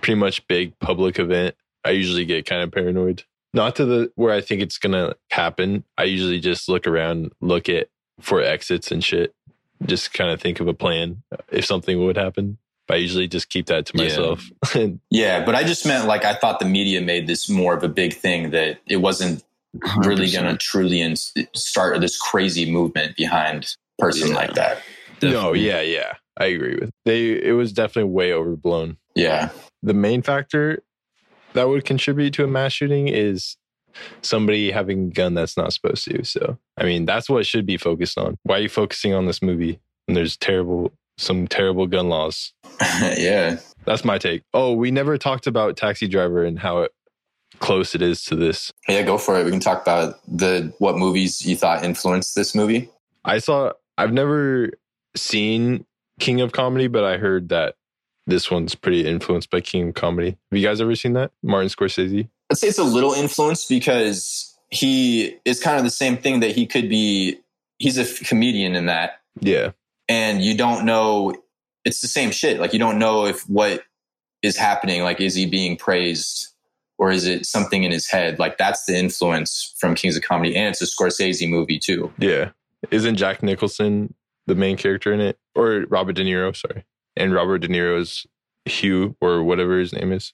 pretty 0.00 0.18
much 0.20 0.46
big 0.46 0.78
public 0.78 1.18
event, 1.18 1.56
I 1.84 1.90
usually 1.90 2.24
get 2.24 2.46
kind 2.46 2.62
of 2.62 2.70
paranoid. 2.70 3.24
Not 3.52 3.76
to 3.76 3.84
the 3.84 4.12
where 4.14 4.32
I 4.34 4.40
think 4.40 4.62
it's 4.62 4.78
gonna 4.78 5.14
happen. 5.30 5.84
I 5.98 6.04
usually 6.04 6.38
just 6.38 6.68
look 6.68 6.86
around, 6.86 7.32
look 7.40 7.68
at 7.68 7.88
for 8.20 8.40
exits 8.40 8.92
and 8.92 9.02
shit. 9.02 9.34
Just 9.86 10.12
kind 10.12 10.30
of 10.30 10.40
think 10.40 10.60
of 10.60 10.68
a 10.68 10.74
plan 10.74 11.22
if 11.50 11.64
something 11.64 12.04
would 12.04 12.16
happen. 12.16 12.58
But 12.86 12.94
I 12.94 12.96
usually 12.98 13.28
just 13.28 13.48
keep 13.48 13.66
that 13.66 13.86
to 13.86 13.96
myself. 13.96 14.44
And 14.74 15.00
Yeah, 15.10 15.44
but 15.44 15.54
I 15.54 15.64
just 15.64 15.86
meant 15.86 16.06
like 16.06 16.24
I 16.24 16.34
thought 16.34 16.58
the 16.60 16.66
media 16.66 17.00
made 17.00 17.26
this 17.26 17.48
more 17.48 17.74
of 17.74 17.82
a 17.82 17.88
big 17.88 18.12
thing 18.14 18.50
that 18.50 18.78
it 18.86 18.96
wasn't 18.98 19.42
really 20.04 20.26
100%. 20.26 20.32
going 20.34 20.52
to 20.52 20.56
truly 20.58 21.00
in- 21.00 21.16
start 21.54 22.00
this 22.00 22.18
crazy 22.18 22.70
movement 22.70 23.16
behind 23.16 23.74
a 23.98 24.02
person 24.02 24.28
Yeah. 24.28 24.34
like 24.34 24.54
that. 24.54 24.82
no, 25.22 25.52
yeah, 25.54 25.80
yeah. 25.80 26.14
I 26.36 26.46
agree 26.46 26.76
with 26.80 26.90
they 27.04 27.30
it 27.30 27.52
was 27.52 27.72
definitely 27.72 28.10
way 28.12 28.32
overblown. 28.32 28.96
Yeah. 29.14 29.50
the 29.82 29.94
main 29.94 30.20
factor 30.22 30.82
that 31.54 31.68
would 31.68 31.84
contribute 31.84 32.32
to 32.34 32.44
a 32.44 32.48
mass 32.48 32.72
shooting 32.72 33.08
is 33.08 33.56
somebody 34.22 34.70
having 34.70 35.08
a 35.08 35.10
gun 35.10 35.34
that's 35.34 35.56
not 35.56 35.72
supposed 35.72 36.04
to. 36.04 36.24
So, 36.24 36.58
I 36.76 36.84
mean, 36.84 37.04
that's 37.04 37.28
what 37.28 37.46
should 37.46 37.66
be 37.66 37.76
focused 37.76 38.18
on. 38.18 38.36
Why 38.42 38.58
are 38.58 38.62
you 38.62 38.68
focusing 38.68 39.12
on 39.12 39.26
this 39.26 39.42
movie? 39.42 39.80
And 40.08 40.16
there's 40.16 40.36
terrible, 40.36 40.92
some 41.18 41.46
terrible 41.46 41.86
gun 41.86 42.08
laws. 42.08 42.52
yeah. 43.16 43.58
That's 43.84 44.04
my 44.04 44.18
take. 44.18 44.42
Oh, 44.52 44.72
we 44.72 44.90
never 44.90 45.18
talked 45.18 45.46
about 45.46 45.76
Taxi 45.76 46.08
Driver 46.08 46.44
and 46.44 46.58
how 46.58 46.82
it, 46.82 46.92
close 47.58 47.94
it 47.94 48.02
is 48.02 48.24
to 48.24 48.36
this. 48.36 48.72
Yeah, 48.88 49.02
go 49.02 49.18
for 49.18 49.38
it. 49.38 49.44
We 49.44 49.50
can 49.50 49.60
talk 49.60 49.82
about 49.82 50.20
the 50.26 50.72
what 50.78 50.96
movies 50.96 51.44
you 51.46 51.56
thought 51.56 51.84
influenced 51.84 52.34
this 52.34 52.54
movie. 52.54 52.90
I 53.24 53.38
saw, 53.38 53.72
I've 53.96 54.12
never 54.12 54.70
seen 55.16 55.86
King 56.20 56.40
of 56.40 56.52
Comedy, 56.52 56.88
but 56.88 57.04
I 57.04 57.16
heard 57.16 57.48
that 57.50 57.76
this 58.26 58.50
one's 58.50 58.74
pretty 58.74 59.06
influenced 59.06 59.50
by 59.50 59.60
King 59.60 59.88
of 59.88 59.94
Comedy. 59.94 60.36
Have 60.50 60.58
you 60.58 60.66
guys 60.66 60.80
ever 60.80 60.96
seen 60.96 61.12
that? 61.14 61.32
Martin 61.42 61.68
Scorsese? 61.68 62.28
I'd 62.50 62.58
say 62.58 62.68
it's 62.68 62.78
a 62.78 62.84
little 62.84 63.12
influenced 63.12 63.68
because 63.68 64.56
he 64.70 65.36
is 65.44 65.60
kind 65.62 65.78
of 65.78 65.84
the 65.84 65.90
same 65.90 66.16
thing 66.16 66.40
that 66.40 66.50
he 66.52 66.66
could 66.66 66.88
be. 66.88 67.38
He's 67.78 67.98
a 67.98 68.02
f- 68.02 68.20
comedian 68.20 68.74
in 68.76 68.86
that, 68.86 69.20
Yeah. 69.40 69.70
and 70.08 70.42
you 70.42 70.56
don't 70.56 70.84
know. 70.84 71.34
It's 71.84 72.00
the 72.00 72.08
same 72.08 72.30
shit. 72.30 72.60
Like 72.60 72.72
you 72.72 72.78
don't 72.78 72.98
know 72.98 73.26
if 73.26 73.42
what 73.48 73.82
is 74.42 74.56
happening. 74.56 75.02
Like 75.02 75.20
is 75.20 75.34
he 75.34 75.46
being 75.46 75.76
praised 75.76 76.48
or 76.98 77.10
is 77.10 77.26
it 77.26 77.44
something 77.46 77.82
in 77.84 77.90
his 77.90 78.08
head? 78.08 78.38
Like 78.38 78.56
that's 78.58 78.84
the 78.86 78.96
influence 78.96 79.74
from 79.78 79.94
Kings 79.94 80.16
of 80.16 80.22
Comedy, 80.22 80.54
and 80.56 80.68
it's 80.68 80.80
a 80.82 80.86
Scorsese 80.86 81.48
movie 81.48 81.78
too. 81.78 82.12
Yeah. 82.18 82.50
Isn't 82.90 83.16
Jack 83.16 83.42
Nicholson 83.42 84.14
the 84.46 84.54
main 84.54 84.76
character 84.76 85.12
in 85.12 85.20
it? 85.20 85.38
Or 85.54 85.84
Robert 85.88 86.12
De 86.14 86.24
Niro, 86.24 86.54
sorry. 86.54 86.84
And 87.16 87.32
Robert 87.32 87.58
De 87.58 87.68
Niro's 87.68 88.26
Hugh 88.66 89.16
or 89.20 89.42
whatever 89.42 89.78
his 89.78 89.92
name 89.92 90.12
is. 90.12 90.32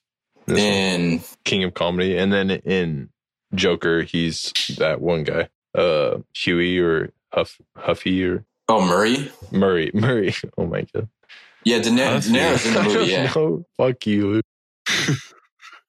In. 0.57 1.12
And 1.12 1.36
King 1.44 1.64
of 1.64 1.74
Comedy. 1.74 2.16
And 2.16 2.32
then 2.32 2.51
in 2.51 3.11
Joker, 3.55 4.03
he's 4.03 4.53
that 4.78 5.01
one 5.01 5.24
guy. 5.24 5.48
Uh 5.74 6.18
Huey 6.34 6.78
or 6.78 7.12
Huff 7.32 7.61
Huffy 7.76 8.24
or 8.24 8.44
oh, 8.68 8.84
Murray. 8.86 9.30
Murray. 9.51 9.90
Murray. 9.94 10.34
Oh 10.59 10.66
my 10.66 10.86
god. 10.92 11.09
Yeah, 11.64 11.80
De, 11.80 11.90
Niro, 11.90 12.22
De 12.22 12.30
Niro's 12.30 12.66
in 12.66 12.74
the 12.74 12.82
movie. 12.82 13.11
Yeah, 13.12 13.32
know. 13.34 13.66
Fuck 13.76 14.07
you. 14.07 14.40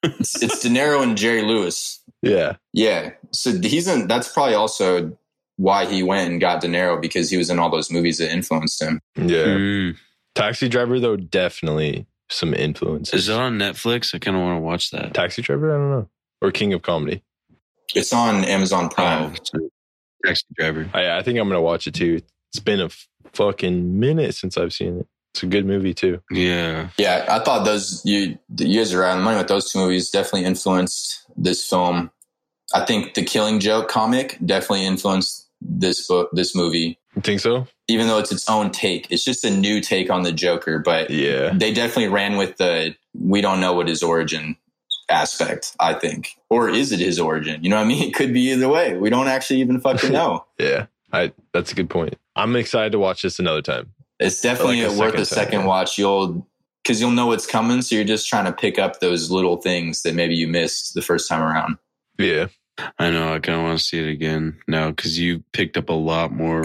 It's, 0.04 0.44
it's 0.44 0.60
De 0.62 0.70
Niro 0.70 1.02
and 1.02 1.18
Jerry 1.18 1.44
Lewis. 1.44 2.04
Yeah. 2.22 2.58
Yeah, 2.74 3.12
so 3.32 3.58
he's 3.62 3.88
in. 3.88 4.08
That's 4.08 4.32
probably 4.32 4.56
also 4.56 5.18
why 5.58 5.86
he 5.86 6.04
went 6.04 6.30
and 6.30 6.42
got 6.42 6.62
De 6.62 6.68
Niro 6.68 7.02
because 7.02 7.30
he 7.30 7.38
was 7.38 7.50
in 7.50 7.60
all 7.60 7.70
those 7.70 7.92
movies 7.92 8.18
that 8.18 8.32
influenced 8.32 8.82
him. 8.82 9.00
Yeah. 9.16 9.46
Mm. 9.46 9.98
Taxi 10.36 10.70
driver 10.70 11.00
though, 11.00 11.18
definitely 11.18 12.06
some 12.32 12.54
influences. 12.54 13.22
Is 13.22 13.28
that 13.28 13.40
on 13.40 13.58
Netflix? 13.58 14.16
I 14.16 14.20
kind 14.20 14.38
of 14.38 14.44
want 14.44 14.58
to 14.58 14.62
watch 14.62 14.92
that. 14.92 15.14
Taxi 15.14 15.42
driver? 15.42 15.74
I 15.74 15.78
don't 15.78 15.92
know. 15.92 16.10
Or 16.42 16.52
King 16.52 16.74
of 16.74 16.82
Comedy. 16.82 17.24
It's 17.94 18.14
on 18.14 18.44
Amazon 18.46 18.86
oh, 18.86 18.90
Prime. 18.90 19.34
Oh, 19.56 19.70
taxi 20.26 20.46
driver. 20.58 20.90
I, 20.94 21.18
I 21.18 21.24
think 21.24 21.40
I'm 21.40 21.48
gonna 21.48 21.62
watch 21.62 21.88
it 21.88 21.94
too. 21.94 22.22
It's 22.50 22.60
been 22.60 22.82
a 22.82 22.90
fucking 23.34 24.00
minute 24.00 24.36
since 24.36 24.58
I've 24.58 24.74
seen 24.74 25.00
it. 25.00 25.08
It's 25.34 25.44
a 25.44 25.48
good 25.48 25.66
movie 25.66 25.94
too. 25.94 26.22
Yeah. 26.30 26.90
Yeah, 26.98 27.26
I 27.30 27.40
thought 27.40 27.64
those 27.64 28.02
you 28.06 28.38
you 28.58 28.80
guys 28.80 28.94
are 28.94 29.02
around 29.02 29.22
money 29.22 29.38
with 29.38 29.48
those 29.48 29.72
two 29.72 29.80
movies 29.80 30.10
definitely 30.10 30.46
influenced 30.46 31.26
this 31.38 31.66
film. 31.66 32.12
I 32.74 32.86
think 32.86 33.14
the 33.14 33.24
Killing 33.24 33.60
Joke 33.60 33.90
comic 33.90 34.38
definitely 34.46 34.86
influenced 34.86 35.50
this 35.62 36.08
book, 36.08 36.30
this 36.34 36.56
movie. 36.56 36.98
You 37.16 37.22
think 37.22 37.40
so? 37.42 37.68
Even 37.88 38.08
though 38.08 38.20
it's 38.20 38.32
its 38.32 38.50
own 38.50 38.72
take, 38.72 39.08
it's 39.12 39.24
just 39.26 39.44
a 39.44 39.50
new 39.52 39.82
take 39.82 40.10
on 40.10 40.24
the 40.24 40.32
Joker. 40.32 40.80
But 40.80 41.10
Yeah. 41.10 41.52
they 41.54 41.74
definitely 41.74 42.08
ran 42.08 42.38
with 42.38 42.58
the 42.58 42.96
we 43.14 43.42
don't 43.42 43.60
know 43.60 43.74
what 43.74 43.88
his 43.90 44.02
origin 44.02 44.56
aspect. 45.10 45.76
I 45.80 45.94
think, 45.94 46.38
or 46.50 46.70
is 46.70 46.92
it 46.92 47.00
his 47.00 47.20
origin? 47.20 47.64
You 47.64 47.70
know 47.70 47.78
what 47.78 47.84
I 47.86 47.88
mean? 47.88 48.04
It 48.10 48.14
could 48.14 48.34
be 48.34 48.52
either 48.52 48.70
way. 48.70 48.96
We 48.98 49.10
don't 49.10 49.28
actually 49.28 49.60
even 49.62 49.80
fucking 49.82 50.12
know. 50.20 50.46
Yeah. 50.58 50.86
I 51.12 51.34
that's 51.54 51.72
a 51.72 51.76
good 51.76 51.90
point. 51.90 52.16
I'm 52.36 52.56
excited 52.56 52.94
to 52.94 53.00
watch 53.00 53.22
this 53.24 53.40
another 53.40 53.62
time. 53.62 53.92
It's 54.20 54.40
definitely 54.42 54.84
Like 54.86 54.96
a 54.96 55.00
worth 55.00 55.16
a 55.16 55.26
second 55.26 55.60
time, 55.60 55.68
watch. 55.68 55.98
You'll 55.98 56.48
because 56.84 57.02
you'll 57.02 57.12
know 57.12 57.28
what's 57.28 57.46
coming, 57.46 57.82
so 57.82 57.96
you're 57.96 58.04
just 58.06 58.28
trying 58.30 58.46
to 58.46 58.54
pick 58.54 58.80
up 58.80 59.02
those 59.02 59.30
little 59.30 59.58
things 59.58 60.02
that 60.04 60.16
maybe 60.16 60.36
you 60.36 60.48
missed 60.48 60.94
the 60.94 61.02
first 61.02 61.28
time 61.28 61.42
around. 61.42 61.78
Yeah. 62.18 62.48
I 62.98 63.10
know. 63.10 63.34
I 63.34 63.40
kind 63.40 63.60
of 63.60 63.64
want 63.64 63.80
to 63.80 63.84
see 63.84 64.00
it 64.00 64.10
again 64.10 64.60
now 64.68 64.90
because 64.90 65.20
you 65.20 65.44
picked 65.54 65.78
up 65.78 65.90
a 65.90 65.94
lot 65.94 66.32
more 66.32 66.64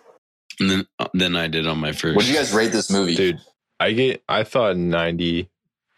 than, 0.58 0.86
uh, 0.98 1.08
than 1.14 1.36
I 1.36 1.48
did 1.48 1.66
on 1.66 1.78
my 1.78 1.92
first. 1.92 2.16
what 2.16 2.24
did 2.24 2.30
you 2.30 2.36
guys 2.36 2.52
rate 2.52 2.72
this 2.72 2.90
movie? 2.90 3.14
Dude, 3.14 3.40
I 3.78 3.92
get 3.92 4.22
I 4.28 4.44
thought 4.44 4.76
90, 4.76 5.48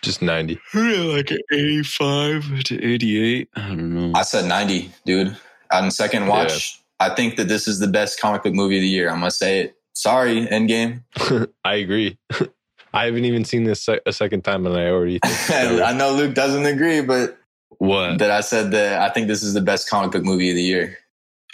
just 0.03 0.23
90. 0.23 0.55
like 0.75 1.31
an 1.31 1.39
85 1.53 2.65
to 2.65 2.85
88? 2.85 3.49
I 3.55 3.61
don't 3.69 3.95
know. 3.95 4.19
I 4.19 4.23
said 4.23 4.47
90, 4.47 4.91
dude. 5.05 5.37
On 5.73 5.91
second 5.91 6.27
watch, 6.27 6.81
I 7.01 7.11
think 7.15 7.37
that 7.37 7.49
this 7.49 7.67
is 7.67 7.79
the 7.79 7.89
best 7.89 8.21
comic 8.21 8.43
book 8.43 8.55
movie 8.55 8.77
of 8.77 8.83
the 8.83 8.89
year. 8.89 9.09
I'm 9.11 9.19
gonna 9.21 9.31
say 9.31 9.61
it. 9.61 9.77
Sorry, 9.95 10.47
Endgame. 10.47 11.03
I 11.65 11.75
agree. 11.77 12.19
I 12.95 13.07
haven't 13.07 13.25
even 13.25 13.45
seen 13.45 13.65
this 13.65 13.89
a 13.89 14.13
second 14.13 14.43
time 14.43 14.67
and 14.67 14.77
I 14.77 14.89
already 14.89 15.19
think 15.25 15.81
I 15.81 15.93
know 15.93 16.13
Luke 16.13 16.35
doesn't 16.35 16.67
agree, 16.67 17.01
but 17.01 17.39
what? 17.87 18.19
that 18.19 18.31
I 18.31 18.41
said 18.41 18.71
that 18.73 19.03
I 19.03 19.13
think 19.13 19.29
this 19.29 19.43
is 19.43 19.55
the 19.55 19.61
best 19.61 19.89
comic 19.89 20.13
book 20.13 20.23
movie 20.25 20.51
of 20.51 20.57
the 20.57 20.63
year. 20.63 20.99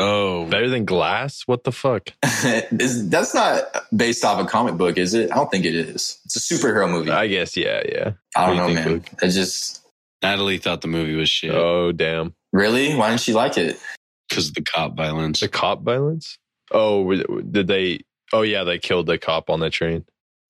Oh, 0.01 0.45
Better 0.47 0.69
than 0.69 0.85
Glass? 0.85 1.43
What 1.47 1.65
the 1.65 1.73
fuck? 1.73 2.11
is, 2.23 3.09
that's 3.09 3.35
not 3.35 3.65
based 3.95 4.25
off 4.25 4.41
a 4.41 4.47
comic 4.47 4.77
book, 4.77 4.97
is 4.97 5.13
it? 5.15 5.33
I 5.33 5.35
don't 5.37 5.51
think 5.51 5.65
it 5.65 5.75
is. 5.75 6.21
It's 6.25 6.37
a 6.37 6.55
superhero 6.55 6.89
movie. 6.89 7.11
I, 7.11 7.23
I 7.23 7.27
guess, 7.27 7.57
yeah, 7.57 7.83
yeah. 7.85 8.13
I 8.37 8.47
don't 8.47 8.57
what 8.57 8.63
know, 8.63 8.67
do 8.69 8.73
you 8.75 8.79
think, 9.01 9.21
man. 9.21 9.29
It 9.31 9.33
just 9.33 9.81
Natalie 10.23 10.59
thought 10.59 10.83
the 10.83 10.89
movie 10.89 11.15
was 11.17 11.29
shit 11.29 11.53
Oh, 11.53 11.91
damn. 11.93 12.35
really. 12.53 12.95
Why 12.95 13.09
didn't 13.09 13.23
she 13.23 13.33
like 13.33 13.59
it? 13.59 13.81
because 14.29 14.49
of 14.49 14.55
the 14.55 14.63
cop 14.63 14.97
violence. 14.97 15.41
The 15.41 15.49
cop 15.49 15.83
violence? 15.83 16.39
Oh, 16.71 17.13
did 17.15 17.67
they? 17.67 18.01
Oh, 18.33 18.43
yeah, 18.43 18.65
they 18.65 18.79
killed 18.79 19.07
the 19.07 19.19
cop 19.19 19.49
on 19.51 19.61
the 19.61 19.71
train. 19.71 20.05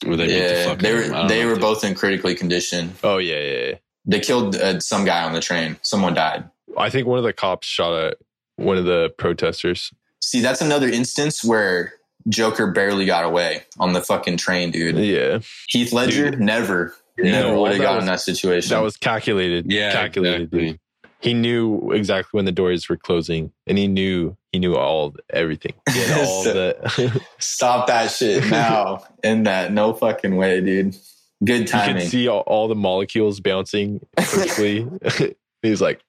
Where 0.04 0.16
they 0.16 0.26
beat 0.26 0.32
the 0.34 0.54
yeah, 0.54 0.64
fuck 0.66 0.78
they 0.80 0.92
were 0.94 1.02
him. 1.02 1.14
I 1.14 1.18
don't 1.20 1.28
they 1.28 1.44
were 1.46 1.56
both 1.58 1.84
in 1.84 1.94
critically 1.94 2.34
condition. 2.34 2.92
Oh, 3.02 3.18
yeah, 3.18 3.38
yeah, 3.40 3.66
yeah. 3.66 3.74
They 4.08 4.18
killed 4.20 4.56
uh, 4.56 4.80
some 4.80 5.04
guy 5.04 5.22
on 5.22 5.32
the 5.34 5.40
train. 5.40 5.76
Someone 5.82 6.14
died. 6.14 6.48
I 6.76 6.90
think 6.90 7.06
one 7.06 7.18
of 7.18 7.24
the 7.24 7.32
cops 7.32 7.66
shot 7.66 7.92
at 7.92 8.16
one 8.56 8.76
of 8.76 8.84
the 8.86 9.12
protesters. 9.18 9.92
See, 10.20 10.40
that's 10.40 10.60
another 10.60 10.88
instance 10.88 11.44
where 11.44 11.92
Joker 12.28 12.66
barely 12.72 13.06
got 13.06 13.24
away 13.24 13.62
on 13.78 13.92
the 13.92 14.02
fucking 14.02 14.38
train, 14.38 14.70
dude. 14.70 14.96
Yeah. 14.96 15.38
Heath 15.68 15.92
Ledger 15.92 16.30
Dude. 16.30 16.40
never, 16.40 16.94
Yeah. 17.16 17.30
never 17.42 17.58
would 17.60 17.70
have 17.72 17.78
that 17.78 17.84
gotten 17.84 18.00
in 18.00 18.06
that 18.06 18.20
situation. 18.20 18.70
That 18.70 18.82
was 18.82 18.96
calculated. 18.96 19.70
Yeah, 19.70 19.92
calculated. 19.92 20.42
exactly. 20.42 20.70
dude. 20.70 20.80
He 21.20 21.34
knew 21.34 21.90
exactly 21.92 22.30
when 22.38 22.44
the 22.44 22.52
doors 22.52 22.88
were 22.88 22.96
closing, 22.96 23.50
and 23.66 23.76
he 23.76 23.88
knew 23.88 24.36
he 24.52 24.58
knew 24.60 24.76
all 24.76 25.14
everything. 25.30 25.72
He 25.92 25.98
had 26.00 26.20
all 26.26 26.44
the. 26.44 27.22
Stop 27.38 27.88
that 27.88 28.10
shit 28.12 28.48
now. 28.48 29.04
In 29.24 29.42
that 29.44 29.72
no 29.72 29.94
fucking 29.94 30.36
way, 30.36 30.60
dude. 30.60 30.96
Good 31.44 31.60
you 31.60 31.66
can 31.66 32.00
see 32.00 32.28
all, 32.28 32.40
all 32.40 32.68
the 32.68 32.74
molecules 32.74 33.40
bouncing 33.40 34.00
quickly. 34.16 34.88
He's 35.62 35.80
like 35.80 36.00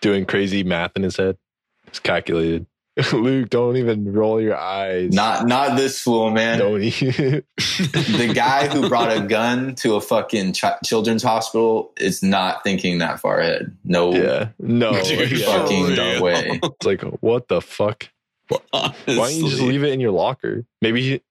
doing 0.00 0.26
crazy 0.26 0.64
math 0.64 0.92
in 0.96 1.02
his 1.02 1.16
head. 1.16 1.38
It's 1.86 2.00
calculated. 2.00 2.66
Luke, 3.12 3.48
don't 3.48 3.76
even 3.78 4.12
roll 4.12 4.38
your 4.40 4.56
eyes. 4.56 5.12
not 5.12 5.46
not 5.46 5.76
this 5.76 6.00
fool, 6.00 6.30
man. 6.30 6.58
Don't 6.58 6.82
even. 6.82 7.42
the 7.56 8.32
guy 8.34 8.68
who 8.68 8.88
brought 8.88 9.16
a 9.16 9.20
gun 9.22 9.74
to 9.76 9.94
a 9.94 10.00
fucking 10.00 10.52
ch- 10.52 10.64
children's 10.84 11.22
hospital 11.22 11.92
is 11.96 12.22
not 12.22 12.62
thinking 12.64 12.98
that 12.98 13.18
far 13.18 13.40
ahead. 13.40 13.74
No 13.84 14.12
yeah. 14.12 14.48
No. 14.58 14.92
Dude, 15.02 15.40
fucking 15.40 15.94
no 15.94 16.22
way. 16.22 16.60
It's 16.62 16.84
like, 16.86 17.02
what 17.22 17.48
the 17.48 17.62
fuck? 17.62 18.08
Why 18.48 18.92
don't 19.06 19.34
you 19.34 19.48
just 19.48 19.62
leave 19.62 19.84
it 19.84 19.92
in 19.92 20.00
your 20.00 20.10
locker? 20.10 20.66
Maybe 20.82 21.02
he, 21.02 21.22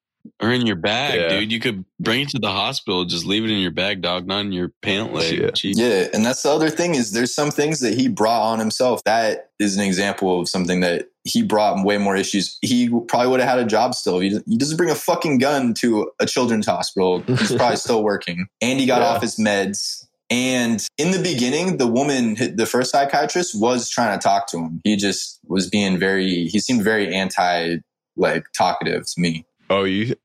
or 0.42 0.52
in 0.52 0.66
your 0.66 0.76
bag, 0.76 1.20
Yeah. 1.20 1.30
dude? 1.40 1.52
You 1.52 1.60
could 1.60 1.86
bring 2.00 2.22
it 2.22 2.30
to 2.30 2.40
the 2.40 2.52
hospital. 2.52 3.06
Just 3.06 3.26
leave 3.26 3.44
it 3.44 3.52
in 3.52 3.60
your 3.60 3.72
bag, 3.72 4.02
dog, 4.02 4.28
not 4.28 4.42
in 4.42 4.52
your 4.52 4.70
pant 4.82 5.14
leg. 5.14 5.40
Yeah. 5.40 5.48
Jeez. 5.48 5.74
Yeah, 5.78 6.08
and 6.14 6.26
that's 6.26 6.44
the 6.44 6.50
other 6.52 6.70
thing 6.70 6.96
is 6.96 7.12
there's 7.12 7.34
some 7.34 7.52
things 7.52 7.80
that 7.82 7.94
he 7.94 8.08
brought 8.08 8.42
on 8.42 8.60
himself. 8.60 9.04
That 9.04 9.50
is 9.60 9.78
an 9.78 9.84
example 9.84 10.42
of 10.42 10.50
something 10.50 10.80
that 10.82 11.10
he 11.24 11.44
brought 11.44 11.86
way 11.86 11.98
more 11.98 12.16
issues. 12.16 12.58
He 12.62 12.90
probably 13.08 13.28
would 13.28 13.40
have 13.40 13.50
had 13.50 13.60
a 13.60 13.66
job 13.66 13.94
still. 13.94 14.20
He, 14.20 14.40
he 14.48 14.58
doesn't 14.58 14.78
bring 14.78 14.90
a 14.90 14.96
fucking 14.96 15.38
gun 15.38 15.74
to 15.76 16.12
a 16.20 16.26
children's 16.26 16.66
hospital. 16.66 17.22
He's 17.22 17.54
probably 17.56 17.76
still 17.88 18.04
working. 18.04 18.48
And 18.62 18.80
he 18.80 18.86
got 18.88 19.02
Yeah. 19.02 19.08
off 19.10 19.22
his 19.22 19.36
meds. 19.38 20.06
And 20.32 20.84
in 20.98 21.12
the 21.12 21.22
beginning, 21.22 21.76
the 21.78 21.88
woman, 21.88 22.36
the 22.56 22.66
first 22.66 22.92
psychiatrist, 22.92 23.54
was 23.60 23.90
trying 23.90 24.18
to 24.18 24.24
talk 24.24 24.48
to 24.48 24.58
him. 24.60 24.80
He 24.86 24.96
just 24.96 25.40
was 25.46 25.70
being 25.70 26.00
very. 26.00 26.46
He 26.48 26.60
seemed 26.60 26.84
very 26.84 27.14
anti, 27.14 27.80
like 28.16 28.46
talkative 28.56 29.04
to 29.04 29.14
me. 29.22 29.46
Oh, 29.72 29.84
you, 29.86 30.16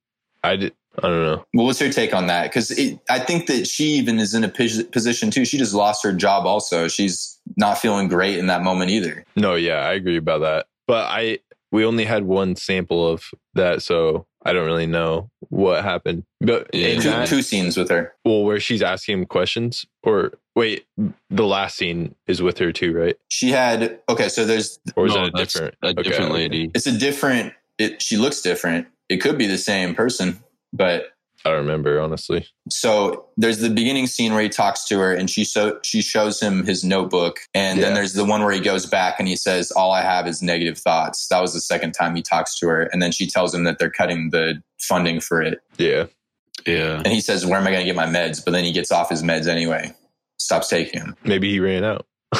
I 0.44 0.56
did, 0.56 0.74
I 0.98 1.08
don't 1.08 1.22
know. 1.24 1.44
Well, 1.54 1.66
what's 1.66 1.80
your 1.80 1.90
take 1.90 2.14
on 2.14 2.26
that? 2.28 2.44
Because 2.44 2.72
I 3.10 3.18
think 3.18 3.46
that 3.46 3.66
she 3.66 3.84
even 3.96 4.18
is 4.18 4.34
in 4.34 4.44
a 4.44 4.48
position 4.48 5.30
too. 5.30 5.44
She 5.44 5.58
just 5.58 5.74
lost 5.74 6.02
her 6.04 6.12
job. 6.12 6.46
Also, 6.46 6.88
she's 6.88 7.38
not 7.56 7.78
feeling 7.78 8.08
great 8.08 8.38
in 8.38 8.46
that 8.46 8.62
moment 8.62 8.90
either. 8.90 9.24
No, 9.36 9.54
yeah, 9.54 9.78
I 9.86 9.92
agree 9.94 10.16
about 10.16 10.40
that. 10.40 10.66
But 10.86 11.06
I, 11.10 11.38
we 11.72 11.84
only 11.84 12.04
had 12.04 12.24
one 12.24 12.56
sample 12.56 13.06
of 13.08 13.30
that, 13.54 13.82
so 13.82 14.26
I 14.44 14.52
don't 14.52 14.64
really 14.66 14.86
know 14.86 15.30
what 15.48 15.82
happened. 15.84 16.24
But 16.40 16.68
Yeah. 16.72 16.88
in 16.88 17.00
Two, 17.02 17.10
that, 17.10 17.28
two 17.28 17.42
scenes 17.42 17.76
with 17.76 17.90
her. 17.90 18.14
well, 18.24 18.44
where 18.44 18.60
she's 18.60 18.82
asking 18.82 19.18
him 19.18 19.26
questions, 19.26 19.84
or 20.04 20.32
wait, 20.54 20.86
the 21.28 21.44
last 21.46 21.76
scene 21.76 22.14
is 22.26 22.40
with 22.40 22.56
her 22.58 22.72
too, 22.72 22.92
right? 22.96 23.16
She 23.28 23.50
had 23.50 23.98
okay. 24.08 24.28
So 24.28 24.44
there's 24.44 24.78
Or 24.94 25.06
is 25.06 25.14
No, 25.14 25.24
that 25.24 25.34
a 25.34 25.44
different? 25.44 25.74
A 25.82 25.88
okay, 25.88 26.02
different 26.04 26.32
lady. 26.32 26.70
it's 26.74 26.86
a 26.86 26.96
different. 26.96 27.52
It 27.78 28.00
she 28.00 28.16
looks 28.16 28.40
different. 28.40 28.86
It 29.08 29.18
could 29.18 29.38
be 29.38 29.46
the 29.46 29.58
same 29.58 29.94
person, 29.94 30.40
but 30.72 31.06
I 31.44 31.50
don't 31.50 31.58
remember 31.58 32.00
honestly. 32.00 32.44
so 32.70 33.26
there's 33.36 33.58
the 33.58 33.70
beginning 33.70 34.08
scene 34.08 34.32
where 34.32 34.42
he 34.42 34.48
talks 34.48 34.84
to 34.88 34.98
her 34.98 35.14
and 35.14 35.30
she 35.30 35.44
so 35.44 35.78
she 35.84 36.02
shows 36.02 36.40
him 36.40 36.64
his 36.66 36.82
notebook 36.82 37.38
and 37.54 37.80
then 37.80 37.94
there's 37.94 38.14
the 38.14 38.24
one 38.24 38.42
where 38.42 38.52
he 38.52 38.58
goes 38.58 38.84
back 38.84 39.20
and 39.20 39.28
he 39.28 39.36
says 39.36 39.70
all 39.70 39.92
i 39.92 40.02
have 40.02 40.26
is 40.26 40.42
negative 40.42 40.76
thoughts 40.76 41.28
that 41.28 41.40
was 41.40 41.52
the 41.54 41.60
second 41.60 41.92
time 41.92 42.16
he 42.16 42.22
talks 42.22 42.58
to 42.58 42.66
her 42.66 42.82
and 42.92 43.00
then 43.00 43.12
she 43.12 43.28
tells 43.28 43.54
him 43.54 43.62
that 43.62 43.78
they're 43.78 43.90
cutting 43.90 44.30
the 44.30 44.60
funding 44.80 45.20
for 45.20 45.40
it 45.40 45.60
Yeah, 45.78 46.06
Yeah. 46.66 46.96
and 46.96 47.08
he 47.08 47.20
says 47.20 47.46
where 47.46 47.60
am 47.60 47.66
i 47.68 47.70
going 47.70 47.80
to 47.82 47.86
get 47.86 47.94
my 47.94 48.06
meds 48.06 48.44
but 48.44 48.50
then 48.50 48.64
he 48.64 48.72
gets 48.72 48.90
off 48.90 49.08
his 49.10 49.22
meds 49.22 49.46
anyway 49.46 49.94
stops 50.38 50.68
taking 50.68 50.98
them 51.00 51.16
maybe 51.22 51.48
he 51.52 51.60
ran 51.60 51.84
out. 51.84 52.06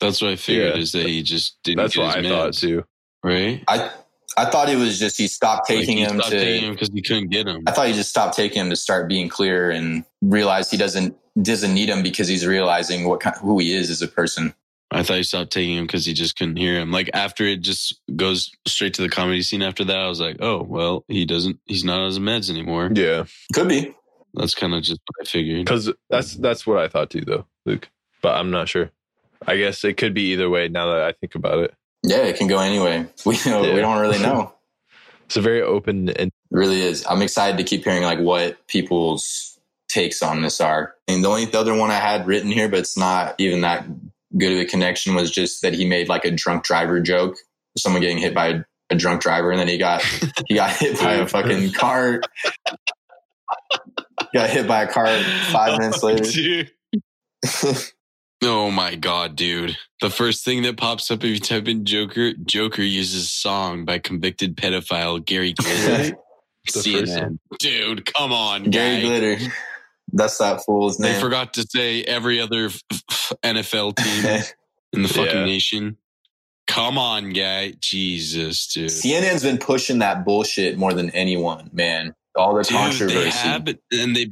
That's 0.00 0.20
what 0.20 0.32
I 0.32 0.36
figured 0.36 0.74
Yeah. 0.74 0.80
is 0.82 0.92
that 0.92 1.06
he 1.06 1.22
just 1.22 1.56
didn't 1.62 1.78
That's 1.78 1.94
get 1.94 2.02
what 2.02 2.16
I 2.18 2.20
his 2.20 2.30
thought 2.30 2.52
too. 2.52 2.84
Right? 3.22 3.64
i 3.68 3.90
i 4.36 4.44
thought 4.44 4.68
it 4.68 4.76
was 4.76 4.98
just 4.98 5.16
he 5.18 5.26
stopped 5.28 5.66
taking 5.66 5.98
Like, 5.98 6.08
he 6.08 6.14
him 6.14 6.20
stopped 6.20 6.30
to 6.32 6.70
because 6.72 6.90
he 6.92 7.02
couldn't 7.02 7.28
get 7.28 7.46
him. 7.48 7.62
i 7.66 7.72
thought 7.72 7.86
he 7.86 7.92
just 7.92 8.10
stopped 8.10 8.36
taking 8.36 8.60
him 8.62 8.70
to 8.70 8.76
start 8.76 9.08
being 9.08 9.28
clear 9.28 9.70
and 9.70 10.04
realize 10.22 10.70
he 10.70 10.76
doesn't 10.76 11.16
doesn't 11.42 11.74
need 11.74 11.88
him 11.88 12.02
because 12.02 12.28
he's 12.28 12.46
realizing 12.46 13.08
what 13.08 13.20
kind, 13.20 13.36
who 13.38 13.58
he 13.58 13.74
is 13.74 13.90
as 13.90 14.00
a 14.02 14.08
person 14.08 14.54
I 14.90 15.02
thought 15.02 15.16
he 15.16 15.22
stopped 15.24 15.50
taking 15.50 15.76
him 15.76 15.86
because 15.86 16.06
he 16.06 16.12
just 16.12 16.36
couldn't 16.38 16.56
hear 16.56 16.78
him. 16.78 16.92
Like 16.92 17.10
after 17.14 17.42
it 17.44 17.62
just 17.62 18.00
goes 18.14 18.52
straight 18.64 18.94
to 18.94 19.02
the 19.02 19.08
comedy 19.08 19.42
scene 19.42 19.62
after 19.62 19.82
that, 19.86 19.96
I 19.96 20.06
was 20.08 20.20
like, 20.20 20.36
oh, 20.38 20.62
well, 20.62 21.04
he 21.08 21.24
doesn't, 21.24 21.58
he's 21.64 21.82
not 21.84 21.98
on 21.98 22.06
his 22.06 22.20
meds 22.20 22.48
anymore. 22.48 22.90
Yeah, 22.94 23.24
could 23.54 23.68
be 23.68 23.92
That's 24.34 24.54
kind 24.54 24.72
of 24.72 24.84
just 24.84 25.00
what 25.06 25.26
I 25.26 25.28
figured. 25.28 25.64
because 25.64 25.90
that's 26.10 26.34
that's 26.36 26.64
what 26.64 26.78
I 26.78 26.86
thought 26.86 27.10
too, 27.10 27.22
though, 27.22 27.44
Luke. 27.66 27.88
But 28.22 28.36
I'm 28.36 28.52
not 28.52 28.68
sure. 28.68 28.92
I 29.44 29.56
guess 29.56 29.82
it 29.82 29.96
could 29.96 30.14
be 30.14 30.32
either 30.32 30.48
way. 30.48 30.68
Now 30.68 30.86
that 30.92 31.02
I 31.02 31.12
think 31.12 31.34
about 31.34 31.58
it, 31.58 31.74
Yeah, 32.06 32.18
it 32.18 32.36
can 32.36 32.46
go 32.46 32.58
anyway. 32.60 33.06
We 33.26 33.36
know, 33.46 33.64
Yeah. 33.64 33.74
we 33.74 33.80
don't 33.80 33.98
really 34.00 34.18
know. 34.18 34.52
it's 35.26 35.36
a 35.36 35.40
very 35.40 35.62
open 35.62 36.10
and 36.10 36.30
really 36.50 36.82
is. 36.82 37.04
I'm 37.08 37.22
excited 37.22 37.56
to 37.56 37.64
keep 37.64 37.82
hearing 37.84 38.02
like 38.02 38.18
what 38.20 38.66
people's 38.68 39.58
takes 39.88 40.22
on 40.22 40.42
this 40.42 40.60
are. 40.60 40.94
And 41.08 41.24
the 41.24 41.28
only 41.28 41.46
the 41.46 41.58
other 41.58 41.74
one 41.74 41.90
I 41.90 41.94
had 41.94 42.26
written 42.26 42.50
here, 42.50 42.68
but 42.68 42.80
it's 42.80 42.96
not 42.98 43.34
even 43.38 43.62
that 43.62 43.86
good 44.36 44.52
of 44.52 44.58
a 44.58 44.64
connection, 44.66 45.14
was 45.14 45.30
just 45.30 45.62
that 45.62 45.72
he 45.72 45.88
made 45.88 46.08
like 46.08 46.24
a 46.24 46.30
drunk 46.30 46.64
driver 46.64 47.00
joke. 47.00 47.36
Someone 47.78 48.02
getting 48.02 48.18
hit 48.18 48.34
by 48.34 48.48
a, 48.48 48.60
a 48.90 48.94
drunk 48.96 49.22
driver, 49.22 49.50
and 49.50 49.58
then 49.58 49.68
he 49.68 49.78
got 49.78 50.02
he 50.46 50.54
got 50.54 50.70
hit 50.70 50.98
by 50.98 51.14
a 51.14 51.26
fucking 51.26 51.72
car. 51.80 52.20
got 54.34 54.50
hit 54.50 54.68
by 54.68 54.82
a 54.82 54.88
car 54.92 55.06
five 55.52 55.78
minutes 55.78 56.02
later. 56.02 56.68
Dude. 58.44 58.50
Oh 58.50 58.70
my 58.70 58.94
god, 58.94 59.36
dude! 59.36 59.76
The 60.00 60.10
first 60.10 60.44
thing 60.44 60.62
that 60.62 60.76
pops 60.76 61.10
up 61.10 61.24
if 61.24 61.30
you 61.30 61.38
type 61.38 61.66
in 61.68 61.84
Joker, 61.84 62.32
Joker 62.44 62.82
uses 62.82 63.30
song 63.30 63.84
by 63.84 63.98
convicted 63.98 64.56
pedophile 64.56 65.24
Gary 65.24 65.52
Glitter. 65.58 66.16
The 66.66 66.72
CNN. 66.80 67.38
Dude, 67.58 68.06
come 68.12 68.32
on, 68.32 68.64
Gary 68.70 68.96
guy. 68.96 69.06
Glitter. 69.06 69.52
That's 70.12 70.38
that 70.38 70.62
fool's 70.64 70.98
name. 71.00 71.14
They 71.14 71.20
forgot 71.20 71.54
to 71.54 71.66
say 71.68 72.02
every 72.04 72.40
other 72.40 72.66
f- 72.66 72.82
f- 72.92 73.32
NFL 73.42 73.96
team 73.96 74.42
in 74.92 75.02
the 75.02 75.08
fucking 75.08 75.32
Yeah. 75.38 75.44
nation. 75.44 75.96
Come 76.66 76.96
on, 76.98 77.30
guy. 77.32 77.74
Jesus, 77.80 78.66
dude. 78.72 78.88
CNN's 78.90 79.42
been 79.42 79.58
pushing 79.58 79.98
that 79.98 80.24
bullshit 80.24 80.78
more 80.78 80.92
than 80.94 81.10
anyone, 81.10 81.68
man. 81.72 82.14
All 82.36 82.54
the 82.54 82.62
Dude, 82.62 82.72
controversy. 82.76 83.18
They 83.18 83.30
have 83.30 83.66
and 83.92 84.16
they, 84.16 84.30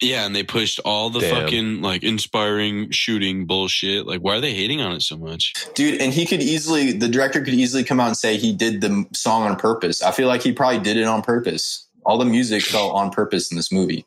yeah, 0.00 0.24
and 0.26 0.34
they 0.34 0.42
pushed 0.42 0.80
all 0.84 1.10
the 1.10 1.20
Damn. 1.20 1.42
fucking 1.42 1.82
like 1.82 2.02
inspiring 2.02 2.90
shooting 2.90 3.46
bullshit. 3.46 4.06
Like, 4.06 4.20
why 4.20 4.36
are 4.36 4.40
they 4.40 4.54
hating 4.54 4.80
on 4.80 4.92
it 4.92 5.02
so 5.02 5.16
much? 5.16 5.54
Dude, 5.74 6.00
and 6.00 6.12
he 6.12 6.24
could 6.26 6.42
easily, 6.42 6.92
the 6.92 7.08
director 7.08 7.40
could 7.40 7.54
easily 7.54 7.84
come 7.84 7.98
out 8.00 8.06
and 8.08 8.16
say 8.16 8.36
he 8.36 8.52
did 8.54 8.80
the 8.80 9.06
song 9.14 9.42
on 9.44 9.56
purpose. 9.56 10.02
I 10.02 10.10
feel 10.12 10.28
like 10.28 10.42
he 10.42 10.52
probably 10.52 10.78
did 10.80 10.96
it 10.96 11.04
on 11.04 11.22
purpose. 11.22 11.86
All 12.06 12.18
the 12.18 12.24
music 12.24 12.62
felt 12.64 12.94
on 12.94 13.10
purpose 13.10 13.50
in 13.50 13.56
this 13.56 13.72
movie. 13.72 14.06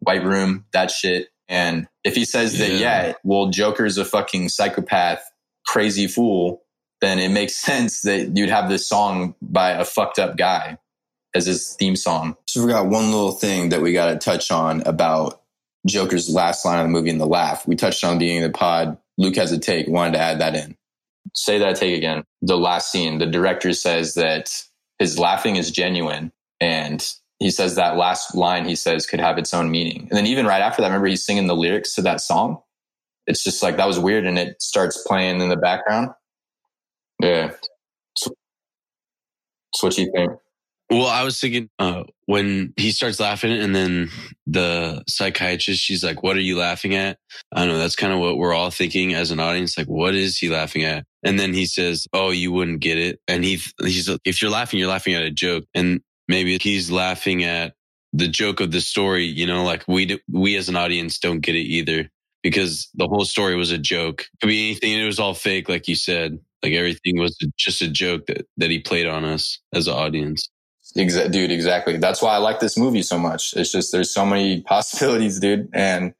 White 0.00 0.24
Room, 0.24 0.64
that 0.72 0.90
shit. 0.90 1.28
And 1.48 1.86
if 2.04 2.14
he 2.14 2.24
says 2.24 2.58
that, 2.58 2.70
Yeah. 2.70 2.78
yeah, 3.06 3.12
well, 3.24 3.50
Joker's 3.50 3.98
a 3.98 4.04
fucking 4.04 4.48
psychopath, 4.48 5.22
crazy 5.66 6.06
fool, 6.06 6.62
then 7.00 7.18
it 7.18 7.30
makes 7.30 7.56
sense 7.62 8.02
that 8.02 8.36
you'd 8.36 8.48
have 8.50 8.68
this 8.68 8.88
song 8.88 9.34
by 9.42 9.70
a 9.70 9.84
fucked 9.84 10.18
up 10.18 10.36
guy 10.36 10.78
as 11.34 11.46
his 11.46 11.74
theme 11.78 11.96
song. 11.96 12.36
So 12.46 12.64
we 12.64 12.72
got 12.72 12.86
one 12.86 13.06
little 13.06 13.32
thing 13.32 13.68
that 13.70 13.82
we 13.82 13.92
got 13.92 14.06
to 14.06 14.18
touch 14.18 14.50
on 14.50 14.82
about 14.82 15.42
Joker's 15.86 16.28
last 16.28 16.64
line 16.64 16.78
of 16.80 16.84
the 16.84 16.90
movie 16.90 17.10
in 17.10 17.18
the 17.18 17.26
laugh. 17.26 17.66
We 17.66 17.76
touched 17.76 18.04
on 18.04 18.18
being 18.18 18.38
in 18.38 18.42
the 18.42 18.50
pod. 18.50 18.98
Luke 19.18 19.36
has 19.36 19.52
a 19.52 19.58
take. 19.58 19.88
Wanted 19.88 20.12
to 20.14 20.18
add 20.18 20.40
that 20.40 20.54
in. 20.54 20.76
Say 21.34 21.58
that 21.58 21.76
take 21.76 21.96
again. 21.96 22.24
The 22.42 22.58
last 22.58 22.90
scene, 22.90 23.18
the 23.18 23.26
director 23.26 23.72
says 23.72 24.14
that 24.14 24.62
his 24.98 25.18
laughing 25.18 25.56
is 25.56 25.70
genuine. 25.70 26.32
And 26.60 27.06
he 27.38 27.50
says 27.50 27.76
that 27.76 27.96
last 27.96 28.34
line 28.34 28.66
he 28.66 28.76
says 28.76 29.06
could 29.06 29.20
have 29.20 29.38
its 29.38 29.54
own 29.54 29.70
meaning. 29.70 30.00
And 30.02 30.10
then 30.10 30.26
even 30.26 30.46
right 30.46 30.60
after 30.60 30.82
that, 30.82 30.88
remember 30.88 31.06
he's 31.06 31.24
singing 31.24 31.46
the 31.46 31.56
lyrics 31.56 31.94
to 31.94 32.02
that 32.02 32.20
song? 32.20 32.60
It's 33.26 33.44
just 33.44 33.62
like 33.62 33.76
that 33.76 33.86
was 33.86 33.98
weird 33.98 34.26
and 34.26 34.38
it 34.38 34.60
starts 34.60 35.02
playing 35.06 35.40
in 35.40 35.48
the 35.48 35.56
background. 35.56 36.10
Yeah. 37.22 37.52
So 38.16 38.32
So 39.74 39.86
what 39.86 39.98
you 39.98 40.10
think? 40.14 40.32
Well, 40.90 41.06
I 41.06 41.24
was 41.24 41.40
thinking 41.40 41.70
uh, 41.78 42.04
when 42.26 42.74
he 42.76 42.92
starts 42.92 43.20
laughing, 43.20 43.52
and 43.52 43.74
then 43.76 44.10
the 44.46 45.04
psychiatrist, 45.08 45.80
she's 45.82 46.04
like, 46.04 46.22
"What 46.22 46.36
are 46.36 46.40
you 46.40 46.58
laughing 46.58 46.94
at?" 46.96 47.18
I 47.52 47.60
don't 47.60 47.68
know. 47.74 47.78
That's 47.78 47.96
kind 47.96 48.12
of 48.12 48.20
what 48.20 48.38
we're 48.38 48.54
all 48.54 48.70
thinking 48.72 49.14
as 49.14 49.32
an 49.32 49.40
audience. 49.40 49.78
Like, 49.78 49.88
what 49.88 50.14
is 50.16 50.38
he 50.38 50.48
laughing 50.48 50.84
at? 50.84 51.04
And 51.24 51.38
then 51.40 51.54
he 51.54 51.66
says, 51.66 52.06
"Oh, 52.12 52.30
you 52.30 52.52
wouldn't 52.52 52.80
get 52.80 52.98
it." 52.98 53.20
And 53.28 53.44
he 53.44 53.60
he's 53.80 54.08
like, 54.08 54.20
if 54.24 54.42
you're 54.42 54.50
laughing, 54.50 54.80
you're 54.80 54.88
laughing 54.88 55.14
at 55.14 55.22
a 55.22 55.30
joke, 55.30 55.64
and 55.74 56.00
maybe 56.28 56.58
he's 56.58 56.90
laughing 56.90 57.44
at 57.44 57.74
the 58.12 58.28
joke 58.28 58.60
of 58.60 58.72
the 58.72 58.80
story. 58.80 59.26
You 59.26 59.46
know, 59.46 59.64
like 59.64 59.84
we 59.88 60.06
do, 60.06 60.18
we 60.32 60.56
as 60.56 60.68
an 60.68 60.76
audience 60.76 61.18
don't 61.18 61.40
get 61.40 61.56
it 61.56 61.66
either 61.66 62.10
because 62.44 62.88
the 62.94 63.08
whole 63.08 63.24
story 63.26 63.56
was 63.56 63.72
a 63.72 63.78
joke. 63.78 64.26
Could 64.40 64.48
be 64.48 64.70
anything. 64.70 64.92
It 64.92 65.06
was 65.06 65.20
all 65.20 65.34
fake, 65.34 65.68
like 65.68 65.88
you 65.88 65.96
said. 65.96 66.38
Like 66.62 66.72
everything 66.74 67.18
was 67.18 67.36
just 67.58 67.82
a 67.82 67.88
joke 67.88 68.26
that 68.26 68.46
that 68.56 68.70
he 68.70 68.80
played 68.80 69.06
on 69.06 69.24
us 69.24 69.60
as 69.74 69.88
an 69.88 69.94
audience. 69.94 70.48
Exa- 70.96 71.30
dude, 71.30 71.50
exactly. 71.50 71.96
That's 71.98 72.20
why 72.20 72.34
I 72.34 72.38
like 72.38 72.60
this 72.60 72.76
movie 72.76 73.02
so 73.02 73.18
much. 73.18 73.54
It's 73.54 73.70
just 73.72 73.92
there's 73.92 74.12
so 74.12 74.24
many 74.26 74.60
possibilities, 74.66 75.38
dude. 75.38 75.68
And 75.72 76.14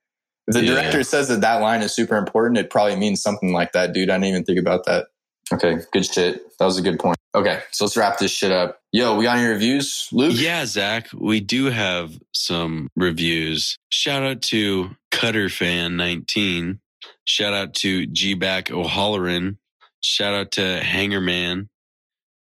if 0.47 0.55
the 0.55 0.65
Yeah. 0.65 0.75
director 0.75 1.03
says 1.03 1.29
that 1.29 1.41
that 1.41 1.61
line 1.61 1.83
is 1.83 1.93
super 1.95 2.17
important, 2.17 2.59
it 2.59 2.71
probably 2.71 2.97
means 2.97 3.21
something 3.23 3.53
like 3.53 3.73
that, 3.73 3.93
dude. 3.93 4.11
I 4.11 4.15
didn't 4.15 4.27
even 4.27 4.45
think 4.45 4.59
about 4.59 4.85
that. 4.87 5.07
Okay, 5.53 5.79
good 5.93 6.07
shit. 6.07 6.41
That 6.59 6.65
was 6.67 6.79
a 6.79 6.83
good 6.83 7.01
point. 7.01 7.17
Okay, 7.35 7.61
so 7.73 7.85
let's 7.85 7.97
wrap 7.97 8.19
this 8.19 8.31
shit 8.31 8.53
up. 8.53 8.79
Yo, 8.93 9.17
we 9.17 9.25
got 9.25 9.39
any 9.39 9.49
reviews, 9.49 10.09
Luke? 10.13 10.35
Yeah, 10.37 10.65
Zach, 10.67 11.09
we 11.13 11.41
do 11.41 11.67
have 11.67 12.13
some 12.33 12.89
reviews. 12.97 13.77
Shout 13.89 14.23
out 14.23 14.43
to 14.43 14.91
Cutterfan19. 15.11 16.79
Shout 17.25 17.53
out 17.53 17.75
to 17.75 18.07
G 18.07 18.35
Back 18.35 18.71
O'Halloran. 18.71 19.59
Shout 20.01 20.35
out 20.35 20.53
to 20.53 20.81
Hangerman. 20.83 21.69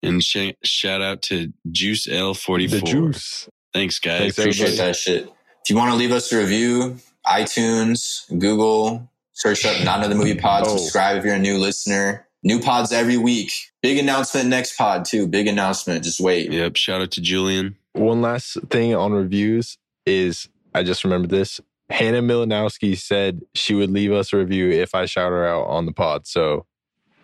And 0.03 0.22
sh- 0.22 0.53
shout 0.62 1.03
out 1.03 1.22
to 1.22 1.53
Juice 1.70 2.07
L44. 2.07 2.70
The 2.70 2.80
juice. 2.80 3.49
Thanks, 3.72 3.99
guys. 3.99 4.20
Thanks, 4.20 4.38
Appreciate 4.38 4.66
everybody. 4.68 4.88
that 4.88 4.97
shit. 4.97 5.24
If 5.24 5.70
you 5.70 5.76
want 5.76 5.90
to 5.90 5.97
leave 5.97 6.12
us 6.12 6.32
a 6.32 6.38
review, 6.38 6.97
iTunes, 7.26 8.26
Google, 8.38 9.09
search 9.32 9.64
up 9.64 9.84
Not 9.84 9.99
Another 9.99 10.14
Movie 10.14 10.36
Pod. 10.36 10.64
Oh. 10.66 10.76
Subscribe 10.76 11.18
if 11.18 11.24
you're 11.24 11.34
a 11.34 11.38
new 11.38 11.59
listener. 11.59 12.26
New 12.42 12.61
pods 12.61 12.92
every 12.92 13.16
week. 13.16 13.51
Big 13.82 13.99
announcement 13.99 14.49
next 14.49 14.76
pod 14.76 15.05
too. 15.05 15.26
Big 15.26 15.49
announcement. 15.49 16.05
Just 16.05 16.20
wait. 16.20 16.53
Yep. 16.53 16.76
Shout 16.76 17.01
out 17.01 17.11
to 17.12 17.20
Julian. 17.20 17.76
One 17.92 18.22
last 18.22 18.59
thing 18.70 18.94
on 18.94 19.12
reviews 19.12 19.78
is 20.05 20.49
I 20.74 20.84
just 20.84 21.03
remembered 21.03 21.30
this. 21.30 21.61
Hannah 21.90 22.22
Milanowski 22.22 22.97
said 22.97 23.42
she 23.55 23.74
would 23.74 23.90
leave 23.90 24.12
us 24.12 24.32
a 24.32 24.36
review 24.36 24.70
if 24.70 24.94
I 24.94 25.07
shout 25.07 25.30
her 25.32 25.47
out 25.47 25.64
on 25.66 25.86
the 25.86 25.92
pod. 25.92 26.26
So 26.26 26.66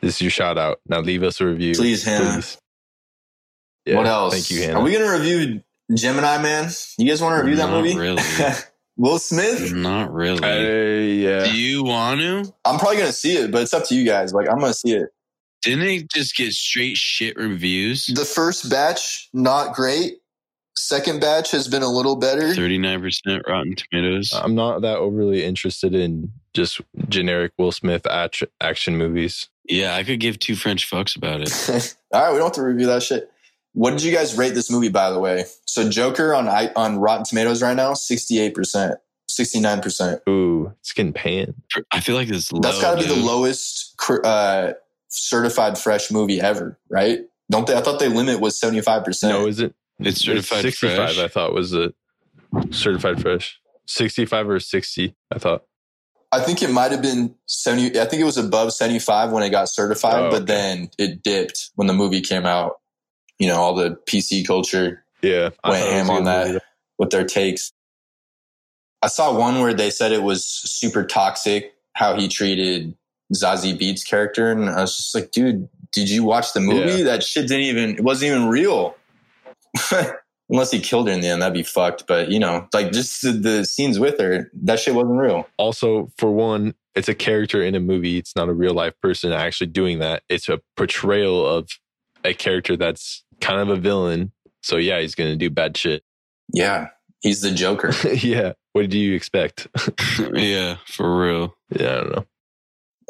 this 0.01 0.17
is 0.17 0.23
your 0.23 0.31
shout 0.31 0.59
out. 0.59 0.81
Now 0.89 1.01
leave 1.01 1.23
us 1.23 1.41
a 1.41 1.47
review. 1.47 1.75
Please, 1.75 2.03
Hannah. 2.05 2.43
Yeah, 3.85 3.97
what 3.97 4.07
else? 4.07 4.35
Thank 4.35 4.51
you, 4.51 4.63
Hannah. 4.63 4.81
Are 4.81 4.83
we 4.83 4.93
gonna 4.93 5.11
review 5.11 5.63
Gemini 5.95 6.41
Man? 6.41 6.71
You 6.99 7.09
guys 7.09 7.21
want 7.21 7.37
to 7.37 7.43
review 7.43 7.57
that 7.57 7.71
movie? 7.71 7.97
really. 7.97 8.23
Will 8.97 9.19
Smith? 9.19 9.73
Not 9.73 10.13
really. 10.13 10.43
Hey, 10.43 11.15
yeah. 11.15 11.45
Do 11.45 11.57
you 11.57 11.83
want 11.83 12.21
to? 12.21 12.53
I'm 12.65 12.79
probably 12.79 12.99
gonna 12.99 13.13
see 13.13 13.37
it, 13.37 13.51
but 13.51 13.63
it's 13.63 13.75
up 13.75 13.85
to 13.87 13.95
you 13.95 14.05
guys. 14.05 14.33
Like 14.33 14.49
I'm 14.49 14.59
gonna 14.59 14.75
see 14.75 14.93
it. 14.93 15.09
Didn't 15.63 15.85
it 15.85 16.11
just 16.11 16.37
get 16.37 16.53
straight 16.53 16.97
shit 16.97 17.37
reviews? 17.37 18.07
The 18.07 18.25
first 18.25 18.69
batch, 18.69 19.29
not 19.33 19.75
great. 19.75 20.19
Second 20.77 21.21
batch 21.21 21.51
has 21.53 21.69
been 21.69 21.83
a 21.83 21.89
little 21.89 22.17
better. 22.17 22.43
39% 22.55 23.47
Rotten 23.47 23.75
Tomatoes. 23.77 24.33
I'm 24.35 24.55
not 24.55 24.81
that 24.83 24.97
overly 24.97 25.45
interested 25.45 25.95
in 25.95 26.33
just 26.55 26.81
generic 27.09 27.53
Will 27.59 27.71
Smith 27.71 28.07
act- 28.07 28.43
action 28.61 28.97
movies. 28.97 29.49
Yeah, 29.69 29.95
I 29.95 30.03
could 30.03 30.19
give 30.19 30.39
two 30.41 30.57
French 30.57 30.91
fucks 30.91 31.15
about 31.15 31.43
it. 31.43 31.97
All 32.13 32.23
right, 32.23 32.33
we 32.33 32.39
don't 32.39 32.47
have 32.47 32.53
to 32.55 32.63
review 32.63 32.87
that 32.87 33.03
shit. 33.03 33.31
What 33.75 33.93
did 33.93 34.03
you 34.03 34.13
guys 34.15 34.37
rate 34.37 34.55
this 34.55 34.71
movie, 34.71 34.89
by 34.91 35.11
the 35.11 35.19
way? 35.19 35.47
So 35.65 35.89
Joker 35.89 36.35
on 36.35 36.47
on 36.49 36.99
Rotten 36.99 37.25
Tomatoes 37.25 37.63
right 37.63 37.75
now, 37.77 37.95
sixty 37.95 38.39
eight 38.39 38.55
percent, 38.55 38.99
sixty 39.29 39.61
nine 39.61 39.81
percent. 39.81 40.21
Ooh, 40.29 40.73
it's 40.81 40.93
getting 40.93 41.13
panned. 41.13 41.55
I 41.91 42.01
feel 42.01 42.15
like 42.17 42.29
it's 42.29 42.53
low. 42.53 42.61
That's 42.61 42.81
got 42.81 42.99
to 42.99 43.03
be 43.03 43.09
the 43.09 43.21
lowest 43.21 43.95
uh, 44.25 44.73
certified 45.09 45.79
fresh 45.79 46.11
movie 46.11 46.41
ever, 46.41 46.79
right? 46.91 47.21
Don't 47.51 47.67
they? 47.67 47.75
I 47.75 47.81
thought 47.81 47.99
the 47.99 48.09
limit 48.11 48.41
was 48.41 48.59
seventy 48.59 48.83
five 48.83 49.05
percent. 49.05 49.33
No, 49.39 49.47
is 49.47 49.61
it? 49.61 49.75
It's 49.99 50.21
certified 50.21 50.63
65. 50.63 51.19
I 51.19 51.29
thought 51.29 51.55
was 51.55 51.75
a 51.75 51.93
certified 52.71 53.21
fresh. 53.23 53.59
65 53.87 54.49
or 54.49 54.61
60, 54.61 55.15
I 55.31 55.39
thought. 55.39 55.65
I 56.31 56.41
think 56.41 56.63
it 56.63 56.71
might 56.71 56.93
have 56.93 57.03
been 57.03 57.35
seventy. 57.47 58.01
I 58.01 58.07
think 58.07 58.23
it 58.23 58.25
was 58.25 58.39
above 58.39 58.73
seventy 58.73 58.99
five 58.99 59.31
when 59.33 59.43
it 59.43 59.51
got 59.51 59.69
certified, 59.69 60.25
Oh, 60.25 60.31
but 60.31 60.47
then 60.47 60.89
it 60.99 61.23
dipped 61.23 61.71
when 61.75 61.87
the 61.89 61.93
movie 61.93 62.23
came 62.23 62.47
out. 62.47 62.77
You 63.43 63.49
know, 63.49 63.57
all 63.57 63.75
the 63.75 63.99
PC 64.09 64.47
culture 64.47 65.05
Yeah. 65.21 65.43
Went 65.43 65.55
thought 65.65 65.75
it 65.75 65.81
was 65.81 65.91
ham 65.91 66.11
on 66.11 66.25
that 66.25 66.63
with 66.97 67.11
their 67.11 67.25
takes. 67.25 67.73
I 69.03 69.09
saw 69.09 69.37
one 69.37 69.61
where 69.61 69.75
they 69.75 69.91
said 69.91 70.13
it 70.13 70.23
was 70.23 70.47
super 70.47 71.05
toxic 71.05 71.75
how 71.95 72.17
he 72.17 72.29
treated 72.29 72.95
Zazie 73.35 73.77
Beetz 73.77 74.07
character, 74.07 74.53
and 74.53 74.71
I 74.71 74.83
was 74.83 74.97
just 74.97 75.13
like, 75.13 75.33
dude, 75.33 75.69
did 75.91 76.09
you 76.09 76.23
watch 76.23 76.53
the 76.53 76.61
movie? 76.61 76.99
Yeah. 76.99 77.05
That 77.05 77.25
shit 77.25 77.49
didn't 77.49 77.65
even 77.65 77.97
it 77.97 78.05
wasn't 78.05 78.31
even 78.31 78.49
real. 78.49 78.95
Unless 80.49 80.71
he 80.71 80.79
killed 80.79 81.09
her 81.09 81.13
in 81.13 81.21
the 81.21 81.27
end, 81.27 81.43
that'd 81.43 81.53
be 81.53 81.65
fucked. 81.65 82.07
But 82.07 82.31
you 82.31 82.39
know, 82.39 82.69
like 82.73 82.93
just 82.93 83.23
the, 83.23 83.33
the 83.33 83.65
scenes 83.65 83.99
with 83.99 84.21
her, 84.21 84.53
that 84.63 84.79
shit 84.79 84.95
wasn't 84.95 85.19
real. 85.19 85.49
Also, 85.57 86.13
for 86.17 86.31
one, 86.31 86.75
it's 86.95 87.09
a 87.09 87.15
character 87.15 87.61
in 87.61 87.75
a 87.75 87.81
movie. 87.81 88.19
It's 88.19 88.37
not 88.37 88.49
a 88.49 88.55
real 88.55 88.75
life 88.75 88.95
person 89.03 89.33
actually 89.33 89.67
doing 89.67 89.99
that. 89.99 90.23
It's 90.29 90.49
a 90.49 90.61
portrayal 90.77 91.45
of 91.45 91.69
a 92.25 92.35
character 92.35 92.77
that's 92.77 93.25
kind 93.41 93.61
of 93.61 93.69
a 93.69 93.77
villain. 93.81 94.33
So, 94.63 94.77
yeah, 94.77 95.01
he's 95.01 95.15
going 95.15 95.31
to 95.31 95.37
do 95.37 95.51
bad 95.51 95.77
shit. 95.77 96.03
Yeah, 96.53 96.89
he's 97.21 97.41
the 97.41 97.51
Joker. 97.51 97.93
yeah. 98.15 98.53
What 98.73 98.89
do 98.91 98.99
you 98.99 99.15
expect? 99.15 99.69
yeah, 100.33 100.77
for 100.87 101.21
real. 101.21 101.57
yeah, 101.71 101.91
I 101.91 101.95
don't 101.97 102.11
know. 102.17 102.25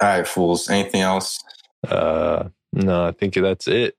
All 0.01 0.09
right, 0.09 0.27
fools. 0.27 0.69
Anything 0.69 1.03
else? 1.03 1.39
Uh, 1.87 2.49
no, 2.73 3.05
I 3.07 3.13
think 3.13 3.35
that's 3.35 3.69
it. 3.69 3.97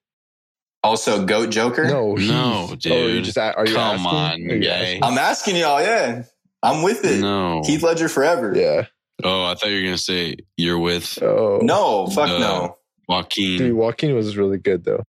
Also, 0.84 1.26
Goat 1.26 1.50
Joker. 1.52 1.86
No, 1.86 2.16
No, 2.16 2.16
he's- 2.16 2.32
Oh, 2.32 2.70
you 2.72 2.76
dude. 3.14 3.24
just, 3.26 3.38
a- 3.38 3.56
are 3.56 3.66
you 3.66 3.74
Come 3.76 4.06
asking? 4.06 4.50
on, 4.50 4.52
Are 4.52 4.56
you 4.56 5.00
I'm 5.02 5.18
asking 5.18 5.56
y'all. 5.56 5.82
Yeah, 5.82 6.24
I'm 6.62 6.84
with 6.84 7.06
it. 7.06 7.22
No. 7.22 7.62
Heath 7.66 7.84
Ledger 7.84 8.10
forever. 8.10 8.54
Yeah. 8.56 8.88
Oh, 9.24 9.44
I 9.46 9.54
thought 9.56 9.70
you 9.70 9.78
were 9.78 9.84
gonna 9.84 9.98
say 9.98 10.36
you're 10.58 10.80
with 10.80 11.22
Oh, 11.22 11.60
No, 11.62 12.08
fuck 12.08 12.30
Uh, 12.30 12.40
no. 12.40 12.78
Joaquin. 13.08 13.58
Dude, 13.58 13.74
Joaquin 13.76 14.16
was 14.16 14.38
really 14.38 14.58
good, 14.58 14.86
though. 14.86 15.04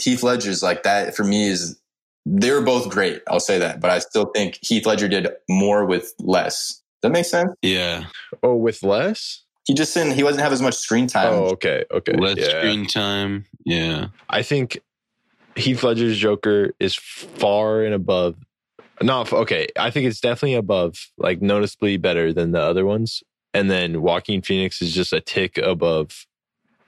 Heath 0.00 0.22
Ledger's 0.22 0.62
like 0.62 0.82
that 0.84 1.14
for 1.14 1.24
me 1.24 1.48
is 1.48 1.80
they're 2.26 2.62
both 2.62 2.88
great. 2.88 3.22
I'll 3.28 3.40
say 3.40 3.58
that, 3.58 3.80
but 3.80 3.90
I 3.90 3.98
still 3.98 4.26
think 4.26 4.58
Heath 4.62 4.86
Ledger 4.86 5.08
did 5.08 5.28
more 5.48 5.84
with 5.86 6.12
less. 6.18 6.80
Does 7.02 7.08
that 7.08 7.12
make 7.12 7.24
sense? 7.24 7.50
yeah, 7.62 8.04
Oh, 8.42 8.56
with 8.56 8.82
less? 8.82 9.42
He 9.66 9.74
just 9.74 9.94
didn't. 9.94 10.14
He 10.14 10.22
wasn't 10.22 10.42
have 10.42 10.52
as 10.52 10.62
much 10.62 10.74
screen 10.74 11.06
time. 11.06 11.32
Oh, 11.32 11.50
okay. 11.52 11.84
Okay. 11.90 12.12
less 12.14 12.38
yeah. 12.38 12.48
screen 12.60 12.86
time. 12.86 13.46
Yeah, 13.64 14.08
I 14.28 14.42
think 14.42 14.80
Heath 15.56 15.82
Ledger's 15.82 16.18
Joker 16.18 16.72
is 16.80 16.94
far 16.94 17.82
and 17.84 17.94
above. 17.94 18.36
Not 19.02 19.32
okay. 19.32 19.68
I 19.78 19.90
think 19.90 20.06
it's 20.06 20.20
definitely 20.20 20.54
above, 20.54 21.10
like 21.16 21.40
noticeably 21.40 21.96
better 21.96 22.32
than 22.32 22.52
the 22.52 22.60
other 22.60 22.84
ones. 22.84 23.22
And 23.54 23.70
then 23.70 24.02
Joaquin 24.02 24.42
Phoenix 24.42 24.82
is 24.82 24.94
just 24.94 25.12
a 25.12 25.20
tick 25.20 25.56
above 25.58 26.26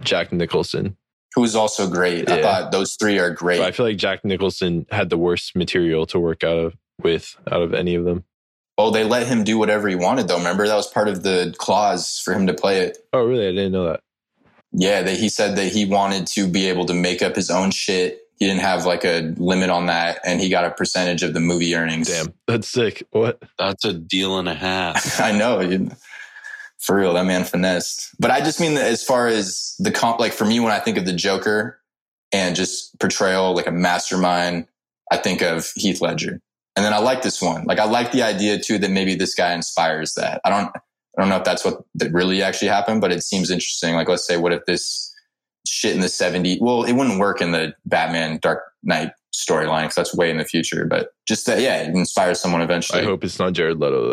Jack 0.04 0.32
Nicholson. 0.32 0.96
Who's 1.34 1.54
also 1.54 1.88
great. 1.88 2.30
I 2.30 2.42
thought 2.42 2.72
those 2.72 2.94
three 2.96 3.18
are 3.18 3.30
great. 3.30 3.58
But 3.58 3.66
I 3.68 3.72
feel 3.72 3.86
like 3.86 3.96
Jack 3.96 4.24
Nicholson 4.24 4.86
had 4.90 5.08
the 5.08 5.16
worst 5.16 5.56
material 5.56 6.04
to 6.06 6.18
work 6.20 6.44
out 6.44 6.58
of 6.58 6.74
with 7.02 7.36
out 7.50 7.62
of 7.62 7.72
any 7.72 7.94
of 7.94 8.04
them. 8.04 8.24
oh, 8.76 8.90
they 8.90 9.04
let 9.04 9.26
him 9.26 9.42
do 9.42 9.56
whatever 9.58 9.88
he 9.88 9.94
wanted 9.94 10.28
though. 10.28 10.36
Remember 10.38 10.66
that 10.66 10.76
was 10.76 10.88
part 10.88 11.08
of 11.08 11.22
the 11.22 11.54
clause 11.58 12.18
for 12.18 12.34
him 12.34 12.46
to 12.48 12.54
play 12.54 12.80
it. 12.80 12.98
Oh, 13.12 13.24
really? 13.24 13.46
I 13.48 13.52
didn't 13.52 13.72
know 13.72 13.84
that. 13.86 14.00
Yeah, 14.72 15.02
that 15.02 15.16
he 15.16 15.28
said 15.28 15.56
that 15.56 15.72
he 15.72 15.84
wanted 15.86 16.26
to 16.28 16.46
be 16.48 16.68
able 16.68 16.86
to 16.86 16.94
make 16.94 17.22
up 17.22 17.34
his 17.36 17.50
own 17.50 17.70
shit. 17.70 18.20
He 18.38 18.46
didn't 18.46 18.62
have 18.62 18.84
like 18.86 19.04
a 19.04 19.32
limit 19.36 19.70
on 19.70 19.86
that, 19.86 20.20
and 20.24 20.40
he 20.40 20.48
got 20.48 20.64
a 20.64 20.70
percentage 20.70 21.22
of 21.22 21.32
the 21.32 21.40
movie 21.40 21.74
earnings. 21.74 22.08
Damn, 22.08 22.34
that's 22.46 22.68
sick. 22.68 23.06
What? 23.10 23.42
that's 23.58 23.84
a 23.84 23.92
deal 23.92 24.38
and 24.38 24.48
a 24.48 24.54
half. 24.54 25.20
I 25.20 25.32
know. 25.32 25.60
Dude. 26.82 26.86
For 26.86 26.96
real, 26.96 27.12
that 27.14 27.26
man 27.26 27.44
finessed. 27.44 28.10
But 28.18 28.30
I 28.30 28.40
just 28.40 28.60
mean 28.60 28.74
that 28.74 28.86
as 28.86 29.04
far 29.04 29.26
as 29.26 29.74
the 29.78 29.90
comp, 29.90 30.20
like 30.20 30.32
for 30.32 30.44
me, 30.44 30.60
when 30.60 30.72
I 30.72 30.78
think 30.78 30.98
of 30.98 31.04
the 31.04 31.12
Joker 31.12 31.80
and 32.32 32.56
just 32.56 32.98
portrayal, 32.98 33.54
like 33.54 33.66
a 33.66 33.72
mastermind, 33.72 34.66
I 35.10 35.16
think 35.16 35.42
of 35.42 35.70
Heath 35.76 36.00
Ledger. 36.00 36.40
And 36.74 36.84
then 36.84 36.94
I 36.94 36.98
like 36.98 37.22
this 37.22 37.42
one. 37.42 37.64
Like 37.64 37.78
I 37.78 37.84
like 37.84 38.12
the 38.12 38.22
idea 38.22 38.58
too 38.58 38.78
that 38.78 38.90
maybe 38.90 39.14
this 39.14 39.34
guy 39.34 39.52
inspires 39.52 40.14
that. 40.14 40.40
I 40.44 40.50
don't, 40.50 40.74
I 40.74 41.20
don't 41.20 41.28
know 41.28 41.36
if 41.36 41.44
that's 41.44 41.64
what 41.64 41.82
that 41.96 42.12
really 42.12 42.42
actually 42.42 42.68
happened, 42.68 43.00
but 43.00 43.12
it 43.12 43.22
seems 43.22 43.50
interesting. 43.50 43.94
Like 43.94 44.08
let's 44.08 44.26
say, 44.26 44.38
what 44.38 44.52
if 44.52 44.64
this 44.64 45.14
shit 45.66 45.94
in 45.94 46.00
the 46.00 46.06
70s? 46.06 46.58
Well, 46.60 46.84
it 46.84 46.94
wouldn't 46.94 47.18
work 47.20 47.42
in 47.42 47.52
the 47.52 47.74
Batman 47.84 48.38
Dark 48.40 48.62
Knight 48.82 49.12
storyline 49.34 49.82
because 49.82 49.96
that's 49.96 50.14
way 50.14 50.30
in 50.30 50.38
the 50.38 50.44
future. 50.44 50.86
But 50.86 51.10
just 51.28 51.46
that, 51.46 51.60
yeah, 51.60 51.82
it 51.82 51.88
inspires 51.88 52.40
someone 52.40 52.62
eventually. 52.62 53.02
I 53.02 53.04
hope 53.04 53.22
it's 53.22 53.38
not 53.38 53.52
Jared 53.52 53.78
Leto 53.78 54.08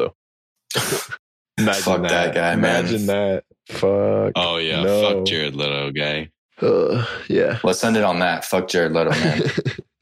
though. 0.76 1.00
Imagine 1.62 1.84
Fuck 1.84 2.02
that 2.10 2.34
guy, 2.34 2.56
man. 2.56 2.86
Imagine 2.86 3.06
that. 3.08 3.44
Fuck. 3.70 4.32
Oh 4.36 4.58
yeah, 4.58 4.82
No. 4.84 5.02
fuck 5.02 5.26
Jared 5.26 5.56
Leto, 5.56 5.92
guy. 5.92 6.30
Uh, 6.62 7.06
yeah. 7.28 7.60
Let's 7.64 7.84
end 7.84 7.96
it 7.98 8.04
on 8.04 8.20
that. 8.20 8.44
Fuck 8.46 8.68
Jared 8.68 8.92
Leto, 8.94 9.12
man. 9.12 9.42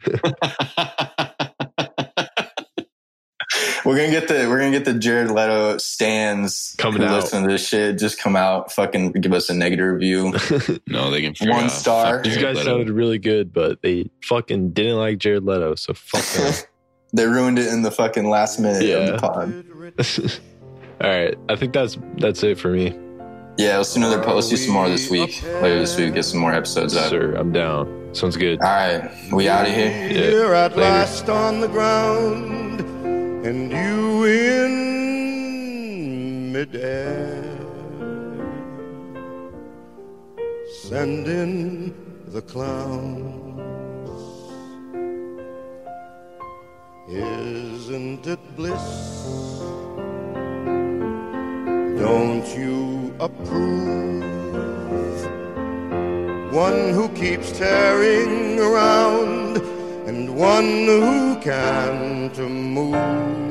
We're 3.85 3.95
gonna 3.95 4.11
get 4.11 4.27
the 4.27 4.47
we're 4.49 4.57
gonna 4.59 4.71
get 4.71 4.83
the 4.83 4.93
Jared 4.95 5.31
Leto 5.31 5.77
stands 5.77 6.75
Coming 6.77 7.03
out. 7.03 7.21
Listen 7.21 7.43
to 7.43 7.47
this 7.49 7.65
shit. 7.65 7.97
Just 7.97 8.19
come 8.19 8.35
out, 8.35 8.73
fucking 8.73 9.13
give 9.13 9.31
us 9.31 9.49
a 9.49 9.53
negative 9.53 9.85
review. 9.93 10.33
no, 10.87 11.09
they 11.09 11.21
can 11.21 11.33
figure 11.33 11.53
One 11.53 11.65
out. 11.65 11.71
star. 11.71 12.15
Fuck 12.15 12.23
These 12.25 12.33
Jared 12.35 12.55
guys 12.57 12.65
Leto. 12.65 12.77
sounded 12.77 12.89
really 12.93 13.17
good, 13.17 13.53
but 13.53 13.81
they 13.81 14.09
fucking 14.23 14.71
didn't 14.71 14.97
like 14.97 15.19
Jared 15.19 15.45
Leto, 15.45 15.75
so 15.75 15.93
fuck 15.93 16.21
them. 16.23 16.53
they 17.13 17.25
ruined 17.27 17.59
it 17.59 17.67
in 17.71 17.81
the 17.83 17.91
fucking 17.91 18.29
last 18.29 18.59
minute 18.59 18.83
of 18.89 19.07
the 19.07 19.17
pod. 19.19 20.43
All 21.01 21.09
right, 21.09 21.35
I 21.49 21.55
think 21.55 21.73
that's 21.73 21.97
that's 22.17 22.43
it 22.43 22.57
for 22.57 22.69
me. 22.69 22.97
Yeah, 23.57 23.77
let's 23.77 23.93
do 23.93 23.99
another 23.99 24.21
post. 24.21 24.35
Let's 24.35 24.49
do 24.49 24.57
some 24.57 24.73
more 24.73 24.89
this 24.89 25.09
week. 25.09 25.41
Later 25.43 25.79
this 25.79 25.97
week, 25.97 26.13
get 26.13 26.23
some 26.25 26.39
more 26.39 26.53
episodes 26.53 26.95
out. 26.95 27.09
Sir, 27.09 27.33
I'm 27.35 27.51
down. 27.51 28.09
Sounds 28.13 28.37
good. 28.37 28.59
All 28.61 28.67
right, 28.67 29.09
we 29.31 29.49
out 29.49 29.67
of 29.67 29.73
here. 29.73 29.87
Yeah, 29.89 30.07
Here 30.07 30.53
at 30.53 30.71
later. 30.75 30.81
last 30.89 31.29
on 31.29 31.59
the 31.59 31.67
ground, 31.67 32.81
and 33.45 33.71
you 33.71 34.25
in 34.25 36.51
midair. 36.51 37.43
Send 40.81 41.27
in 41.27 41.93
the 42.27 42.41
clowns. 42.41 43.33
Isn't 47.09 48.25
it 48.27 48.39
bliss? 48.55 49.56
Don't 51.97 52.47
you 52.55 53.13
approve? 53.19 54.23
One 56.53 56.89
who 56.93 57.09
keeps 57.09 57.51
tearing 57.57 58.59
around 58.59 59.57
and 60.07 60.35
one 60.35 60.85
who 60.85 61.39
can't 61.41 62.37
move. 62.37 63.46